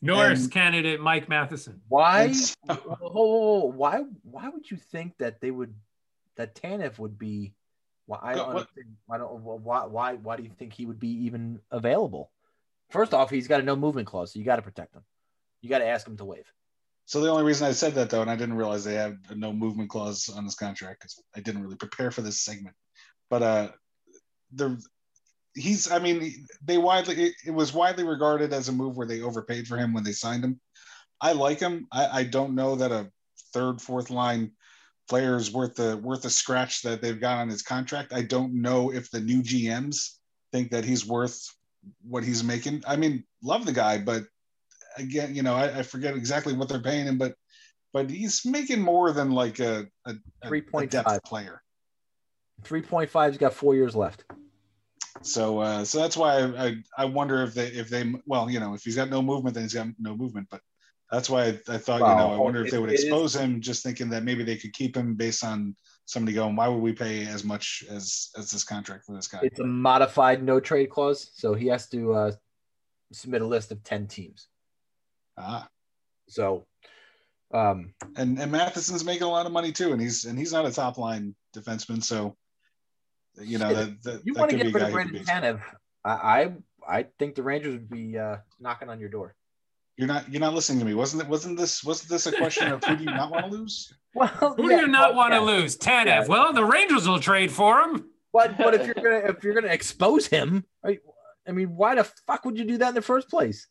Norris 0.00 0.44
And- 0.44 0.52
candidate 0.52 1.00
Mike 1.00 1.28
Matheson. 1.28 1.80
Why? 1.88 2.24
And 2.24 2.36
so- 2.36 2.54
Whoa, 2.66 2.74
whoa, 2.74 2.98
whoa, 3.10 3.58
whoa. 3.58 3.64
why? 3.66 4.04
Why 4.22 4.48
would 4.48 4.70
you 4.70 4.76
think 4.76 5.18
that 5.18 5.40
they 5.40 5.50
would 5.50 5.74
that 6.36 6.54
Tanev 6.54 6.98
would 6.98 7.18
be? 7.18 7.54
Why? 8.06 8.18
I 8.22 8.34
don't. 8.34 8.46
what- 8.48 8.56
understand. 8.60 8.96
I 9.10 9.18
don't. 9.18 9.42
Why? 9.42 9.86
Why? 9.86 10.14
Why 10.14 10.36
do 10.36 10.42
you 10.42 10.50
think 10.50 10.72
he 10.72 10.86
would 10.86 11.00
be 11.00 11.24
even 11.26 11.60
available? 11.70 12.30
First 12.90 13.12
off, 13.12 13.28
he's 13.30 13.48
got 13.48 13.60
a 13.60 13.64
no 13.64 13.76
movement 13.76 14.06
clause, 14.08 14.32
so 14.32 14.38
you 14.38 14.44
got 14.44 14.56
to 14.56 14.62
protect 14.62 14.94
him. 14.94 15.02
You 15.60 15.68
got 15.68 15.78
to 15.80 15.86
ask 15.86 16.06
him 16.06 16.16
to 16.16 16.24
waive. 16.24 16.50
So 17.04 17.20
the 17.20 17.30
only 17.30 17.42
reason 17.44 17.66
I 17.66 17.72
said 17.72 17.94
that 17.96 18.10
though, 18.10 18.22
and 18.22 18.30
I 18.30 18.36
didn't 18.36 18.56
realize 18.56 18.84
they 18.84 18.94
have 18.94 19.16
a 19.30 19.34
no 19.34 19.52
movement 19.52 19.90
clause 19.90 20.28
on 20.28 20.44
this 20.44 20.54
contract 20.54 21.00
because 21.00 21.22
I 21.34 21.40
didn't 21.40 21.62
really 21.62 21.76
prepare 21.76 22.10
for 22.10 22.22
this 22.22 22.40
segment. 22.40 22.76
But 23.30 23.42
uh, 23.42 23.68
the 24.52 24.80
he's, 25.58 25.90
I 25.90 25.98
mean, 25.98 26.46
they 26.62 26.78
widely 26.78 27.14
it, 27.16 27.34
it 27.46 27.50
was 27.50 27.72
widely 27.72 28.04
regarded 28.04 28.52
as 28.52 28.68
a 28.68 28.72
move 28.72 28.96
where 28.96 29.06
they 29.06 29.22
overpaid 29.22 29.66
for 29.66 29.76
him 29.76 29.92
when 29.92 30.04
they 30.04 30.12
signed 30.12 30.44
him. 30.44 30.60
I 31.20 31.32
like 31.32 31.60
him. 31.60 31.86
I, 31.92 32.20
I 32.20 32.24
don't 32.24 32.54
know 32.54 32.76
that 32.76 32.92
a 32.92 33.10
third, 33.52 33.80
fourth 33.80 34.10
line 34.10 34.52
player 35.08 35.36
is 35.36 35.52
worth 35.52 35.74
the 35.74 35.96
worth 35.96 36.22
the 36.22 36.30
scratch 36.30 36.82
that 36.82 37.02
they've 37.02 37.20
got 37.20 37.38
on 37.38 37.48
his 37.48 37.62
contract. 37.62 38.12
I 38.12 38.22
don't 38.22 38.60
know 38.60 38.92
if 38.92 39.10
the 39.10 39.20
new 39.20 39.42
GMs 39.42 40.16
think 40.52 40.70
that 40.70 40.84
he's 40.84 41.06
worth 41.06 41.40
what 42.02 42.24
he's 42.24 42.44
making. 42.44 42.84
I 42.86 42.96
mean, 42.96 43.24
love 43.42 43.66
the 43.66 43.72
guy, 43.72 43.98
but 43.98 44.24
again, 44.96 45.34
you 45.34 45.42
know, 45.42 45.54
I, 45.54 45.78
I 45.78 45.82
forget 45.82 46.14
exactly 46.14 46.54
what 46.54 46.68
they're 46.68 46.80
paying 46.80 47.06
him, 47.06 47.18
but 47.18 47.34
but 47.92 48.10
he's 48.10 48.44
making 48.44 48.80
more 48.80 49.12
than 49.12 49.32
like 49.32 49.58
a 49.60 49.86
a, 50.06 50.14
a, 50.42 50.46
a 50.46 50.48
3.5. 50.48 50.90
depth 50.90 51.24
player. 51.24 51.62
Three 52.62 52.82
point 52.82 53.10
five. 53.10 53.32
He's 53.32 53.38
got 53.38 53.54
four 53.54 53.74
years 53.74 53.96
left. 53.96 54.24
So 55.22 55.58
uh, 55.60 55.84
so 55.84 55.98
that's 55.98 56.16
why 56.16 56.38
I, 56.38 56.66
I 56.66 56.76
I 56.98 57.04
wonder 57.04 57.42
if 57.42 57.54
they 57.54 57.66
if 57.68 57.88
they 57.88 58.12
well 58.26 58.50
you 58.50 58.60
know 58.60 58.74
if 58.74 58.84
he's 58.84 58.96
got 58.96 59.10
no 59.10 59.22
movement 59.22 59.54
then 59.54 59.64
he's 59.64 59.74
got 59.74 59.88
no 59.98 60.16
movement, 60.16 60.48
but 60.50 60.60
that's 61.10 61.30
why 61.30 61.44
I, 61.44 61.48
I 61.68 61.78
thought 61.78 62.00
you 62.00 62.06
know 62.06 62.32
I 62.34 62.36
wonder 62.36 62.64
if 62.64 62.70
they 62.70 62.78
would 62.78 62.90
it 62.90 62.94
is- 62.94 63.04
expose 63.04 63.34
him 63.34 63.60
just 63.60 63.82
thinking 63.82 64.10
that 64.10 64.24
maybe 64.24 64.44
they 64.44 64.56
could 64.56 64.72
keep 64.72 64.96
him 64.96 65.14
based 65.14 65.44
on 65.44 65.74
somebody 66.04 66.34
going 66.34 66.56
why 66.56 66.68
would 66.68 66.82
we 66.82 66.92
pay 66.92 67.26
as 67.26 67.44
much 67.44 67.84
as 67.90 68.30
as 68.36 68.50
this 68.50 68.64
contract 68.64 69.04
for 69.04 69.14
this 69.14 69.28
guy? 69.28 69.40
It's 69.42 69.60
a 69.60 69.64
modified 69.64 70.42
no 70.42 70.60
trade 70.60 70.90
clause, 70.90 71.30
so 71.34 71.54
he 71.54 71.66
has 71.68 71.88
to 71.90 72.14
uh, 72.14 72.32
submit 73.12 73.42
a 73.42 73.46
list 73.46 73.72
of 73.72 73.82
ten 73.82 74.06
teams. 74.06 74.48
Ah. 75.36 75.68
So, 76.28 76.66
um, 77.54 77.94
and 78.16 78.38
and 78.38 78.52
Matheson's 78.52 79.04
making 79.04 79.22
a 79.22 79.30
lot 79.30 79.46
of 79.46 79.52
money 79.52 79.72
too, 79.72 79.92
and 79.92 80.00
he's 80.00 80.24
and 80.24 80.38
he's 80.38 80.52
not 80.52 80.66
a 80.66 80.72
top 80.72 80.98
line 80.98 81.34
defenseman, 81.56 82.02
so 82.02 82.36
you 83.40 83.58
know 83.58 83.72
that, 83.74 84.02
that 84.02 84.22
you 84.24 84.34
want 84.34 84.50
to 84.50 84.56
get 84.56 84.72
rid 84.72 84.74
of 84.76 84.80
who 84.80 84.86
could 84.86 84.92
Brandon 84.92 85.24
Tanev? 85.24 85.60
I, 86.04 86.10
I 86.10 86.52
I 86.88 87.06
think 87.18 87.34
the 87.34 87.42
Rangers 87.42 87.72
would 87.72 87.90
be 87.90 88.18
uh, 88.18 88.38
knocking 88.60 88.88
on 88.88 89.00
your 89.00 89.08
door. 89.08 89.34
You're 89.96 90.08
not 90.08 90.30
you're 90.30 90.40
not 90.40 90.54
listening 90.54 90.78
to 90.78 90.84
me. 90.84 90.94
Wasn't 90.94 91.22
it 91.22 91.28
wasn't 91.28 91.58
this 91.58 91.82
wasn't 91.82 92.10
this 92.10 92.26
a 92.26 92.32
question 92.32 92.72
of 92.72 92.82
who 92.84 92.96
do 92.96 93.04
you 93.04 93.10
not 93.10 93.30
want 93.30 93.46
to 93.46 93.50
lose? 93.56 93.92
Well, 94.14 94.28
Who 94.56 94.68
do 94.68 94.76
you 94.76 94.86
not 94.86 95.14
want 95.14 95.34
to 95.34 95.40
lose? 95.40 95.76
Tanev. 95.76 96.06
Yeah. 96.06 96.26
Well, 96.26 96.52
the 96.52 96.64
Rangers 96.64 97.08
will 97.08 97.20
trade 97.20 97.50
for 97.50 97.80
him. 97.80 98.04
But 98.32 98.56
but 98.56 98.74
if 98.74 98.86
you're 98.86 98.94
gonna 98.94 99.32
if 99.32 99.42
you're 99.42 99.54
gonna 99.54 99.72
expose 99.72 100.26
him, 100.26 100.64
I, 100.84 100.98
I 101.46 101.52
mean, 101.52 101.74
why 101.76 101.94
the 101.96 102.04
fuck 102.26 102.44
would 102.44 102.58
you 102.58 102.64
do 102.64 102.78
that 102.78 102.90
in 102.90 102.94
the 102.94 103.02
first 103.02 103.28
place? 103.28 103.66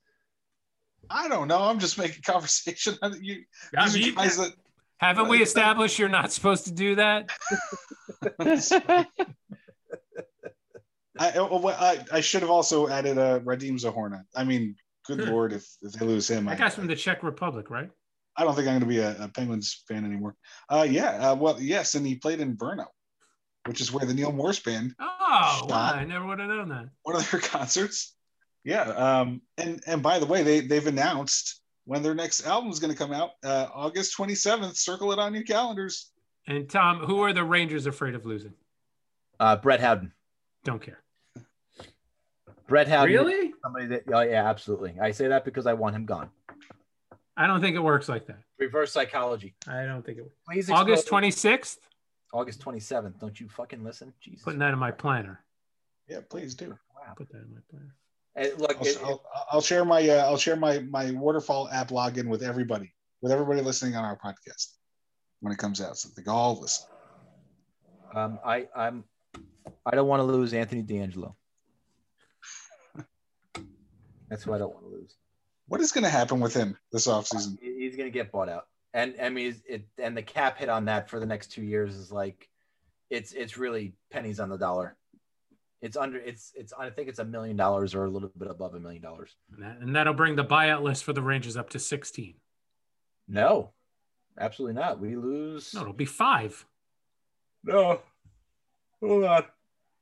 I 1.09 1.29
don't 1.29 1.47
know. 1.47 1.59
I'm 1.59 1.79
just 1.79 1.97
making 1.97 2.21
conversation. 2.25 2.97
You, 3.21 3.43
I 3.77 3.93
mean, 3.93 4.15
guys 4.15 4.37
that 4.37 4.53
haven't 4.97 5.27
we 5.27 5.41
established 5.41 5.99
you're 5.99 6.09
not 6.09 6.31
supposed 6.31 6.65
to 6.65 6.71
do 6.71 6.95
that? 6.95 7.29
I, 11.19 11.33
oh, 11.35 11.67
I 11.67 12.03
I 12.11 12.21
should 12.21 12.41
have 12.41 12.49
also 12.51 12.87
added 12.87 13.17
uh, 13.17 13.39
Radim 13.39 13.79
Zohorna. 13.79 14.23
I 14.35 14.43
mean, 14.43 14.75
good 15.05 15.19
lord, 15.27 15.53
if, 15.53 15.65
if 15.81 15.93
they 15.93 16.05
lose 16.05 16.29
him, 16.29 16.47
I, 16.47 16.51
That 16.51 16.59
guy's 16.59 16.75
from 16.75 16.87
the 16.87 16.95
Czech 16.95 17.23
Republic, 17.23 17.69
right? 17.69 17.89
I 18.35 18.43
don't 18.43 18.53
think 18.55 18.67
I'm 18.67 18.73
going 18.79 18.81
to 18.81 18.85
be 18.85 18.99
a, 18.99 19.23
a 19.23 19.27
Penguins 19.29 19.83
fan 19.87 20.05
anymore. 20.05 20.35
Uh, 20.69 20.85
yeah, 20.89 21.31
uh, 21.31 21.35
well, 21.35 21.59
yes, 21.59 21.95
and 21.95 22.05
he 22.05 22.15
played 22.15 22.39
in 22.39 22.55
Brno, 22.55 22.85
which 23.65 23.81
is 23.81 23.91
where 23.91 24.05
the 24.05 24.13
Neal 24.13 24.31
Morse 24.31 24.59
band 24.59 24.93
Oh, 24.99 25.05
wow, 25.29 25.65
Shot. 25.67 25.95
I 25.95 26.05
never 26.05 26.25
would 26.25 26.39
have 26.39 26.47
known 26.49 26.69
that. 26.69 26.89
one 27.03 27.15
of 27.15 27.29
their 27.31 27.39
concerts. 27.55 28.15
Yeah, 28.63 28.81
um, 28.81 29.41
and 29.57 29.81
and 29.87 30.03
by 30.03 30.19
the 30.19 30.25
way, 30.25 30.43
they 30.43 30.59
they've 30.59 30.85
announced 30.87 31.61
when 31.85 32.03
their 32.03 32.13
next 32.13 32.45
album 32.45 32.69
is 32.69 32.79
going 32.79 32.91
to 32.91 32.97
come 32.97 33.13
out, 33.13 33.31
uh, 33.43 33.67
August 33.73 34.17
27th. 34.17 34.75
Circle 34.75 35.13
it 35.13 35.19
on 35.19 35.33
your 35.33 35.43
calendars. 35.43 36.11
And 36.45 36.69
Tom, 36.69 36.99
who 36.99 37.21
are 37.21 37.31
the 37.33 37.43
Rangers 37.43 37.85
afraid 37.87 38.13
of 38.13 38.25
losing? 38.25 38.53
Uh, 39.39 39.55
Brett 39.55 39.79
Howden. 39.79 40.11
Don't 40.63 40.81
care. 40.81 40.99
Brett 42.67 42.87
Howden. 42.87 43.13
Really? 43.13 43.53
Somebody 43.63 43.87
that, 43.87 44.03
oh, 44.13 44.21
yeah, 44.21 44.47
absolutely. 44.49 44.95
I 45.01 45.11
say 45.11 45.27
that 45.29 45.45
because 45.45 45.65
I 45.67 45.73
want 45.73 45.95
him 45.95 46.05
gone. 46.05 46.29
I 47.35 47.47
don't 47.47 47.61
think 47.61 47.75
it 47.75 47.79
works 47.79 48.09
like 48.09 48.25
that. 48.27 48.39
Reverse 48.59 48.91
psychology. 48.91 49.55
I 49.67 49.85
don't 49.85 50.03
think 50.05 50.17
it 50.17 50.21
works. 50.23 50.35
Please. 50.49 50.69
August 50.69 51.07
26th? 51.07 51.77
August 52.33 52.63
27th. 52.63 53.19
Don't 53.19 53.39
you 53.39 53.47
fucking 53.47 53.83
listen? 53.83 54.13
Jesus. 54.21 54.43
Putting 54.43 54.59
that 54.59 54.73
in 54.73 54.79
my 54.79 54.91
planner. 54.91 55.43
Yeah, 56.07 56.19
please 56.29 56.55
do. 56.55 56.69
Wow. 56.95 57.13
Put 57.15 57.29
that 57.31 57.37
in 57.37 57.53
my 57.53 57.59
planner. 57.69 57.95
Hey, 58.35 58.51
look, 58.57 58.75
I'll, 58.77 58.85
it- 58.87 58.99
I'll, 59.03 59.23
I'll 59.53 59.61
share 59.61 59.83
my 59.85 60.07
uh, 60.07 60.25
I'll 60.25 60.37
share 60.37 60.55
my 60.55 60.79
my 60.79 61.11
waterfall 61.11 61.69
app 61.69 61.89
login 61.89 62.27
with 62.27 62.43
everybody, 62.43 62.93
with 63.21 63.31
everybody 63.31 63.61
listening 63.61 63.95
on 63.95 64.03
our 64.05 64.17
podcast 64.17 64.73
when 65.41 65.51
it 65.53 65.57
comes 65.57 65.81
out. 65.81 65.97
So 65.97 66.09
they 66.15 66.21
can 66.23 66.31
all 66.33 66.59
listen. 66.59 66.87
um, 68.13 68.39
I, 68.45 68.67
I'm, 68.75 69.03
I 69.85 69.95
don't 69.95 70.07
want 70.07 70.19
to 70.19 70.23
lose 70.23 70.53
Anthony 70.53 70.83
DeAngelo. 70.83 71.33
That's 74.27 74.43
who 74.43 74.53
I 74.53 74.57
don't 74.57 74.73
want 74.73 74.85
to 74.85 74.91
lose. 74.91 75.15
What 75.67 75.81
is 75.81 75.91
going 75.91 76.03
to 76.03 76.09
happen 76.09 76.39
with 76.39 76.53
him 76.53 76.77
this 76.91 77.07
offseason? 77.07 77.57
He's 77.61 77.95
going 77.95 78.07
to 78.07 78.13
get 78.17 78.31
bought 78.31 78.49
out, 78.49 78.67
and 78.93 79.15
I 79.21 79.29
mean, 79.29 79.55
it 79.67 79.87
and 79.97 80.15
the 80.15 80.21
cap 80.21 80.57
hit 80.57 80.69
on 80.69 80.85
that 80.85 81.09
for 81.09 81.19
the 81.19 81.25
next 81.25 81.51
two 81.51 81.63
years 81.63 81.95
is 81.95 82.11
like, 82.11 82.49
it's 83.09 83.33
it's 83.33 83.57
really 83.57 83.93
pennies 84.11 84.39
on 84.39 84.49
the 84.49 84.57
dollar. 84.57 84.95
It's 85.81 85.97
under 85.97 86.17
it's 86.17 86.51
it's 86.55 86.73
I 86.77 86.89
think 86.89 87.09
it's 87.09 87.19
a 87.19 87.25
million 87.25 87.57
dollars 87.57 87.93
or 87.93 88.05
a 88.05 88.09
little 88.09 88.31
bit 88.37 88.49
above 88.49 88.73
a 88.75 88.79
million 88.79 89.01
dollars. 89.01 89.35
And, 89.53 89.63
that, 89.63 89.77
and 89.79 89.95
that'll 89.95 90.13
bring 90.13 90.35
the 90.35 90.45
buyout 90.45 90.81
list 90.81 91.03
for 91.03 91.13
the 91.13 91.21
Rangers 91.21 91.57
up 91.57 91.69
to 91.71 91.79
16. 91.79 92.35
No, 93.27 93.73
absolutely 94.39 94.81
not. 94.81 94.99
We 94.99 95.15
lose. 95.15 95.73
No, 95.73 95.81
it'll 95.81 95.93
be 95.93 96.05
five. 96.05 96.65
No. 97.63 98.01
Hold 99.01 99.23
on. 99.25 99.43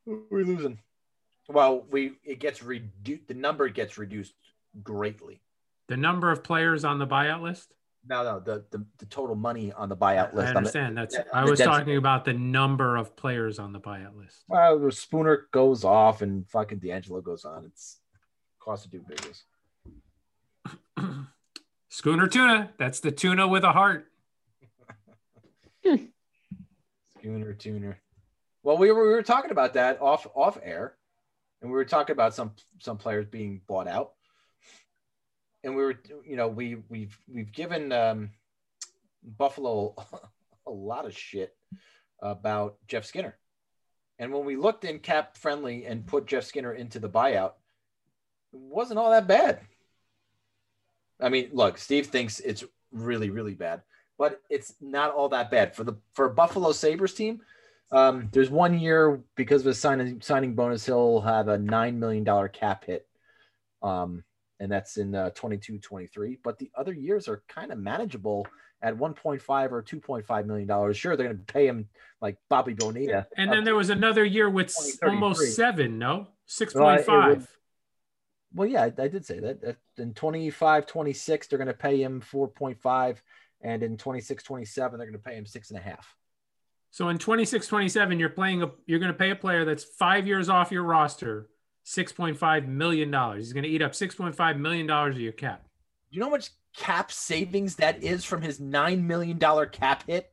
Who 0.05 0.13
are 0.31 0.37
we 0.37 0.43
losing? 0.43 0.79
Well, 1.47 1.85
we 1.91 2.13
it 2.23 2.39
gets 2.39 2.63
reduced. 2.63 3.27
The 3.27 3.33
number 3.33 3.69
gets 3.69 3.97
reduced 3.97 4.33
greatly. 4.83 5.41
The 5.87 5.97
number 5.97 6.31
of 6.31 6.43
players 6.43 6.83
on 6.83 6.97
the 6.99 7.05
buyout 7.07 7.41
list? 7.41 7.71
No, 8.07 8.23
no, 8.23 8.39
the 8.39 8.65
the, 8.71 8.85
the 8.99 9.05
total 9.05 9.35
money 9.35 9.71
on 9.71 9.89
the 9.89 9.97
buyout 9.97 10.33
list. 10.33 10.45
I 10.45 10.49
on 10.49 10.53
the- 10.53 10.57
understand. 10.57 10.97
That's 10.97 11.15
yeah, 11.15 11.23
I 11.33 11.43
was 11.43 11.59
dead- 11.59 11.65
talking 11.65 11.97
about 11.97 12.25
the 12.25 12.33
number 12.33 12.97
of 12.97 13.15
players 13.15 13.59
on 13.59 13.73
the 13.73 13.79
buyout 13.79 14.15
list. 14.17 14.43
well, 14.47 14.79
the 14.79 14.91
Spooner 14.91 15.47
goes 15.51 15.83
off 15.83 16.21
and 16.21 16.47
fucking 16.49 16.79
DeAngelo 16.79 17.23
goes 17.23 17.45
on. 17.45 17.65
It's 17.65 17.99
cost 18.59 18.85
of 18.85 18.91
do 18.91 19.01
business. 19.07 19.43
Schooner 21.89 22.27
tuna. 22.27 22.71
That's 22.77 22.99
the 22.99 23.11
tuna 23.11 23.47
with 23.47 23.63
a 23.63 23.71
heart. 23.71 24.07
Schooner 27.19 27.53
tuner. 27.53 27.99
Well, 28.63 28.77
we 28.77 28.91
were 28.91 29.03
we 29.07 29.13
were 29.13 29.23
talking 29.23 29.51
about 29.51 29.73
that 29.75 30.01
off 30.01 30.25
off 30.35 30.57
air, 30.63 30.95
and 31.65 31.71
we 31.71 31.77
were 31.77 31.85
talking 31.85 32.13
about 32.13 32.35
some 32.35 32.51
some 32.79 32.97
players 32.97 33.25
being 33.25 33.59
bought 33.65 33.87
out, 33.87 34.11
and 35.63 35.75
we 35.75 35.81
were 35.81 35.99
you 36.23 36.35
know 36.35 36.47
we 36.47 36.77
we've 36.89 37.17
we've 37.27 37.51
given 37.51 37.91
um, 37.91 38.29
Buffalo 39.23 39.95
a 40.67 40.71
lot 40.71 41.05
of 41.05 41.17
shit 41.17 41.55
about 42.21 42.77
Jeff 42.87 43.03
Skinner, 43.03 43.35
and 44.19 44.31
when 44.31 44.45
we 44.45 44.57
looked 44.57 44.85
in 44.85 44.99
cap 44.99 45.37
friendly 45.37 45.85
and 45.85 46.05
put 46.05 46.27
Jeff 46.27 46.43
Skinner 46.43 46.71
into 46.71 46.99
the 46.99 47.09
buyout, 47.09 47.53
it 48.53 48.59
wasn't 48.59 48.99
all 48.99 49.09
that 49.09 49.27
bad. 49.27 49.59
I 51.19 51.29
mean, 51.29 51.49
look, 51.51 51.79
Steve 51.79 52.05
thinks 52.07 52.39
it's 52.39 52.63
really 52.91 53.31
really 53.31 53.55
bad, 53.55 53.81
but 54.19 54.39
it's 54.51 54.75
not 54.81 55.15
all 55.15 55.29
that 55.29 55.49
bad 55.49 55.75
for 55.75 55.83
the 55.83 55.95
for 56.13 56.29
Buffalo 56.29 56.73
Sabres 56.73 57.15
team. 57.15 57.41
Um, 57.91 58.29
there's 58.31 58.49
one 58.49 58.79
year 58.79 59.21
because 59.35 59.61
of 59.61 59.67
a 59.67 59.73
signing 59.73 60.19
signing 60.21 60.55
bonus, 60.55 60.85
he'll 60.85 61.21
have 61.21 61.47
a 61.47 61.57
nine 61.57 61.99
million 61.99 62.23
dollar 62.23 62.47
cap 62.47 62.85
hit, 62.85 63.07
um, 63.83 64.23
and 64.59 64.71
that's 64.71 64.97
in 64.97 65.13
uh, 65.13 65.29
22, 65.31 65.79
23. 65.79 66.39
But 66.43 66.57
the 66.57 66.71
other 66.75 66.93
years 66.93 67.27
are 67.27 67.43
kind 67.47 67.71
of 67.71 67.77
manageable 67.77 68.47
at 68.81 68.95
1.5 68.97 69.71
or 69.71 69.81
2.5 69.83 70.45
million 70.45 70.67
dollars. 70.67 70.97
Sure, 70.97 71.15
they're 71.15 71.27
going 71.27 71.37
to 71.45 71.53
pay 71.53 71.67
him 71.67 71.87
like 72.21 72.37
Bobby 72.49 72.73
Bonilla. 72.73 73.27
And 73.37 73.51
then 73.51 73.63
there 73.63 73.75
was 73.75 73.89
another 73.89 74.23
year 74.25 74.49
with 74.49 74.67
almost 75.13 75.39
seven, 75.55 75.97
no? 75.99 76.27
6.5. 76.47 77.05
would- 77.29 77.47
Well, 78.53 78.67
yeah, 78.67 78.83
I, 78.83 78.85
I 79.03 79.07
did 79.07 79.25
say 79.25 79.39
that. 79.39 79.61
That 79.61 79.77
In 79.97 80.13
25, 80.13 80.85
26, 80.85 81.47
they're 81.47 81.57
going 81.57 81.67
to 81.67 81.73
pay 81.73 82.01
him 82.01 82.21
4.5. 82.21 83.17
And 83.61 83.81
in 83.83 83.97
26, 83.97 84.43
27, 84.43 84.97
they're 84.99 85.07
going 85.07 85.19
to 85.19 85.23
pay 85.29 85.35
him 85.35 85.45
six 85.45 85.69
and 85.71 85.79
a 85.79 85.81
half. 85.81 86.15
So 86.95 87.09
in 87.09 87.17
26 87.17 87.67
27, 87.67 88.19
you're 88.19 88.29
playing 88.29 88.63
a 88.63 88.71
you're 88.85 88.99
going 88.99 89.11
to 89.11 89.17
pay 89.17 89.31
a 89.31 89.35
player 89.35 89.65
that's 89.65 89.83
five 89.83 90.25
years 90.25 90.47
off 90.47 90.71
your 90.71 90.83
roster, 90.83 91.49
$6.5 91.85 92.67
million. 92.69 93.09
He's 93.35 93.51
going 93.51 93.63
to 93.65 93.69
eat 93.69 93.81
up 93.81 93.91
$6.5 93.91 94.57
million 94.57 94.89
of 94.89 95.19
your 95.19 95.33
cap. 95.33 95.65
Do 96.09 96.15
you 96.15 96.21
know 96.21 96.27
how 96.27 96.31
much 96.31 96.51
cap 96.73 97.11
savings 97.11 97.75
that 97.75 98.01
is 98.01 98.23
from 98.23 98.41
his 98.41 98.61
$9 98.61 99.03
million 99.03 99.37
cap 99.73 100.05
hit? 100.07 100.31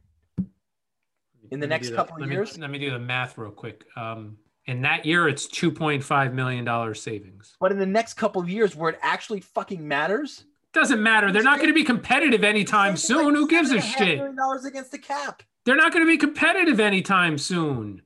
In 1.50 1.58
the 1.58 1.66
next 1.66 1.90
the- 1.90 1.96
couple 1.96 2.14
of 2.14 2.20
let 2.20 2.28
me- 2.28 2.36
years? 2.36 2.56
let 2.56 2.70
me 2.70 2.78
do 2.78 2.90
the 2.92 2.98
math 3.00 3.36
real 3.38 3.50
quick. 3.50 3.82
Um, 3.96 4.36
in 4.66 4.82
that 4.82 5.04
year, 5.04 5.26
it's 5.26 5.48
$2.5 5.48 6.32
million 6.32 6.94
savings. 6.94 7.56
But 7.58 7.72
in 7.72 7.78
the 7.80 7.86
next 7.86 8.14
couple 8.14 8.40
of 8.40 8.48
years 8.48 8.76
where 8.76 8.90
it 8.90 9.00
actually 9.02 9.40
fucking 9.40 9.88
matters, 9.88 10.44
Doesn't 10.72 11.02
matter. 11.02 11.32
They're 11.32 11.42
not 11.42 11.56
going 11.58 11.70
to 11.70 11.74
be 11.74 11.82
competitive 11.82 12.44
anytime 12.44 12.96
soon. 12.96 13.26
like 13.26 13.34
Who 13.34 13.48
gives 13.48 13.72
a 13.72 13.78
$7.5 13.78 13.82
shit? 13.98 14.18
million 14.18 14.36
dollars 14.36 14.64
against 14.64 14.92
the 14.92 14.98
cap. 14.98 15.42
They're 15.64 15.76
not 15.76 15.92
going 15.92 16.04
to 16.04 16.10
be 16.10 16.18
competitive 16.18 16.80
anytime 16.80 17.38
soon. 17.38 18.02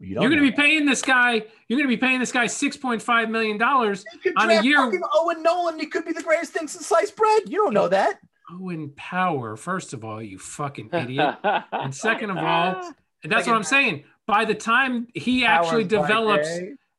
You 0.00 0.20
You're 0.20 0.30
going 0.30 0.42
to 0.42 0.48
be 0.48 0.52
paying 0.52 0.86
this 0.86 1.02
guy. 1.02 1.42
You're 1.66 1.76
going 1.78 1.88
to 1.88 1.88
be 1.88 1.96
paying 1.96 2.20
this 2.20 2.30
guy 2.30 2.46
six 2.46 2.76
point 2.76 3.02
five 3.02 3.30
million 3.30 3.58
dollars. 3.58 4.04
They 4.12 4.18
could 4.18 4.34
on 4.36 4.50
a 4.50 4.62
year- 4.62 4.76
fucking 4.84 5.02
Owen 5.14 5.42
Nolan. 5.42 5.78
He 5.80 5.86
could 5.86 6.04
be 6.04 6.12
the 6.12 6.22
greatest 6.22 6.52
thing 6.52 6.68
since 6.68 6.86
sliced 6.86 7.16
bread. 7.16 7.42
You 7.46 7.56
don't 7.64 7.74
know 7.74 7.88
that. 7.88 8.20
Owen 8.50 8.92
Power, 8.96 9.56
first 9.56 9.92
of 9.92 10.04
all, 10.04 10.22
you 10.22 10.38
fucking 10.38 10.90
idiot. 10.92 11.34
And 11.72 11.92
second 11.94 12.30
of 12.30 12.36
all, 12.38 12.92
and 13.24 13.32
that's 13.32 13.46
what 13.46 13.56
I'm 13.56 13.64
saying. 13.64 14.04
By 14.26 14.44
the 14.44 14.54
time 14.54 15.08
he 15.14 15.44
actually 15.44 15.84
develops, 15.84 16.48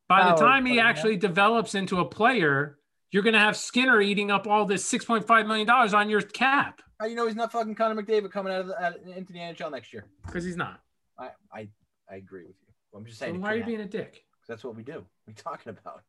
by 0.09 0.29
the 0.31 0.35
time 0.35 0.65
he 0.65 0.79
actually 0.79 1.15
develops 1.15 1.75
into 1.75 1.99
a 1.99 2.05
player, 2.05 2.78
you're 3.11 3.23
going 3.23 3.33
to 3.33 3.39
have 3.39 3.57
Skinner 3.57 4.01
eating 4.01 4.31
up 4.31 4.47
all 4.47 4.65
this 4.65 4.85
six 4.85 5.05
point 5.05 5.25
five 5.25 5.47
million 5.47 5.67
dollars 5.67 5.93
on 5.93 6.09
your 6.09 6.21
cap 6.21 6.81
How 6.99 7.05
do 7.05 7.11
you 7.11 7.15
know 7.17 7.27
he's 7.27 7.35
not 7.35 7.51
fucking 7.51 7.75
Connor 7.75 8.01
McDavid 8.01 8.31
coming 8.31 8.53
out 8.53 8.61
of 8.61 8.67
the, 8.67 8.83
out, 8.83 8.95
into 9.15 9.33
the 9.33 9.39
NHL 9.39 9.71
next 9.71 9.93
year? 9.93 10.05
because 10.25 10.43
he's 10.43 10.57
not. 10.57 10.81
I, 11.17 11.29
I, 11.53 11.67
I 12.09 12.15
agree 12.15 12.43
with 12.45 12.55
you. 12.61 12.97
I'm 12.97 13.05
just 13.05 13.19
saying. 13.19 13.35
it 13.35 13.41
why 13.41 13.53
are 13.53 13.55
you 13.55 13.61
could 13.61 13.67
being 13.67 13.81
a 13.81 13.85
dick? 13.85 14.23
That's 14.47 14.63
what 14.63 14.75
we 14.75 14.83
do. 14.83 14.93
What 14.93 15.01
are 15.01 15.05
you 15.27 15.33
talking 15.35 15.69
about? 15.69 16.01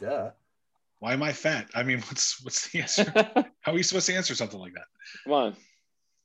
Duh. 0.00 0.30
Why 1.00 1.12
am 1.12 1.22
I 1.22 1.32
fat? 1.32 1.68
I 1.74 1.82
mean, 1.82 1.98
what's 2.08 2.42
what's 2.42 2.68
the 2.70 2.80
answer? 2.82 3.12
How 3.60 3.72
are 3.72 3.76
you 3.76 3.82
supposed 3.82 4.06
to 4.06 4.14
answer 4.14 4.34
something 4.34 4.58
like 4.58 4.72
that? 4.74 4.84
Come 5.24 5.32
on. 5.32 5.56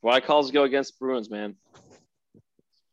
Why 0.02 0.22
calls 0.22 0.52
go 0.52 0.64
against 0.64 0.98
Bruins, 0.98 1.30
man? 1.30 1.56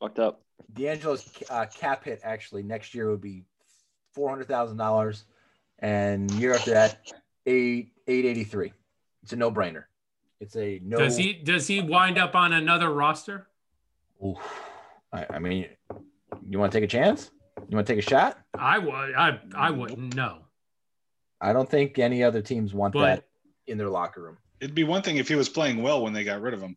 Fucked 0.00 0.18
up. 0.18 0.42
DeAngelo's 0.72 1.30
uh, 1.48 1.66
cap 1.66 2.04
hit 2.04 2.20
actually 2.24 2.62
next 2.62 2.94
year 2.94 3.10
would 3.10 3.20
be 3.20 3.44
four 4.12 4.28
hundred 4.28 4.48
thousand 4.48 4.76
dollars, 4.76 5.24
and 5.78 6.30
year 6.32 6.54
after 6.54 6.72
that, 6.72 7.12
eight 7.46 7.92
eight 8.06 8.24
eighty 8.24 8.44
three. 8.44 8.72
It's 9.22 9.32
a 9.32 9.36
no 9.36 9.50
brainer. 9.50 9.84
It's 10.40 10.56
a 10.56 10.80
no. 10.84 10.98
Does 10.98 11.16
he 11.16 11.32
does 11.32 11.66
he 11.66 11.80
wind 11.80 12.18
up 12.18 12.34
on 12.34 12.52
another 12.52 12.92
roster? 12.92 13.48
Oof. 14.24 14.38
I, 15.12 15.26
I 15.30 15.38
mean, 15.38 15.66
you 16.48 16.58
want 16.58 16.72
to 16.72 16.78
take 16.78 16.84
a 16.84 16.90
chance? 16.90 17.30
You 17.68 17.76
want 17.76 17.86
to 17.86 17.94
take 17.94 18.04
a 18.04 18.08
shot? 18.08 18.38
I 18.58 18.78
would. 18.78 19.14
I 19.14 19.40
I 19.54 19.70
wouldn't 19.70 20.14
know. 20.14 20.38
I 21.40 21.52
don't 21.52 21.68
think 21.68 21.98
any 21.98 22.22
other 22.22 22.40
teams 22.40 22.72
want 22.72 22.94
But 22.94 23.00
that 23.00 23.24
in 23.66 23.78
their 23.78 23.90
locker 23.90 24.22
room. 24.22 24.38
It'd 24.60 24.74
be 24.74 24.84
one 24.84 25.02
thing 25.02 25.16
if 25.16 25.28
he 25.28 25.34
was 25.34 25.48
playing 25.48 25.82
well 25.82 26.02
when 26.02 26.12
they 26.12 26.24
got 26.24 26.40
rid 26.40 26.54
of 26.54 26.60
him, 26.60 26.76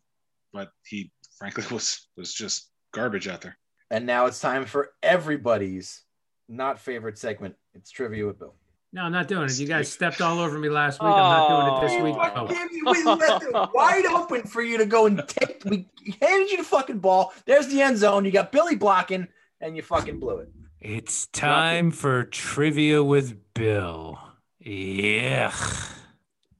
but 0.52 0.70
he 0.84 1.10
frankly 1.38 1.64
was 1.70 2.08
was 2.16 2.32
just 2.32 2.70
garbage 2.92 3.28
out 3.28 3.40
there. 3.40 3.56
And 3.90 4.06
now 4.06 4.26
it's 4.26 4.40
time 4.40 4.66
for 4.66 4.90
everybody's 5.02 6.02
not 6.48 6.78
favorite 6.78 7.18
segment. 7.18 7.56
It's 7.74 7.90
trivia 7.90 8.26
with 8.26 8.38
Bill. 8.38 8.54
No, 8.92 9.02
I'm 9.02 9.12
not 9.12 9.28
doing 9.28 9.44
it. 9.48 9.58
You 9.58 9.66
guys 9.68 9.90
stepped 9.90 10.20
all 10.20 10.38
over 10.40 10.58
me 10.58 10.68
last 10.68 11.00
week. 11.00 11.10
I'm 11.12 11.16
not 11.16 11.48
doing 11.48 11.76
it 11.76 11.80
this 11.88 12.00
Oh. 12.00 12.04
week. 12.04 12.14
Fuck 12.16 12.32
Oh. 12.36 12.92
we 12.92 13.04
left 13.04 13.44
it 13.44 13.52
wide 13.74 14.06
open 14.06 14.42
for 14.44 14.62
you 14.62 14.78
to 14.78 14.86
go 14.86 15.06
and 15.06 15.22
take. 15.26 15.62
We 15.64 15.86
handed 16.20 16.50
you 16.50 16.56
the 16.58 16.64
fucking 16.64 16.98
ball. 16.98 17.32
There's 17.46 17.68
the 17.68 17.80
end 17.82 17.98
zone. 17.98 18.24
You 18.24 18.30
got 18.32 18.50
Billy 18.52 18.76
blocking, 18.76 19.28
and 19.60 19.76
you 19.76 19.82
fucking 19.82 20.18
blew 20.18 20.38
it. 20.38 20.48
It's 20.80 21.26
time 21.28 21.90
for 21.90 22.24
trivia 22.24 23.04
with 23.04 23.36
Bill. 23.54 24.18
Yeah. 24.58 25.52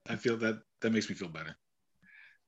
I 0.08 0.16
feel 0.16 0.36
that 0.38 0.60
that 0.82 0.92
makes 0.92 1.08
me 1.08 1.14
feel 1.14 1.28
better. 1.28 1.56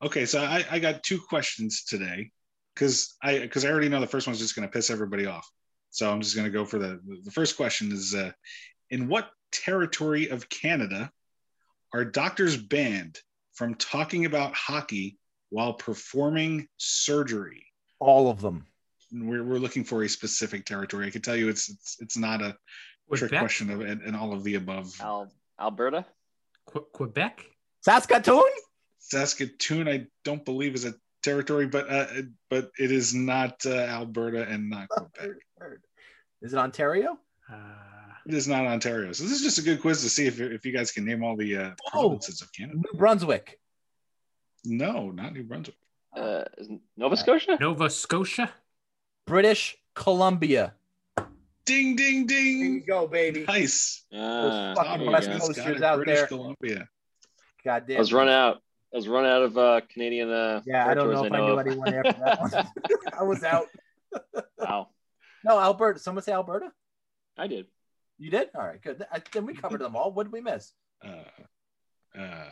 Okay, 0.02 0.26
so 0.26 0.40
I, 0.42 0.64
I 0.70 0.78
got 0.78 1.02
two 1.02 1.18
questions 1.28 1.84
today 1.84 2.30
because 2.74 3.14
I 3.22 3.38
because 3.38 3.64
I 3.64 3.70
already 3.70 3.88
know 3.88 4.00
the 4.00 4.06
first 4.06 4.26
one's 4.26 4.38
just 4.38 4.54
going 4.56 4.66
to 4.68 4.72
piss 4.72 4.90
everybody 4.90 5.26
off. 5.26 5.48
So 5.90 6.10
I'm 6.10 6.20
just 6.20 6.34
going 6.34 6.44
to 6.46 6.50
go 6.50 6.64
for 6.64 6.78
the 6.78 7.00
the 7.24 7.30
first 7.30 7.56
question 7.56 7.92
is 7.92 8.14
uh, 8.14 8.32
in 8.90 9.08
what 9.08 9.30
territory 9.52 10.28
of 10.28 10.48
Canada 10.48 11.10
are 11.94 12.04
doctors 12.04 12.56
banned 12.56 13.20
from 13.54 13.74
talking 13.74 14.24
about 14.24 14.54
hockey 14.54 15.18
while 15.50 15.74
performing 15.74 16.66
surgery? 16.78 17.66
All 17.98 18.30
of 18.30 18.40
them. 18.40 18.66
We're, 19.12 19.44
we're 19.44 19.58
looking 19.58 19.84
for 19.84 20.02
a 20.02 20.08
specific 20.08 20.64
territory. 20.64 21.06
I 21.06 21.10
can 21.10 21.20
tell 21.20 21.36
you 21.36 21.48
it's 21.48 21.68
it's, 21.68 21.96
it's 22.00 22.16
not 22.16 22.40
a 22.40 22.56
trick 23.14 23.30
question 23.30 23.70
of 23.70 23.82
and, 23.82 24.00
and 24.00 24.16
all 24.16 24.32
of 24.32 24.42
the 24.42 24.54
above. 24.54 24.94
Al- 25.00 25.30
Alberta. 25.60 26.06
Que- 26.66 26.86
Quebec? 26.92 27.44
Saskatoon? 27.82 28.42
Saskatoon, 29.00 29.88
I 29.88 30.06
don't 30.24 30.44
believe 30.44 30.74
is 30.74 30.86
a 30.86 30.94
territory, 31.22 31.66
but 31.66 31.90
uh, 31.90 32.06
but 32.48 32.70
it 32.78 32.90
is 32.90 33.14
not 33.14 33.66
uh, 33.66 33.70
Alberta 33.74 34.44
and 34.48 34.70
not 34.70 34.88
Quebec. 34.90 35.36
Is 36.40 36.54
it 36.54 36.58
Ontario? 36.58 37.18
Uh, 37.52 37.56
It 38.26 38.34
is 38.34 38.46
not 38.46 38.66
Ontario. 38.66 39.12
So 39.12 39.24
this 39.24 39.32
is 39.32 39.42
just 39.42 39.58
a 39.58 39.62
good 39.62 39.80
quiz 39.80 40.02
to 40.02 40.08
see 40.08 40.26
if, 40.26 40.40
if 40.40 40.64
you 40.64 40.72
guys 40.72 40.92
can 40.92 41.04
name 41.04 41.24
all 41.24 41.36
the 41.36 41.56
uh, 41.56 41.70
Oh. 41.88 41.90
provinces 42.08 42.40
of 42.42 42.52
Canada. 42.52 42.78
New 42.78 42.98
Brunswick. 42.98 43.58
No, 44.64 45.10
not 45.10 45.32
New 45.32 45.42
Brunswick. 45.42 45.76
Uh, 46.16 46.44
Nova 46.96 47.16
Scotia. 47.16 47.56
Nova 47.60 47.90
Scotia? 47.90 48.50
British 49.26 49.76
Columbia. 49.94 50.74
Ding, 51.64 51.96
ding, 51.96 52.26
ding. 52.26 52.60
There 52.60 52.68
you 52.74 52.80
go, 52.86 53.06
baby. 53.06 53.44
Nice. 53.46 54.04
Ah, 54.12 54.74
fucking 54.76 54.92
there 54.98 55.04
you 55.06 55.10
West 55.12 55.28
go. 55.28 55.38
Coast. 55.38 55.46
Got 55.56 55.56
Coasters 55.64 55.76
it, 55.76 55.84
out 55.84 55.96
British 55.96 56.18
there. 56.18 56.26
Columbia. 56.26 56.88
God 57.64 57.84
damn. 57.86 57.96
I 57.96 58.00
was 58.00 58.12
run 58.12 58.28
out. 58.28 58.56
I 58.92 58.96
was 58.96 59.08
run 59.08 59.24
out 59.24 59.42
of 59.42 59.56
uh, 59.56 59.80
Canadian. 59.92 60.30
Uh, 60.30 60.60
Yeah, 60.66 60.86
I 60.86 60.94
don't 60.94 61.10
know 61.12 61.24
if 61.24 61.32
I 61.32 61.36
territories 61.38 61.76
knew 61.76 61.82
of. 61.82 61.88
anyone 61.88 62.06
after 62.06 62.20
that 62.24 62.40
one. 62.40 62.52
I 63.18 63.22
was 63.22 63.42
out. 63.44 63.66
Wow, 64.58 64.88
No, 65.44 65.58
Alberta. 65.58 65.98
Someone 65.98 66.22
say 66.22 66.32
Alberta? 66.32 66.70
I 67.38 67.46
did. 67.46 67.66
You 68.18 68.30
did? 68.30 68.48
All 68.54 68.64
right, 68.64 68.80
good. 68.80 69.04
I, 69.12 69.20
then 69.32 69.46
we 69.46 69.54
covered 69.54 69.80
them 69.80 69.96
all. 69.96 70.12
What 70.12 70.24
did 70.24 70.32
we 70.32 70.40
miss? 70.40 70.72
Uh, 71.04 71.24
uh, 72.18 72.50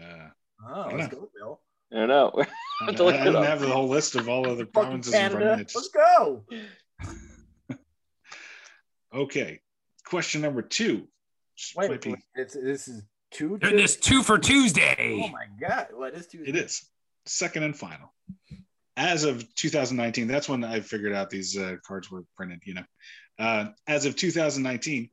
uh, 0.00 0.28
Oh, 0.68 0.90
let's 0.94 1.12
know. 1.12 1.20
go, 1.20 1.30
Bill. 1.34 1.60
I 1.92 1.96
don't 1.96 2.08
know. 2.08 2.32
I, 2.82 2.84
have 2.84 2.96
to 2.96 3.04
look 3.04 3.14
I 3.14 3.20
it 3.22 3.24
didn't 3.24 3.42
have 3.44 3.60
the 3.60 3.68
whole 3.68 3.88
list 3.88 4.14
of 4.14 4.28
all 4.28 4.46
other 4.46 4.66
Fucking 4.66 4.72
provinces 4.72 5.14
in 5.14 5.30
front 5.30 5.34
of 5.34 5.40
Canada. 5.40 5.56
me. 5.58 5.66
Let's 5.74 5.88
go. 5.88 6.44
Okay. 9.12 9.60
Question 10.04 10.40
number 10.40 10.62
two. 10.62 11.08
Wait, 11.76 11.90
Might 11.90 12.00
be- 12.00 12.10
wait, 12.10 12.18
it's, 12.34 12.54
this 12.54 12.88
is 12.88 13.02
two. 13.32 13.58
Doing 13.58 13.76
this 13.76 13.96
two 13.96 14.22
for 14.22 14.38
Tuesday. 14.38 15.20
Oh 15.24 15.28
my 15.28 15.46
God. 15.60 15.88
What 15.92 16.14
is 16.14 16.26
two? 16.26 16.42
It 16.46 16.56
is 16.56 16.88
second 17.26 17.64
and 17.64 17.76
final. 17.76 18.14
As 18.96 19.24
of 19.24 19.52
2019, 19.56 20.26
that's 20.26 20.48
when 20.48 20.62
I 20.62 20.80
figured 20.80 21.12
out 21.12 21.30
these 21.30 21.56
uh, 21.58 21.76
cards 21.86 22.10
were 22.10 22.24
printed. 22.36 22.60
You 22.64 22.74
know, 22.74 22.84
uh, 23.40 23.66
as 23.88 24.04
of 24.04 24.14
2019, 24.16 25.08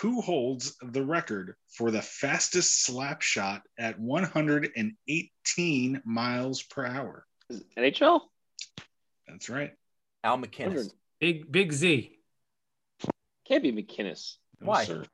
who 0.00 0.20
holds 0.20 0.76
the 0.82 1.04
record 1.04 1.56
for 1.76 1.90
the 1.90 2.02
fastest 2.02 2.84
slap 2.84 3.22
shot 3.22 3.62
at 3.78 3.98
118 3.98 6.02
miles 6.04 6.62
per 6.62 6.86
hour? 6.86 7.26
NHL. 7.76 8.20
That's 9.26 9.48
right. 9.48 9.72
Al 10.22 10.38
MacInnis. 10.38 10.92
Big 11.20 11.50
Big 11.50 11.72
Z. 11.72 12.16
Can't 13.46 13.62
be 13.62 13.72
MacInnis. 13.72 14.36
No, 14.60 14.68
Why? 14.68 14.84
sir. 14.84 15.04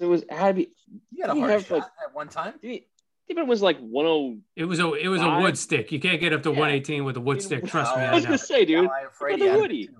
It 0.00 0.06
was 0.06 0.24
had 0.28 0.48
to 0.48 0.54
be. 0.54 0.70
He 1.14 1.20
had 1.20 1.30
a 1.30 1.34
hard 1.34 1.50
have, 1.50 1.66
shot 1.66 1.78
like- 1.78 1.84
at 2.08 2.14
one 2.14 2.28
time. 2.28 2.54
Even 2.62 3.42
it 3.44 3.48
was 3.48 3.60
like 3.62 3.78
10. 3.78 4.42
It 4.56 4.64
was 4.64 4.78
a 4.80 4.92
it 4.94 5.08
was 5.08 5.20
a 5.20 5.38
wood 5.40 5.58
stick. 5.58 5.92
You 5.92 6.00
can't 6.00 6.20
get 6.20 6.32
up 6.32 6.42
to 6.44 6.50
Yeah. 6.50 6.60
118 6.60 7.04
with 7.04 7.16
a 7.16 7.20
wood 7.20 7.42
stick. 7.42 7.66
Trust 7.66 7.96
me, 7.96 8.02
I 8.02 8.10
I 8.10 8.14
was 8.14 8.24
know. 8.24 8.28
gonna 8.30 8.38
say, 8.38 8.64
dude. 8.64 8.84
Yeah, 8.84 8.90
I'm 8.90 9.06
afraid 9.08 9.38
Look 9.38 9.40
at 9.40 9.42
he 9.42 9.46
had 9.48 9.54
the 9.54 9.58
it 9.58 9.62
Woody. 9.62 9.90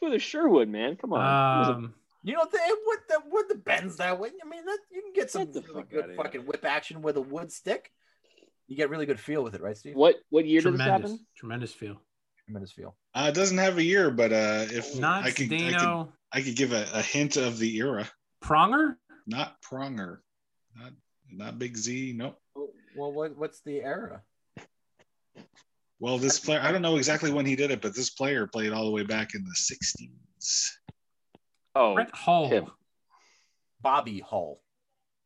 Too. 0.00 0.06
For 0.06 0.10
the 0.10 0.18
Sherwood, 0.18 0.68
man. 0.68 0.96
Come 0.96 1.12
on. 1.12 1.20
It 1.20 1.58
was 1.60 1.68
a- 1.68 1.72
Um, 1.72 1.94
You 2.22 2.32
know, 2.32 2.46
they 2.50 2.58
wood 2.86 2.98
the 3.08 3.22
wood 3.30 3.44
the 3.48 3.54
bends 3.54 3.96
that 3.98 4.18
way. 4.18 4.30
I 4.44 4.48
mean, 4.48 4.64
that, 4.64 4.78
you 4.90 5.00
can 5.02 5.12
get 5.12 5.30
some 5.30 5.46
really 5.46 5.62
fuck 5.62 5.88
good 5.88 5.98
outta 6.04 6.12
here. 6.12 6.16
fucking 6.16 6.46
whip 6.46 6.64
action 6.64 7.00
with 7.02 7.16
a 7.16 7.20
wood 7.20 7.52
stick. 7.52 7.92
You 8.66 8.76
get 8.76 8.90
really 8.90 9.06
good 9.06 9.20
feel 9.20 9.44
with 9.44 9.54
it, 9.54 9.60
right, 9.62 9.76
Steve? 9.76 9.94
what 9.94 10.16
what 10.30 10.44
year 10.44 10.60
did 10.60 10.72
this 10.72 10.80
tremendous, 10.80 11.10
happen? 11.12 11.26
tremendous 11.36 11.72
feel. 11.72 12.02
Tremendous 12.46 12.72
feel. 12.72 12.96
Uh, 13.14 13.26
it 13.28 13.34
doesn't 13.34 13.58
have 13.58 13.78
a 13.78 13.82
year, 13.82 14.10
but 14.10 14.32
uh, 14.32 14.66
if 14.70 14.98
Not 14.98 15.22
I 15.24 15.30
could, 15.30 15.52
I 15.52 15.72
could, 15.72 16.12
I 16.32 16.42
could 16.42 16.56
give 16.56 16.72
a, 16.72 16.88
a 16.92 17.00
hint 17.02 17.36
of 17.36 17.58
the 17.58 17.76
era. 17.76 18.08
Pronger. 18.42 18.96
Not 19.28 19.60
Pronger, 19.62 20.18
not 20.76 20.92
not 21.30 21.58
Big 21.60 21.76
Z. 21.76 22.14
Nope. 22.16 22.40
Well, 22.96 23.12
what, 23.12 23.36
what's 23.36 23.60
the 23.60 23.82
era? 23.82 24.22
Well, 25.98 26.18
this 26.18 26.38
player, 26.38 26.60
I 26.60 26.72
don't 26.72 26.82
know 26.82 26.96
exactly 26.96 27.30
when 27.30 27.46
he 27.46 27.56
did 27.56 27.70
it, 27.70 27.80
but 27.80 27.94
this 27.94 28.10
player 28.10 28.46
played 28.46 28.72
all 28.72 28.84
the 28.84 28.90
way 28.90 29.02
back 29.02 29.34
in 29.34 29.44
the 29.44 29.54
60s. 29.54 30.70
Oh, 31.74 31.94
Brett 31.94 32.14
Hall. 32.14 32.48
Tim. 32.50 32.66
Bobby 33.80 34.20
Hull. 34.20 34.60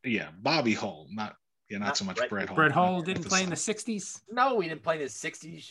Yeah, 0.05 0.29
Bobby 0.41 0.75
Hull, 0.75 1.07
not 1.11 1.37
yeah, 1.69 1.79
not, 1.79 1.87
Not 1.87 1.97
so 1.97 2.05
much 2.05 2.17
Brett- 2.17 2.31
Brett 2.31 2.49
Hull. 2.49 2.57
Brett 2.57 2.73
Hall 2.73 2.97
Not 2.97 3.05
didn't 3.07 3.25
play 3.27 3.43
in 3.45 3.51
the 3.51 3.55
60s. 3.57 4.21
No, 4.31 4.59
he 4.61 4.69
didn't 4.69 4.83
play 4.83 4.97
in 4.97 5.03
the 5.03 5.07
'60s. 5.09 5.71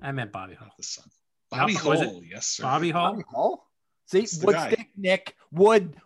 I 0.00 0.12
meant 0.12 0.30
Bobby 0.32 0.54
Hall. 0.54 0.68
not 0.68 0.76
the 0.76 0.82
son. 0.84 1.04
Bobby 1.50 1.74
No, 1.74 1.90
was 1.90 2.00
Hull, 2.00 2.22
yes, 2.24 2.46
sir. 2.46 2.62
Bobby 2.62 2.90
Hall. 2.90 3.10
Bobby 3.12 3.24
Hull. 3.32 3.66
See, 4.06 4.20
It's 4.20 4.42
wood 4.44 4.54
guy. 4.54 4.70
stick, 4.72 4.88
Nick. 4.96 5.34
Wood. 5.50 5.96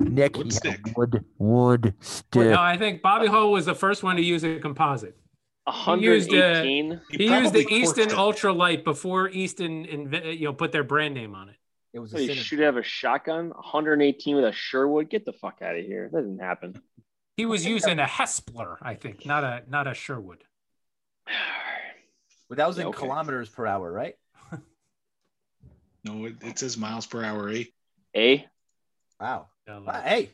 Nick. 0.00 0.36
Wood 0.36 0.46
he 0.46 0.52
stick. 0.52 0.80
Wood. 0.96 1.24
Wood 1.38 1.94
stick. 2.00 2.50
No, 2.50 2.60
I 2.60 2.78
think 2.78 3.02
Bobby 3.02 3.26
Hall 3.26 3.52
was 3.52 3.66
the 3.66 3.74
first 3.74 4.02
one 4.02 4.16
to 4.16 4.22
use 4.22 4.42
a 4.44 4.58
composite. 4.58 5.16
Used, 5.66 6.32
uh, 6.32 6.36
118. 6.36 7.00
He 7.10 7.26
used 7.28 7.52
the 7.52 7.66
Easton 7.68 8.08
corked 8.10 8.12
it. 8.40 8.44
Ultralight 8.46 8.84
before 8.84 9.28
Easton 9.28 9.84
inve- 9.86 10.38
you 10.38 10.46
know 10.46 10.52
put 10.52 10.72
their 10.72 10.82
brand 10.84 11.14
name 11.14 11.34
on 11.34 11.48
it. 11.50 11.56
It 11.92 11.98
was 12.00 12.12
a 12.14 12.22
you 12.22 12.30
synergy. 12.30 12.36
shoot 12.42 12.60
have 12.60 12.76
a 12.76 12.82
shotgun? 12.82 13.50
118 13.50 14.34
with 14.36 14.44
a 14.46 14.52
Sherwood? 14.52 15.08
Get 15.10 15.24
the 15.26 15.32
fuck 15.34 15.60
out 15.62 15.76
of 15.76 15.84
here. 15.84 16.08
That 16.12 16.22
didn't 16.22 16.40
happen. 16.40 16.80
He 17.38 17.46
was 17.46 17.64
using 17.64 17.98
a 17.98 18.04
Hespeler, 18.04 18.76
I 18.82 18.94
think, 18.94 19.24
not 19.24 19.42
a 19.42 19.62
not 19.68 19.86
a 19.86 19.94
Sherwood. 19.94 20.44
But 22.48 22.58
that 22.58 22.66
was 22.68 22.76
in 22.76 22.82
Yeah, 22.82 22.88
okay. 22.88 22.98
kilometers 22.98 23.48
per 23.48 23.66
hour, 23.66 23.90
right? 23.90 24.14
No, 26.04 26.26
it, 26.26 26.34
it 26.42 26.58
says 26.58 26.76
miles 26.76 27.06
per 27.06 27.24
hour. 27.24 27.48
Eh? 27.48 27.64
A? 28.14 28.46
Wow. 29.20 29.46
Uh, 29.68 29.80
Wow, 29.86 30.02
Hey, 30.04 30.30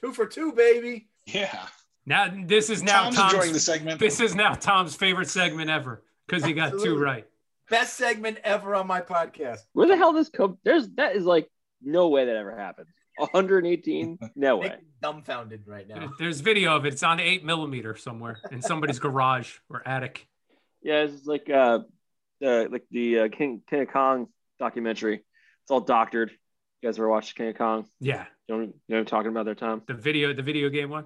two 0.00 0.12
for 0.12 0.26
two, 0.26 0.52
baby. 0.52 1.08
Yeah. 1.26 1.66
Now 2.06 2.32
this 2.46 2.70
is 2.70 2.82
now 2.82 3.04
Tom's, 3.04 3.16
Tom's, 3.16 3.32
enjoying 3.34 3.52
the 3.52 3.60
segment. 3.60 4.00
this 4.00 4.20
is 4.20 4.34
now 4.34 4.54
Tom's 4.54 4.94
favorite 4.94 5.28
segment 5.28 5.70
ever 5.70 6.02
because 6.26 6.44
he 6.44 6.52
got 6.52 6.72
two 6.72 6.98
right. 6.98 7.26
Best 7.70 7.96
segment 7.96 8.38
ever 8.44 8.74
on 8.74 8.86
my 8.86 9.00
podcast. 9.00 9.60
Where 9.72 9.88
the 9.88 9.96
hell 9.96 10.12
this 10.12 10.28
come? 10.28 10.58
There's 10.64 10.88
that 10.96 11.16
is 11.16 11.24
like 11.24 11.48
no 11.82 12.08
way 12.08 12.26
that 12.26 12.36
ever 12.36 12.56
happened. 12.56 12.88
118? 13.16 14.18
No 14.34 14.56
way. 14.56 14.74
Dumbfounded 15.00 15.62
right 15.66 15.86
now. 15.86 16.10
There's 16.18 16.40
video 16.40 16.76
of 16.76 16.84
it. 16.84 16.94
It's 16.94 17.02
on 17.02 17.20
eight 17.20 17.44
millimeter 17.44 17.96
somewhere 17.96 18.38
in 18.50 18.60
somebody's 18.60 18.98
garage 18.98 19.54
or 19.70 19.86
attic. 19.86 20.26
Yeah, 20.82 21.02
it's 21.04 21.24
like 21.24 21.48
uh, 21.48 21.80
the 22.40 22.68
like 22.70 22.84
the 22.90 23.20
uh, 23.20 23.28
King 23.28 23.62
King 23.68 23.82
of 23.82 23.88
Kong 23.88 24.26
documentary. 24.58 25.16
It's 25.62 25.70
all 25.70 25.80
doctored. 25.80 26.30
You 26.30 26.88
guys 26.88 26.98
ever 26.98 27.08
watched 27.08 27.36
King 27.36 27.48
of 27.48 27.56
Kong? 27.56 27.86
Yeah, 28.00 28.26
You 28.48 28.56
know, 28.56 28.60
you 28.62 28.66
know 28.66 28.74
what 28.88 28.98
I'm 28.98 29.04
talking 29.06 29.30
about 29.30 29.46
there, 29.46 29.54
Tom? 29.54 29.82
the 29.86 29.94
video, 29.94 30.34
the 30.34 30.42
video 30.42 30.68
game 30.68 30.90
one. 30.90 31.04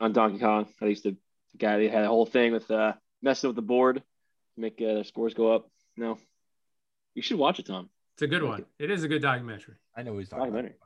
On 0.00 0.12
Donkey 0.12 0.38
Kong, 0.38 0.66
I 0.82 0.86
used 0.86 1.04
to 1.04 1.12
the 1.52 1.58
guy 1.58 1.78
they 1.78 1.88
had 1.88 2.04
a 2.04 2.08
whole 2.08 2.26
thing 2.26 2.52
with 2.52 2.70
uh, 2.70 2.94
messing 3.22 3.48
with 3.48 3.56
the 3.56 3.62
board 3.62 3.96
to 3.96 4.60
make 4.60 4.74
uh, 4.80 4.94
their 4.94 5.04
scores 5.04 5.34
go 5.34 5.52
up. 5.54 5.68
No, 5.96 6.18
you 7.14 7.22
should 7.22 7.38
watch 7.38 7.58
it, 7.60 7.66
Tom. 7.66 7.88
It's 8.14 8.22
a 8.22 8.26
good 8.26 8.42
one. 8.42 8.64
It 8.78 8.90
is 8.90 9.04
a 9.04 9.08
good 9.08 9.22
documentary. 9.22 9.74
I 9.96 10.02
know 10.02 10.12
what 10.12 10.18
he's 10.20 10.28
talking 10.28 10.48
about. 10.48 10.62
Documentary. 10.62 10.78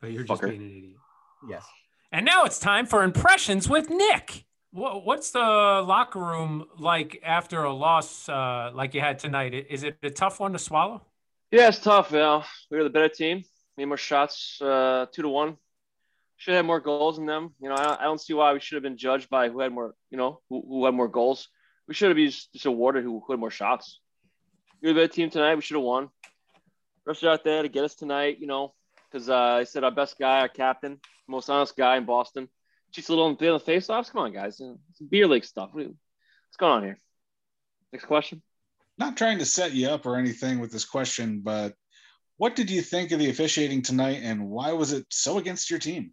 But 0.00 0.12
you're 0.12 0.24
just 0.24 0.42
being 0.42 0.54
an 0.56 0.70
idiot. 0.70 0.96
Yes. 1.48 1.64
And 2.12 2.24
now 2.26 2.44
it's 2.44 2.58
time 2.58 2.86
for 2.86 3.02
impressions 3.02 3.68
with 3.68 3.88
Nick. 3.90 4.44
Wha- 4.72 4.98
What's 4.98 5.30
the 5.30 5.38
locker 5.40 6.18
room 6.18 6.66
like 6.78 7.20
after 7.24 7.62
a 7.64 7.72
loss 7.72 8.28
uh, 8.28 8.70
like 8.74 8.94
you 8.94 9.00
had 9.00 9.18
tonight? 9.18 9.54
Is 9.68 9.82
it 9.84 9.96
a 10.02 10.10
tough 10.10 10.40
one 10.40 10.52
to 10.52 10.58
swallow? 10.58 11.02
Yeah, 11.50 11.68
it's 11.68 11.80
tough. 11.80 12.12
You 12.12 12.18
know, 12.18 12.44
we 12.70 12.78
were 12.78 12.84
the 12.84 12.90
better 12.90 13.08
team. 13.08 13.44
Made 13.76 13.86
more 13.86 13.96
shots, 13.96 14.60
uh, 14.60 15.06
two 15.12 15.22
to 15.22 15.28
one. 15.28 15.56
Should 16.40 16.54
have 16.54 16.64
more 16.64 16.80
goals 16.80 17.16
than 17.16 17.26
them. 17.26 17.54
You 17.60 17.68
know, 17.68 17.74
I 17.74 17.84
don't, 17.84 18.00
I 18.00 18.04
don't 18.04 18.20
see 18.20 18.32
why 18.32 18.54
we 18.54 18.60
should 18.60 18.76
have 18.76 18.82
been 18.82 18.96
judged 18.96 19.28
by 19.28 19.50
who 19.50 19.60
had 19.60 19.72
more. 19.72 19.94
You 20.10 20.16
know, 20.16 20.40
who, 20.48 20.64
who 20.66 20.84
had 20.86 20.94
more 20.94 21.06
goals. 21.06 21.48
We 21.86 21.92
should 21.92 22.08
have 22.08 22.16
been 22.16 22.30
just, 22.30 22.50
just 22.54 22.64
awarded 22.64 23.04
who, 23.04 23.20
who 23.20 23.32
had 23.34 23.40
more 23.40 23.50
shots. 23.50 24.00
Were 24.82 24.88
the 24.88 24.94
better 24.94 25.08
team 25.12 25.28
tonight. 25.28 25.56
We 25.56 25.60
should 25.60 25.76
have 25.76 25.84
won. 25.84 26.08
Rushed 27.04 27.24
out 27.24 27.44
there 27.44 27.62
to 27.62 27.68
get 27.68 27.84
us 27.84 27.94
tonight. 27.94 28.38
You 28.40 28.46
know, 28.46 28.72
because 29.12 29.28
uh, 29.28 29.36
I 29.36 29.64
said 29.64 29.84
our 29.84 29.90
best 29.90 30.18
guy, 30.18 30.40
our 30.40 30.48
captain, 30.48 30.98
most 31.28 31.50
honest 31.50 31.76
guy 31.76 31.98
in 31.98 32.06
Boston, 32.06 32.48
cheats 32.90 33.08
a 33.08 33.12
little 33.12 33.26
on 33.26 33.36
the 33.38 33.60
face-offs. 33.60 34.08
Come 34.08 34.22
on, 34.22 34.32
guys. 34.32 34.60
It's 34.60 35.00
beer 35.00 35.26
league 35.28 35.44
stuff. 35.44 35.70
What- 35.72 35.86
What's 35.86 36.56
going 36.58 36.72
on 36.72 36.82
here? 36.82 36.98
Next 37.92 38.06
question. 38.06 38.42
Not 38.98 39.16
trying 39.16 39.38
to 39.38 39.44
set 39.44 39.72
you 39.72 39.88
up 39.88 40.04
or 40.04 40.16
anything 40.16 40.58
with 40.58 40.72
this 40.72 40.84
question, 40.84 41.42
but 41.44 41.74
what 42.38 42.56
did 42.56 42.70
you 42.70 42.82
think 42.82 43.12
of 43.12 43.20
the 43.20 43.30
officiating 43.30 43.82
tonight 43.82 44.18
and 44.24 44.48
why 44.48 44.72
was 44.72 44.92
it 44.92 45.06
so 45.10 45.38
against 45.38 45.70
your 45.70 45.78
team? 45.78 46.12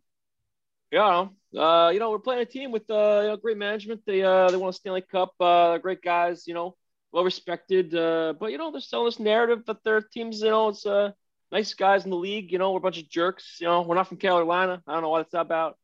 Yeah. 0.91 1.27
Uh, 1.57 1.89
you 1.93 1.99
know, 1.99 2.11
we're 2.11 2.19
playing 2.19 2.41
a 2.41 2.45
team 2.45 2.71
with 2.71 2.89
uh, 2.89 3.19
you 3.21 3.27
know, 3.29 3.37
great 3.37 3.57
management. 3.57 4.01
They 4.05 4.21
uh, 4.21 4.49
they 4.49 4.57
won 4.57 4.69
a 4.69 4.73
Stanley 4.73 5.01
Cup. 5.01 5.33
Uh, 5.39 5.77
great 5.77 6.01
guys. 6.01 6.47
You 6.47 6.53
know, 6.53 6.75
well 7.11 7.23
respected. 7.23 7.93
Uh, 7.93 8.33
but 8.39 8.51
you 8.51 8.57
know, 8.57 8.71
they're 8.71 8.81
selling 8.81 9.07
this 9.07 9.19
narrative 9.19 9.65
that 9.65 9.83
their 9.83 10.01
teams. 10.01 10.41
You 10.41 10.49
know, 10.49 10.69
it's 10.69 10.85
uh, 10.85 11.11
nice 11.51 11.73
guys 11.73 12.03
in 12.05 12.11
the 12.11 12.17
league. 12.17 12.51
You 12.51 12.57
know, 12.57 12.71
we're 12.71 12.79
a 12.79 12.81
bunch 12.81 12.99
of 13.01 13.09
jerks. 13.09 13.57
You 13.59 13.67
know, 13.67 13.81
we're 13.81 13.95
not 13.95 14.07
from 14.07 14.17
Carolina. 14.17 14.81
I 14.87 14.93
don't 14.93 15.01
know 15.01 15.09
what 15.09 15.21
it's 15.21 15.33
about. 15.33 15.77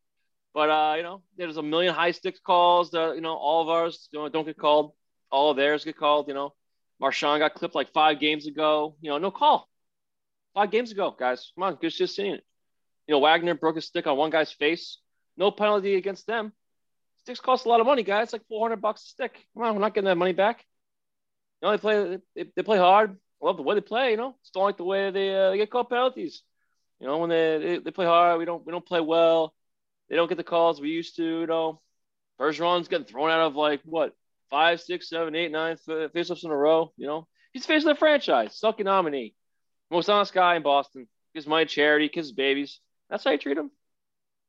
But 0.53 0.69
uh, 0.69 0.93
you 0.97 1.03
know, 1.03 1.21
there's 1.37 1.57
a 1.57 1.63
million 1.63 1.93
high 1.93 2.11
sticks 2.11 2.39
calls. 2.39 2.91
That, 2.91 3.15
you 3.15 3.21
know, 3.21 3.35
all 3.35 3.61
of 3.61 3.69
ours 3.69 4.07
you 4.11 4.19
know, 4.19 4.29
don't 4.29 4.45
get 4.45 4.57
called. 4.57 4.93
All 5.31 5.51
of 5.51 5.57
theirs 5.57 5.83
get 5.83 5.97
called. 5.97 6.27
You 6.27 6.33
know, 6.35 6.53
Marchand 6.99 7.39
got 7.39 7.55
clipped 7.55 7.75
like 7.75 7.91
five 7.93 8.19
games 8.19 8.47
ago. 8.47 8.95
You 9.01 9.09
know, 9.09 9.17
no 9.17 9.31
call. 9.31 9.67
Five 10.53 10.69
games 10.71 10.91
ago, 10.91 11.15
guys. 11.17 11.51
Come 11.55 11.63
on, 11.63 11.77
just 11.81 11.97
just 11.97 12.15
seeing 12.15 12.35
it. 12.35 12.43
You 13.07 13.15
know, 13.15 13.19
Wagner 13.19 13.55
broke 13.55 13.77
a 13.77 13.81
stick 13.81 14.07
on 14.07 14.17
one 14.17 14.29
guy's 14.29 14.51
face. 14.51 14.99
No 15.37 15.51
penalty 15.51 15.95
against 15.95 16.27
them. 16.27 16.53
Sticks 17.21 17.39
cost 17.39 17.65
a 17.65 17.69
lot 17.69 17.79
of 17.79 17.85
money, 17.85 18.03
guys. 18.03 18.33
Like 18.33 18.45
400 18.47 18.81
bucks 18.81 19.03
a 19.03 19.07
stick. 19.07 19.33
Come 19.53 19.63
on, 19.63 19.75
we're 19.75 19.81
not 19.81 19.93
getting 19.93 20.07
that 20.07 20.17
money 20.17 20.33
back. 20.33 20.63
You 21.61 21.67
know, 21.67 21.71
they 21.71 21.77
play 21.77 22.19
they, 22.35 22.45
they 22.55 22.63
play 22.63 22.77
hard. 22.77 23.17
I 23.41 23.45
love 23.45 23.57
the 23.57 23.63
way 23.63 23.75
they 23.75 23.81
play. 23.81 24.11
You 24.11 24.17
know, 24.17 24.35
just 24.43 24.53
don't 24.53 24.63
like 24.63 24.77
the 24.77 24.83
way 24.83 25.11
they, 25.11 25.33
uh, 25.33 25.51
they 25.51 25.57
get 25.57 25.71
called 25.71 25.89
penalties. 25.89 26.43
You 26.99 27.07
know, 27.07 27.17
when 27.17 27.29
they, 27.29 27.57
they 27.57 27.77
they 27.79 27.91
play 27.91 28.05
hard, 28.05 28.39
we 28.39 28.45
don't 28.45 28.65
we 28.65 28.71
don't 28.71 28.85
play 28.85 29.01
well. 29.01 29.53
They 30.09 30.15
don't 30.15 30.27
get 30.29 30.37
the 30.37 30.43
calls 30.43 30.79
we 30.79 30.89
used 30.89 31.15
to. 31.17 31.41
You 31.41 31.47
know, 31.47 31.81
Bergeron's 32.39 32.87
getting 32.87 33.05
thrown 33.05 33.29
out 33.29 33.41
of 33.41 33.55
like 33.55 33.81
what 33.85 34.13
five, 34.49 34.81
six, 34.81 35.09
seven, 35.09 35.35
eight, 35.35 35.51
nine 35.51 35.77
faceoffs 35.87 36.43
in 36.43 36.51
a 36.51 36.55
row. 36.55 36.93
You 36.97 37.07
know, 37.07 37.27
he's 37.53 37.65
facing 37.65 37.87
the 37.87 37.95
franchise, 37.95 38.59
Selke 38.61 38.83
nominee, 38.83 39.33
most 39.89 40.09
honest 40.09 40.33
guy 40.33 40.55
in 40.55 40.63
Boston. 40.63 41.07
Gives 41.33 41.47
money 41.47 41.65
to 41.65 41.71
charity, 41.71 42.09
kisses 42.09 42.31
babies. 42.31 42.79
That's 43.14 43.24
how 43.24 43.30
you 43.30 43.38
treat 43.38 43.59
him. 43.59 43.70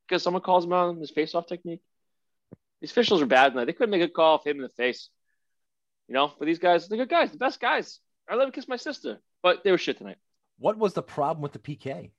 Because 0.08 0.22
someone 0.22 0.40
calls 0.40 0.64
him 0.64 0.72
out 0.72 0.88
on 0.88 0.96
his 0.96 1.10
face-off 1.10 1.46
technique. 1.46 1.82
These 2.80 2.92
officials 2.92 3.20
are 3.20 3.26
bad 3.26 3.50
tonight. 3.50 3.66
They 3.66 3.74
couldn't 3.74 3.90
make 3.90 4.00
a 4.00 4.08
call 4.08 4.40
hit 4.42 4.52
him 4.52 4.56
in 4.56 4.62
the 4.62 4.70
face. 4.70 5.10
You 6.08 6.14
know, 6.14 6.32
but 6.38 6.46
these 6.46 6.58
guys, 6.58 6.88
they're 6.88 6.96
good 6.96 7.10
guys, 7.10 7.30
the 7.30 7.36
best 7.36 7.60
guys. 7.60 8.00
I 8.26 8.36
let 8.36 8.46
him 8.46 8.52
kiss 8.52 8.66
my 8.66 8.76
sister, 8.76 9.18
but 9.42 9.64
they 9.64 9.70
were 9.70 9.76
shit 9.76 9.98
tonight. 9.98 10.16
What 10.58 10.78
was 10.78 10.94
the 10.94 11.02
problem 11.02 11.42
with 11.42 11.52
the 11.52 11.58
PK? 11.58 12.10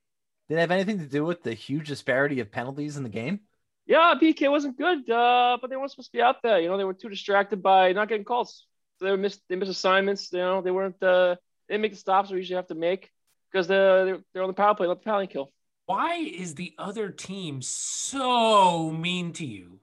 Did 0.48 0.58
it 0.58 0.60
have 0.60 0.70
anything 0.70 1.00
to 1.00 1.06
do 1.06 1.24
with 1.24 1.42
the 1.42 1.52
huge 1.52 1.88
disparity 1.88 2.38
of 2.38 2.52
penalties 2.52 2.96
in 2.96 3.02
the 3.02 3.08
game? 3.08 3.40
Yeah, 3.84 4.14
PK 4.20 4.48
wasn't 4.48 4.78
good, 4.78 5.10
uh, 5.10 5.58
but 5.60 5.68
they 5.68 5.74
weren't 5.74 5.90
supposed 5.90 6.12
to 6.12 6.16
be 6.16 6.22
out 6.22 6.42
there. 6.44 6.60
You 6.60 6.68
know, 6.68 6.76
they 6.76 6.84
were 6.84 6.94
too 6.94 7.08
distracted 7.08 7.60
by 7.60 7.92
not 7.92 8.08
getting 8.08 8.24
calls. 8.24 8.66
So 9.00 9.06
they 9.06 9.16
missed 9.16 9.40
they 9.48 9.56
missed 9.56 9.72
assignments. 9.72 10.32
You 10.32 10.38
know, 10.38 10.62
they 10.62 10.70
weren't 10.70 11.02
uh, 11.02 11.34
they 11.68 11.74
didn't 11.74 11.82
make 11.82 11.92
the 11.92 11.98
stops 11.98 12.30
we 12.30 12.36
usually 12.36 12.56
have 12.56 12.68
to 12.68 12.76
make 12.76 13.10
because 13.50 13.66
they're, 13.66 14.04
they're 14.04 14.18
they're 14.32 14.42
on 14.42 14.48
the 14.48 14.54
power 14.54 14.76
play, 14.76 14.86
let 14.86 14.98
the 14.98 15.04
penalty 15.04 15.26
kill. 15.26 15.50
Why 15.86 16.16
is 16.16 16.56
the 16.56 16.74
other 16.78 17.10
team 17.10 17.62
so 17.62 18.90
mean 18.90 19.32
to 19.34 19.46
you? 19.46 19.78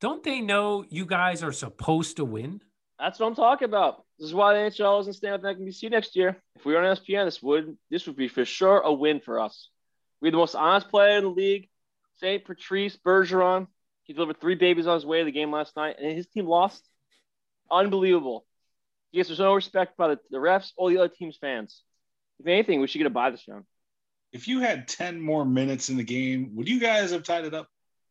Don't 0.00 0.22
they 0.22 0.40
know 0.40 0.84
you 0.88 1.04
guys 1.04 1.42
are 1.42 1.50
supposed 1.50 2.18
to 2.18 2.24
win? 2.24 2.60
That's 2.96 3.18
what 3.18 3.26
I'm 3.26 3.34
talking 3.34 3.66
about. 3.66 4.04
This 4.20 4.28
is 4.28 4.34
why 4.34 4.54
the 4.54 4.60
NHL 4.60 5.00
isn't 5.00 5.14
staying 5.14 5.34
in 5.34 5.40
NBC 5.40 5.90
next 5.90 6.14
year. 6.14 6.40
If 6.54 6.64
we 6.64 6.74
were 6.74 6.84
on 6.84 6.96
ESPN, 6.96 7.24
this 7.24 7.42
would 7.42 7.76
this 7.90 8.06
would 8.06 8.14
be 8.14 8.28
for 8.28 8.44
sure 8.44 8.78
a 8.82 8.92
win 8.92 9.18
for 9.18 9.40
us. 9.40 9.68
We're 10.20 10.30
the 10.30 10.36
most 10.36 10.54
honest 10.54 10.88
player 10.88 11.18
in 11.18 11.24
the 11.24 11.30
league. 11.30 11.68
St. 12.20 12.44
Patrice 12.44 12.96
Bergeron. 12.96 13.66
He 14.04 14.12
delivered 14.12 14.40
three 14.40 14.54
babies 14.54 14.86
on 14.86 14.94
his 14.94 15.06
way 15.06 15.18
to 15.18 15.24
the 15.24 15.32
game 15.32 15.50
last 15.50 15.74
night, 15.74 15.96
and 16.00 16.16
his 16.16 16.28
team 16.28 16.46
lost. 16.46 16.88
Unbelievable. 17.68 18.46
He 19.10 19.18
gets 19.18 19.36
no 19.36 19.54
respect 19.54 19.96
by 19.96 20.08
the, 20.08 20.20
the 20.30 20.38
refs 20.38 20.70
or 20.76 20.90
the 20.90 20.98
other 20.98 21.08
team's 21.08 21.36
fans. 21.36 21.82
If 22.38 22.46
anything, 22.46 22.80
we 22.80 22.86
should 22.86 22.98
get 22.98 23.08
a 23.08 23.10
buy 23.10 23.30
this 23.30 23.46
round. 23.48 23.64
If 24.32 24.48
you 24.48 24.60
had 24.60 24.88
10 24.88 25.20
more 25.20 25.44
minutes 25.44 25.90
in 25.90 25.96
the 25.96 26.04
game, 26.04 26.52
would 26.54 26.68
you 26.68 26.80
guys 26.80 27.10
have 27.10 27.22
tied 27.22 27.44
it 27.44 27.52
up? 27.52 27.66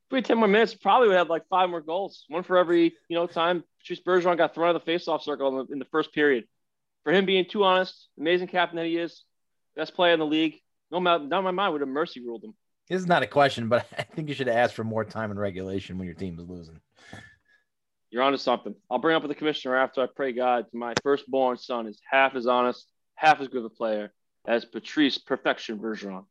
If 0.08 0.14
we 0.14 0.18
had 0.18 0.26
10 0.26 0.38
more 0.38 0.48
minutes, 0.48 0.76
probably 0.76 1.08
would 1.08 1.18
have 1.18 1.30
like 1.30 1.48
five 1.50 1.70
more 1.70 1.82
goals. 1.82 2.26
One 2.28 2.44
for 2.44 2.58
every, 2.58 2.94
you 3.10 3.16
know, 3.16 3.26
time 3.26 3.64
Patrice 3.80 4.02
Bergeron 4.02 4.38
got 4.38 4.54
thrown 4.54 4.70
out 4.70 4.76
of 4.76 4.86
the 4.86 4.92
faceoff 4.92 5.24
circle 5.24 5.48
in 5.48 5.66
the, 5.66 5.74
in 5.74 5.80
the 5.80 5.86
first 5.86 6.14
period. 6.14 6.46
For 7.04 7.12
him 7.12 7.26
being 7.26 7.46
too 7.50 7.64
honest, 7.64 8.08
amazing 8.20 8.48
captain 8.48 8.78
that 8.78 8.86
he 8.86 8.98
is, 8.98 9.24
best 9.76 9.96
player 9.96 10.14
in 10.14 10.20
the 10.20 10.26
league, 10.26 10.60
no 10.92 11.00
matter, 11.00 11.24
not 11.24 11.40
in 11.40 11.46
my 11.46 11.52
mind, 11.52 11.74
would 11.74 11.82
have 11.82 11.90
mercy 11.90 12.24
ruled 12.24 12.44
him. 12.44 12.54
This 12.88 13.02
is 13.02 13.08
not 13.08 13.24
a 13.24 13.28
question, 13.28 13.68
but 13.68 13.88
I 13.98 14.04
think 14.04 14.30
you 14.30 14.36
should 14.36 14.48
ask 14.48 14.76
for 14.76 14.84
more 14.84 15.04
time 15.04 15.32
in 15.32 15.40
regulation 15.40 15.98
when 15.98 16.06
your 16.06 16.14
team 16.14 16.38
is 16.40 16.48
losing. 16.48 16.80
You're 18.12 18.22
onto 18.22 18.38
something. 18.38 18.76
I'll 18.92 19.00
bring 19.00 19.16
up 19.16 19.24
with 19.24 19.30
the 19.30 19.36
commissioner 19.36 19.78
after 19.78 20.02
I 20.02 20.08
pray 20.14 20.34
God 20.34 20.66
my 20.74 20.94
firstborn 21.02 21.58
son 21.58 21.88
is 21.88 22.00
half 22.08 22.36
as 22.36 22.46
honest, 22.46 22.86
half 23.16 23.40
as 23.40 23.48
good 23.48 23.60
of 23.60 23.66
a 23.66 23.70
player 23.70 24.12
as 24.46 24.66
Patrice 24.66 25.18
Perfection 25.18 25.78
Bergeron. 25.80 26.26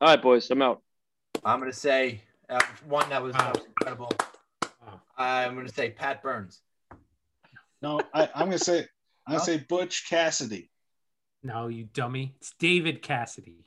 All 0.00 0.08
right, 0.08 0.20
boys, 0.20 0.50
I'm 0.50 0.62
out. 0.62 0.82
I'm 1.44 1.58
going 1.58 1.70
to 1.70 1.76
say 1.76 2.22
uh, 2.48 2.60
one 2.86 3.08
that 3.10 3.22
was, 3.22 3.34
that 3.34 3.54
was 3.56 3.64
incredible. 3.64 4.12
I'm 5.16 5.54
going 5.54 5.66
to 5.66 5.72
say 5.72 5.90
Pat 5.90 6.22
Burns. 6.22 6.60
No, 7.82 8.00
I, 8.14 8.28
I'm 8.34 8.46
gonna 8.46 8.58
say 8.58 8.86
I'm 9.26 9.34
gonna 9.34 9.44
say 9.44 9.58
Butch 9.58 10.08
Cassidy. 10.08 10.70
No, 11.42 11.66
you 11.66 11.88
dummy. 11.92 12.34
It's 12.38 12.54
David 12.58 13.02
Cassidy. 13.02 13.66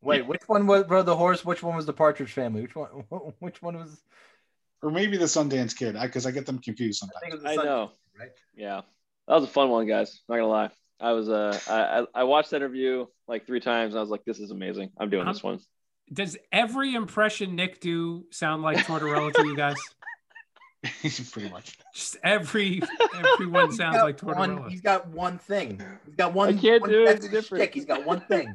Wait, 0.00 0.24
which 0.24 0.42
one 0.46 0.68
was 0.68 0.84
bro 0.84 1.02
the 1.02 1.16
horse? 1.16 1.44
Which 1.44 1.62
one 1.62 1.74
was 1.74 1.84
the 1.84 1.92
Partridge 1.92 2.32
Family? 2.32 2.62
Which 2.62 2.76
one? 2.76 2.88
Which 3.40 3.60
one 3.60 3.76
was? 3.76 4.00
Or 4.80 4.92
maybe 4.92 5.16
the 5.16 5.24
Sundance 5.24 5.76
Kid, 5.76 5.96
because 6.00 6.24
I, 6.24 6.30
get 6.30 6.46
them 6.46 6.60
confused 6.60 7.02
I 7.02 7.06
sometimes. 7.06 7.20
think 7.20 7.32
it 7.32 7.36
was 7.36 7.42
the 7.42 7.48
I 7.48 7.54
Sun- 7.56 7.64
know. 7.64 7.90
Right? 8.16 8.30
Yeah, 8.56 8.82
that 9.26 9.34
was 9.34 9.42
a 9.42 9.48
fun 9.48 9.70
one, 9.70 9.88
guys. 9.88 10.20
Not 10.28 10.36
gonna 10.36 10.46
lie. 10.46 10.70
I 11.00 11.12
was 11.12 11.28
uh, 11.28 11.58
I 11.68 12.00
I 12.00 12.06
I 12.20 12.24
watched 12.24 12.50
that 12.50 12.56
interview 12.56 13.06
like 13.26 13.46
three 13.46 13.60
times. 13.60 13.94
And 13.94 13.98
I 13.98 14.02
was 14.02 14.10
like, 14.10 14.24
this 14.24 14.40
is 14.40 14.50
amazing. 14.50 14.90
I'm 14.98 15.10
doing 15.10 15.26
this 15.26 15.42
one. 15.42 15.60
Does 16.12 16.36
every 16.50 16.94
impression 16.94 17.54
Nick 17.54 17.80
do 17.80 18.24
sound 18.30 18.62
like 18.62 18.78
Tortorella 18.78 19.32
to 19.34 19.46
you 19.46 19.56
guys? 19.56 19.76
Pretty 21.32 21.50
much. 21.50 21.76
Just 21.94 22.16
every 22.22 22.80
everyone 23.34 23.72
sounds 23.72 23.96
got 23.96 24.04
like 24.04 24.20
one, 24.22 24.70
he's 24.70 24.80
got 24.80 25.08
one 25.08 25.36
thing. 25.38 25.82
He's 26.06 26.14
got 26.14 26.32
one. 26.34 26.48
I 26.50 26.52
can't 26.60 26.80
one- 26.82 26.90
do 26.90 27.02
it. 27.02 27.06
that's 27.06 27.28
different. 27.28 27.62
shtick. 27.64 27.74
He's 27.74 27.84
got 27.84 28.06
one 28.06 28.20
thing. 28.20 28.52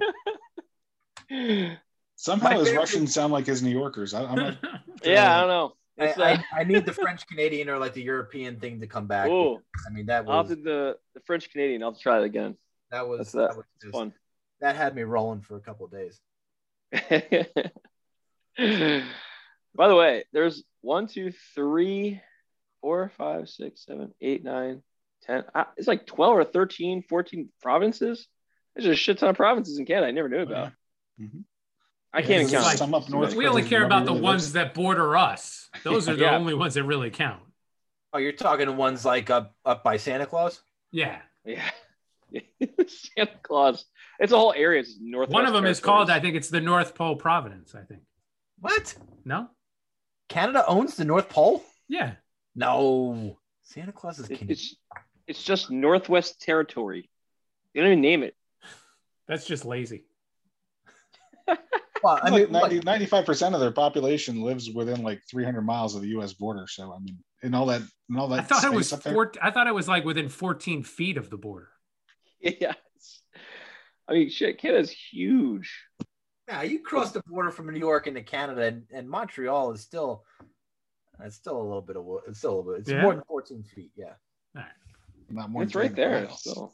Somehow 2.16 2.50
My 2.50 2.56
his 2.56 2.68
favorite- 2.68 2.80
Russians 2.80 3.14
sound 3.14 3.34
like 3.34 3.46
his 3.46 3.62
New 3.62 3.72
Yorkers. 3.72 4.14
I, 4.14 4.24
I'm 4.24 4.36
not. 4.36 4.58
yeah, 5.04 5.36
I 5.36 5.40
don't 5.42 5.50
know. 5.50 5.74
I, 6.00 6.06
It's, 6.06 6.18
uh, 6.18 6.24
I, 6.24 6.44
I 6.62 6.64
need 6.64 6.86
the 6.86 6.94
French 6.94 7.28
Canadian 7.28 7.70
or 7.70 7.78
like 7.78 7.94
the 7.94 8.02
European 8.02 8.60
thing 8.60 8.80
to 8.82 8.88
come 8.88 9.08
back. 9.08 9.30
Ooh. 9.30 9.60
I 9.88 9.92
mean 9.92 10.08
that 10.08 10.26
was 10.26 10.50
I'll 10.52 10.56
the 10.56 10.98
the 11.14 11.20
French 11.26 11.52
Canadian. 11.52 11.84
I'll 11.84 11.96
try 11.96 12.20
it 12.20 12.24
again. 12.26 12.56
that 12.92 13.08
was 13.08 13.32
that, 13.34 13.50
that. 13.50 13.58
was 13.58 13.66
just- 13.82 13.94
fun. 13.94 14.14
that 14.62 14.76
had 14.76 14.96
me 14.96 15.04
rolling 15.04 15.42
for 15.42 15.56
a 15.56 15.62
couple 15.62 15.86
of 15.86 15.92
days. 15.92 16.20
By 19.76 19.88
the 19.88 19.96
way, 19.96 20.24
there's 20.32 20.64
one, 20.82 21.08
two, 21.08 21.34
three, 21.56 22.22
four, 22.82 23.12
five, 23.18 23.50
six, 23.50 23.86
seven, 23.86 24.14
eight, 24.22 24.44
nine, 24.44 24.84
ten. 25.24 25.44
uh, 25.56 25.64
It's 25.78 25.88
like 25.88 26.06
12 26.06 26.38
or 26.38 26.44
13, 26.44 27.04
14 27.10 27.50
provinces. 27.62 28.28
There's 28.76 28.88
a 28.88 28.96
shit 28.96 29.18
ton 29.18 29.30
of 29.30 29.36
provinces 29.36 29.80
in 29.80 29.86
Canada 29.86 30.08
I 30.08 30.12
never 30.12 30.30
knew 30.30 30.42
about. 30.42 30.74
Mhm. 31.20 31.44
I 32.14 32.22
can't 32.22 32.50
count. 32.50 32.64
like- 32.66 32.78
some 32.78 32.94
up 32.94 33.10
north. 33.10 33.36
we 33.36 33.48
only 33.48 33.64
care 33.64 33.84
about 33.84 34.06
the 34.06 34.14
ones 34.14 34.54
that 34.54 34.74
border 34.74 35.18
us. 35.18 35.70
Those 35.84 36.08
are 36.08 36.16
the 36.16 36.22
Yeah. 36.26 36.36
only 36.38 36.54
ones 36.54 36.76
that 36.76 36.84
really 36.84 37.10
count. 37.10 37.42
Oh, 38.14 38.20
you're 38.20 38.32
talking 38.32 38.68
to 38.68 38.72
ones 38.72 39.04
like 39.04 39.30
up 39.32 39.56
up 39.66 39.84
by 39.84 39.98
Santa 39.98 40.26
Claus? 40.28 40.62
Yeah. 40.92 41.20
Yeah. 41.46 41.64
Santa 42.88 43.32
Claus. 43.42 43.86
It's 44.20 44.32
a 44.32 44.38
whole 44.38 44.54
area. 44.56 44.82
It's 44.82 44.98
northwest. 45.02 45.34
One 45.34 45.46
of 45.48 45.54
them 45.54 45.66
is 45.66 45.80
called, 45.80 46.10
I 46.12 46.20
think 46.20 46.36
it's 46.36 46.50
the 46.50 46.62
North 46.62 46.94
Pole 46.94 47.16
Providence, 47.16 47.74
I 47.74 47.82
think. 47.82 48.02
What? 48.60 48.96
No? 49.26 49.50
Canada 50.30 50.64
owns 50.68 50.96
the 50.96 51.06
North 51.06 51.30
Pole? 51.30 51.64
Yeah. 51.88 52.14
No. 52.56 53.38
Santa 53.64 53.92
Claus 53.92 54.20
is 54.20 54.28
Canadian. 54.28 54.52
It's, 54.52 54.76
it's 55.28 55.44
just 55.44 55.72
Northwest 55.72 56.40
Territory. 56.42 57.10
They 57.74 57.80
don't 57.82 57.90
even 57.90 58.02
name 58.02 58.22
it. 58.24 58.36
That's 59.28 59.46
just 59.46 59.66
lazy. 59.66 60.04
Well, 62.04 62.20
I 62.22 62.36
It's 62.36 62.52
mean, 62.52 62.84
like 62.86 63.02
95% 63.02 63.54
of 63.54 63.60
their 63.60 63.72
population 63.72 64.42
lives 64.42 64.70
within 64.70 65.02
like 65.04 65.22
300 65.30 65.62
miles 65.62 65.96
of 65.96 66.02
the 66.02 66.10
U.S. 66.10 66.34
border. 66.34 66.66
So 66.68 66.94
I 66.94 67.00
mean, 67.00 67.18
and 67.42 67.56
all 67.56 67.66
that, 67.68 67.82
and 68.10 68.20
all 68.20 68.28
that. 68.30 68.40
I 68.40 68.44
thought 68.44 68.64
it 68.66 68.72
was 68.74 68.92
four, 68.92 69.32
I 69.42 69.52
thought 69.52 69.68
it 69.68 69.74
was 69.74 69.88
like 69.88 70.04
within 70.06 70.30
14 70.30 70.84
feet 70.84 71.18
of 71.18 71.30
the 71.30 71.38
border. 71.38 71.70
Yeah. 72.42 72.74
I 74.06 74.12
mean, 74.14 74.30
shit, 74.30 74.58
Canada's 74.58 74.92
huge. 74.92 75.82
yeah, 76.50 76.62
you 76.64 76.80
cross 76.82 77.14
the 77.14 77.24
border 77.26 77.52
from 77.52 77.72
New 77.72 77.80
York 77.80 78.06
into 78.06 78.22
Canada, 78.22 78.64
and, 78.64 78.84
and 78.94 79.10
Montreal 79.10 79.72
is 79.72 79.80
still, 79.80 80.26
it's 81.24 81.38
still 81.38 81.56
a 81.56 81.64
little 81.64 81.82
bit 81.82 81.96
of, 81.96 82.06
it's 82.28 82.40
still 82.40 82.56
a 82.56 82.58
little 82.58 82.72
bit, 82.74 82.82
it's 82.82 82.90
Yeah. 82.90 83.02
more 83.02 83.16
than 83.16 83.24
14 83.30 83.64
feet. 83.64 83.92
Yeah. 83.96 84.08
All 84.58 84.62
right. 84.64 84.66
Not 85.30 85.52
more 85.52 85.64
It's 85.64 85.74
right 85.74 85.96
there. 85.96 86.26
miles. 86.26 86.44
So. 86.44 86.74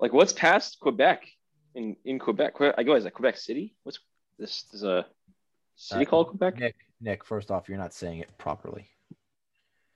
Like, 0.00 0.14
what's 0.14 0.32
past 0.32 0.78
Quebec 0.80 1.26
in, 1.74 1.96
in 2.04 2.18
Quebec? 2.18 2.56
Que- 2.56 2.74
I 2.76 2.82
go, 2.82 2.94
is 2.94 3.04
that 3.04 3.14
Quebec 3.14 3.36
City? 3.36 3.74
What's 3.82 3.98
this? 4.38 4.64
Is 4.72 4.82
a 4.82 5.06
city 5.76 6.06
Uh, 6.06 6.08
called 6.10 6.28
Quebec? 6.28 6.58
Nick, 6.58 6.76
Nick, 7.00 7.24
first 7.24 7.50
off, 7.50 7.68
you're 7.68 7.78
not 7.78 7.92
saying 7.94 8.20
it 8.20 8.36
properly. 8.38 8.88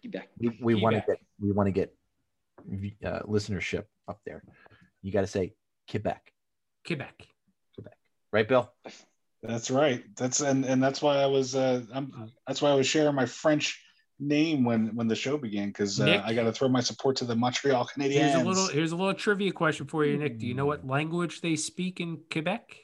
Quebec. 0.00 0.28
We, 0.38 0.58
we 0.60 0.74
want 0.74 0.96
to 0.96 1.04
get, 1.06 1.18
we 1.40 1.52
want 1.52 1.66
to 1.66 1.72
get 1.72 1.94
uh, 3.04 3.20
listenership 3.20 3.84
up 4.06 4.20
there. 4.24 4.42
You 5.02 5.12
got 5.12 5.22
to 5.22 5.26
say 5.26 5.54
Quebec. 5.90 6.32
Quebec, 6.86 7.26
Quebec. 7.74 7.96
right, 8.32 8.48
Bill? 8.48 8.72
That's 9.42 9.70
right. 9.70 10.02
That's 10.16 10.40
and 10.40 10.64
and 10.64 10.82
that's 10.82 11.00
why 11.00 11.18
I 11.18 11.26
was 11.26 11.54
uh 11.54 11.82
I'm 11.92 12.32
that's 12.46 12.60
why 12.60 12.70
I 12.70 12.74
was 12.74 12.86
sharing 12.88 13.14
my 13.14 13.26
French 13.26 13.80
name 14.20 14.64
when 14.64 14.94
when 14.96 15.06
the 15.08 15.14
show 15.14 15.36
began 15.36 15.68
because 15.68 16.00
uh, 16.00 16.22
I 16.24 16.34
got 16.34 16.44
to 16.44 16.52
throw 16.52 16.68
my 16.68 16.80
support 16.80 17.16
to 17.16 17.24
the 17.24 17.36
Montreal 17.36 17.86
Canadiens. 17.86 18.12
Here's 18.12 18.34
a 18.34 18.44
little 18.44 18.68
here's 18.68 18.92
a 18.92 18.96
little 18.96 19.14
trivia 19.14 19.52
question 19.52 19.86
for 19.86 20.04
you, 20.04 20.16
Nick. 20.16 20.38
Do 20.38 20.46
you 20.46 20.54
know 20.54 20.66
what 20.66 20.86
language 20.86 21.40
they 21.40 21.56
speak 21.56 22.00
in 22.00 22.20
Quebec? 22.30 22.76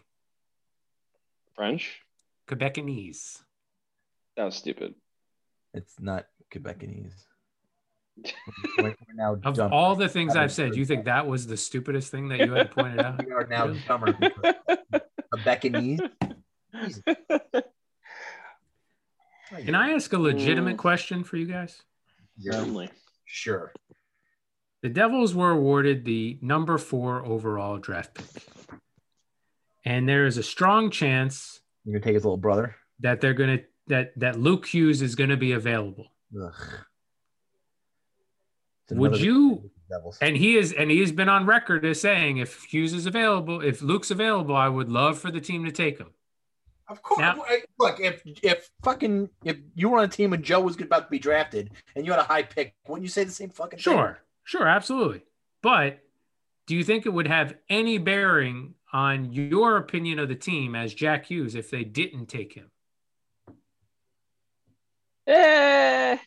French. 1.55 2.01
Quebecanese. 2.49 3.41
That 4.37 4.45
was 4.45 4.57
stupid. 4.57 4.95
It's 5.73 5.95
not 6.01 6.27
Quebecanese. 6.53 7.13
We're, 8.79 8.85
we're 8.85 8.95
now 9.15 9.37
Of 9.45 9.57
dumb. 9.57 9.73
all 9.73 9.97
the 9.97 10.09
things 10.09 10.37
I've 10.37 10.53
said, 10.53 10.77
you 10.77 10.85
think 10.85 11.07
that 11.07 11.27
was 11.27 11.49
the 11.49 11.57
stupidest 11.57 12.13
thing 12.13 12.29
that 12.29 12.39
you 12.41 12.53
had 12.53 12.71
pointed 12.71 13.01
out? 13.01 13.25
we 13.27 13.33
are 13.33 13.45
now 13.49 13.67
Really? 13.67 13.81
dumber. 13.89 14.13
because- 14.13 14.55
Quebecanese. 15.35 16.11
Jesus. 19.57 19.67
Can 19.67 19.75
I 19.75 19.91
ask 19.93 20.13
a 20.13 20.19
legitimate 20.19 20.77
Mm. 20.77 20.79
question 20.79 21.25
for 21.25 21.37
you 21.37 21.47
guys? 21.47 21.83
Certainly. 22.41 22.91
Sure. 23.25 23.73
The 24.83 24.89
Devils 24.89 25.35
were 25.35 25.51
awarded 25.51 26.05
the 26.05 26.39
number 26.43 26.77
four 26.79 27.25
overall 27.25 27.79
draft 27.79 28.15
pick. 28.15 28.79
And 29.85 30.09
there 30.09 30.27
is 30.27 30.37
a 30.39 30.43
strong 30.43 30.91
chance 30.91 31.61
You're 31.85 31.95
gonna 31.95 32.05
take 32.05 32.15
his 32.15 32.25
little 32.25 32.37
brother. 32.39 32.77
that 33.01 33.21
they're 33.21 33.35
gonna 33.35 33.61
that 33.87 34.19
that 34.19 34.39
Luke 34.39 34.67
Hughes 34.67 35.03
is 35.03 35.15
gonna 35.15 35.37
be 35.37 35.53
available. 35.53 36.11
Ugh. 36.41 36.55
Would 38.91 39.19
you- 39.21 39.71
Devils. 39.91 40.19
And 40.23 40.37
he 40.37 40.57
is 40.57 40.73
and 40.73 40.91
he 40.91 41.01
has 41.01 41.13
been 41.13 41.29
on 41.29 41.45
record 41.47 41.85
as 41.85 42.01
saying 42.01 42.39
if 42.39 42.65
Hughes 42.65 42.93
is 42.95 43.05
available, 43.07 43.61
if 43.61 43.83
Luke's 43.83 44.11
available, 44.11 44.57
I 44.57 44.69
would 44.69 44.91
love 44.91 45.19
for 45.19 45.31
the 45.31 45.41
team 45.41 45.65
to 45.67 45.71
take 45.73 45.99
him. 45.99 46.15
Of 46.89 47.03
course. 47.03 47.21
Now- 47.21 47.43
look, 47.79 47.99
if 48.01 48.23
if 48.43 48.69
fucking 48.83 49.31
if 49.45 49.57
you 49.75 49.89
were 49.89 49.99
on 49.99 50.05
a 50.05 50.09
team 50.09 50.33
and 50.33 50.45
Joe 50.45 50.61
was 50.61 50.81
about 50.81 51.05
to 51.05 51.11
be 51.11 51.19
drafted 51.19 51.71
and 51.97 52.05
you 52.05 52.13
had 52.13 52.21
a 52.21 52.25
high 52.25 52.43
pick, 52.43 52.75
wouldn't 52.87 53.03
you 53.05 53.09
say 53.09 53.25
the 53.25 53.31
same 53.31 53.51
fucking 53.51 53.79
thing? 53.79 53.83
Sure, 53.95 54.21
sure, 54.45 54.67
absolutely. 54.69 55.23
But 55.63 56.01
do 56.67 56.77
you 56.77 56.85
think 56.85 57.07
it 57.07 57.11
would 57.11 57.27
have 57.27 57.55
any 57.69 57.99
bearing 57.99 58.75
on 58.93 59.33
your 59.33 59.79
opinion 59.79 60.19
of 60.19 60.29
the 60.29 60.35
team 60.35 60.75
as 60.75 60.93
Jack 60.95 61.27
Hughes 61.27 61.55
if 61.55 61.71
they 61.71 61.85
didn't 61.85 62.27
take 62.27 62.53
him? 62.53 62.71
Eh, 65.27 66.19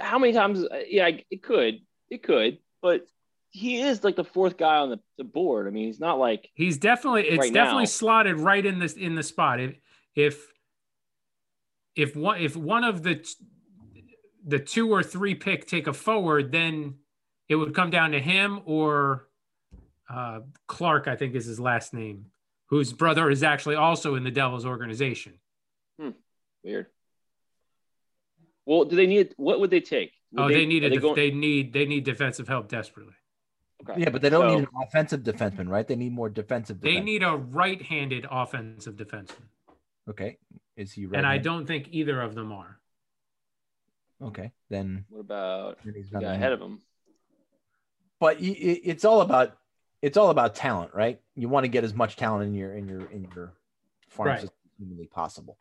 how 0.00 0.18
many 0.18 0.32
times? 0.32 0.64
Yeah, 0.88 1.10
it 1.30 1.42
could. 1.42 1.80
It 2.10 2.22
could. 2.22 2.58
But 2.80 3.06
he 3.50 3.80
is 3.80 4.04
like 4.04 4.16
the 4.16 4.24
fourth 4.24 4.56
guy 4.56 4.76
on 4.76 4.90
the, 4.90 5.00
the 5.16 5.24
board. 5.24 5.66
I 5.66 5.70
mean, 5.70 5.86
he's 5.86 6.00
not 6.00 6.18
like 6.18 6.50
He's 6.54 6.78
definitely 6.78 7.22
it's 7.28 7.38
Right 7.38 7.52
definitely 7.52 7.84
now. 7.84 7.88
slotted 7.88 8.40
right 8.40 8.64
in 8.64 8.78
this 8.78 8.94
in 8.94 9.14
the 9.14 9.22
spot. 9.22 9.60
If 9.60 9.76
if 10.14 10.46
if 11.96 12.14
one 12.16 12.40
if 12.40 12.56
one 12.56 12.84
of 12.84 13.02
the 13.02 13.26
the 14.46 14.58
two 14.58 14.90
or 14.92 15.02
three 15.02 15.34
pick 15.34 15.66
take 15.66 15.86
a 15.86 15.92
forward, 15.92 16.52
then 16.52 16.96
it 17.48 17.56
would 17.56 17.74
come 17.74 17.90
down 17.90 18.12
to 18.12 18.20
him 18.20 18.60
or 18.64 19.28
uh, 20.08 20.40
Clarke, 20.66 21.08
I 21.08 21.16
think 21.16 21.34
is 21.34 21.44
his 21.46 21.60
last 21.60 21.92
name, 21.92 22.26
whose 22.66 22.92
brother 22.92 23.30
is 23.30 23.42
actually 23.42 23.76
also 23.76 24.14
in 24.14 24.24
the 24.24 24.30
Devils 24.30 24.64
organization. 24.64 25.34
weird. 26.62 26.86
Well, 28.64 28.84
do 28.84 28.96
they 28.96 29.06
need? 29.06 29.34
What 29.36 29.60
would 29.60 29.70
they 29.70 29.80
take? 29.80 30.12
Would 30.32 30.42
oh, 30.44 30.48
they, 30.48 30.64
a 30.64 30.88
they 30.90 30.96
going- 30.96 31.14
they 31.14 31.30
need 31.30 31.72
they 31.72 31.86
need 31.86 32.04
defensive 32.04 32.48
help 32.48 32.68
desperately. 32.68 33.14
Okay. 33.82 34.00
Yeah, 34.00 34.10
but 34.10 34.22
they 34.22 34.30
don't 34.30 34.48
So- 34.50 34.56
need 34.58 34.68
an 34.68 34.74
offensive 34.82 35.20
defenseman, 35.22 35.68
right? 35.68 35.86
They 35.86 35.96
need 35.96 36.12
more 36.12 36.28
defensive. 36.28 36.80
They 36.80 36.90
defense. 36.92 37.04
need 37.06 37.22
a 37.22 37.36
right-handed 37.36 38.26
offensive 38.30 38.96
defenseman, 38.96 39.48
Okay. 40.08 40.38
Is 40.76 40.92
he 40.92 41.06
right? 41.06 41.18
and 41.18 41.26
I 41.26 41.38
don't 41.38 41.66
think 41.66 41.88
either 41.90 42.20
of 42.20 42.34
them 42.34 42.52
are. 42.52 42.78
Okay, 44.20 44.52
then 44.68 45.04
What 45.08 45.20
about 45.20 45.78
then 45.84 45.94
he's 45.94 46.10
the 46.10 46.20
guy 46.20 46.34
ahead 46.34 46.52
of 46.52 46.60
him? 46.60 46.80
But 48.20 48.40
y- 48.40 48.48
y- 48.60 48.80
it's 48.84 49.04
all 49.04 49.20
about 49.20 49.56
it's 50.02 50.16
all 50.16 50.30
about 50.30 50.54
talent, 50.54 50.94
right? 50.94 51.20
You 51.34 51.48
want 51.48 51.64
to 51.64 51.68
get 51.68 51.82
as 51.84 51.94
much 51.94 52.16
talent 52.16 52.48
in 52.48 52.54
your 52.54 52.74
in 52.74 52.88
your 52.88 53.06
in 53.10 53.28
your 53.34 53.52
farm 54.08 54.28
Right. 54.30 54.42
as 54.44 54.50
humanly 54.76 55.06
possible. 55.06 55.56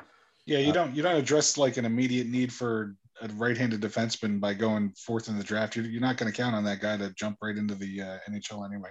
Yeah, 0.45 0.59
you 0.59 0.69
Uh, 0.69 0.73
don't 0.73 0.95
you 0.95 1.03
don't 1.03 1.15
address 1.15 1.57
like 1.57 1.77
an 1.77 1.85
immediate 1.85 2.27
need 2.27 2.51
for 2.53 2.95
a 3.21 3.27
right-handed 3.29 3.81
defenseman 3.81 4.39
by 4.39 4.53
going 4.53 4.91
fourth 4.91 5.27
in 5.27 5.37
the 5.37 5.43
draft. 5.43 5.75
You're, 5.75 5.85
you're 5.85 6.01
not 6.01 6.17
going 6.17 6.31
to 6.31 6.35
count 6.35 6.55
on 6.55 6.63
that 6.65 6.79
guy 6.81 6.97
to 6.97 7.09
jump 7.11 7.37
right 7.41 7.55
into 7.55 7.75
the 7.75 8.01
uh, 8.01 8.17
NHL 8.29 8.65
anyway. 8.65 8.89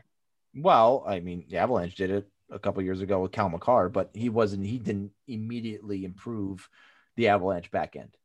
Well, 0.54 1.04
I 1.06 1.20
mean, 1.20 1.44
the 1.48 1.58
Avalanche 1.58 1.94
did 1.94 2.10
it 2.10 2.28
a 2.50 2.58
couple 2.58 2.82
years 2.82 3.00
ago 3.00 3.20
with 3.20 3.32
Cale 3.32 3.48
Makar, 3.48 3.88
but 3.88 4.10
he 4.14 4.28
wasn't. 4.28 4.64
He 4.64 4.78
didn't 4.78 5.12
immediately 5.28 6.04
improve 6.04 6.68
the 7.16 7.28
Avalanche 7.28 7.70
back 7.70 7.96
end. 7.96 8.16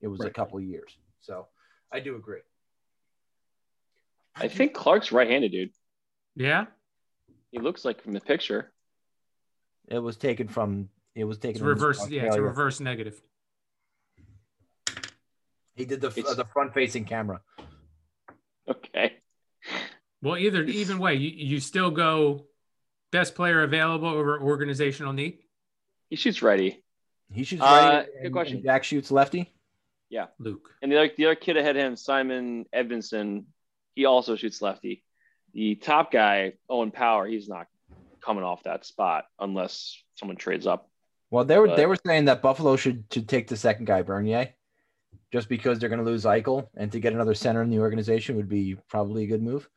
It 0.00 0.08
was 0.08 0.20
a 0.20 0.30
couple 0.30 0.60
years. 0.60 0.96
So 1.20 1.46
I 1.92 2.00
do 2.00 2.16
agree. 2.16 2.40
I 4.36 4.48
think 4.48 4.74
Clarke's 4.74 5.10
right-handed, 5.10 5.50
dude. 5.50 5.70
Yeah, 6.36 6.66
He 7.50 7.58
looks 7.58 7.84
like 7.84 8.00
from 8.02 8.12
the 8.12 8.20
picture. 8.20 8.70
It 9.88 9.98
was 9.98 10.16
taken 10.16 10.46
from. 10.46 10.88
It 11.16 11.24
was 11.24 11.38
taken 11.38 11.56
it's 11.56 11.62
reverse. 11.62 12.08
Yeah, 12.08 12.26
it's 12.26 12.36
a 12.36 12.42
reverse 12.42 12.78
negative. 12.78 13.20
He 15.78 15.84
did 15.84 16.00
the 16.00 16.08
It's- 16.08 16.26
uh, 16.26 16.34
the 16.34 16.44
front 16.44 16.74
facing 16.74 17.04
camera. 17.04 17.40
Okay. 18.68 19.14
Well, 20.20 20.36
either 20.36 20.64
even 20.64 20.98
way, 20.98 21.14
you, 21.14 21.30
you 21.30 21.60
still 21.60 21.90
go 21.92 22.46
best 23.12 23.34
player 23.36 23.62
available 23.62 24.08
over 24.08 24.40
organizational 24.40 25.12
need. 25.12 25.38
He 26.10 26.16
shoots 26.16 26.42
righty. 26.42 26.82
He 27.32 27.44
shoots 27.44 27.62
Uh, 27.62 27.64
right. 27.64 28.22
good 28.22 28.32
question. 28.32 28.62
Jack 28.62 28.82
shoots 28.84 29.10
lefty. 29.12 29.54
Yeah, 30.10 30.26
Luke. 30.38 30.74
And 30.82 30.90
the 30.90 30.96
other, 30.98 31.10
the 31.16 31.26
other 31.26 31.34
kid 31.36 31.56
ahead 31.56 31.76
of 31.76 31.82
him, 31.82 31.94
Simon 31.96 32.64
Edvinsson, 32.74 33.44
he 33.94 34.04
also 34.06 34.34
shoots 34.36 34.60
lefty. 34.60 35.04
The 35.54 35.76
top 35.76 36.10
guy, 36.10 36.54
Owen 36.68 36.90
Power, 36.90 37.26
he's 37.26 37.48
not 37.48 37.68
coming 38.20 38.42
off 38.42 38.64
that 38.64 38.84
spot 38.84 39.26
unless 39.38 40.02
someone 40.16 40.36
trades 40.36 40.66
up. 40.66 40.90
Well, 41.30 41.44
they 41.44 41.58
were 41.58 41.76
they 41.76 41.86
were 41.86 41.98
saying 42.06 42.24
that 42.24 42.42
Buffalo 42.42 42.76
should 42.76 43.04
should 43.12 43.28
take 43.28 43.48
the 43.48 43.56
second 43.56 43.84
guy, 43.84 44.02
Bernier, 44.02 44.54
just 45.32 45.48
because 45.48 45.78
they're 45.78 45.88
going 45.88 46.04
to 46.04 46.04
lose 46.04 46.24
Eichel, 46.24 46.68
and 46.76 46.90
to 46.92 47.00
get 47.00 47.12
another 47.12 47.34
center 47.34 47.62
in 47.62 47.70
the 47.70 47.78
organization 47.78 48.36
would 48.36 48.48
be 48.48 48.76
probably 48.88 49.24
a 49.24 49.26
good 49.26 49.42
move. 49.42 49.68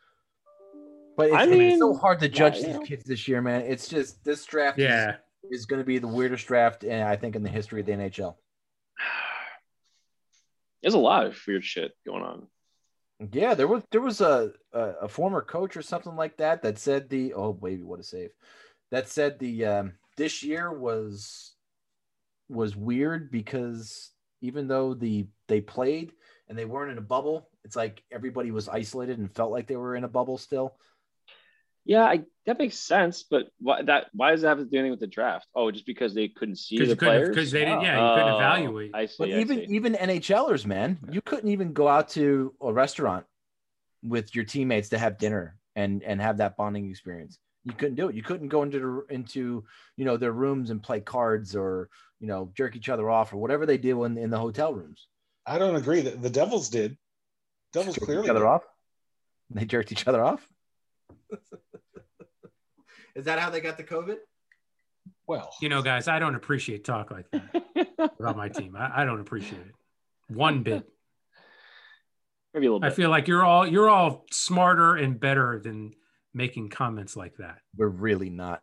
But 1.17 1.27
it's, 1.27 1.35
I 1.35 1.45
it's 1.45 1.79
so 1.79 1.93
hard 1.93 2.19
to 2.21 2.29
judge 2.29 2.57
yeah, 2.57 2.67
these 2.67 2.75
yeah. 2.77 2.85
kids 2.85 3.03
this 3.03 3.27
year, 3.27 3.41
man. 3.41 3.61
It's 3.61 3.87
just 3.87 4.23
this 4.23 4.45
draft 4.45 4.79
is- 4.79 4.83
Yeah, 4.83 5.15
is, 5.49 5.65
going 5.65 5.81
to 5.81 5.85
be 5.85 5.99
the 5.99 6.07
weirdest 6.07 6.47
draft, 6.47 6.83
and 6.83 7.03
I 7.03 7.15
think 7.15 7.35
in 7.35 7.43
the 7.43 7.49
history 7.49 7.81
of 7.81 7.85
the 7.85 7.93
NHL. 7.93 8.35
There's 10.81 10.93
a 10.93 10.99
lot 10.99 11.25
of 11.25 11.37
weird 11.45 11.63
shit 11.63 11.91
going 12.05 12.23
on. 12.23 12.47
Yeah, 13.31 13.53
there 13.53 13.67
was 13.67 13.83
there 13.91 14.01
was 14.01 14.19
a, 14.21 14.51
a 14.73 14.81
a 15.01 15.07
former 15.07 15.43
coach 15.43 15.77
or 15.77 15.83
something 15.83 16.15
like 16.15 16.37
that 16.37 16.63
that 16.63 16.79
said 16.79 17.07
the 17.07 17.33
oh 17.33 17.53
baby 17.53 17.83
what 17.83 17.99
a 17.99 18.03
save 18.03 18.31
that 18.89 19.07
said 19.07 19.39
the 19.39 19.65
um, 19.65 19.93
this 20.17 20.43
year 20.43 20.71
was 20.71 21.53
was 22.49 22.75
weird 22.75 23.31
because 23.31 24.11
even 24.41 24.67
though 24.67 24.93
the 24.93 25.27
they 25.47 25.61
played 25.61 26.13
and 26.49 26.57
they 26.57 26.65
weren't 26.65 26.91
in 26.91 26.97
a 26.97 27.01
bubble, 27.01 27.49
it's 27.63 27.75
like 27.75 28.03
everybody 28.11 28.51
was 28.51 28.67
isolated 28.67 29.19
and 29.19 29.33
felt 29.33 29.51
like 29.51 29.67
they 29.67 29.75
were 29.75 29.95
in 29.95 30.03
a 30.03 30.09
bubble 30.09 30.37
still. 30.37 30.75
Yeah, 31.83 32.03
I, 32.03 32.21
that 32.45 32.59
makes 32.59 32.77
sense, 32.77 33.23
but 33.23 33.47
why 33.59 33.81
that 33.83 34.07
why 34.13 34.31
does 34.31 34.41
that 34.41 34.49
have 34.49 34.57
to 34.59 34.65
do 34.65 34.77
anything 34.77 34.91
with 34.91 34.99
the 34.99 35.07
draft? 35.07 35.47
Oh, 35.55 35.71
just 35.71 35.85
because 35.87 36.13
they 36.13 36.27
couldn't 36.27 36.57
see 36.57 36.77
because 36.77 36.89
the 36.89 36.95
players? 36.95 37.29
because 37.29 37.51
they 37.51 37.65
didn't. 37.65 37.81
Yeah, 37.81 37.95
you 37.95 38.15
couldn't 38.15 38.33
Oh, 38.33 38.37
evaluate. 38.37 38.91
I 38.93 39.05
see. 39.07 39.15
But 39.17 39.29
I 39.29 39.39
even 39.39 39.57
see. 39.59 39.75
even 39.75 39.93
NHLers, 39.93 40.65
man, 40.65 40.99
you 41.09 41.21
couldn't 41.21 41.49
even 41.49 41.73
go 41.73 41.87
out 41.87 42.09
to 42.09 42.53
a 42.61 42.71
restaurant 42.71 43.25
with 44.03 44.35
your 44.35 44.45
teammates 44.45 44.89
to 44.89 44.99
have 44.99 45.17
dinner 45.17 45.57
and 45.75 46.03
and 46.03 46.21
have 46.21 46.37
that 46.37 46.55
bonding 46.55 46.89
experience. 46.89 47.39
You 47.63 47.73
couldn't 47.73 47.95
do 47.95 48.09
it. 48.09 48.15
You 48.15 48.23
couldn't 48.23 48.47
go 48.47 48.63
into 48.63 48.79
the, 48.79 49.13
into 49.13 49.63
you 49.95 50.05
know 50.05 50.17
their 50.17 50.31
rooms 50.31 50.69
and 50.69 50.81
play 50.81 50.99
cards 50.99 51.55
or 51.55 51.89
you 52.19 52.27
know 52.27 52.51
jerk 52.55 52.75
each 52.75 52.89
other 52.89 53.09
off 53.09 53.33
or 53.33 53.37
whatever 53.37 53.65
they 53.65 53.77
do 53.77 54.03
in, 54.03 54.17
in 54.17 54.29
the 54.29 54.39
hotel 54.39 54.73
rooms. 54.73 55.07
I 55.45 55.57
don't 55.59 55.75
agree. 55.75 56.01
The, 56.01 56.11
the 56.11 56.29
Devils 56.29 56.69
did. 56.69 56.97
Devils 57.73 57.95
Jerk 57.95 58.05
clearly 58.05 58.25
each 58.25 58.29
other 58.29 58.41
did. 58.41 58.47
off. 58.47 58.63
They 59.51 59.65
jerked 59.65 59.91
each 59.91 60.07
other 60.07 60.23
off. 60.23 60.47
Is 63.15 63.25
that 63.25 63.39
how 63.39 63.49
they 63.49 63.59
got 63.59 63.77
the 63.77 63.83
COVID? 63.83 64.17
Well, 65.27 65.53
you 65.61 65.69
know, 65.69 65.81
guys, 65.81 66.07
I 66.07 66.19
don't 66.19 66.35
appreciate 66.35 66.83
talk 66.83 67.11
like 67.11 67.29
that 67.31 67.65
about 68.19 68.37
my 68.37 68.49
team. 68.49 68.75
I, 68.75 69.01
I 69.01 69.05
don't 69.05 69.19
appreciate 69.19 69.61
it 69.61 69.75
one 70.35 70.63
bit. 70.63 70.87
Maybe 72.53 72.67
a 72.67 72.73
little 72.73 72.85
I 72.85 72.91
feel 72.91 73.09
like 73.09 73.27
you're 73.27 73.45
all 73.45 73.65
you're 73.65 73.89
all 73.89 74.25
smarter 74.31 74.95
and 74.95 75.19
better 75.19 75.59
than 75.63 75.93
making 76.33 76.69
comments 76.69 77.15
like 77.15 77.37
that. 77.37 77.59
We're 77.75 77.87
really 77.87 78.29
not. 78.29 78.61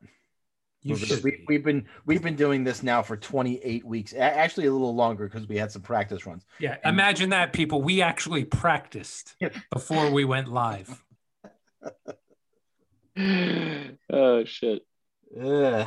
You 0.82 0.94
We're- 0.94 1.06
should 1.06 1.24
we, 1.24 1.30
be. 1.32 1.44
we've 1.48 1.64
been 1.64 1.86
we've 2.06 2.22
been 2.22 2.36
doing 2.36 2.62
this 2.64 2.82
now 2.82 3.02
for 3.02 3.16
28 3.16 3.84
weeks. 3.84 4.14
Actually, 4.14 4.66
a 4.66 4.72
little 4.72 4.94
longer 4.94 5.26
because 5.28 5.48
we 5.48 5.56
had 5.56 5.72
some 5.72 5.82
practice 5.82 6.24
runs. 6.24 6.44
Yeah, 6.60 6.76
imagine 6.84 7.30
that, 7.30 7.52
people. 7.52 7.82
We 7.82 8.00
actually 8.00 8.44
practiced 8.44 9.34
before 9.72 10.10
we 10.10 10.24
went 10.24 10.48
live. 10.48 11.02
oh 14.10 14.44
shit. 14.44 14.82
Ugh. 15.40 15.86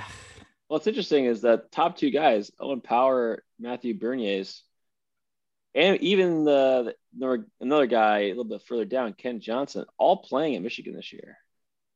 what's 0.68 0.86
interesting 0.88 1.26
is 1.26 1.42
that 1.42 1.72
top 1.72 1.98
two 1.98 2.12
guys, 2.12 2.52
Owen 2.60 2.82
Power, 2.82 3.44
Matthew 3.60 3.98
Beniers, 3.98 4.62
and 5.74 5.98
even 6.02 6.44
the, 6.44 6.94
the 7.18 7.46
another 7.60 7.88
guy 7.88 8.20
a 8.20 8.28
little 8.30 8.44
bit 8.44 8.62
further 8.68 8.86
down, 8.86 9.14
Kent 9.14 9.42
Johnson, 9.42 9.86
all 9.98 10.18
playing 10.18 10.56
at 10.56 10.62
Michigan 10.62 10.94
this 10.96 11.14
year. 11.14 11.38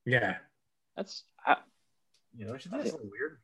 Yeah. 0.05 0.35
That's 0.95 1.23
I, 1.45 1.57
You 2.37 2.45
know, 2.45 2.53
that's 2.53 2.65
a 2.65 2.75
little 2.75 2.99
weird. 3.03 3.39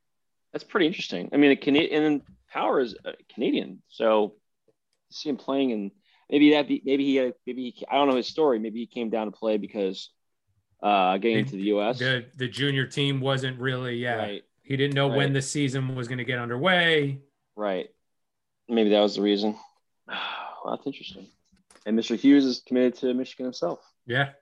that's 0.54 0.64
pretty 0.64 0.88
interesting. 0.88 1.30
I 1.34 1.38
mean, 1.38 1.52
a 1.52 1.56
Canadian 1.56 2.04
and 2.04 2.22
Power 2.52 2.80
is 2.82 2.96
a 3.06 3.14
Canadian, 3.34 3.82
so 3.90 4.36
to 5.10 5.18
see 5.18 5.30
him 5.30 5.38
playing 5.38 5.72
and 5.72 5.92
maybe 6.30 6.52
that 6.52 6.68
be, 6.68 6.82
maybe 6.86 7.06
he 7.06 7.16
had- 7.16 7.34
maybe 7.48 7.70
he, 7.76 7.86
I 7.90 7.96
don't 7.96 8.08
know 8.10 8.16
his 8.16 8.28
story. 8.28 8.60
Maybe 8.60 8.80
he 8.80 8.86
came 8.88 9.10
down 9.10 9.26
to 9.28 9.32
play 9.32 9.58
because 9.58 10.10
uh 10.84 11.18
getting 11.18 11.40
into 11.40 11.56
the 11.58 11.64
U.S. 11.76 12.00
The 12.00 12.26
the 12.36 12.48
junior 12.48 12.86
team 12.88 13.20
wasn't 13.22 13.60
really 13.60 13.96
yeah. 13.98 14.16
Right, 14.16 14.44
He 14.64 14.76
didn't 14.78 14.96
know 14.96 15.08
when 15.08 15.32
the 15.34 15.42
season 15.42 15.96
was 15.96 16.08
going 16.08 16.18
to 16.18 16.26
get 16.26 16.40
underway. 16.40 17.20
right. 17.56 17.90
Maybe 18.70 18.90
that 18.92 19.00
was 19.02 19.16
the 19.16 19.22
reason. 19.22 19.56
Well, 20.64 20.76
that's 20.76 20.86
interesting. 20.86 21.26
And 21.88 21.98
Mr. 21.98 22.16
Hughes 22.16 22.46
is 22.46 22.62
committed 22.68 22.94
to 22.98 23.16
Michigan 23.16 23.46
himself. 23.46 23.80
Yeah. 24.06 24.34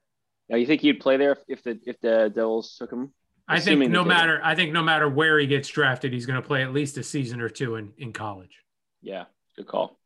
Now, 0.49 0.57
you 0.57 0.65
think 0.65 0.81
he'd 0.81 0.99
play 0.99 1.17
there 1.17 1.33
if, 1.33 1.39
if 1.47 1.63
the 1.63 1.79
if 1.85 1.99
the 2.01 2.31
Devils 2.33 2.75
took 2.77 2.91
him? 2.91 3.13
I 3.47 3.59
think 3.59 3.89
no 3.89 4.03
did. 4.03 4.09
matter 4.09 4.41
I 4.43 4.55
think 4.55 4.73
no 4.73 4.83
matter 4.83 5.07
where 5.09 5.39
he 5.39 5.47
gets 5.47 5.67
drafted, 5.69 6.13
he's 6.13 6.25
going 6.25 6.41
to 6.41 6.47
play 6.47 6.63
at 6.63 6.73
least 6.73 6.97
a 6.97 7.03
season 7.03 7.41
or 7.41 7.49
two 7.49 7.75
in, 7.75 7.93
in 7.97 8.13
college. 8.13 8.63
Yeah, 9.01 9.25
good 9.55 9.67
call. 9.67 9.99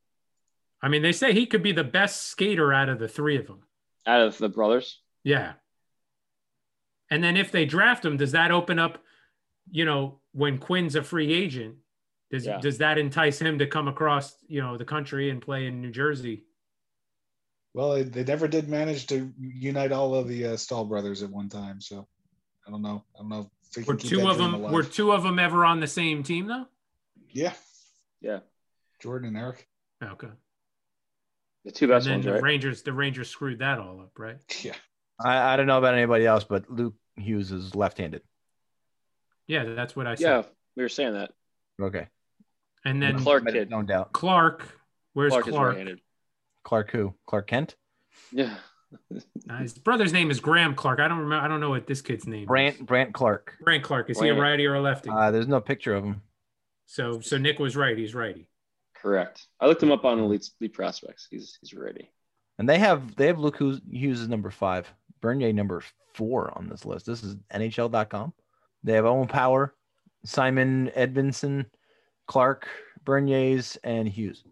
I 0.81 0.89
mean, 0.89 1.01
they 1.01 1.11
say 1.13 1.33
he 1.33 1.45
could 1.45 1.63
be 1.63 1.71
the 1.71 1.83
best 1.83 2.23
skater 2.23 2.73
out 2.73 2.89
of 2.89 2.99
the 2.99 3.07
three 3.07 3.37
of 3.37 3.47
them. 3.47 3.61
Out 4.05 4.21
of 4.21 4.37
the 4.37 4.49
brothers, 4.49 4.99
Yeah. 5.23 5.53
And 7.09 7.23
then 7.23 7.37
if 7.37 7.51
they 7.51 7.65
draft 7.65 8.03
him, 8.03 8.17
does 8.17 8.31
that 8.31 8.51
open 8.51 8.79
up, 8.79 8.97
you 9.69 9.85
know, 9.85 10.19
when 10.31 10.57
Quinn's 10.57 10.95
a 10.95 11.03
free 11.03 11.31
agent, 11.33 11.75
does 12.31 12.45
Yeah. 12.45 12.59
does 12.59 12.79
that 12.79 12.97
entice 12.97 13.39
him 13.39 13.59
to 13.59 13.67
come 13.67 13.87
across, 13.87 14.35
you 14.47 14.61
know, 14.61 14.77
the 14.77 14.85
country 14.85 15.29
and 15.29 15.41
play 15.41 15.67
in 15.67 15.81
New 15.81 15.91
Jersey? 15.91 16.43
Well, 17.73 17.93
they, 17.93 18.03
they 18.03 18.23
never 18.23 18.47
did 18.47 18.69
manage 18.69 19.07
to 19.07 19.31
unite 19.39 19.91
all 19.91 20.13
of 20.15 20.27
the 20.27 20.47
uh, 20.47 20.57
Staal 20.57 20.85
brothers 20.85 21.23
at 21.23 21.29
one 21.29 21.49
time, 21.49 21.81
so 21.81 22.07
I 22.67 22.71
don't 22.71 22.81
know. 22.83 23.03
I 23.15 23.19
don't 23.21 23.29
know 23.29 23.49
if 23.75 23.87
Were 23.87 23.95
two 23.95 24.29
of 24.29 24.37
them 24.37 24.53
alive. 24.53 24.71
were 24.71 24.83
two 24.83 25.11
of 25.11 25.23
them 25.23 25.39
ever 25.39 25.65
on 25.65 25.79
the 25.79 25.87
same 25.87 26.21
team 26.23 26.47
though? 26.47 26.67
Yeah, 27.31 27.53
yeah, 28.21 28.39
Jordan 29.01 29.29
and 29.29 29.37
Eric. 29.37 29.67
Okay. 30.03 30.27
the 31.65 31.71
two 31.71 31.85
And 31.85 31.91
best 31.93 32.05
then 32.05 32.13
ones, 32.15 32.25
the 32.25 32.33
right? 32.33 32.43
Rangers 32.43 32.83
the 32.83 32.93
Rangers 32.93 33.29
screwed 33.29 33.59
that 33.59 33.79
all 33.79 34.01
up, 34.01 34.11
right? 34.19 34.37
Yeah, 34.63 34.75
I, 35.19 35.53
I 35.53 35.55
don't 35.57 35.65
know 35.67 35.79
about 35.79 35.95
anybody 35.95 36.27
else, 36.27 36.43
but 36.43 36.69
Luke 36.69 36.93
Hughes 37.15 37.51
is 37.51 37.75
left-handed. 37.75 38.21
Yeah, 39.47 39.63
that's 39.73 39.95
what 39.95 40.05
I 40.05 40.13
said. 40.15 40.21
Yeah, 40.29 40.43
we 40.75 40.83
were 40.83 40.89
saying 40.89 41.13
that. 41.13 41.31
Okay. 41.81 42.07
And 42.85 43.01
then 43.01 43.17
Clarke 43.17 43.43
Clarke 43.43 43.55
kid. 43.55 43.69
No 43.71 43.81
doubt. 43.81 44.11
Clarke, 44.13 44.67
where's 45.13 45.31
Clarke, 45.31 45.47
Clarke? 45.47 45.77
Is 46.65 46.71
right-handed. 46.71 46.87
Clark 46.87 46.91
who? 46.91 47.13
Clark 47.27 47.47
Kent? 47.47 47.75
Yeah, 48.31 48.55
Uh, 49.49 49.57
his 49.57 49.73
brother's 49.73 50.13
name 50.13 50.29
is 50.31 50.39
Graham 50.39 50.75
Clarke. 50.75 50.99
I 50.99 51.07
don't 51.07 51.19
remember. 51.19 51.43
I 51.43 51.47
don't 51.47 51.59
know 51.59 51.69
what 51.71 51.87
this 51.87 52.01
kid's 52.01 52.27
name. 52.27 52.45
Brandt 52.45 52.75
Is. 52.77 52.81
Brandt 52.81 53.13
Clarke. 53.13 53.55
Grant 53.63 53.83
Clark. 53.83 54.09
Is 54.09 54.19
he 54.19 54.29
a 54.29 54.35
righty 54.39 54.65
or 54.65 54.75
a 54.75 54.81
lefty? 54.81 55.09
Uh, 55.09 55.31
there's 55.31 55.47
no 55.47 55.59
picture 55.61 55.93
of 55.95 56.03
him. 56.03 56.21
so 56.85 57.19
so 57.21 57.37
Nick 57.37 57.59
was 57.59 57.75
right. 57.75 57.97
He's 57.97 58.13
righty. 58.15 58.47
correct. 58.95 59.47
I 59.59 59.67
looked 59.67 59.81
him 59.83 59.91
up 59.91 60.05
on 60.05 60.19
Elite, 60.19 60.49
Elite 60.61 60.73
Prospects. 60.73 61.27
He's 61.29 61.57
he's 61.61 61.73
ready. 61.73 62.11
And 62.59 62.69
they 62.69 62.77
have 62.79 63.15
they 63.15 63.27
have 63.27 63.39
Luke 63.39 63.57
Hughes, 63.57 63.81
Hughes 63.91 64.21
is 64.21 64.27
number 64.29 64.51
five, 64.51 64.87
Beniers 65.21 65.55
number 65.55 65.81
four 66.13 66.53
on 66.55 66.69
this 66.69 66.85
list. 66.85 67.05
This 67.07 67.23
is 67.23 67.35
NHL.com. 67.53 68.33
They 68.83 68.93
have 68.93 69.05
Owen 69.05 69.27
Power, 69.27 69.73
Simon 70.23 70.91
Edvinsson, 70.95 71.65
Clarke, 72.27 72.67
Beniers, 73.03 73.77
and 73.83 74.07
Hughes. 74.07 74.43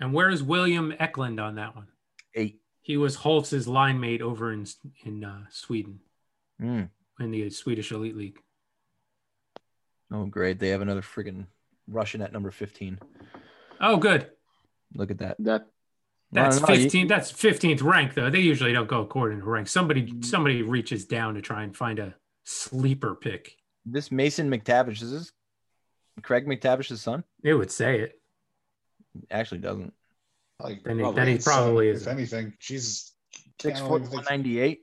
And 0.00 0.12
where's 0.14 0.42
William 0.42 0.92
Eklund 0.98 1.38
on 1.38 1.56
that 1.56 1.76
one? 1.76 1.88
Eight. 2.34 2.60
He 2.80 2.96
was 2.96 3.16
Holtz's 3.16 3.68
line 3.68 4.00
mate 4.00 4.22
over 4.22 4.52
in 4.52 4.66
in 5.04 5.24
uh, 5.24 5.44
Sweden 5.50 6.00
Mm. 6.60 6.90
in 7.18 7.30
the 7.30 7.48
Swedish 7.50 7.90
Elite 7.92 8.16
League. 8.16 8.38
Oh, 10.12 10.26
great. 10.26 10.58
They 10.58 10.68
have 10.70 10.80
another 10.82 11.00
friggin' 11.02 11.46
Russian 11.88 12.20
at 12.20 12.32
number 12.32 12.50
15. 12.50 12.98
Oh, 13.80 13.96
good. 13.96 14.30
Look 14.94 15.10
at 15.10 15.18
that. 15.18 15.36
That 15.38 15.66
That's 16.32 16.60
No, 16.60 16.66
no, 16.66 16.74
15. 16.74 17.06
That's 17.06 17.32
15th 17.32 17.82
rank 17.82 18.14
though. 18.14 18.28
They 18.30 18.40
usually 18.40 18.72
don't 18.72 18.88
go 18.88 19.00
according 19.02 19.40
to 19.40 19.44
rank. 19.46 19.68
Somebody 19.68 20.20
somebody 20.22 20.62
reaches 20.62 21.04
down 21.06 21.34
to 21.34 21.40
try 21.40 21.62
and 21.62 21.76
find 21.76 21.98
a 21.98 22.14
sleeper 22.44 23.14
pick. 23.14 23.56
This 23.86 24.10
Mason 24.12 24.50
McTavish, 24.50 25.00
is 25.02 25.10
this 25.12 25.32
Craig 26.22 26.46
MacTavish's 26.46 27.00
son? 27.00 27.24
It 27.42 27.54
would 27.54 27.70
say 27.70 28.00
it. 28.00 28.19
Actually 29.30 29.58
doesn't. 29.60 29.92
like 30.58 30.82
Then 30.84 30.98
he- 30.98 31.12
then 31.12 31.28
he 31.28 31.38
probably 31.38 31.88
if 31.88 31.96
isn't. 31.96 32.12
anything. 32.18 32.54
she's 32.58 33.12
Six 33.60 33.78
can't 33.78 33.88
foot 33.88 34.02
even 34.02 34.10
think- 34.10 34.12
198, 34.26 34.80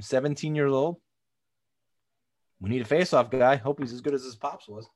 17 0.00 0.54
years 0.54 0.72
old. 0.72 1.00
We 2.60 2.70
need 2.70 2.82
a 2.82 2.86
face-off 2.86 3.30
guy. 3.30 3.56
Hope 3.56 3.80
he's 3.80 3.92
as 3.92 4.00
good 4.00 4.14
as 4.14 4.24
his 4.24 4.36
pops 4.36 4.68
was. 4.68 4.86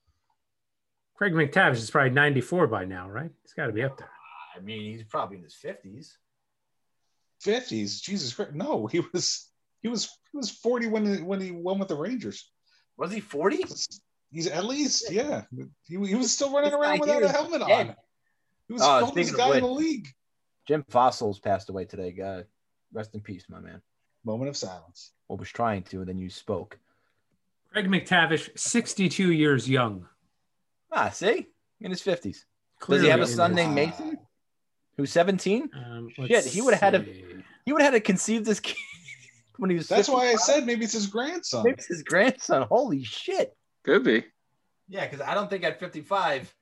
Craig 1.17 1.33
MacTavish 1.33 1.77
is 1.77 1.91
probably 1.91 2.11
94 2.11 2.67
by 2.69 2.85
now, 2.85 3.09
right? 3.11 3.31
He's 3.43 3.53
got 3.53 3.67
to 3.67 3.73
be 3.73 3.83
up 3.83 3.99
there. 3.99 4.11
I 4.57 4.61
mean, 4.61 4.93
he's 4.93 5.05
probably 5.05 5.37
in 5.39 5.43
his 5.43 5.55
50s. 5.55 6.17
fifties. 7.41 8.01
Jesus 8.01 8.35
Christ, 8.35 8.53
no, 8.55 8.87
he 8.87 9.01
was 9.13 9.51
he 9.81 9.89
was 9.89 10.09
he 10.33 10.37
was 10.37 10.51
forty 10.51 10.87
when 10.89 11.25
when 11.25 11.41
he 11.41 11.51
won 11.53 11.79
with 11.79 11.89
the 11.89 11.95
Rangers. 11.97 12.51
Was 12.97 13.13
he 13.13 13.21
40? 13.21 13.65
He's 14.31 14.49
at 14.49 14.65
least 14.65 15.11
yeah. 15.11 15.45
He, 15.85 15.97
he 16.07 16.15
was 16.17 16.33
still 16.33 16.53
running 16.53 16.71
This 16.73 16.81
around 16.81 17.01
without 17.01 17.23
a 17.23 17.29
helmet 17.29 17.61
dead. 17.67 17.89
on. 17.91 17.97
He 18.69 18.75
was 18.75 18.83
Oh, 18.83 18.87
the 19.01 19.07
oldest 19.07 19.13
speaking 19.31 19.35
of 19.35 19.39
guy 19.39 19.57
in 19.57 19.63
the 19.63 19.69
league. 19.71 20.09
Jim 20.67 20.85
Fassel 20.91 21.41
passed 21.43 21.71
away 21.71 21.85
today. 21.87 22.13
God, 22.13 22.45
rest 22.93 23.15
in 23.15 23.21
peace, 23.21 23.45
my 23.49 23.61
man. 23.61 23.81
Moment 24.25 24.51
of 24.51 24.57
silence. 24.57 25.13
Well, 25.29 25.39
was 25.39 25.49
trying 25.51 25.83
to, 25.85 26.01
and 26.01 26.09
then 26.09 26.19
you 26.19 26.29
spoke. 26.29 26.79
Craig 27.73 27.87
MacTavish, 27.87 28.59
62 28.59 29.33
years 29.33 29.69
young. 29.69 30.07
Ah, 30.93 31.11
see? 31.11 31.47
In 31.81 31.91
his 31.91 32.03
50s. 32.03 32.45
Does 32.89 33.03
he 33.03 33.09
have 33.09 33.21
a 33.21 33.27
son 33.27 33.55
named 33.55 33.75
Mason? 33.75 34.19
Who's 34.97 35.13
17? 35.13 35.71
Um, 35.75 36.09
Shit, 36.27 36.45
he 36.47 36.61
would've 36.61 36.81
had 36.81 36.95
a- 36.95 37.03
He 37.65 37.73
would 37.73 37.83
have 37.83 37.93
had 37.93 37.99
to 37.99 38.01
conceive 38.01 38.45
this 38.45 38.61
kid 38.61 38.77
when 39.59 39.71
he 39.71 39.77
was 39.77 39.87
That's 39.89 40.09
why 40.09 40.29
I 40.29 40.35
said 40.35 40.67
maybe 40.67 40.85
it's 40.85 40.95
his 40.95 41.07
grandson. 41.07 41.65
Maybe 41.65 41.75
it's 41.79 41.87
his 41.87 42.03
grandson. 42.03 42.63
Holy 42.63 43.05
shit. 43.05 43.57
could 43.85 44.05
be. 44.05 44.25
Yeah, 44.89 45.07
because 45.07 45.21
I 45.21 45.35
don't 45.35 45.49
think 45.51 45.65
at 45.65 45.79
55, 45.79 46.53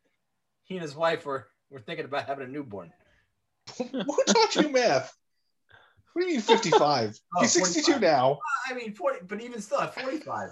he 0.64 0.74
and 0.76 0.82
his 0.82 0.94
wife 0.96 1.24
were, 1.24 1.46
were 1.70 1.80
thinking 1.80 2.04
about 2.04 2.26
having 2.26 2.46
a 2.46 2.48
newborn. 2.50 2.92
Who 3.78 3.84
taught 4.26 4.56
you 4.56 4.68
math? 4.70 5.12
What 6.12 6.22
do 6.22 6.28
you 6.28 6.34
mean 6.34 6.40
55? 6.40 7.18
Oh, 7.36 7.40
He's 7.42 7.52
62 7.52 7.92
45. 7.92 8.00
now. 8.00 8.38
I 8.70 8.74
mean, 8.74 8.94
40, 8.94 9.18
but 9.28 9.40
even 9.42 9.60
still 9.60 9.80
at 9.80 9.94
45. 9.94 10.50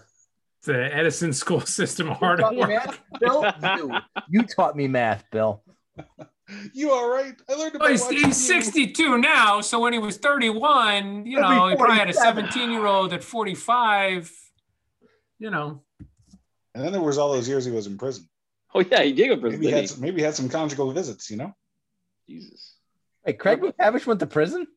the 0.64 0.94
Edison 0.94 1.32
school 1.32 1.60
system 1.78 2.08
hard 2.08 2.40
taught 2.40 2.52
at 2.52 2.58
work. 2.58 2.68
math, 2.68 3.00
Bill? 3.20 3.52
You. 3.76 3.96
You 4.28 4.42
taught 4.42 4.76
me 4.76 4.88
math, 4.88 5.24
Bill. 5.30 5.62
You 6.74 6.92
all 6.92 7.08
right? 7.08 7.34
I 7.48 7.54
learned 7.54 7.76
about 7.76 7.88
Well, 7.90 8.10
he's, 8.10 8.22
he's 8.24 8.46
62 8.46 9.16
now. 9.18 9.62
So 9.62 9.80
when 9.80 9.94
he 9.94 9.98
was 9.98 10.18
31, 10.18 11.24
you 11.24 11.38
He'll 11.38 11.48
be 11.48 11.54
know, 11.54 11.68
he 11.68 11.76
probably 11.76 11.96
had 11.96 12.10
a 12.10 12.12
17 12.12 12.70
year 12.70 12.84
old 12.84 13.14
at 13.14 13.24
45. 13.24 14.30
You 15.38 15.50
know, 15.50 15.82
And 16.74 16.84
then 16.84 16.92
there 16.92 17.00
was 17.00 17.16
all 17.18 17.32
those 17.32 17.48
years 17.48 17.64
he 17.64 17.70
was 17.70 17.86
in 17.86 17.96
prison. 17.96 18.28
Oh 18.74 18.80
yeah, 18.80 19.02
he 19.02 19.12
did 19.12 19.28
go 19.28 19.34
to 19.36 19.40
prison. 19.40 19.60
Maybe 19.60 19.66
he 19.66 19.72
didn't 19.72 19.80
had 19.82 19.90
some, 19.90 20.00
maybe 20.00 20.16
he 20.18 20.24
had 20.24 20.34
some 20.34 20.48
conjugal 20.48 20.90
visits, 20.92 21.30
you 21.30 21.36
know? 21.36 21.54
Jesus. 22.28 22.74
Hey, 23.24 23.34
Craig 23.34 23.60
MacTavish 23.60 24.06
went 24.06 24.20
to 24.20 24.26
prison? 24.26 24.66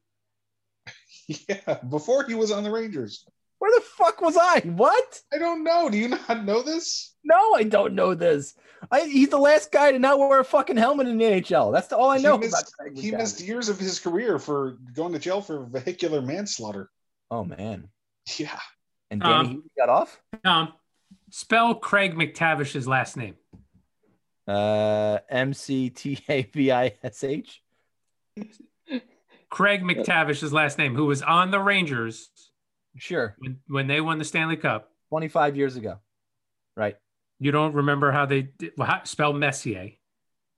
Yeah, 1.49 1.79
before 1.89 2.23
he 2.23 2.35
was 2.35 2.51
on 2.53 2.63
the 2.63 2.71
Rangers. 2.71 3.25
Where 3.59 3.69
the 3.75 3.81
fuck 3.81 4.21
was 4.21 4.37
I? 4.39 4.61
What? 4.61 5.21
I 5.33 5.37
don't 5.37 5.65
know. 5.65 5.89
Do 5.89 5.97
you 5.97 6.07
not 6.07 6.45
know 6.45 6.61
this? 6.61 7.15
No, 7.25 7.53
I 7.53 7.63
don't 7.63 7.95
know 7.95 8.13
this. 8.15 8.53
I, 8.89 9.01
he's 9.01 9.27
the 9.27 9.37
last 9.37 9.69
guy 9.69 9.91
to 9.91 9.99
not 9.99 10.19
wear 10.19 10.39
a 10.39 10.45
fucking 10.45 10.77
helmet 10.77 11.07
in 11.07 11.17
the 11.17 11.25
NHL. 11.25 11.73
That's 11.73 11.87
the, 11.89 11.97
all 11.97 12.11
I 12.11 12.17
He 12.19 12.23
know 12.23 12.37
missed- 12.37 12.73
about 12.79 12.97
He 12.97 13.11
missed 13.11 13.41
years 13.41 13.67
of 13.67 13.77
his 13.77 13.99
career 13.99 14.39
for 14.39 14.77
going 14.93 15.11
to 15.11 15.19
jail 15.19 15.41
for 15.41 15.65
vehicular 15.65 16.21
manslaughter. 16.21 16.89
Oh, 17.29 17.43
man. 17.43 17.89
Yeah. 18.37 18.57
And 19.11 19.19
Danny 19.19 19.33
Um, 19.33 19.47
Healy 19.47 19.61
got 19.77 19.89
off? 19.89 20.21
Tom, 20.45 20.71
spell 21.31 21.75
Craig 21.75 22.15
MacTavish's 22.15 22.87
last 22.87 23.17
name. 23.17 23.35
Uh, 24.47 25.19
M 25.29 25.53
C 25.53 25.89
T 25.89 26.19
A 26.29 26.43
V 26.43 26.71
I 26.71 26.93
S 27.03 27.23
H. 27.23 27.61
Craig 29.49 29.81
MacTavish's 29.81 30.53
last 30.53 30.77
name, 30.77 30.95
who 30.95 31.05
was 31.05 31.21
on 31.21 31.51
the 31.51 31.59
Rangers 31.59 32.29
Sure. 32.97 33.35
when, 33.39 33.59
when 33.67 33.87
they 33.87 34.01
won 34.01 34.17
the 34.17 34.25
Stanley 34.25 34.57
Cup. 34.57 34.91
25 35.09 35.55
years 35.55 35.77
ago. 35.77 35.99
Right. 36.75 36.97
You 37.39 37.51
don't 37.51 37.73
remember 37.73 38.11
how 38.11 38.25
they 38.25 38.43
did, 38.43 38.73
well, 38.77 38.87
how, 38.87 39.03
spell 39.03 39.31
Messier. 39.33 39.91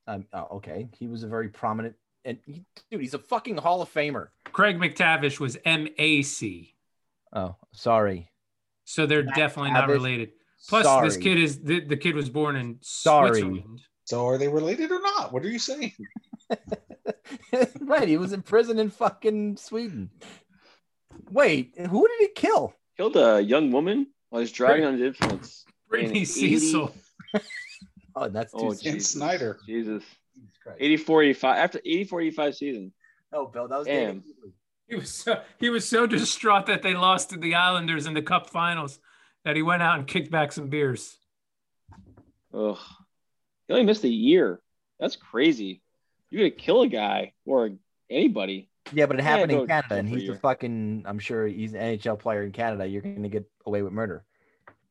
Um, 0.07 0.25
oh, 0.33 0.47
okay. 0.53 0.89
He 0.97 1.07
was 1.07 1.23
a 1.23 1.27
very 1.27 1.49
prominent, 1.49 1.95
and 2.25 2.39
he, 2.45 2.65
dude, 2.89 3.01
he's 3.01 3.13
a 3.13 3.19
fucking 3.19 3.57
Hall 3.57 3.81
of 3.81 3.93
Famer. 3.93 4.29
Craig 4.45 4.79
McTavish 4.79 5.39
was 5.39 5.57
M 5.65 5.87
A 5.97 6.23
C. 6.23 6.73
Oh, 7.31 7.55
sorry. 7.73 8.31
So 8.85 9.05
they're 9.05 9.23
Matt 9.23 9.35
definitely 9.35 9.71
not 9.71 9.87
related. 9.87 10.31
Plus, 10.68 10.86
Sorry. 10.86 11.07
this 11.07 11.18
kid 11.18 11.39
is 11.39 11.62
the, 11.62 11.80
the 11.80 11.97
kid 11.97 12.16
was 12.16 12.30
born 12.30 12.55
in 12.55 12.78
Sorry. 12.82 13.30
Switzerland. 13.39 13.82
So 14.05 14.28
are 14.28 14.38
they 14.38 14.47
related 14.47 14.91
or 14.91 15.01
not? 15.01 15.32
What 15.32 15.43
are 15.43 15.49
you 15.49 15.60
saying? 15.60 15.93
right, 17.82 18.07
he 18.07 18.18
was 18.18 18.34
in 18.34 18.41
prison 18.41 18.80
in 18.80 18.89
fucking 18.89 19.57
Sweden. 19.57 20.10
Wait, 21.30 21.74
who 21.78 22.07
did 22.07 22.20
he 22.20 22.28
kill? 22.36 22.74
Killed 22.97 23.16
a 23.18 23.39
young 23.39 23.72
woman 23.72 24.07
while 24.30 24.41
he's 24.41 24.51
driving 24.51 24.84
under 24.84 24.97
the 24.97 25.07
influence. 25.07 25.64
Brittany 25.88 26.20
In 26.20 26.26
Cecil. 26.26 26.93
Oh, 28.16 28.28
that's 28.28 28.51
too 28.51 28.57
Oh, 28.60 28.74
soon. 28.74 28.88
And 28.89 28.95
Jesus. 28.99 29.12
Snyder. 29.12 29.60
Jesus. 29.66 30.03
Jesus 30.03 30.76
84, 30.80 31.24
85. 31.24 31.57
After 31.57 31.80
84, 31.86 32.22
85 32.22 32.55
season. 32.55 32.93
Oh, 33.32 33.45
Bill, 33.45 33.68
that 33.68 33.78
was 33.78 33.88
Damn. 33.88 34.24
He 34.88 34.95
was 34.95 35.10
so 35.10 35.41
he 35.60 35.70
was 35.70 35.88
so 35.88 36.07
distraught 36.18 36.66
that 36.66 36.82
they 36.82 36.95
lost 36.95 37.30
to 37.30 37.38
the 37.38 37.55
Islanders 37.55 38.07
in 38.07 38.16
the 38.16 38.22
Cup 38.24 38.49
Finals 38.49 38.99
that 39.45 39.55
he 39.55 39.61
went 39.61 39.81
out 39.81 39.97
and 39.99 40.07
kicked 40.07 40.31
back 40.31 40.51
some 40.51 40.67
beers. 40.67 41.17
Ugh. 42.53 42.77
He 43.67 43.73
only 43.73 43.85
missed 43.85 44.03
a 44.03 44.07
year. 44.09 44.59
That's 44.99 45.15
crazy. 45.15 45.81
You're 46.29 46.41
gonna 46.49 46.61
kill 46.61 46.81
a 46.81 46.87
guy 46.87 47.33
or 47.45 47.71
anybody. 48.09 48.69
Yeah, 48.91 49.05
but 49.05 49.19
it 49.19 49.23
happened 49.23 49.51
go- 49.51 49.61
in 49.61 49.67
Canada, 49.67 49.95
and 49.95 50.09
he's 50.09 50.23
a 50.23 50.33
you. 50.33 50.35
fucking. 50.35 51.03
I'm 51.05 51.19
sure 51.19 51.45
he's 51.45 51.73
an 51.73 51.79
NHL 51.81 52.17
player 52.19 52.43
in 52.43 52.51
Canada. 52.51 52.87
You're 52.87 53.03
going 53.03 53.21
to 53.21 53.29
get 53.29 53.45
away 53.67 53.83
with 53.83 53.93
murder. 53.93 54.25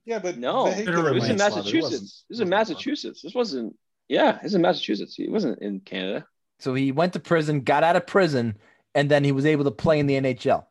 Yeah, 0.04 0.20
but 0.20 0.38
No, 0.38 0.66
it 0.68 0.70
This 0.70 0.80
is 0.80 0.86
in 0.86 0.94
Manslaughter, 0.94 1.02
manslaughter, 1.02 1.16
it 1.16 1.20
wasn't- 1.20 1.38
Massachusetts. 1.38 2.24
This 2.28 2.36
is 2.36 2.40
in 2.40 2.48
Massachusetts. 2.48 3.22
This 3.22 3.34
wasn't. 3.34 3.76
Yeah, 4.08 4.32
this 4.32 4.44
is 4.44 4.54
in 4.54 4.62
Massachusetts. 4.62 5.14
He 5.16 5.28
wasn't 5.28 5.60
in 5.60 5.80
Canada. 5.80 6.26
So 6.60 6.74
he 6.74 6.92
went 6.92 7.12
to 7.14 7.20
prison, 7.20 7.62
got 7.62 7.82
out 7.82 7.96
of 7.96 8.06
prison, 8.06 8.56
and 8.94 9.10
then 9.10 9.24
he 9.24 9.32
was 9.32 9.44
able 9.46 9.64
to 9.64 9.70
play 9.72 9.98
in 9.98 10.06
the 10.06 10.14
NHL. 10.14 10.64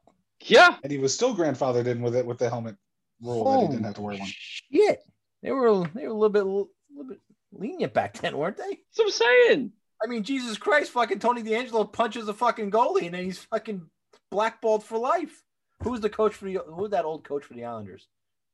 Yeah. 0.45 0.77
And 0.81 0.91
he 0.91 0.97
was 0.97 1.13
still 1.13 1.35
grandfathered 1.35 1.87
in 1.87 2.01
with 2.01 2.15
it 2.15 2.25
with 2.25 2.37
the 2.39 2.49
helmet 2.49 2.75
rule 3.21 3.51
that 3.51 3.61
he 3.61 3.67
didn't 3.67 3.85
have 3.85 3.95
to 3.95 4.01
wear 4.01 4.17
one. 4.17 4.27
Shit, 4.27 4.99
they 5.41 5.51
were 5.51 5.87
they 5.93 6.07
were 6.07 6.13
a 6.13 6.13
little 6.13 6.29
bit 6.29 6.43
a 6.43 6.45
little 6.45 6.69
bit 7.07 7.19
lenient 7.51 7.93
back 7.93 8.17
then, 8.17 8.37
weren't 8.37 8.57
they? 8.57 8.63
That's 8.63 8.97
what 8.97 9.05
I'm 9.05 9.11
saying. 9.11 9.71
I 10.03 10.07
mean, 10.07 10.23
Jesus 10.23 10.57
Christ, 10.57 10.91
fucking 10.91 11.19
Tony 11.19 11.41
DeAngelo 11.41 11.91
punches 11.91 12.27
a 12.27 12.33
fucking 12.33 12.71
goalie, 12.71 13.05
and 13.05 13.15
then 13.15 13.23
he's 13.23 13.39
fucking 13.39 13.81
blackballed 14.29 14.83
for 14.83 14.97
life. 14.97 15.43
Who's 15.83 16.01
the 16.01 16.09
coach 16.09 16.33
for 16.33 16.45
the? 16.45 16.59
Who 16.67 16.87
that 16.89 17.05
old 17.05 17.23
coach 17.23 17.43
for 17.43 17.53
the 17.53 17.65
Islanders 17.65 18.07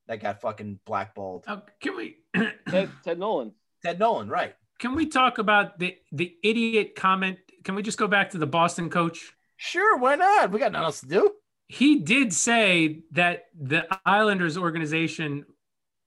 that 0.06 0.20
got 0.20 0.40
fucking 0.40 0.80
blackballed? 0.86 1.44
Uh, 1.46 1.60
can 1.80 1.96
we 1.96 2.16
Ted, 2.68 2.90
Ted 3.04 3.18
Nolan. 3.18 3.52
Ted 3.82 3.98
Nolan, 3.98 4.28
right? 4.28 4.54
can 4.78 4.94
we 4.94 5.06
talk 5.06 5.38
about 5.38 5.78
the 5.78 5.96
the 6.12 6.36
idiot 6.42 6.94
comment? 6.96 7.38
Can 7.64 7.74
we 7.74 7.82
just 7.82 7.98
go 7.98 8.06
back 8.06 8.30
to 8.30 8.38
the 8.38 8.46
Boston 8.46 8.90
coach? 8.90 9.32
Sure, 9.56 9.96
why 9.96 10.16
not? 10.16 10.50
We 10.50 10.58
got 10.58 10.72
nothing 10.72 10.84
else 10.84 11.00
to 11.00 11.06
do. 11.06 11.32
He 11.74 11.98
did 11.98 12.32
say 12.32 13.00
that 13.12 13.46
the 13.60 13.86
Islanders 14.06 14.56
organization 14.56 15.44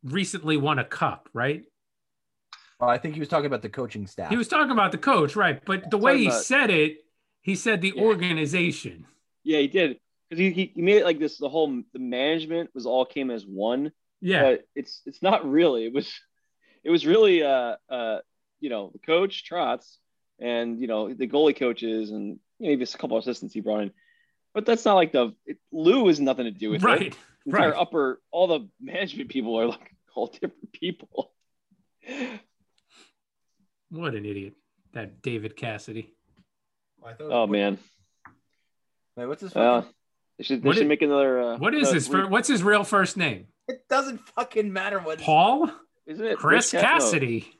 recently 0.02 0.56
won 0.56 0.80
a 0.80 0.86
cup, 0.86 1.28
right? 1.34 1.64
Well, 2.80 2.90
I 2.90 2.98
think 2.98 3.16
he 3.16 3.20
was 3.20 3.28
talking 3.28 3.48
about 3.48 3.64
the 3.64 3.70
coaching 3.70 4.08
staff. 4.08 4.30
He 4.30 4.38
was 4.38 4.48
talking 4.48 4.72
about 4.72 4.94
the 4.94 4.98
coach, 4.98 5.36
right? 5.36 5.64
But 5.66 5.92
the 5.92 5.98
way 5.98 6.20
he 6.20 6.28
about- 6.28 6.44
said 6.44 6.70
it, 6.70 7.00
he 7.42 7.56
said 7.56 7.82
the 7.82 7.94
Yeah. 7.96 8.04
organization. 8.04 9.08
Yeah, 9.44 9.60
he 9.60 9.68
did. 9.68 10.00
Because 10.30 10.40
he, 10.40 10.52
he, 10.52 10.72
he 10.76 10.82
made 10.82 10.98
it 10.98 11.06
like 11.06 11.20
this. 11.20 11.38
The 11.38 11.50
whole 11.50 11.84
the 11.92 12.00
management 12.00 12.70
was 12.74 12.86
all 12.86 13.06
came 13.06 13.30
as 13.30 13.46
one. 13.46 13.92
Yeah. 14.22 14.44
But 14.44 14.68
it's 14.76 15.02
it's 15.06 15.22
not 15.22 15.50
really. 15.50 15.86
It 15.86 15.94
was 15.94 16.08
it 16.84 16.90
was 16.90 17.06
really 17.06 17.44
uh 17.44 17.76
uh 17.90 18.20
you 18.62 18.70
know 18.70 18.90
the 18.94 19.00
coach 19.00 19.44
Trotz 19.50 19.98
and 20.40 20.80
you 20.80 20.88
know 20.88 21.14
the 21.14 21.28
goalie 21.28 21.56
coaches 21.58 22.12
and 22.12 22.40
maybe 22.60 22.82
just 22.84 22.96
a 22.96 22.98
couple 22.98 23.18
of 23.18 23.24
assistants 23.24 23.54
he 23.54 23.62
brought 23.62 23.84
in. 23.84 23.92
But 24.58 24.66
that's 24.66 24.86
not 24.86 24.96
like 24.96 25.12
the 25.12 25.36
it, 25.46 25.60
Lou 25.72 26.08
has 26.08 26.20
nothing 26.20 26.46
to 26.46 26.52
do 26.52 26.72
with 26.72 26.82
it. 26.82 26.86
right. 26.88 27.16
The 27.46 27.52
entire 27.52 27.70
right. 27.70 27.78
upper 27.80 28.20
all 28.32 28.48
the 28.48 28.68
management 28.82 29.30
people 29.30 29.56
are 29.60 29.68
like 29.68 29.96
all 30.16 30.26
different 30.26 30.72
people. 30.74 31.32
What 33.92 34.16
an 34.16 34.26
idiot. 34.26 34.54
That 34.94 35.22
David 35.22 35.56
Cassidy. 35.56 36.12
I 37.06 37.14
thought- 37.14 37.32
Oh 37.32 37.46
man. 37.46 37.78
Wait, 39.16 39.28
what's 39.28 39.42
his 39.42 39.54
Well, 39.54 39.82
fucking? 39.82 39.94
they 40.40 40.44
should 40.44 40.64
they 40.64 40.72
should 40.72 40.82
is- 40.84 40.88
make 40.90 41.04
another. 41.04 41.40
Uh, 41.40 41.58
What 41.60 41.76
is 41.76 41.82
another 41.82 41.94
his 41.94 42.08
three- 42.08 42.22
fir- 42.24 42.28
what's 42.30 42.48
his 42.48 42.64
real 42.64 42.84
first 42.84 43.16
name? 43.16 43.46
it 43.68 43.88
doesn't 43.90 44.18
fucking 44.30 44.74
matter 44.74 44.98
what. 45.00 45.20
Paul? 45.20 45.70
Isn't 46.08 46.26
it 46.26 46.40
Chris 46.40 46.74
Rick 46.74 46.82
Cass- 46.82 47.04
no, 47.04 47.12
Cassidy. 47.12 47.54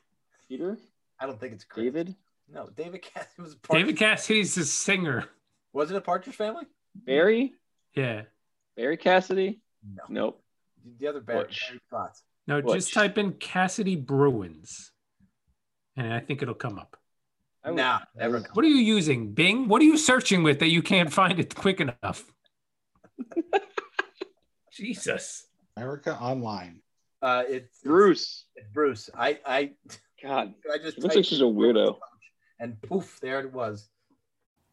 Peter 0.48 0.76
I 1.20 1.26
don't 1.26 1.38
think 1.38 1.52
it's 1.52 1.62
Chris. 1.64 1.84
David 1.84 2.16
No, 2.52 2.68
David 2.74 3.02
Cassidy 3.02 3.42
was. 3.42 3.52
A 3.70 3.72
David 3.72 3.96
Cassidy's 3.96 4.56
the 4.56 4.64
singer. 4.64 5.26
Was 5.72 5.90
it 5.90 5.96
a 5.96 6.00
Partridge 6.00 6.34
Family? 6.34 6.64
Barry 7.04 7.54
Yeah. 7.94 8.22
Barry 8.76 8.96
Cassidy. 8.96 9.60
No. 9.84 10.02
Nope. 10.08 10.44
The 10.98 11.08
other 11.08 11.20
Barry, 11.20 11.44
Butch. 11.44 11.66
Barry 11.68 11.80
Spots. 11.88 12.22
No, 12.46 12.62
Butch. 12.62 12.74
just 12.76 12.94
type 12.94 13.18
in 13.18 13.32
Cassidy 13.32 13.96
Bruins. 13.96 14.92
And 15.96 16.12
I 16.12 16.20
think 16.20 16.42
it'll 16.42 16.54
come 16.54 16.78
up. 16.78 16.96
I 17.64 17.70
would- 17.70 17.76
Nah, 17.76 18.00
never. 18.14 18.40
What 18.52 18.64
are 18.64 18.68
you 18.68 18.76
using? 18.76 19.34
Bing? 19.34 19.68
What 19.68 19.82
are 19.82 19.84
you 19.84 19.96
searching 19.98 20.42
with 20.42 20.60
that 20.60 20.68
you 20.68 20.80
can't 20.82 21.12
find 21.12 21.38
it 21.40 21.54
quick 21.54 21.80
enough? 21.80 22.24
Jesus. 24.72 25.46
America 25.76 26.16
Online. 26.18 26.80
Uh, 27.20 27.42
it's 27.48 27.80
Bruce. 27.82 28.44
It's 28.54 28.68
Bruce. 28.68 29.10
I 29.16 29.40
I 29.44 29.70
God, 30.22 30.54
I 30.72 30.78
just 30.78 30.96
He 30.96 31.02
looks 31.02 31.16
like 31.16 31.24
she's 31.24 31.40
a 31.40 31.44
weirdo. 31.44 31.98
and 32.60 32.80
poof, 32.82 33.18
there 33.20 33.40
it 33.40 33.52
was. 33.52 33.88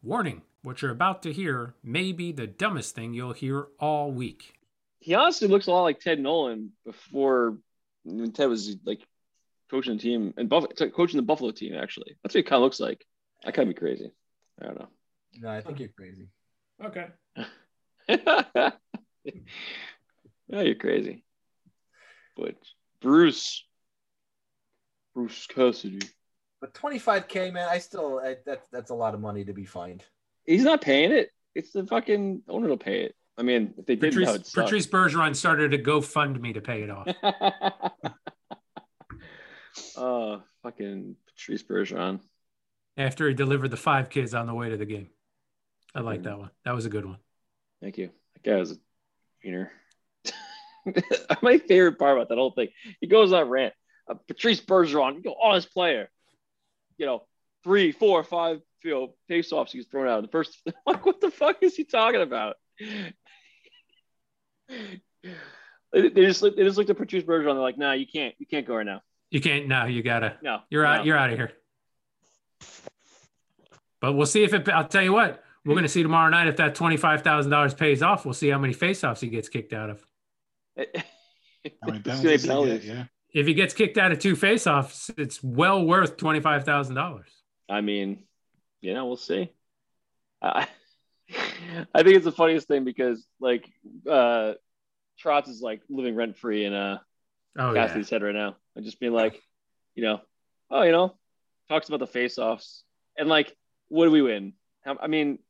Warning 0.06 0.42
what 0.62 0.82
you're 0.82 0.92
about 0.92 1.22
to 1.22 1.32
hear 1.32 1.74
may 1.82 2.12
be 2.12 2.30
the 2.30 2.46
dumbest 2.46 2.94
thing 2.94 3.12
you'll 3.12 3.32
hear 3.32 3.66
all 3.80 4.12
week. 4.12 4.54
he 5.00 5.14
honestly 5.14 5.48
looks 5.48 5.66
a 5.66 5.72
lot 5.72 5.82
like 5.82 5.98
Ted 5.98 6.20
Nolan 6.20 6.70
before 6.84 7.58
when 8.04 8.30
Ted 8.30 8.48
was 8.48 8.76
like 8.84 9.00
coaching 9.68 9.96
the 9.96 10.00
team 10.00 10.32
and 10.36 10.48
Buff- 10.48 10.68
coaching 10.94 11.16
the 11.16 11.24
Buffalo 11.26 11.50
team. 11.50 11.74
Actually, 11.74 12.16
that's 12.22 12.36
what 12.36 12.38
he 12.38 12.42
kind 12.44 12.58
of 12.58 12.62
looks 12.62 12.78
like. 12.78 13.04
That 13.42 13.54
kind 13.54 13.68
of 13.68 13.74
be 13.74 13.80
crazy. 13.80 14.12
I 14.62 14.66
don't 14.66 14.78
know. 14.78 14.88
No, 15.40 15.48
I 15.48 15.60
think 15.60 15.80
you're 15.80 15.88
crazy. 15.88 16.28
Okay. 16.84 17.06
know. 18.08 18.72
yeah, 19.24 20.60
you're 20.60 20.76
crazy. 20.76 21.24
But 22.36 22.54
Bruce, 23.00 23.64
Bruce 25.16 25.48
Cassidy, 25.48 25.98
But 26.60 26.74
25k, 26.74 27.52
man, 27.52 27.68
I 27.68 27.78
still 27.78 28.20
I, 28.24 28.36
that's 28.44 28.66
that's 28.68 28.90
a 28.90 28.94
lot 28.94 29.14
of 29.14 29.20
money 29.20 29.44
to 29.44 29.52
be 29.52 29.64
fined. 29.64 30.04
he's 30.46 30.64
not 30.64 30.80
paying 30.80 31.12
it. 31.12 31.30
It's 31.54 31.72
the 31.72 31.86
fucking 31.86 32.42
owner 32.48 32.68
to 32.68 32.76
pay 32.76 33.02
it. 33.02 33.14
I 33.38 33.42
mean, 33.42 33.74
if 33.76 33.86
they 33.86 33.96
did, 33.96 34.14
that 34.14 34.16
would 34.16 34.26
Patrice, 34.30 34.52
suck. 34.52 34.64
Patrice 34.64 34.86
Bergeron 34.86 35.36
started 35.36 35.74
a 35.74 35.78
GoFundMe 35.78 36.54
to 36.54 36.60
pay 36.62 36.82
it 36.82 36.90
off. 36.90 37.08
oh, 39.96 40.42
fucking 40.62 41.16
Patrice 41.26 41.62
Bergeron. 41.62 42.20
after 42.96 43.28
he 43.28 43.34
delivered 43.34 43.70
the 43.70 43.76
five 43.76 44.08
kids 44.08 44.32
on 44.32 44.46
the 44.46 44.54
way 44.54 44.70
to 44.70 44.76
the 44.76 44.86
game. 44.86 45.10
I 45.94 46.00
like 46.00 46.22
that 46.24 46.38
one. 46.38 46.50
That 46.64 46.74
was 46.74 46.84
a 46.84 46.90
good 46.90 47.06
one. 47.06 47.18
Thank 47.80 47.98
you. 47.98 48.10
That 48.34 48.50
guy 48.50 48.56
was 48.56 48.72
a 48.72 48.76
wiener. 49.42 49.70
My 51.42 51.58
favorite 51.58 51.98
part 51.98 52.16
about 52.16 52.28
that 52.28 52.38
whole 52.38 52.52
thing, 52.52 52.68
he 53.00 53.06
goes 53.06 53.32
on 53.32 53.48
rant. 53.48 53.74
Uh, 54.08 54.14
Patrice 54.28 54.60
Bergeron, 54.60 55.16
you 55.16 55.22
know, 55.24 55.36
honest 55.42 55.72
player. 55.72 56.10
You 56.98 57.06
know, 57.06 57.22
three, 57.64 57.92
four, 57.92 58.22
five, 58.24 58.60
you 58.82 58.90
know, 58.90 59.14
face 59.28 59.52
offs 59.52 59.72
he's 59.72 59.86
thrown 59.86 60.08
out. 60.08 60.18
Of 60.18 60.24
the 60.24 60.30
first, 60.30 60.58
like, 60.86 61.04
what 61.04 61.20
the 61.20 61.30
fuck 61.30 61.62
is 61.62 61.74
he 61.76 61.84
talking 61.84 62.22
about? 62.22 62.56
they, 64.68 65.02
they 65.92 66.08
just 66.26 66.42
they 66.42 66.50
just 66.50 66.76
looked 66.76 66.90
at 66.90 66.96
Patrice 66.96 67.24
Bergeron. 67.24 67.44
They're 67.54 67.54
like, 67.54 67.78
nah, 67.78 67.92
you 67.92 68.06
can't, 68.06 68.34
you 68.38 68.46
can't 68.46 68.66
go 68.66 68.76
right 68.76 68.86
now. 68.86 69.02
You 69.30 69.40
can't. 69.40 69.66
No, 69.66 69.86
you 69.86 70.02
gotta. 70.02 70.36
No, 70.42 70.60
You're 70.70 70.84
out. 70.86 70.98
no. 70.98 71.04
You're 71.04 71.16
out 71.16 71.30
of 71.30 71.36
here. 71.36 71.52
But 74.00 74.12
we'll 74.12 74.26
see 74.26 74.44
if 74.44 74.54
it. 74.54 74.68
I'll 74.68 74.86
tell 74.88 75.02
you 75.02 75.12
what. 75.12 75.42
We're 75.64 75.74
going 75.74 75.82
to 75.82 75.88
see 75.88 76.04
tomorrow 76.04 76.30
night 76.30 76.46
if 76.46 76.56
that 76.58 76.76
twenty 76.76 76.96
five 76.96 77.22
thousand 77.22 77.50
dollars 77.50 77.74
pays 77.74 78.00
off. 78.00 78.24
We'll 78.24 78.34
see 78.34 78.48
how 78.48 78.58
many 78.58 78.72
faceoffs 78.72 79.18
he 79.18 79.26
gets 79.26 79.48
kicked 79.48 79.72
out 79.72 79.90
of. 79.90 80.06
How 81.82 81.88
many 81.88 81.98
It's 81.98 82.06
gonna 82.12 82.28
be 82.28 82.28
penalties 82.38 82.46
penalties. 82.46 82.84
get? 82.84 82.94
Yeah. 82.94 83.04
If 83.36 83.46
he 83.46 83.52
gets 83.52 83.74
kicked 83.74 83.98
out 83.98 84.12
of 84.12 84.18
two 84.18 84.34
faceoffs, 84.34 85.10
it's 85.18 85.44
well 85.44 85.84
worth 85.84 86.16
twenty 86.16 86.40
five 86.40 86.64
thousand 86.64 86.94
dollars. 86.94 87.28
I 87.68 87.82
mean, 87.82 88.22
you 88.80 88.94
know, 88.94 89.04
we'll 89.04 89.18
see. 89.18 89.52
I 90.40 90.66
I 91.94 92.02
think 92.02 92.16
it's 92.16 92.24
the 92.24 92.32
funniest 92.32 92.66
thing 92.66 92.84
because 92.84 93.26
like 93.38 93.70
uh 94.10 94.54
Trotz 95.22 95.48
is 95.48 95.60
like 95.60 95.82
living 95.90 96.14
rent 96.14 96.38
free 96.38 96.64
in 96.64 96.72
uh 96.72 96.98
Oh 97.58 97.74
yeah. 97.74 97.86
Cassidy's 97.86 98.08
head 98.08 98.22
right 98.22 98.34
now. 98.34 98.56
And 98.74 98.86
just 98.86 99.00
being 99.00 99.12
like, 99.12 99.42
you 99.94 100.02
know, 100.02 100.22
oh, 100.70 100.80
you 100.80 100.92
know, 100.92 101.14
talks 101.68 101.88
about 101.88 102.00
the 102.00 102.06
face 102.06 102.38
offs 102.38 102.84
and 103.18 103.28
like, 103.28 103.54
what 103.88 104.06
do 104.06 104.12
we 104.12 104.22
win? 104.22 104.54
How, 104.82 104.96
I 104.98 105.08
mean, 105.08 105.40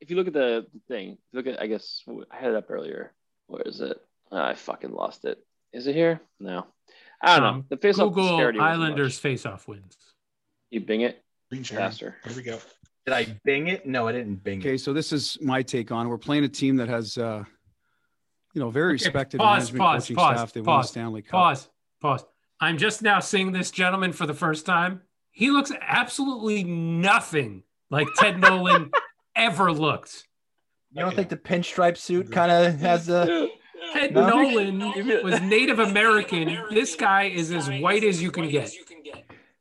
if 0.00 0.10
you 0.10 0.16
look 0.16 0.28
at 0.28 0.32
the, 0.32 0.66
thing, 0.86 1.18
look 1.32 1.48
at 1.48 1.60
I 1.60 1.66
guess 1.66 2.04
I 2.30 2.36
had 2.36 2.50
it 2.50 2.56
up 2.56 2.70
earlier. 2.70 3.12
Where 3.48 3.62
is 3.62 3.80
it? 3.80 4.00
Ah, 4.30 4.46
I 4.46 4.54
fucking 4.54 4.92
lost 4.92 5.24
it. 5.24 5.38
Is 5.72 5.88
it 5.88 5.96
here? 5.96 6.20
No. 6.38 6.66
I 7.22 7.38
don't 7.38 7.42
know. 7.42 7.48
Um, 7.60 7.64
The 7.68 7.76
face 7.76 7.98
off 7.98 8.12
Google 8.14 8.60
Islanders 8.60 9.18
face 9.18 9.46
off 9.46 9.68
wins. 9.68 9.96
You 10.70 10.80
bing 10.80 11.02
it 11.02 11.22
Green 11.50 11.62
sharing. 11.62 11.84
faster. 11.84 12.16
Here 12.26 12.36
we 12.36 12.42
go. 12.42 12.58
Did 13.06 13.14
I 13.14 13.26
bing 13.44 13.68
it? 13.68 13.86
No, 13.86 14.08
I 14.08 14.12
didn't 14.12 14.42
bing 14.42 14.60
Okay, 14.60 14.70
it. 14.70 14.72
Okay, 14.72 14.78
so 14.78 14.92
this 14.92 15.12
is 15.12 15.38
my 15.40 15.62
take 15.62 15.92
on. 15.92 16.08
We're 16.08 16.18
playing 16.18 16.44
a 16.44 16.48
team 16.48 16.76
that 16.76 16.88
has, 16.88 17.18
uh, 17.18 17.44
you 18.54 18.60
know, 18.60 18.70
very 18.70 18.94
Okay, 18.94 19.04
respected 19.04 19.38
pause, 19.38 19.72
management, 19.72 19.80
pause, 19.80 20.02
coaching 20.04 20.16
pause, 20.16 20.38
staff. 20.38 20.52
They 20.52 20.60
won 20.60 20.68
a 20.74 20.78
pause, 20.78 20.88
Stanley 20.90 21.22
Cup. 21.22 21.30
Pause. 21.32 21.68
Pause. 22.00 22.24
I'm 22.60 22.78
just 22.78 23.02
now 23.02 23.18
seeing 23.20 23.52
this 23.52 23.70
gentleman 23.70 24.12
for 24.12 24.26
the 24.26 24.34
first 24.34 24.66
time. 24.66 25.02
He 25.30 25.50
looks 25.50 25.72
absolutely 25.80 26.62
nothing 26.64 27.62
like 27.90 28.06
Ted 28.18 28.38
Nolan 28.40 28.90
ever 29.34 29.72
looked. 29.72 30.26
You 30.92 31.00
don't 31.00 31.14
think 31.16 31.28
the 31.28 31.36
pinstripe 31.36 31.96
suit 31.96 32.30
kind 32.30 32.52
of 32.52 32.78
has 32.80 33.08
a? 33.08 33.48
Ted 33.92 34.14
No. 34.14 34.28
Nolan 34.28 34.78
was 35.24 35.40
Native 35.42 35.78
American. 35.78 36.58
This 36.70 36.94
guy 36.96 37.24
is 37.24 37.52
as 37.52 37.68
white 37.80 38.04
as 38.04 38.22
you 38.22 38.30
can 38.30 38.48
get. 38.48 38.72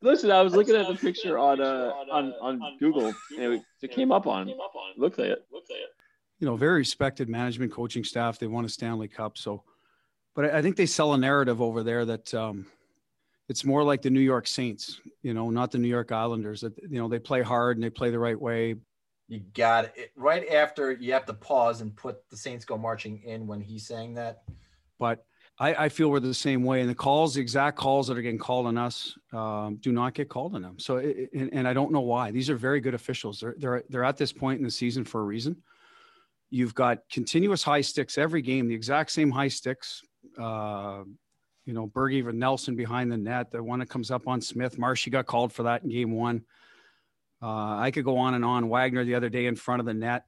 Listen, 0.03 0.31
I 0.31 0.41
was 0.41 0.55
looking 0.55 0.75
at 0.75 0.87
the 0.87 0.95
picture 0.95 1.37
on 1.37 1.61
uh 1.61 1.91
on 2.11 2.33
on 2.41 2.77
Google, 2.79 3.07
and 3.37 3.53
it, 3.53 3.61
it 3.81 3.91
came 3.91 4.11
up 4.11 4.25
on. 4.25 4.51
Looks 4.97 5.17
like 5.17 5.29
it. 5.29 5.45
you 6.39 6.47
know, 6.47 6.55
very 6.55 6.79
respected 6.79 7.29
management 7.29 7.71
coaching 7.71 8.03
staff. 8.03 8.39
They 8.39 8.47
won 8.47 8.65
a 8.65 8.69
Stanley 8.69 9.07
Cup. 9.07 9.37
So, 9.37 9.63
but 10.35 10.45
I 10.45 10.57
I 10.57 10.61
think 10.63 10.75
they 10.75 10.87
sell 10.87 11.13
a 11.13 11.17
narrative 11.17 11.61
over 11.61 11.83
there 11.83 12.03
that 12.05 12.33
um, 12.33 12.65
it's 13.47 13.63
more 13.63 13.83
like 13.83 14.01
the 14.01 14.09
New 14.09 14.21
York 14.21 14.47
Saints, 14.47 14.99
you 15.21 15.35
know, 15.35 15.51
not 15.51 15.69
the 15.69 15.77
New 15.77 15.87
York 15.87 16.11
Islanders. 16.11 16.61
That 16.61 16.75
you 16.79 16.97
know 16.97 17.07
they 17.07 17.19
play 17.19 17.43
hard 17.43 17.77
and 17.77 17.83
they 17.83 17.91
play 17.91 18.09
the 18.09 18.19
right 18.19 18.39
way. 18.39 18.75
You 19.31 19.39
got 19.53 19.85
it. 19.95 20.11
Right 20.17 20.45
after 20.49 20.91
you 20.91 21.13
have 21.13 21.25
to 21.27 21.33
pause 21.33 21.79
and 21.79 21.95
put 21.95 22.29
the 22.29 22.35
Saints 22.35 22.65
go 22.65 22.77
marching 22.77 23.23
in 23.23 23.47
when 23.47 23.61
he's 23.61 23.87
saying 23.87 24.15
that. 24.15 24.41
But 24.99 25.23
I, 25.57 25.85
I 25.85 25.89
feel 25.89 26.11
we're 26.11 26.19
the 26.19 26.33
same 26.33 26.65
way. 26.65 26.81
And 26.81 26.89
the 26.89 26.95
calls, 26.95 27.35
the 27.35 27.39
exact 27.39 27.77
calls 27.77 28.07
that 28.07 28.17
are 28.17 28.21
getting 28.21 28.37
called 28.37 28.65
on 28.65 28.77
us, 28.77 29.17
um, 29.31 29.77
do 29.79 29.93
not 29.93 30.15
get 30.15 30.27
called 30.27 30.53
on 30.53 30.61
them. 30.61 30.77
So, 30.79 30.97
it, 30.97 31.29
and, 31.33 31.49
and 31.53 31.65
I 31.65 31.71
don't 31.71 31.93
know 31.93 32.01
why. 32.01 32.31
These 32.31 32.49
are 32.49 32.57
very 32.57 32.81
good 32.81 32.93
officials. 32.93 33.39
They're 33.39 33.55
they're 33.57 33.83
they're 33.87 34.03
at 34.03 34.17
this 34.17 34.33
point 34.33 34.59
in 34.59 34.65
the 34.65 34.71
season 34.71 35.05
for 35.05 35.21
a 35.21 35.23
reason. 35.23 35.55
You've 36.49 36.75
got 36.75 36.97
continuous 37.09 37.63
high 37.63 37.79
sticks 37.79 38.17
every 38.17 38.41
game, 38.41 38.67
the 38.67 38.75
exact 38.75 39.11
same 39.11 39.31
high 39.31 39.47
sticks. 39.47 40.01
Uh, 40.37 41.03
you 41.65 41.71
know, 41.71 41.87
Bergie 41.87 42.27
and 42.27 42.37
Nelson 42.37 42.75
behind 42.75 43.09
the 43.09 43.17
net. 43.17 43.49
The 43.49 43.63
one 43.63 43.79
that 43.79 43.89
comes 43.89 44.11
up 44.11 44.27
on 44.27 44.41
Smith, 44.41 44.77
Marshy 44.77 45.09
got 45.09 45.25
called 45.25 45.53
for 45.53 45.63
that 45.63 45.83
in 45.83 45.89
game 45.89 46.11
one. 46.11 46.43
Uh, 47.41 47.77
I 47.77 47.91
could 47.91 48.05
go 48.05 48.17
on 48.17 48.33
and 48.33 48.45
on. 48.45 48.69
Wagner 48.69 49.03
the 49.03 49.15
other 49.15 49.29
day 49.29 49.47
in 49.47 49.55
front 49.55 49.79
of 49.79 49.85
the 49.85 49.93
net. 49.93 50.25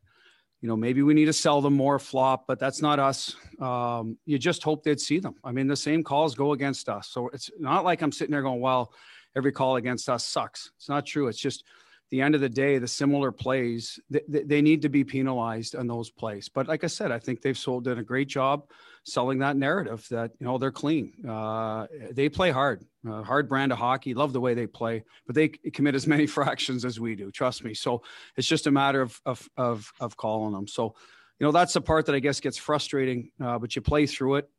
You 0.62 0.70
know, 0.70 0.78
maybe 0.78 1.02
we 1.02 1.14
need 1.14 1.26
to 1.26 1.34
sell 1.34 1.62
them 1.62 1.74
more 1.74 2.00
flop, 2.00 2.46
but 2.48 2.58
that's 2.58 2.82
not 2.82 2.98
us. 2.98 3.36
Um, 3.60 4.18
you 4.26 4.40
just 4.40 4.64
hope 4.64 4.84
they'd 4.84 5.00
see 5.00 5.20
them. 5.20 5.36
I 5.44 5.52
mean, 5.52 5.68
the 5.68 5.76
same 5.76 6.04
calls 6.04 6.36
go 6.36 6.54
against 6.54 6.88
us. 6.88 7.10
So 7.10 7.30
it's 7.34 7.52
not 7.60 7.84
like 7.84 8.02
I'm 8.02 8.14
sitting 8.14 8.32
there 8.32 8.42
going, 8.42 8.62
well, 8.62 8.94
every 9.36 9.52
call 9.52 9.76
against 9.76 10.10
us 10.10 10.26
sucks. 10.26 10.72
It's 10.78 10.88
not 10.88 11.06
true. 11.06 11.28
It's 11.28 11.40
just 11.40 11.66
the 12.12 12.22
end 12.22 12.36
of 12.36 12.42
the 12.42 12.50
day, 12.50 12.78
the 12.78 12.88
similar 12.88 13.32
plays, 13.32 14.00
they, 14.10 14.22
they, 14.28 14.62
need 14.62 14.84
to 14.84 14.90
be 14.90 15.04
penalized 15.04 15.76
on 15.76 15.88
those 15.88 16.12
plays. 16.12 16.48
But 16.48 16.68
like 16.68 16.84
I 16.84 16.88
said, 16.88 17.12
I 17.12 17.18
think 17.18 17.42
they've 17.42 17.58
sold 17.58 17.86
done 17.86 17.98
a 17.98 18.04
great 18.04 18.28
job 18.28 18.70
selling 19.04 19.40
that 19.40 19.58
narrative 19.58 20.06
that, 20.10 20.32
you 20.40 20.46
know, 20.46 20.58
they're 20.58 20.72
clean. 20.72 21.14
Uh, 21.28 21.88
they 22.12 22.30
play 22.30 22.52
hard, 22.52 22.86
uh, 23.08 23.22
hard 23.22 23.50
brand 23.50 23.72
of 23.72 23.78
hockey. 23.78 24.14
Love 24.14 24.34
the 24.34 24.40
way 24.40 24.54
they 24.54 24.68
play, 24.68 25.04
but 25.26 25.36
they 25.36 25.50
commit 25.50 25.96
as 25.96 26.08
many 26.14 26.26
fractions 26.26 26.86
as 26.86 27.00
we 27.00 27.16
do. 27.16 27.32
Trust 27.32 27.64
me. 27.64 27.74
So 27.74 28.02
it's 28.38 28.48
just 28.48 28.68
a 28.68 28.72
matter 28.72 29.02
of, 29.02 29.20
of, 29.26 29.50
of, 29.58 29.92
of 30.00 30.18
calling 30.18 30.54
them. 30.54 30.68
So, 30.68 30.96
you 31.40 31.46
know, 31.46 31.52
that's 31.52 31.74
the 31.74 31.82
part 31.82 32.06
that 32.06 32.16
I 32.16 32.20
guess 32.20 32.40
gets 32.40 32.58
frustrating, 32.58 33.32
uh, 33.44 33.60
but 33.60 33.76
you 33.76 33.82
play 33.82 34.06
through 34.06 34.36
it. 34.36 34.50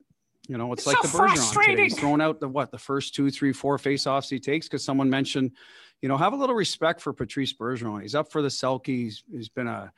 You 0.49 0.59
know, 0.59 0.73
it's, 0.75 0.87
It's 0.87 0.89
like 0.89 1.03
so 1.03 1.09
the 1.09 1.25
Bergeron 1.25 1.67
today. 1.71 1.83
He's 1.85 1.99
thrown 1.99 2.21
out 2.21 2.39
the 2.39 2.49
what 2.49 2.71
the 2.71 2.79
first 2.79 3.15
two, 3.15 3.31
three, 3.31 3.55
four 3.55 3.79
face-offs 3.79 4.29
he 4.29 4.39
takes 4.39 4.69
because 4.69 4.85
someone 4.85 5.09
mentioned, 5.09 5.53
you 6.03 6.09
know, 6.09 6.19
have 6.19 6.35
a 6.35 6.37
little 6.37 6.55
respect 6.55 7.01
for 7.01 7.15
Patrice 7.15 7.55
Bergeron. 7.55 8.03
He's 8.03 8.15
up 8.15 8.31
for 8.31 8.43
the 8.43 8.49
Selke. 8.49 8.87
He's, 8.89 9.25
he's 9.31 9.49
been 9.49 9.69
a, 9.69 9.91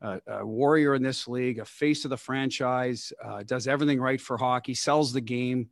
a, 0.00 0.20
a 0.26 0.46
warrior 0.46 0.94
in 0.94 1.02
this 1.02 1.28
league, 1.28 1.58
a 1.58 1.64
face 1.64 2.04
of 2.04 2.10
the 2.10 2.16
franchise, 2.16 3.12
uh, 3.24 3.42
does 3.42 3.66
everything 3.68 4.00
right 4.00 4.20
for 4.20 4.36
hockey, 4.36 4.74
sells 4.74 5.12
the 5.12 5.20
game, 5.20 5.68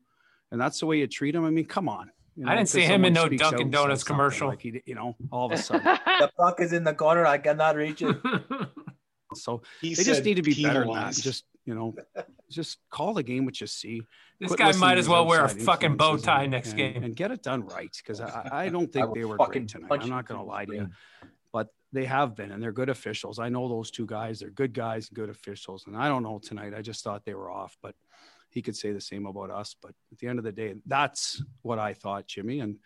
and 0.50 0.60
that's 0.60 0.80
the 0.80 0.86
way 0.86 0.98
you 0.98 1.06
treat 1.06 1.34
him. 1.34 1.44
I 1.44 1.50
mean, 1.50 1.64
come 1.66 1.88
on. 1.88 2.10
You 2.36 2.46
I 2.46 2.54
didn't 2.54 2.68
see 2.68 2.82
him 2.82 3.04
in 3.04 3.12
no 3.14 3.28
Dunkin' 3.28 3.70
Donuts 3.70 4.04
commercial. 4.04 4.48
Like 4.48 4.62
he, 4.62 4.80
you 4.86 4.94
know, 4.94 5.16
all 5.32 5.46
of 5.46 5.52
a 5.52 5.56
sudden. 5.62 5.82
The 5.84 6.30
puck 6.38 6.60
is 6.60 6.72
in 6.72 6.84
the 6.84 6.94
corner. 6.94 7.26
I 7.26 7.38
cannot 7.38 7.76
reach 7.76 8.02
it. 8.02 8.16
So 9.34 9.60
He 9.82 9.90
they 9.90 10.04
just 10.04 10.16
said 10.16 10.24
need 10.24 10.36
to 10.36 10.42
be 10.42 10.62
better 10.62 10.84
than 10.86 10.94
that. 10.94 11.14
Just 11.14 11.44
you 11.66 11.74
know, 11.74 11.94
just 12.50 12.78
call 12.90 13.12
the 13.12 13.22
game 13.22 13.44
what 13.44 13.60
you 13.60 13.66
see. 13.66 14.00
this 14.40 14.48
Quit 14.48 14.58
guy 14.58 14.72
might 14.78 14.96
as 14.96 15.06
well 15.06 15.26
wear 15.26 15.44
a 15.44 15.48
fucking 15.50 15.98
bow 15.98 16.16
tie 16.16 16.46
next 16.46 16.70
and- 16.70 16.78
game. 16.78 17.02
and 17.04 17.14
get 17.14 17.30
it 17.30 17.42
done 17.42 17.66
right 17.66 17.94
because 17.94 18.22
I, 18.22 18.48
I 18.50 18.68
don't 18.70 18.90
think 18.90 19.12
they 19.14 19.26
were 19.26 19.36
fucking 19.36 19.66
great 19.66 19.82
tonight. 19.82 20.00
I'm 20.02 20.08
not 20.08 20.26
going 20.26 20.40
to 20.40 20.46
lie 20.46 20.64
to 20.64 20.72
you, 20.72 20.78
screen. 20.78 20.94
But 21.52 21.68
they 21.92 22.04
have 22.04 22.36
been 22.36 22.52
and 22.52 22.62
they're 22.62 22.72
good 22.72 22.88
officials. 22.88 23.38
I 23.38 23.48
know 23.48 23.68
those 23.68 23.90
two 23.90 24.06
guys. 24.06 24.40
They're 24.40 24.50
good 24.50 24.74
guys, 24.74 25.08
good 25.08 25.30
officials. 25.30 25.84
And 25.86 25.96
I 25.96 26.08
don't 26.08 26.22
know 26.22 26.38
tonight. 26.38 26.74
I 26.76 26.82
just 26.82 27.02
thought 27.02 27.24
they 27.24 27.34
were 27.34 27.50
off, 27.50 27.76
but 27.82 27.94
he 28.50 28.62
could 28.62 28.76
say 28.76 28.92
the 28.92 29.00
same 29.00 29.26
about 29.26 29.50
us. 29.50 29.74
But 29.80 29.92
at 30.12 30.18
the 30.18 30.28
end 30.28 30.38
of 30.38 30.44
the 30.44 30.52
day, 30.52 30.74
that's 30.86 31.42
what 31.62 31.78
I 31.78 31.94
thought, 31.94 32.26
Jimmy. 32.26 32.60
And 32.60 32.76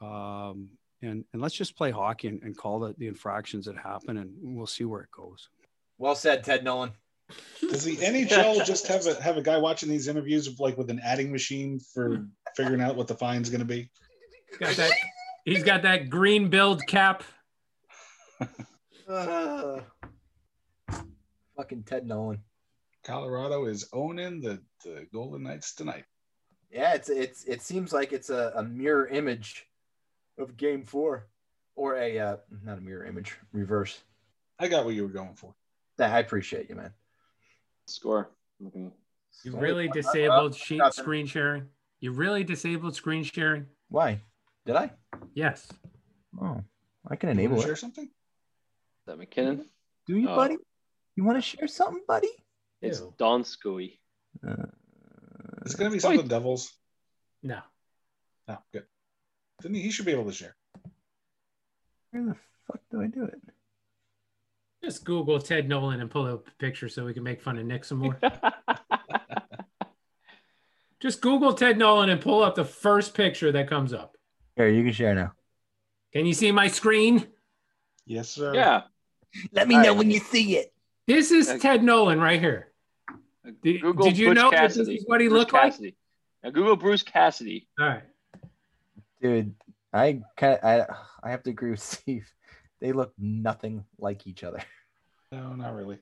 um, 0.00 0.70
and 1.02 1.24
and 1.32 1.42
let's 1.42 1.54
just 1.54 1.76
play 1.76 1.90
hockey 1.90 2.28
and, 2.28 2.42
and 2.42 2.56
call 2.56 2.80
the, 2.80 2.94
the 2.98 3.08
infractions 3.08 3.66
that 3.66 3.76
happen, 3.76 4.16
and 4.16 4.32
we'll 4.40 4.66
see 4.66 4.84
where 4.84 5.02
it 5.02 5.10
goes. 5.10 5.48
Well 5.98 6.14
said, 6.14 6.44
Ted 6.44 6.64
Nolan. 6.64 6.92
Does 7.60 7.84
the 7.84 7.96
NHL 7.96 8.64
just 8.64 8.86
have 8.86 9.06
a 9.06 9.20
have 9.22 9.36
a 9.36 9.42
guy 9.42 9.58
watching 9.58 9.88
these 9.88 10.08
interviews 10.08 10.48
with, 10.48 10.60
like 10.60 10.78
with 10.78 10.90
an 10.90 11.00
adding 11.04 11.30
machine 11.30 11.78
for 11.78 12.26
figuring 12.56 12.80
out 12.80 12.96
what 12.96 13.06
the 13.06 13.14
fine's 13.14 13.50
going 13.50 13.60
to 13.60 13.66
be? 13.66 13.90
Got 14.58 14.76
that, 14.76 14.92
he's 15.44 15.62
got 15.62 15.82
that 15.82 16.08
green 16.08 16.48
build 16.48 16.86
cap. 16.86 17.22
Uh, 19.08 19.80
fucking 21.56 21.82
Ted 21.84 22.06
Nolan. 22.06 22.42
Colorado 23.04 23.64
is 23.66 23.88
owning 23.92 24.40
the, 24.40 24.60
the 24.84 25.06
Golden 25.12 25.44
Knights 25.44 25.74
tonight. 25.74 26.04
Yeah, 26.70 26.92
it's 26.94 27.08
it's 27.08 27.44
it 27.44 27.62
seems 27.62 27.92
like 27.92 28.12
it's 28.12 28.28
a, 28.28 28.52
a 28.56 28.62
mirror 28.62 29.06
image 29.06 29.66
of 30.36 30.56
Game 30.58 30.82
Four, 30.82 31.28
or 31.74 31.96
a 31.96 32.18
uh, 32.18 32.36
not 32.62 32.76
a 32.78 32.80
mirror 32.82 33.06
image, 33.06 33.34
reverse. 33.52 33.98
I 34.58 34.68
got 34.68 34.84
what 34.84 34.94
you 34.94 35.04
were 35.04 35.08
going 35.08 35.34
for. 35.34 35.54
That 35.96 36.12
I 36.12 36.18
appreciate 36.18 36.68
you, 36.68 36.74
man. 36.74 36.92
Score. 37.86 38.28
Looking- 38.60 38.92
You 39.44 39.56
really 39.56 39.88
disabled 39.88 40.54
sheet 40.54 40.78
nothing. 40.78 41.02
screen 41.02 41.26
sharing? 41.26 41.68
You 42.00 42.12
really 42.12 42.44
disabled 42.44 42.94
screen 42.94 43.24
sharing? 43.24 43.66
Why? 43.88 44.20
Did 44.66 44.76
I? 44.76 44.90
Yes. 45.32 45.66
Oh, 46.40 46.62
I 47.08 47.16
can 47.16 47.30
enable 47.30 47.54
wanna 47.56 47.62
it. 47.62 47.66
share 47.68 47.76
something? 47.76 48.10
Is 49.08 49.12
that 49.12 49.18
MacKinnon? 49.20 49.64
Do 50.06 50.18
you, 50.18 50.28
Oh. 50.28 50.36
buddy? 50.36 50.58
You 51.16 51.24
want 51.24 51.38
to 51.38 51.42
share 51.42 51.66
something, 51.66 52.02
buddy? 52.06 52.28
It's 52.82 53.00
Ew. 53.00 53.14
Don 53.16 53.42
Scooey. 53.42 54.00
Uh, 54.46 54.66
It's 55.62 55.74
going 55.76 55.90
to 55.90 55.94
be 55.94 55.98
something 55.98 56.28
Devils. 56.28 56.74
No. 57.42 57.62
No, 58.46 58.58
good. 58.70 58.84
Then 59.62 59.72
he 59.72 59.90
should 59.90 60.04
be 60.04 60.12
able 60.12 60.26
to 60.26 60.32
share. 60.32 60.54
where 62.10 62.22
the 62.22 62.34
fuck 62.66 62.82
do 62.90 63.00
I 63.00 63.06
do 63.06 63.24
it? 63.24 63.40
Just 64.84 65.06
Google 65.06 65.40
Ted 65.40 65.70
Nolan 65.70 66.02
and 66.02 66.10
pull 66.10 66.26
up 66.26 66.46
a 66.46 66.50
picture 66.58 66.90
so 66.90 67.06
we 67.06 67.14
can 67.14 67.22
make 67.22 67.40
fun 67.40 67.56
of 67.58 67.64
Nick 67.64 67.86
some 67.86 67.98
more. 68.00 68.20
Just 71.00 71.22
Google 71.22 71.54
Ted 71.54 71.78
Nolan 71.78 72.10
and 72.10 72.20
pull 72.20 72.42
up 72.42 72.56
the 72.56 72.64
first 72.66 73.14
picture 73.14 73.50
that 73.52 73.70
comes 73.70 73.94
up. 73.94 74.18
Here, 74.56 74.68
you 74.68 74.84
can 74.84 74.92
share 74.92 75.14
now. 75.14 75.32
Can 76.12 76.26
you 76.26 76.34
see 76.34 76.52
my 76.52 76.68
screen? 76.68 77.26
Yes, 78.04 78.28
sir. 78.28 78.54
yeah. 78.54 78.82
Let 79.52 79.68
me 79.68 79.76
All 79.76 79.82
know 79.82 79.88
right. 79.90 79.98
when 79.98 80.10
you 80.10 80.20
see 80.20 80.56
it. 80.56 80.72
This 81.06 81.30
is 81.30 81.48
Okay. 81.48 81.58
Ted 81.58 81.82
Nolan 81.82 82.20
right 82.20 82.40
here. 82.40 82.72
Did, 83.62 83.80
Google 83.80 84.06
did 84.06 84.18
you 84.18 84.28
Butch 84.28 84.36
know 84.36 84.50
that 84.50 84.74
this 84.74 84.76
is 84.76 85.04
what 85.06 85.20
he 85.20 85.28
Bruce 85.28 85.38
looked 85.38 85.52
like? 85.54 85.74
Now 86.42 86.50
Google 86.50 86.76
Bruce 86.76 87.02
Cassidy. 87.02 87.66
All 87.80 87.86
right. 87.86 88.02
Dude, 89.22 89.54
I 89.92 90.20
kind 90.36 90.58
I 90.62 90.86
I 91.22 91.30
have 91.30 91.42
to 91.44 91.50
agree 91.50 91.70
with 91.70 91.80
Steve. 91.82 92.30
They 92.80 92.92
look 92.92 93.12
nothing 93.18 93.84
like 93.98 94.26
each 94.26 94.44
other. 94.44 94.60
No, 95.32 95.54
not 95.54 95.74
really. 95.74 95.98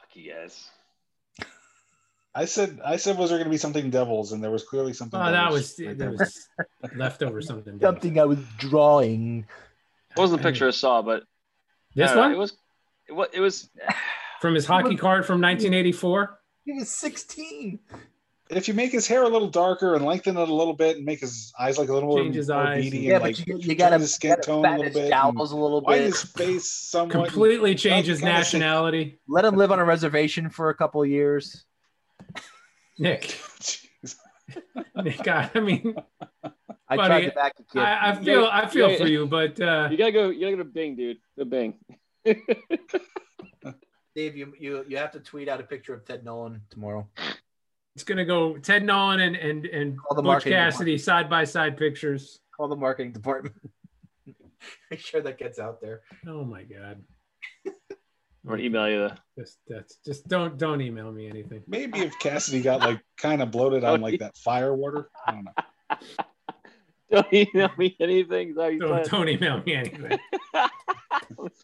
Lucky 0.00 0.20
you 0.20 0.32
guys. 0.34 0.68
I 2.34 2.44
said 2.44 2.78
I 2.84 2.96
said 2.96 3.18
was 3.18 3.30
there 3.30 3.38
going 3.38 3.46
to 3.48 3.50
be 3.50 3.56
something 3.56 3.90
Devils, 3.90 4.32
and 4.32 4.44
there 4.44 4.50
was 4.50 4.62
clearly 4.64 4.92
something. 4.92 5.18
Oh, 5.20 5.30
that 5.32 5.50
was 5.50 5.74
right 5.78 5.88
that 5.88 5.98
there. 5.98 6.10
was 6.12 6.48
leftover 6.94 7.40
something. 7.42 7.80
Something 7.80 8.20
I 8.20 8.24
was 8.26 8.38
drawing. 8.58 9.46
It 10.10 10.20
wasn't 10.20 10.42
the 10.42 10.48
picture 10.48 10.68
I 10.68 10.70
saw, 10.70 11.02
but 11.02 11.24
This 11.94 12.10
I 12.10 12.14
know, 12.14 12.20
one 12.20 12.32
It 12.32 12.38
was. 12.38 12.56
It 13.08 13.12
was. 13.12 13.28
It 13.32 13.40
was 13.40 13.70
from 14.40 14.54
his 14.54 14.66
hockey 14.66 14.96
card 14.96 15.26
from 15.26 15.40
1984. 15.40 16.38
He 16.64 16.72
was 16.74 16.90
16. 16.90 17.80
If 18.50 18.66
you 18.66 18.72
make 18.72 18.92
his 18.92 19.06
hair 19.06 19.24
a 19.24 19.28
little 19.28 19.50
darker 19.50 19.94
and 19.94 20.04
lengthen 20.04 20.36
it 20.38 20.48
a 20.48 20.54
little 20.54 20.72
bit, 20.72 20.96
and 20.96 21.04
make 21.04 21.20
his 21.20 21.52
eyes 21.58 21.76
like 21.78 21.90
a 21.90 21.92
little 21.92 22.16
Change 22.16 22.28
more, 22.28 22.36
his 22.36 22.48
more 22.48 22.58
eyes. 22.58 22.84
beady 22.84 22.98
Yeah, 23.00 23.14
and 23.16 23.22
but 23.22 23.28
like 23.28 23.46
you, 23.46 23.58
you 23.58 23.74
gotta, 23.74 23.98
his 23.98 24.14
skin 24.14 24.30
gotta 24.30 24.42
tone 24.42 24.60
a 24.60 24.62
fatten 24.62 24.78
little 24.78 24.92
his 24.92 25.02
bit, 25.02 25.10
jowls 25.10 25.52
a 25.52 25.56
little 25.56 25.80
bit. 25.82 26.02
his 26.02 26.22
face 26.22 26.70
somewhat. 26.70 27.28
Completely 27.28 27.74
change 27.74 28.06
his 28.06 28.20
kinda 28.20 28.32
nationality. 28.32 29.18
Let 29.28 29.44
him 29.44 29.56
live 29.56 29.70
on 29.70 29.78
a 29.80 29.84
reservation 29.84 30.48
for 30.48 30.70
a 30.70 30.74
couple 30.74 31.02
of 31.02 31.08
years. 31.08 31.64
Nick, 32.98 33.38
Nick, 34.96 35.28
I 35.28 35.50
I 35.54 35.60
mean, 35.60 35.94
I 36.90 36.96
Buddy, 36.96 37.08
tried 37.08 37.24
to 37.26 37.30
back 37.32 37.56
the 37.56 37.64
kid. 37.64 37.80
I, 37.80 38.10
I 38.10 38.14
feel 38.14 38.48
I 38.50 38.66
feel 38.66 38.90
yeah. 38.90 38.96
for 38.96 39.06
you, 39.06 39.26
but 39.26 39.60
uh, 39.60 39.88
you 39.90 39.98
gotta 39.98 40.12
go. 40.12 40.30
You 40.30 40.40
gotta 40.40 40.56
go 40.56 40.62
to 40.62 40.64
Bing, 40.64 40.96
dude. 40.96 41.18
The 41.36 41.44
Bing. 41.44 41.74
Dave, 44.14 44.36
you, 44.36 44.54
you 44.58 44.84
you 44.88 44.96
have 44.96 45.12
to 45.12 45.20
tweet 45.20 45.48
out 45.48 45.60
a 45.60 45.64
picture 45.64 45.94
of 45.94 46.04
Ted 46.04 46.24
Nolan 46.24 46.62
tomorrow. 46.70 47.06
It's 47.94 48.04
gonna 48.04 48.24
go 48.24 48.56
Ted 48.56 48.84
Nolan 48.84 49.20
and 49.20 49.36
and 49.36 49.66
and 49.66 49.98
Call 49.98 50.16
the 50.16 50.22
Butch 50.22 50.44
Cassidy 50.44 50.96
side 50.98 51.28
by 51.28 51.44
side 51.44 51.76
pictures. 51.76 52.40
Call 52.56 52.68
the 52.68 52.76
marketing 52.76 53.12
department. 53.12 53.54
Make 54.90 55.00
sure 55.00 55.20
that 55.20 55.38
gets 55.38 55.58
out 55.58 55.80
there. 55.80 56.00
Oh 56.26 56.44
my 56.44 56.62
god. 56.62 57.02
I'm 57.66 57.72
gonna 58.48 58.62
email 58.62 58.88
you 58.88 59.08
the. 59.08 59.18
Just 59.38 59.58
that's 59.68 59.96
just 60.04 60.26
don't 60.26 60.56
don't 60.56 60.80
email 60.80 61.12
me 61.12 61.28
anything. 61.28 61.62
Maybe 61.66 62.00
if 62.00 62.18
Cassidy 62.18 62.62
got 62.62 62.80
like 62.80 63.00
kind 63.18 63.42
of 63.42 63.50
bloated 63.50 63.84
on 63.84 64.00
like 64.00 64.20
that 64.20 64.36
fire 64.38 64.74
water. 64.74 65.10
I 65.26 65.32
don't 65.32 65.44
know. 65.44 65.52
Don't 67.10 67.32
email 67.32 67.70
me 67.78 67.96
anything. 68.00 68.50
Is 68.50 68.56
that 68.56 68.62
what 68.62 68.72
you 68.72 68.78
Don't 68.80 69.10
don't 69.10 69.28
email 69.28 69.62
me 69.64 69.74
anything. 69.74 70.18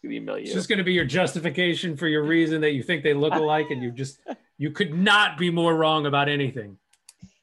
Email. 0.03 0.35
It's 0.35 0.53
just 0.53 0.69
gonna 0.69 0.83
be 0.83 0.93
your 0.93 1.05
justification 1.05 1.97
for 1.97 2.07
your 2.07 2.23
reason 2.23 2.61
that 2.61 2.71
you 2.71 2.83
think 2.83 3.03
they 3.03 3.13
look 3.13 3.33
alike, 3.33 3.67
and 3.69 3.81
you 3.81 3.91
just 3.91 4.19
you 4.57 4.71
could 4.71 4.93
not 4.93 5.37
be 5.37 5.51
more 5.51 5.75
wrong 5.75 6.05
about 6.05 6.29
anything. 6.29 6.77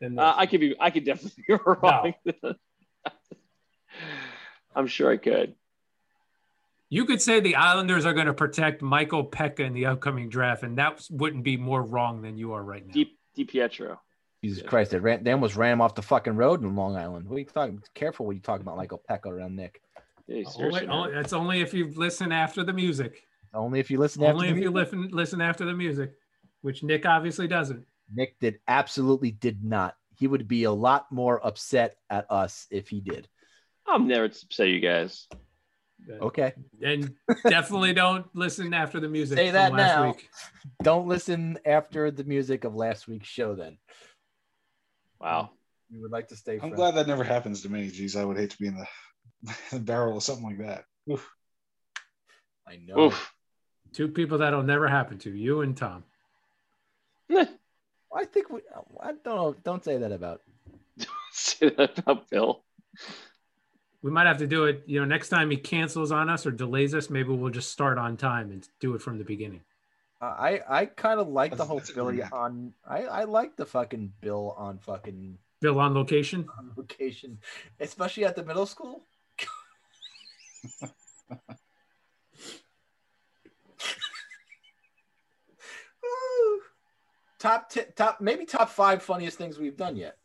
Than. 0.00 0.18
Uh, 0.18 0.34
I 0.36 0.46
could 0.46 0.60
be. 0.60 0.74
I 0.80 0.90
could 0.90 1.04
definitely 1.04 1.44
be 1.46 1.54
wrong. 1.66 2.14
I'm 4.74 4.86
sure 4.86 5.10
I 5.10 5.16
could. 5.16 5.54
You 6.88 7.04
could 7.04 7.22
say 7.22 7.40
the 7.40 7.56
Islanders 7.56 8.04
are 8.04 8.12
going 8.12 8.26
to 8.26 8.34
protect 8.34 8.82
Michael 8.82 9.24
Pekka 9.24 9.60
in 9.60 9.72
the 9.72 9.86
upcoming 9.86 10.28
draft, 10.28 10.62
and 10.62 10.76
that 10.78 11.02
wouldn't 11.10 11.42
be 11.42 11.56
more 11.56 11.82
wrong 11.82 12.20
than 12.20 12.36
you 12.36 12.52
are 12.52 12.62
right 12.62 12.86
now. 12.86 12.92
Deep, 12.92 13.18
Di 13.34 13.44
Pietro. 13.44 14.00
Jesus 14.42 14.62
Yeah. 14.62 14.68
Christ, 14.68 14.90
they, 14.90 14.98
ran, 14.98 15.22
they 15.24 15.32
almost 15.32 15.56
ran 15.56 15.74
him 15.74 15.80
off 15.80 15.94
the 15.94 16.02
fucking 16.02 16.36
road 16.36 16.62
in 16.62 16.74
Long 16.74 16.96
Island. 16.96 17.28
What 17.28 17.36
are 17.36 17.38
you 17.40 17.44
talking? 17.44 17.80
Careful 17.94 18.26
what 18.26 18.34
you 18.34 18.40
talk 18.42 18.60
about 18.60 18.76
Michael 18.76 19.02
Pekka 19.08 19.26
around 19.26 19.54
Nick. 19.56 19.80
Yeah, 20.26 20.44
Only, 20.58 20.86
only- 20.86 21.12
that's 21.12 21.32
only 21.32 21.60
if 21.60 21.72
you 21.74 21.92
listen 21.94 22.32
after 22.32 22.64
the 22.64 22.72
music. 22.72 23.22
Only 23.54 23.80
if 23.80 23.90
you 23.90 23.98
listen. 23.98 24.22
after 24.22 24.32
Only 24.34 24.48
the 24.48 24.52
if 24.56 24.62
you 24.62 24.70
music. 24.70 24.92
listen 24.94 25.08
listen 25.12 25.40
after 25.42 25.64
the 25.66 25.74
music, 25.74 26.12
which 26.62 26.82
Nick 26.82 27.04
obviously 27.06 27.46
doesn't. 27.46 27.84
Nick 28.14 28.38
did 28.40 28.58
absolutely 28.66 29.30
did 29.30 29.62
not. 29.62 29.94
He 30.16 30.26
would 30.26 30.48
be 30.48 30.64
a 30.64 30.72
lot 30.72 31.10
more 31.12 31.44
upset 31.46 31.96
at 32.08 32.26
us 32.30 32.66
if 32.70 32.88
he 32.88 33.00
did. 33.00 33.28
I'm 33.86 34.06
never 34.08 34.28
to 34.28 34.46
say 34.50 34.70
you 34.70 34.80
guys. 34.80 35.26
Okay, 36.20 36.52
And 36.84 37.14
definitely 37.48 37.92
don't 37.92 38.26
listen 38.34 38.74
after 38.74 38.98
the 39.00 39.08
music. 39.08 39.38
Say 39.38 39.46
from 39.48 39.54
that 39.54 39.72
last 39.72 39.96
now. 39.96 40.06
Week. 40.06 40.28
don't 40.82 41.06
listen 41.06 41.58
after 41.64 42.10
the 42.10 42.24
music 42.24 42.64
of 42.64 42.74
last 42.74 43.06
week's 43.06 43.28
show. 43.28 43.54
Then 43.54 43.78
Wow. 45.22 45.40
Um, 45.40 45.48
we 45.92 46.00
would 46.00 46.10
like 46.10 46.28
to 46.28 46.36
stay. 46.36 46.54
I'm 46.54 46.60
friends. 46.60 46.76
glad 46.76 46.94
that 46.96 47.06
never 47.06 47.24
happens 47.24 47.62
to 47.62 47.68
me. 47.68 47.88
Geez, 47.88 48.16
I 48.16 48.24
would 48.24 48.38
hate 48.38 48.50
to 48.50 48.58
be 48.58 48.66
in 48.66 48.76
the, 48.76 49.54
the 49.72 49.78
barrel 49.78 50.16
of 50.16 50.22
something 50.22 50.44
like 50.44 50.58
that. 50.58 50.84
Oof. 51.10 51.30
I 52.66 52.78
know. 52.84 53.06
Oof. 53.06 53.32
Two 53.92 54.08
people 54.08 54.38
that'll 54.38 54.62
never 54.62 54.88
happen 54.88 55.18
to 55.18 55.30
you 55.30 55.60
and 55.60 55.76
Tom. 55.76 56.04
I 58.14 58.24
think 58.26 58.50
we. 58.50 58.60
I 59.00 59.12
don't 59.24 59.24
know. 59.24 59.56
Don't 59.64 59.84
say 59.84 59.98
that 59.98 60.12
about. 60.12 60.42
Say 61.32 61.70
that 61.70 61.98
about 61.98 62.28
Bill. 62.28 62.62
We 64.02 64.10
might 64.10 64.26
have 64.26 64.38
to 64.38 64.46
do 64.46 64.64
it. 64.64 64.82
You 64.86 65.00
know, 65.00 65.06
next 65.06 65.30
time 65.30 65.50
he 65.50 65.56
cancels 65.56 66.12
on 66.12 66.28
us 66.28 66.44
or 66.44 66.50
delays 66.50 66.94
us, 66.94 67.08
maybe 67.08 67.30
we'll 67.30 67.50
just 67.50 67.72
start 67.72 67.96
on 67.96 68.16
time 68.16 68.50
and 68.50 68.68
do 68.80 68.94
it 68.94 69.00
from 69.00 69.16
the 69.16 69.24
beginning. 69.24 69.62
I 70.22 70.60
I 70.68 70.86
kind 70.86 71.20
of 71.20 71.28
like 71.28 71.56
the 71.56 71.64
whole 71.64 71.78
that's 71.78 71.90
Billy 71.90 72.16
good- 72.16 72.32
on. 72.32 72.72
I 72.86 73.02
I 73.04 73.24
like 73.24 73.56
the 73.56 73.66
fucking 73.66 74.12
Bill 74.20 74.54
on 74.56 74.78
fucking 74.78 75.38
Bill 75.60 75.78
on 75.80 75.94
location. 75.94 76.46
on 76.58 76.72
location, 76.76 77.38
especially 77.80 78.24
at 78.24 78.36
the 78.36 78.44
middle 78.44 78.66
school. 78.66 79.04
Top 87.38 87.68
t- 87.70 87.82
top 87.96 88.20
maybe 88.20 88.44
top 88.44 88.68
five 88.68 89.02
funniest 89.02 89.36
things 89.36 89.58
we've 89.58 89.76
done 89.76 89.96
yet. 89.96 90.16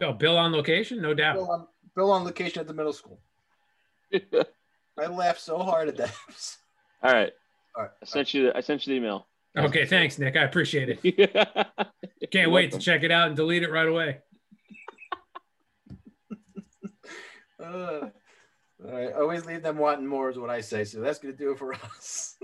Oh, 0.00 0.12
Bill 0.12 0.36
on 0.36 0.52
location, 0.52 1.00
no 1.00 1.14
doubt. 1.14 1.36
Bill 1.36 1.50
on, 1.50 1.66
Bill 1.94 2.10
on 2.10 2.24
location 2.24 2.60
at 2.60 2.66
the 2.66 2.74
middle 2.74 2.92
school. 2.92 3.20
I 4.12 5.06
laughed 5.06 5.40
so 5.40 5.58
hard 5.58 5.88
at 5.88 5.96
that. 5.96 6.12
All 7.02 7.12
right. 7.12 7.32
All 7.76 7.82
right. 7.82 7.90
I 8.02 8.06
sent 8.06 8.34
you. 8.34 8.44
The, 8.44 8.56
I 8.56 8.60
sent 8.60 8.86
you 8.86 8.94
the 8.94 8.96
email. 8.98 9.26
Okay, 9.56 9.86
thanks, 9.86 10.18
Nick. 10.18 10.36
I 10.36 10.42
appreciate 10.42 10.88
it. 10.88 10.98
You're 12.20 12.28
Can't 12.30 12.50
wait 12.50 12.72
to 12.72 12.78
check 12.78 13.04
it 13.04 13.12
out 13.12 13.28
and 13.28 13.36
delete 13.36 13.62
it 13.62 13.70
right 13.70 13.88
away. 13.88 14.18
Uh, 17.62 18.10
all 18.84 18.92
right. 18.92 19.12
Always 19.14 19.46
leave 19.46 19.62
them 19.62 19.78
wanting 19.78 20.06
more 20.06 20.28
is 20.28 20.36
what 20.36 20.50
I 20.50 20.60
say. 20.60 20.84
So 20.84 21.00
that's 21.00 21.18
gonna 21.18 21.32
do 21.32 21.52
it 21.52 21.58
for 21.58 21.72
us 21.96 22.36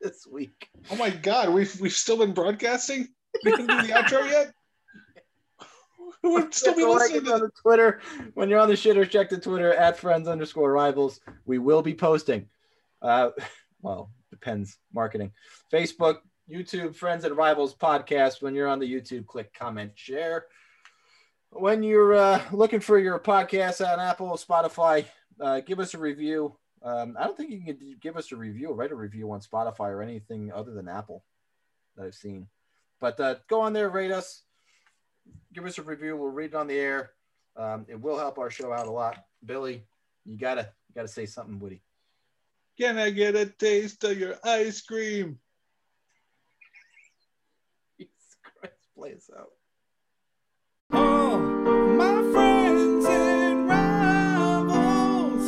this 0.00 0.26
week. 0.26 0.68
Oh 0.90 0.96
my 0.96 1.10
God, 1.10 1.50
we've 1.50 1.78
we've 1.80 1.92
still 1.92 2.16
been 2.16 2.32
broadcasting. 2.32 3.06
We 3.44 3.52
didn't 3.52 3.68
do 3.68 3.86
the 3.86 3.92
outro 3.92 4.28
yet. 4.28 4.52
Who 6.22 6.32
would 6.32 6.52
still 6.52 6.74
be 6.74 6.82
So 6.82 6.90
like 6.90 7.12
listening 7.12 7.28
us 7.28 7.32
on 7.34 7.40
the 7.40 7.50
Twitter. 7.62 8.00
When 8.34 8.48
you're 8.48 8.58
on 8.58 8.68
the 8.68 8.74
shitter, 8.74 9.08
check 9.08 9.28
the 9.28 9.38
Twitter 9.38 9.72
at 9.72 9.98
friends 9.98 10.26
underscore 10.26 10.72
rivals. 10.72 11.20
We 11.46 11.58
will 11.58 11.82
be 11.82 11.94
posting. 11.94 12.48
Uh, 13.00 13.30
well, 13.82 14.10
depends. 14.30 14.78
Marketing. 14.92 15.32
Facebook, 15.72 16.18
YouTube, 16.50 16.94
Friends 16.94 17.24
and 17.24 17.36
Rivals 17.36 17.74
podcast. 17.74 18.42
When 18.42 18.54
you're 18.54 18.68
on 18.68 18.78
the 18.78 18.92
YouTube, 18.92 19.26
click 19.26 19.52
comment, 19.54 19.92
share. 19.94 20.46
When 21.50 21.82
you're 21.82 22.14
uh, 22.14 22.42
looking 22.52 22.80
for 22.80 22.98
your 22.98 23.18
podcast 23.18 23.86
on 23.86 23.98
Apple, 23.98 24.28
Spotify, 24.36 25.04
uh, 25.40 25.60
give 25.60 25.80
us 25.80 25.94
a 25.94 25.98
review. 25.98 26.56
Um, 26.82 27.16
I 27.18 27.24
don't 27.24 27.36
think 27.36 27.50
you 27.50 27.60
can 27.60 27.96
give 28.00 28.16
us 28.16 28.32
a 28.32 28.36
review 28.36 28.72
write 28.72 28.90
a 28.90 28.94
review 28.94 29.30
on 29.32 29.40
Spotify 29.40 29.90
or 29.90 30.02
anything 30.02 30.50
other 30.50 30.72
than 30.72 30.88
Apple 30.88 31.24
that 31.96 32.06
I've 32.06 32.14
seen. 32.14 32.46
But 33.00 33.20
uh, 33.20 33.34
go 33.48 33.60
on 33.60 33.72
there, 33.72 33.90
rate 33.90 34.12
us, 34.12 34.42
give 35.52 35.66
us 35.66 35.78
a 35.78 35.82
review. 35.82 36.16
We'll 36.16 36.30
read 36.30 36.52
it 36.52 36.54
on 36.54 36.68
the 36.68 36.78
air. 36.78 37.10
Um, 37.56 37.84
it 37.88 38.00
will 38.00 38.18
help 38.18 38.38
our 38.38 38.50
show 38.50 38.72
out 38.72 38.86
a 38.86 38.90
lot. 38.90 39.24
Billy, 39.44 39.84
you 40.24 40.38
gotta 40.38 40.68
you 40.88 40.94
gotta 40.94 41.08
say 41.08 41.26
something 41.26 41.58
witty. 41.58 41.82
Can 42.80 42.96
I 42.96 43.10
get 43.10 43.36
a 43.36 43.44
taste 43.44 44.02
of 44.04 44.18
your 44.18 44.36
ice 44.42 44.80
cream? 44.80 45.38
Jesus 47.98 48.36
Christ, 48.42 48.74
play 48.96 49.12
us 49.12 49.28
out. 49.38 49.50
Oh, 50.90 51.38
my 51.98 52.22
friends 52.32 53.04
and 53.04 53.68
rivals. 53.68 55.44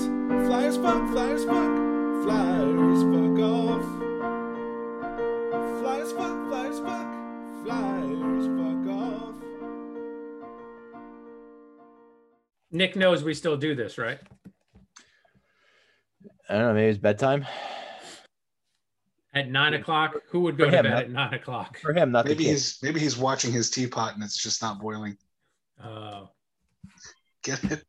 Flyers 0.47 0.77
fuck, 0.77 1.11
flyers 1.11 1.45
fuck, 1.47 1.75
flyers 2.23 3.03
fuck 3.03 3.39
off. 3.41 3.87
Flyers 5.81 6.13
fuck, 6.13 6.49
flyers 6.49 6.81
fuck, 6.81 7.65
flyers 7.65 8.47
fuck 8.59 8.87
off. 8.95 9.35
Nick 12.71 12.95
knows 12.95 13.25
we 13.25 13.33
still 13.33 13.57
do 13.57 13.75
this, 13.75 13.97
right? 13.97 14.19
I 16.53 16.57
don't 16.57 16.65
know. 16.69 16.75
Maybe 16.75 16.91
it's 16.91 16.99
bedtime 16.99 17.47
At 19.33 19.49
nine 19.51 19.73
o'clock. 19.73 20.17
Who 20.29 20.41
would 20.41 20.59
go 20.59 20.67
For 20.67 20.71
to 20.73 20.77
him, 20.77 20.83
bed 20.85 20.91
not- 20.93 21.03
at 21.05 21.11
nine 21.11 21.35
o'clock? 21.35 21.79
for 21.79 21.95
him. 21.95 22.13
Not 22.13 22.27
Maybe 22.27 22.35
the 22.39 22.45
kid. 22.45 22.51
he's 22.51 22.79
maybe 22.83 23.01
he's 23.01 23.17
watching 23.17 23.53
his 23.53 23.71
teapot 23.71 24.13
and 24.15 24.23
it's 24.23 24.37
just 24.37 24.61
not 24.61 24.79
boiling. 24.79 25.17
Oh. 25.83 26.29
Get 27.43 27.65
it? 27.65 27.85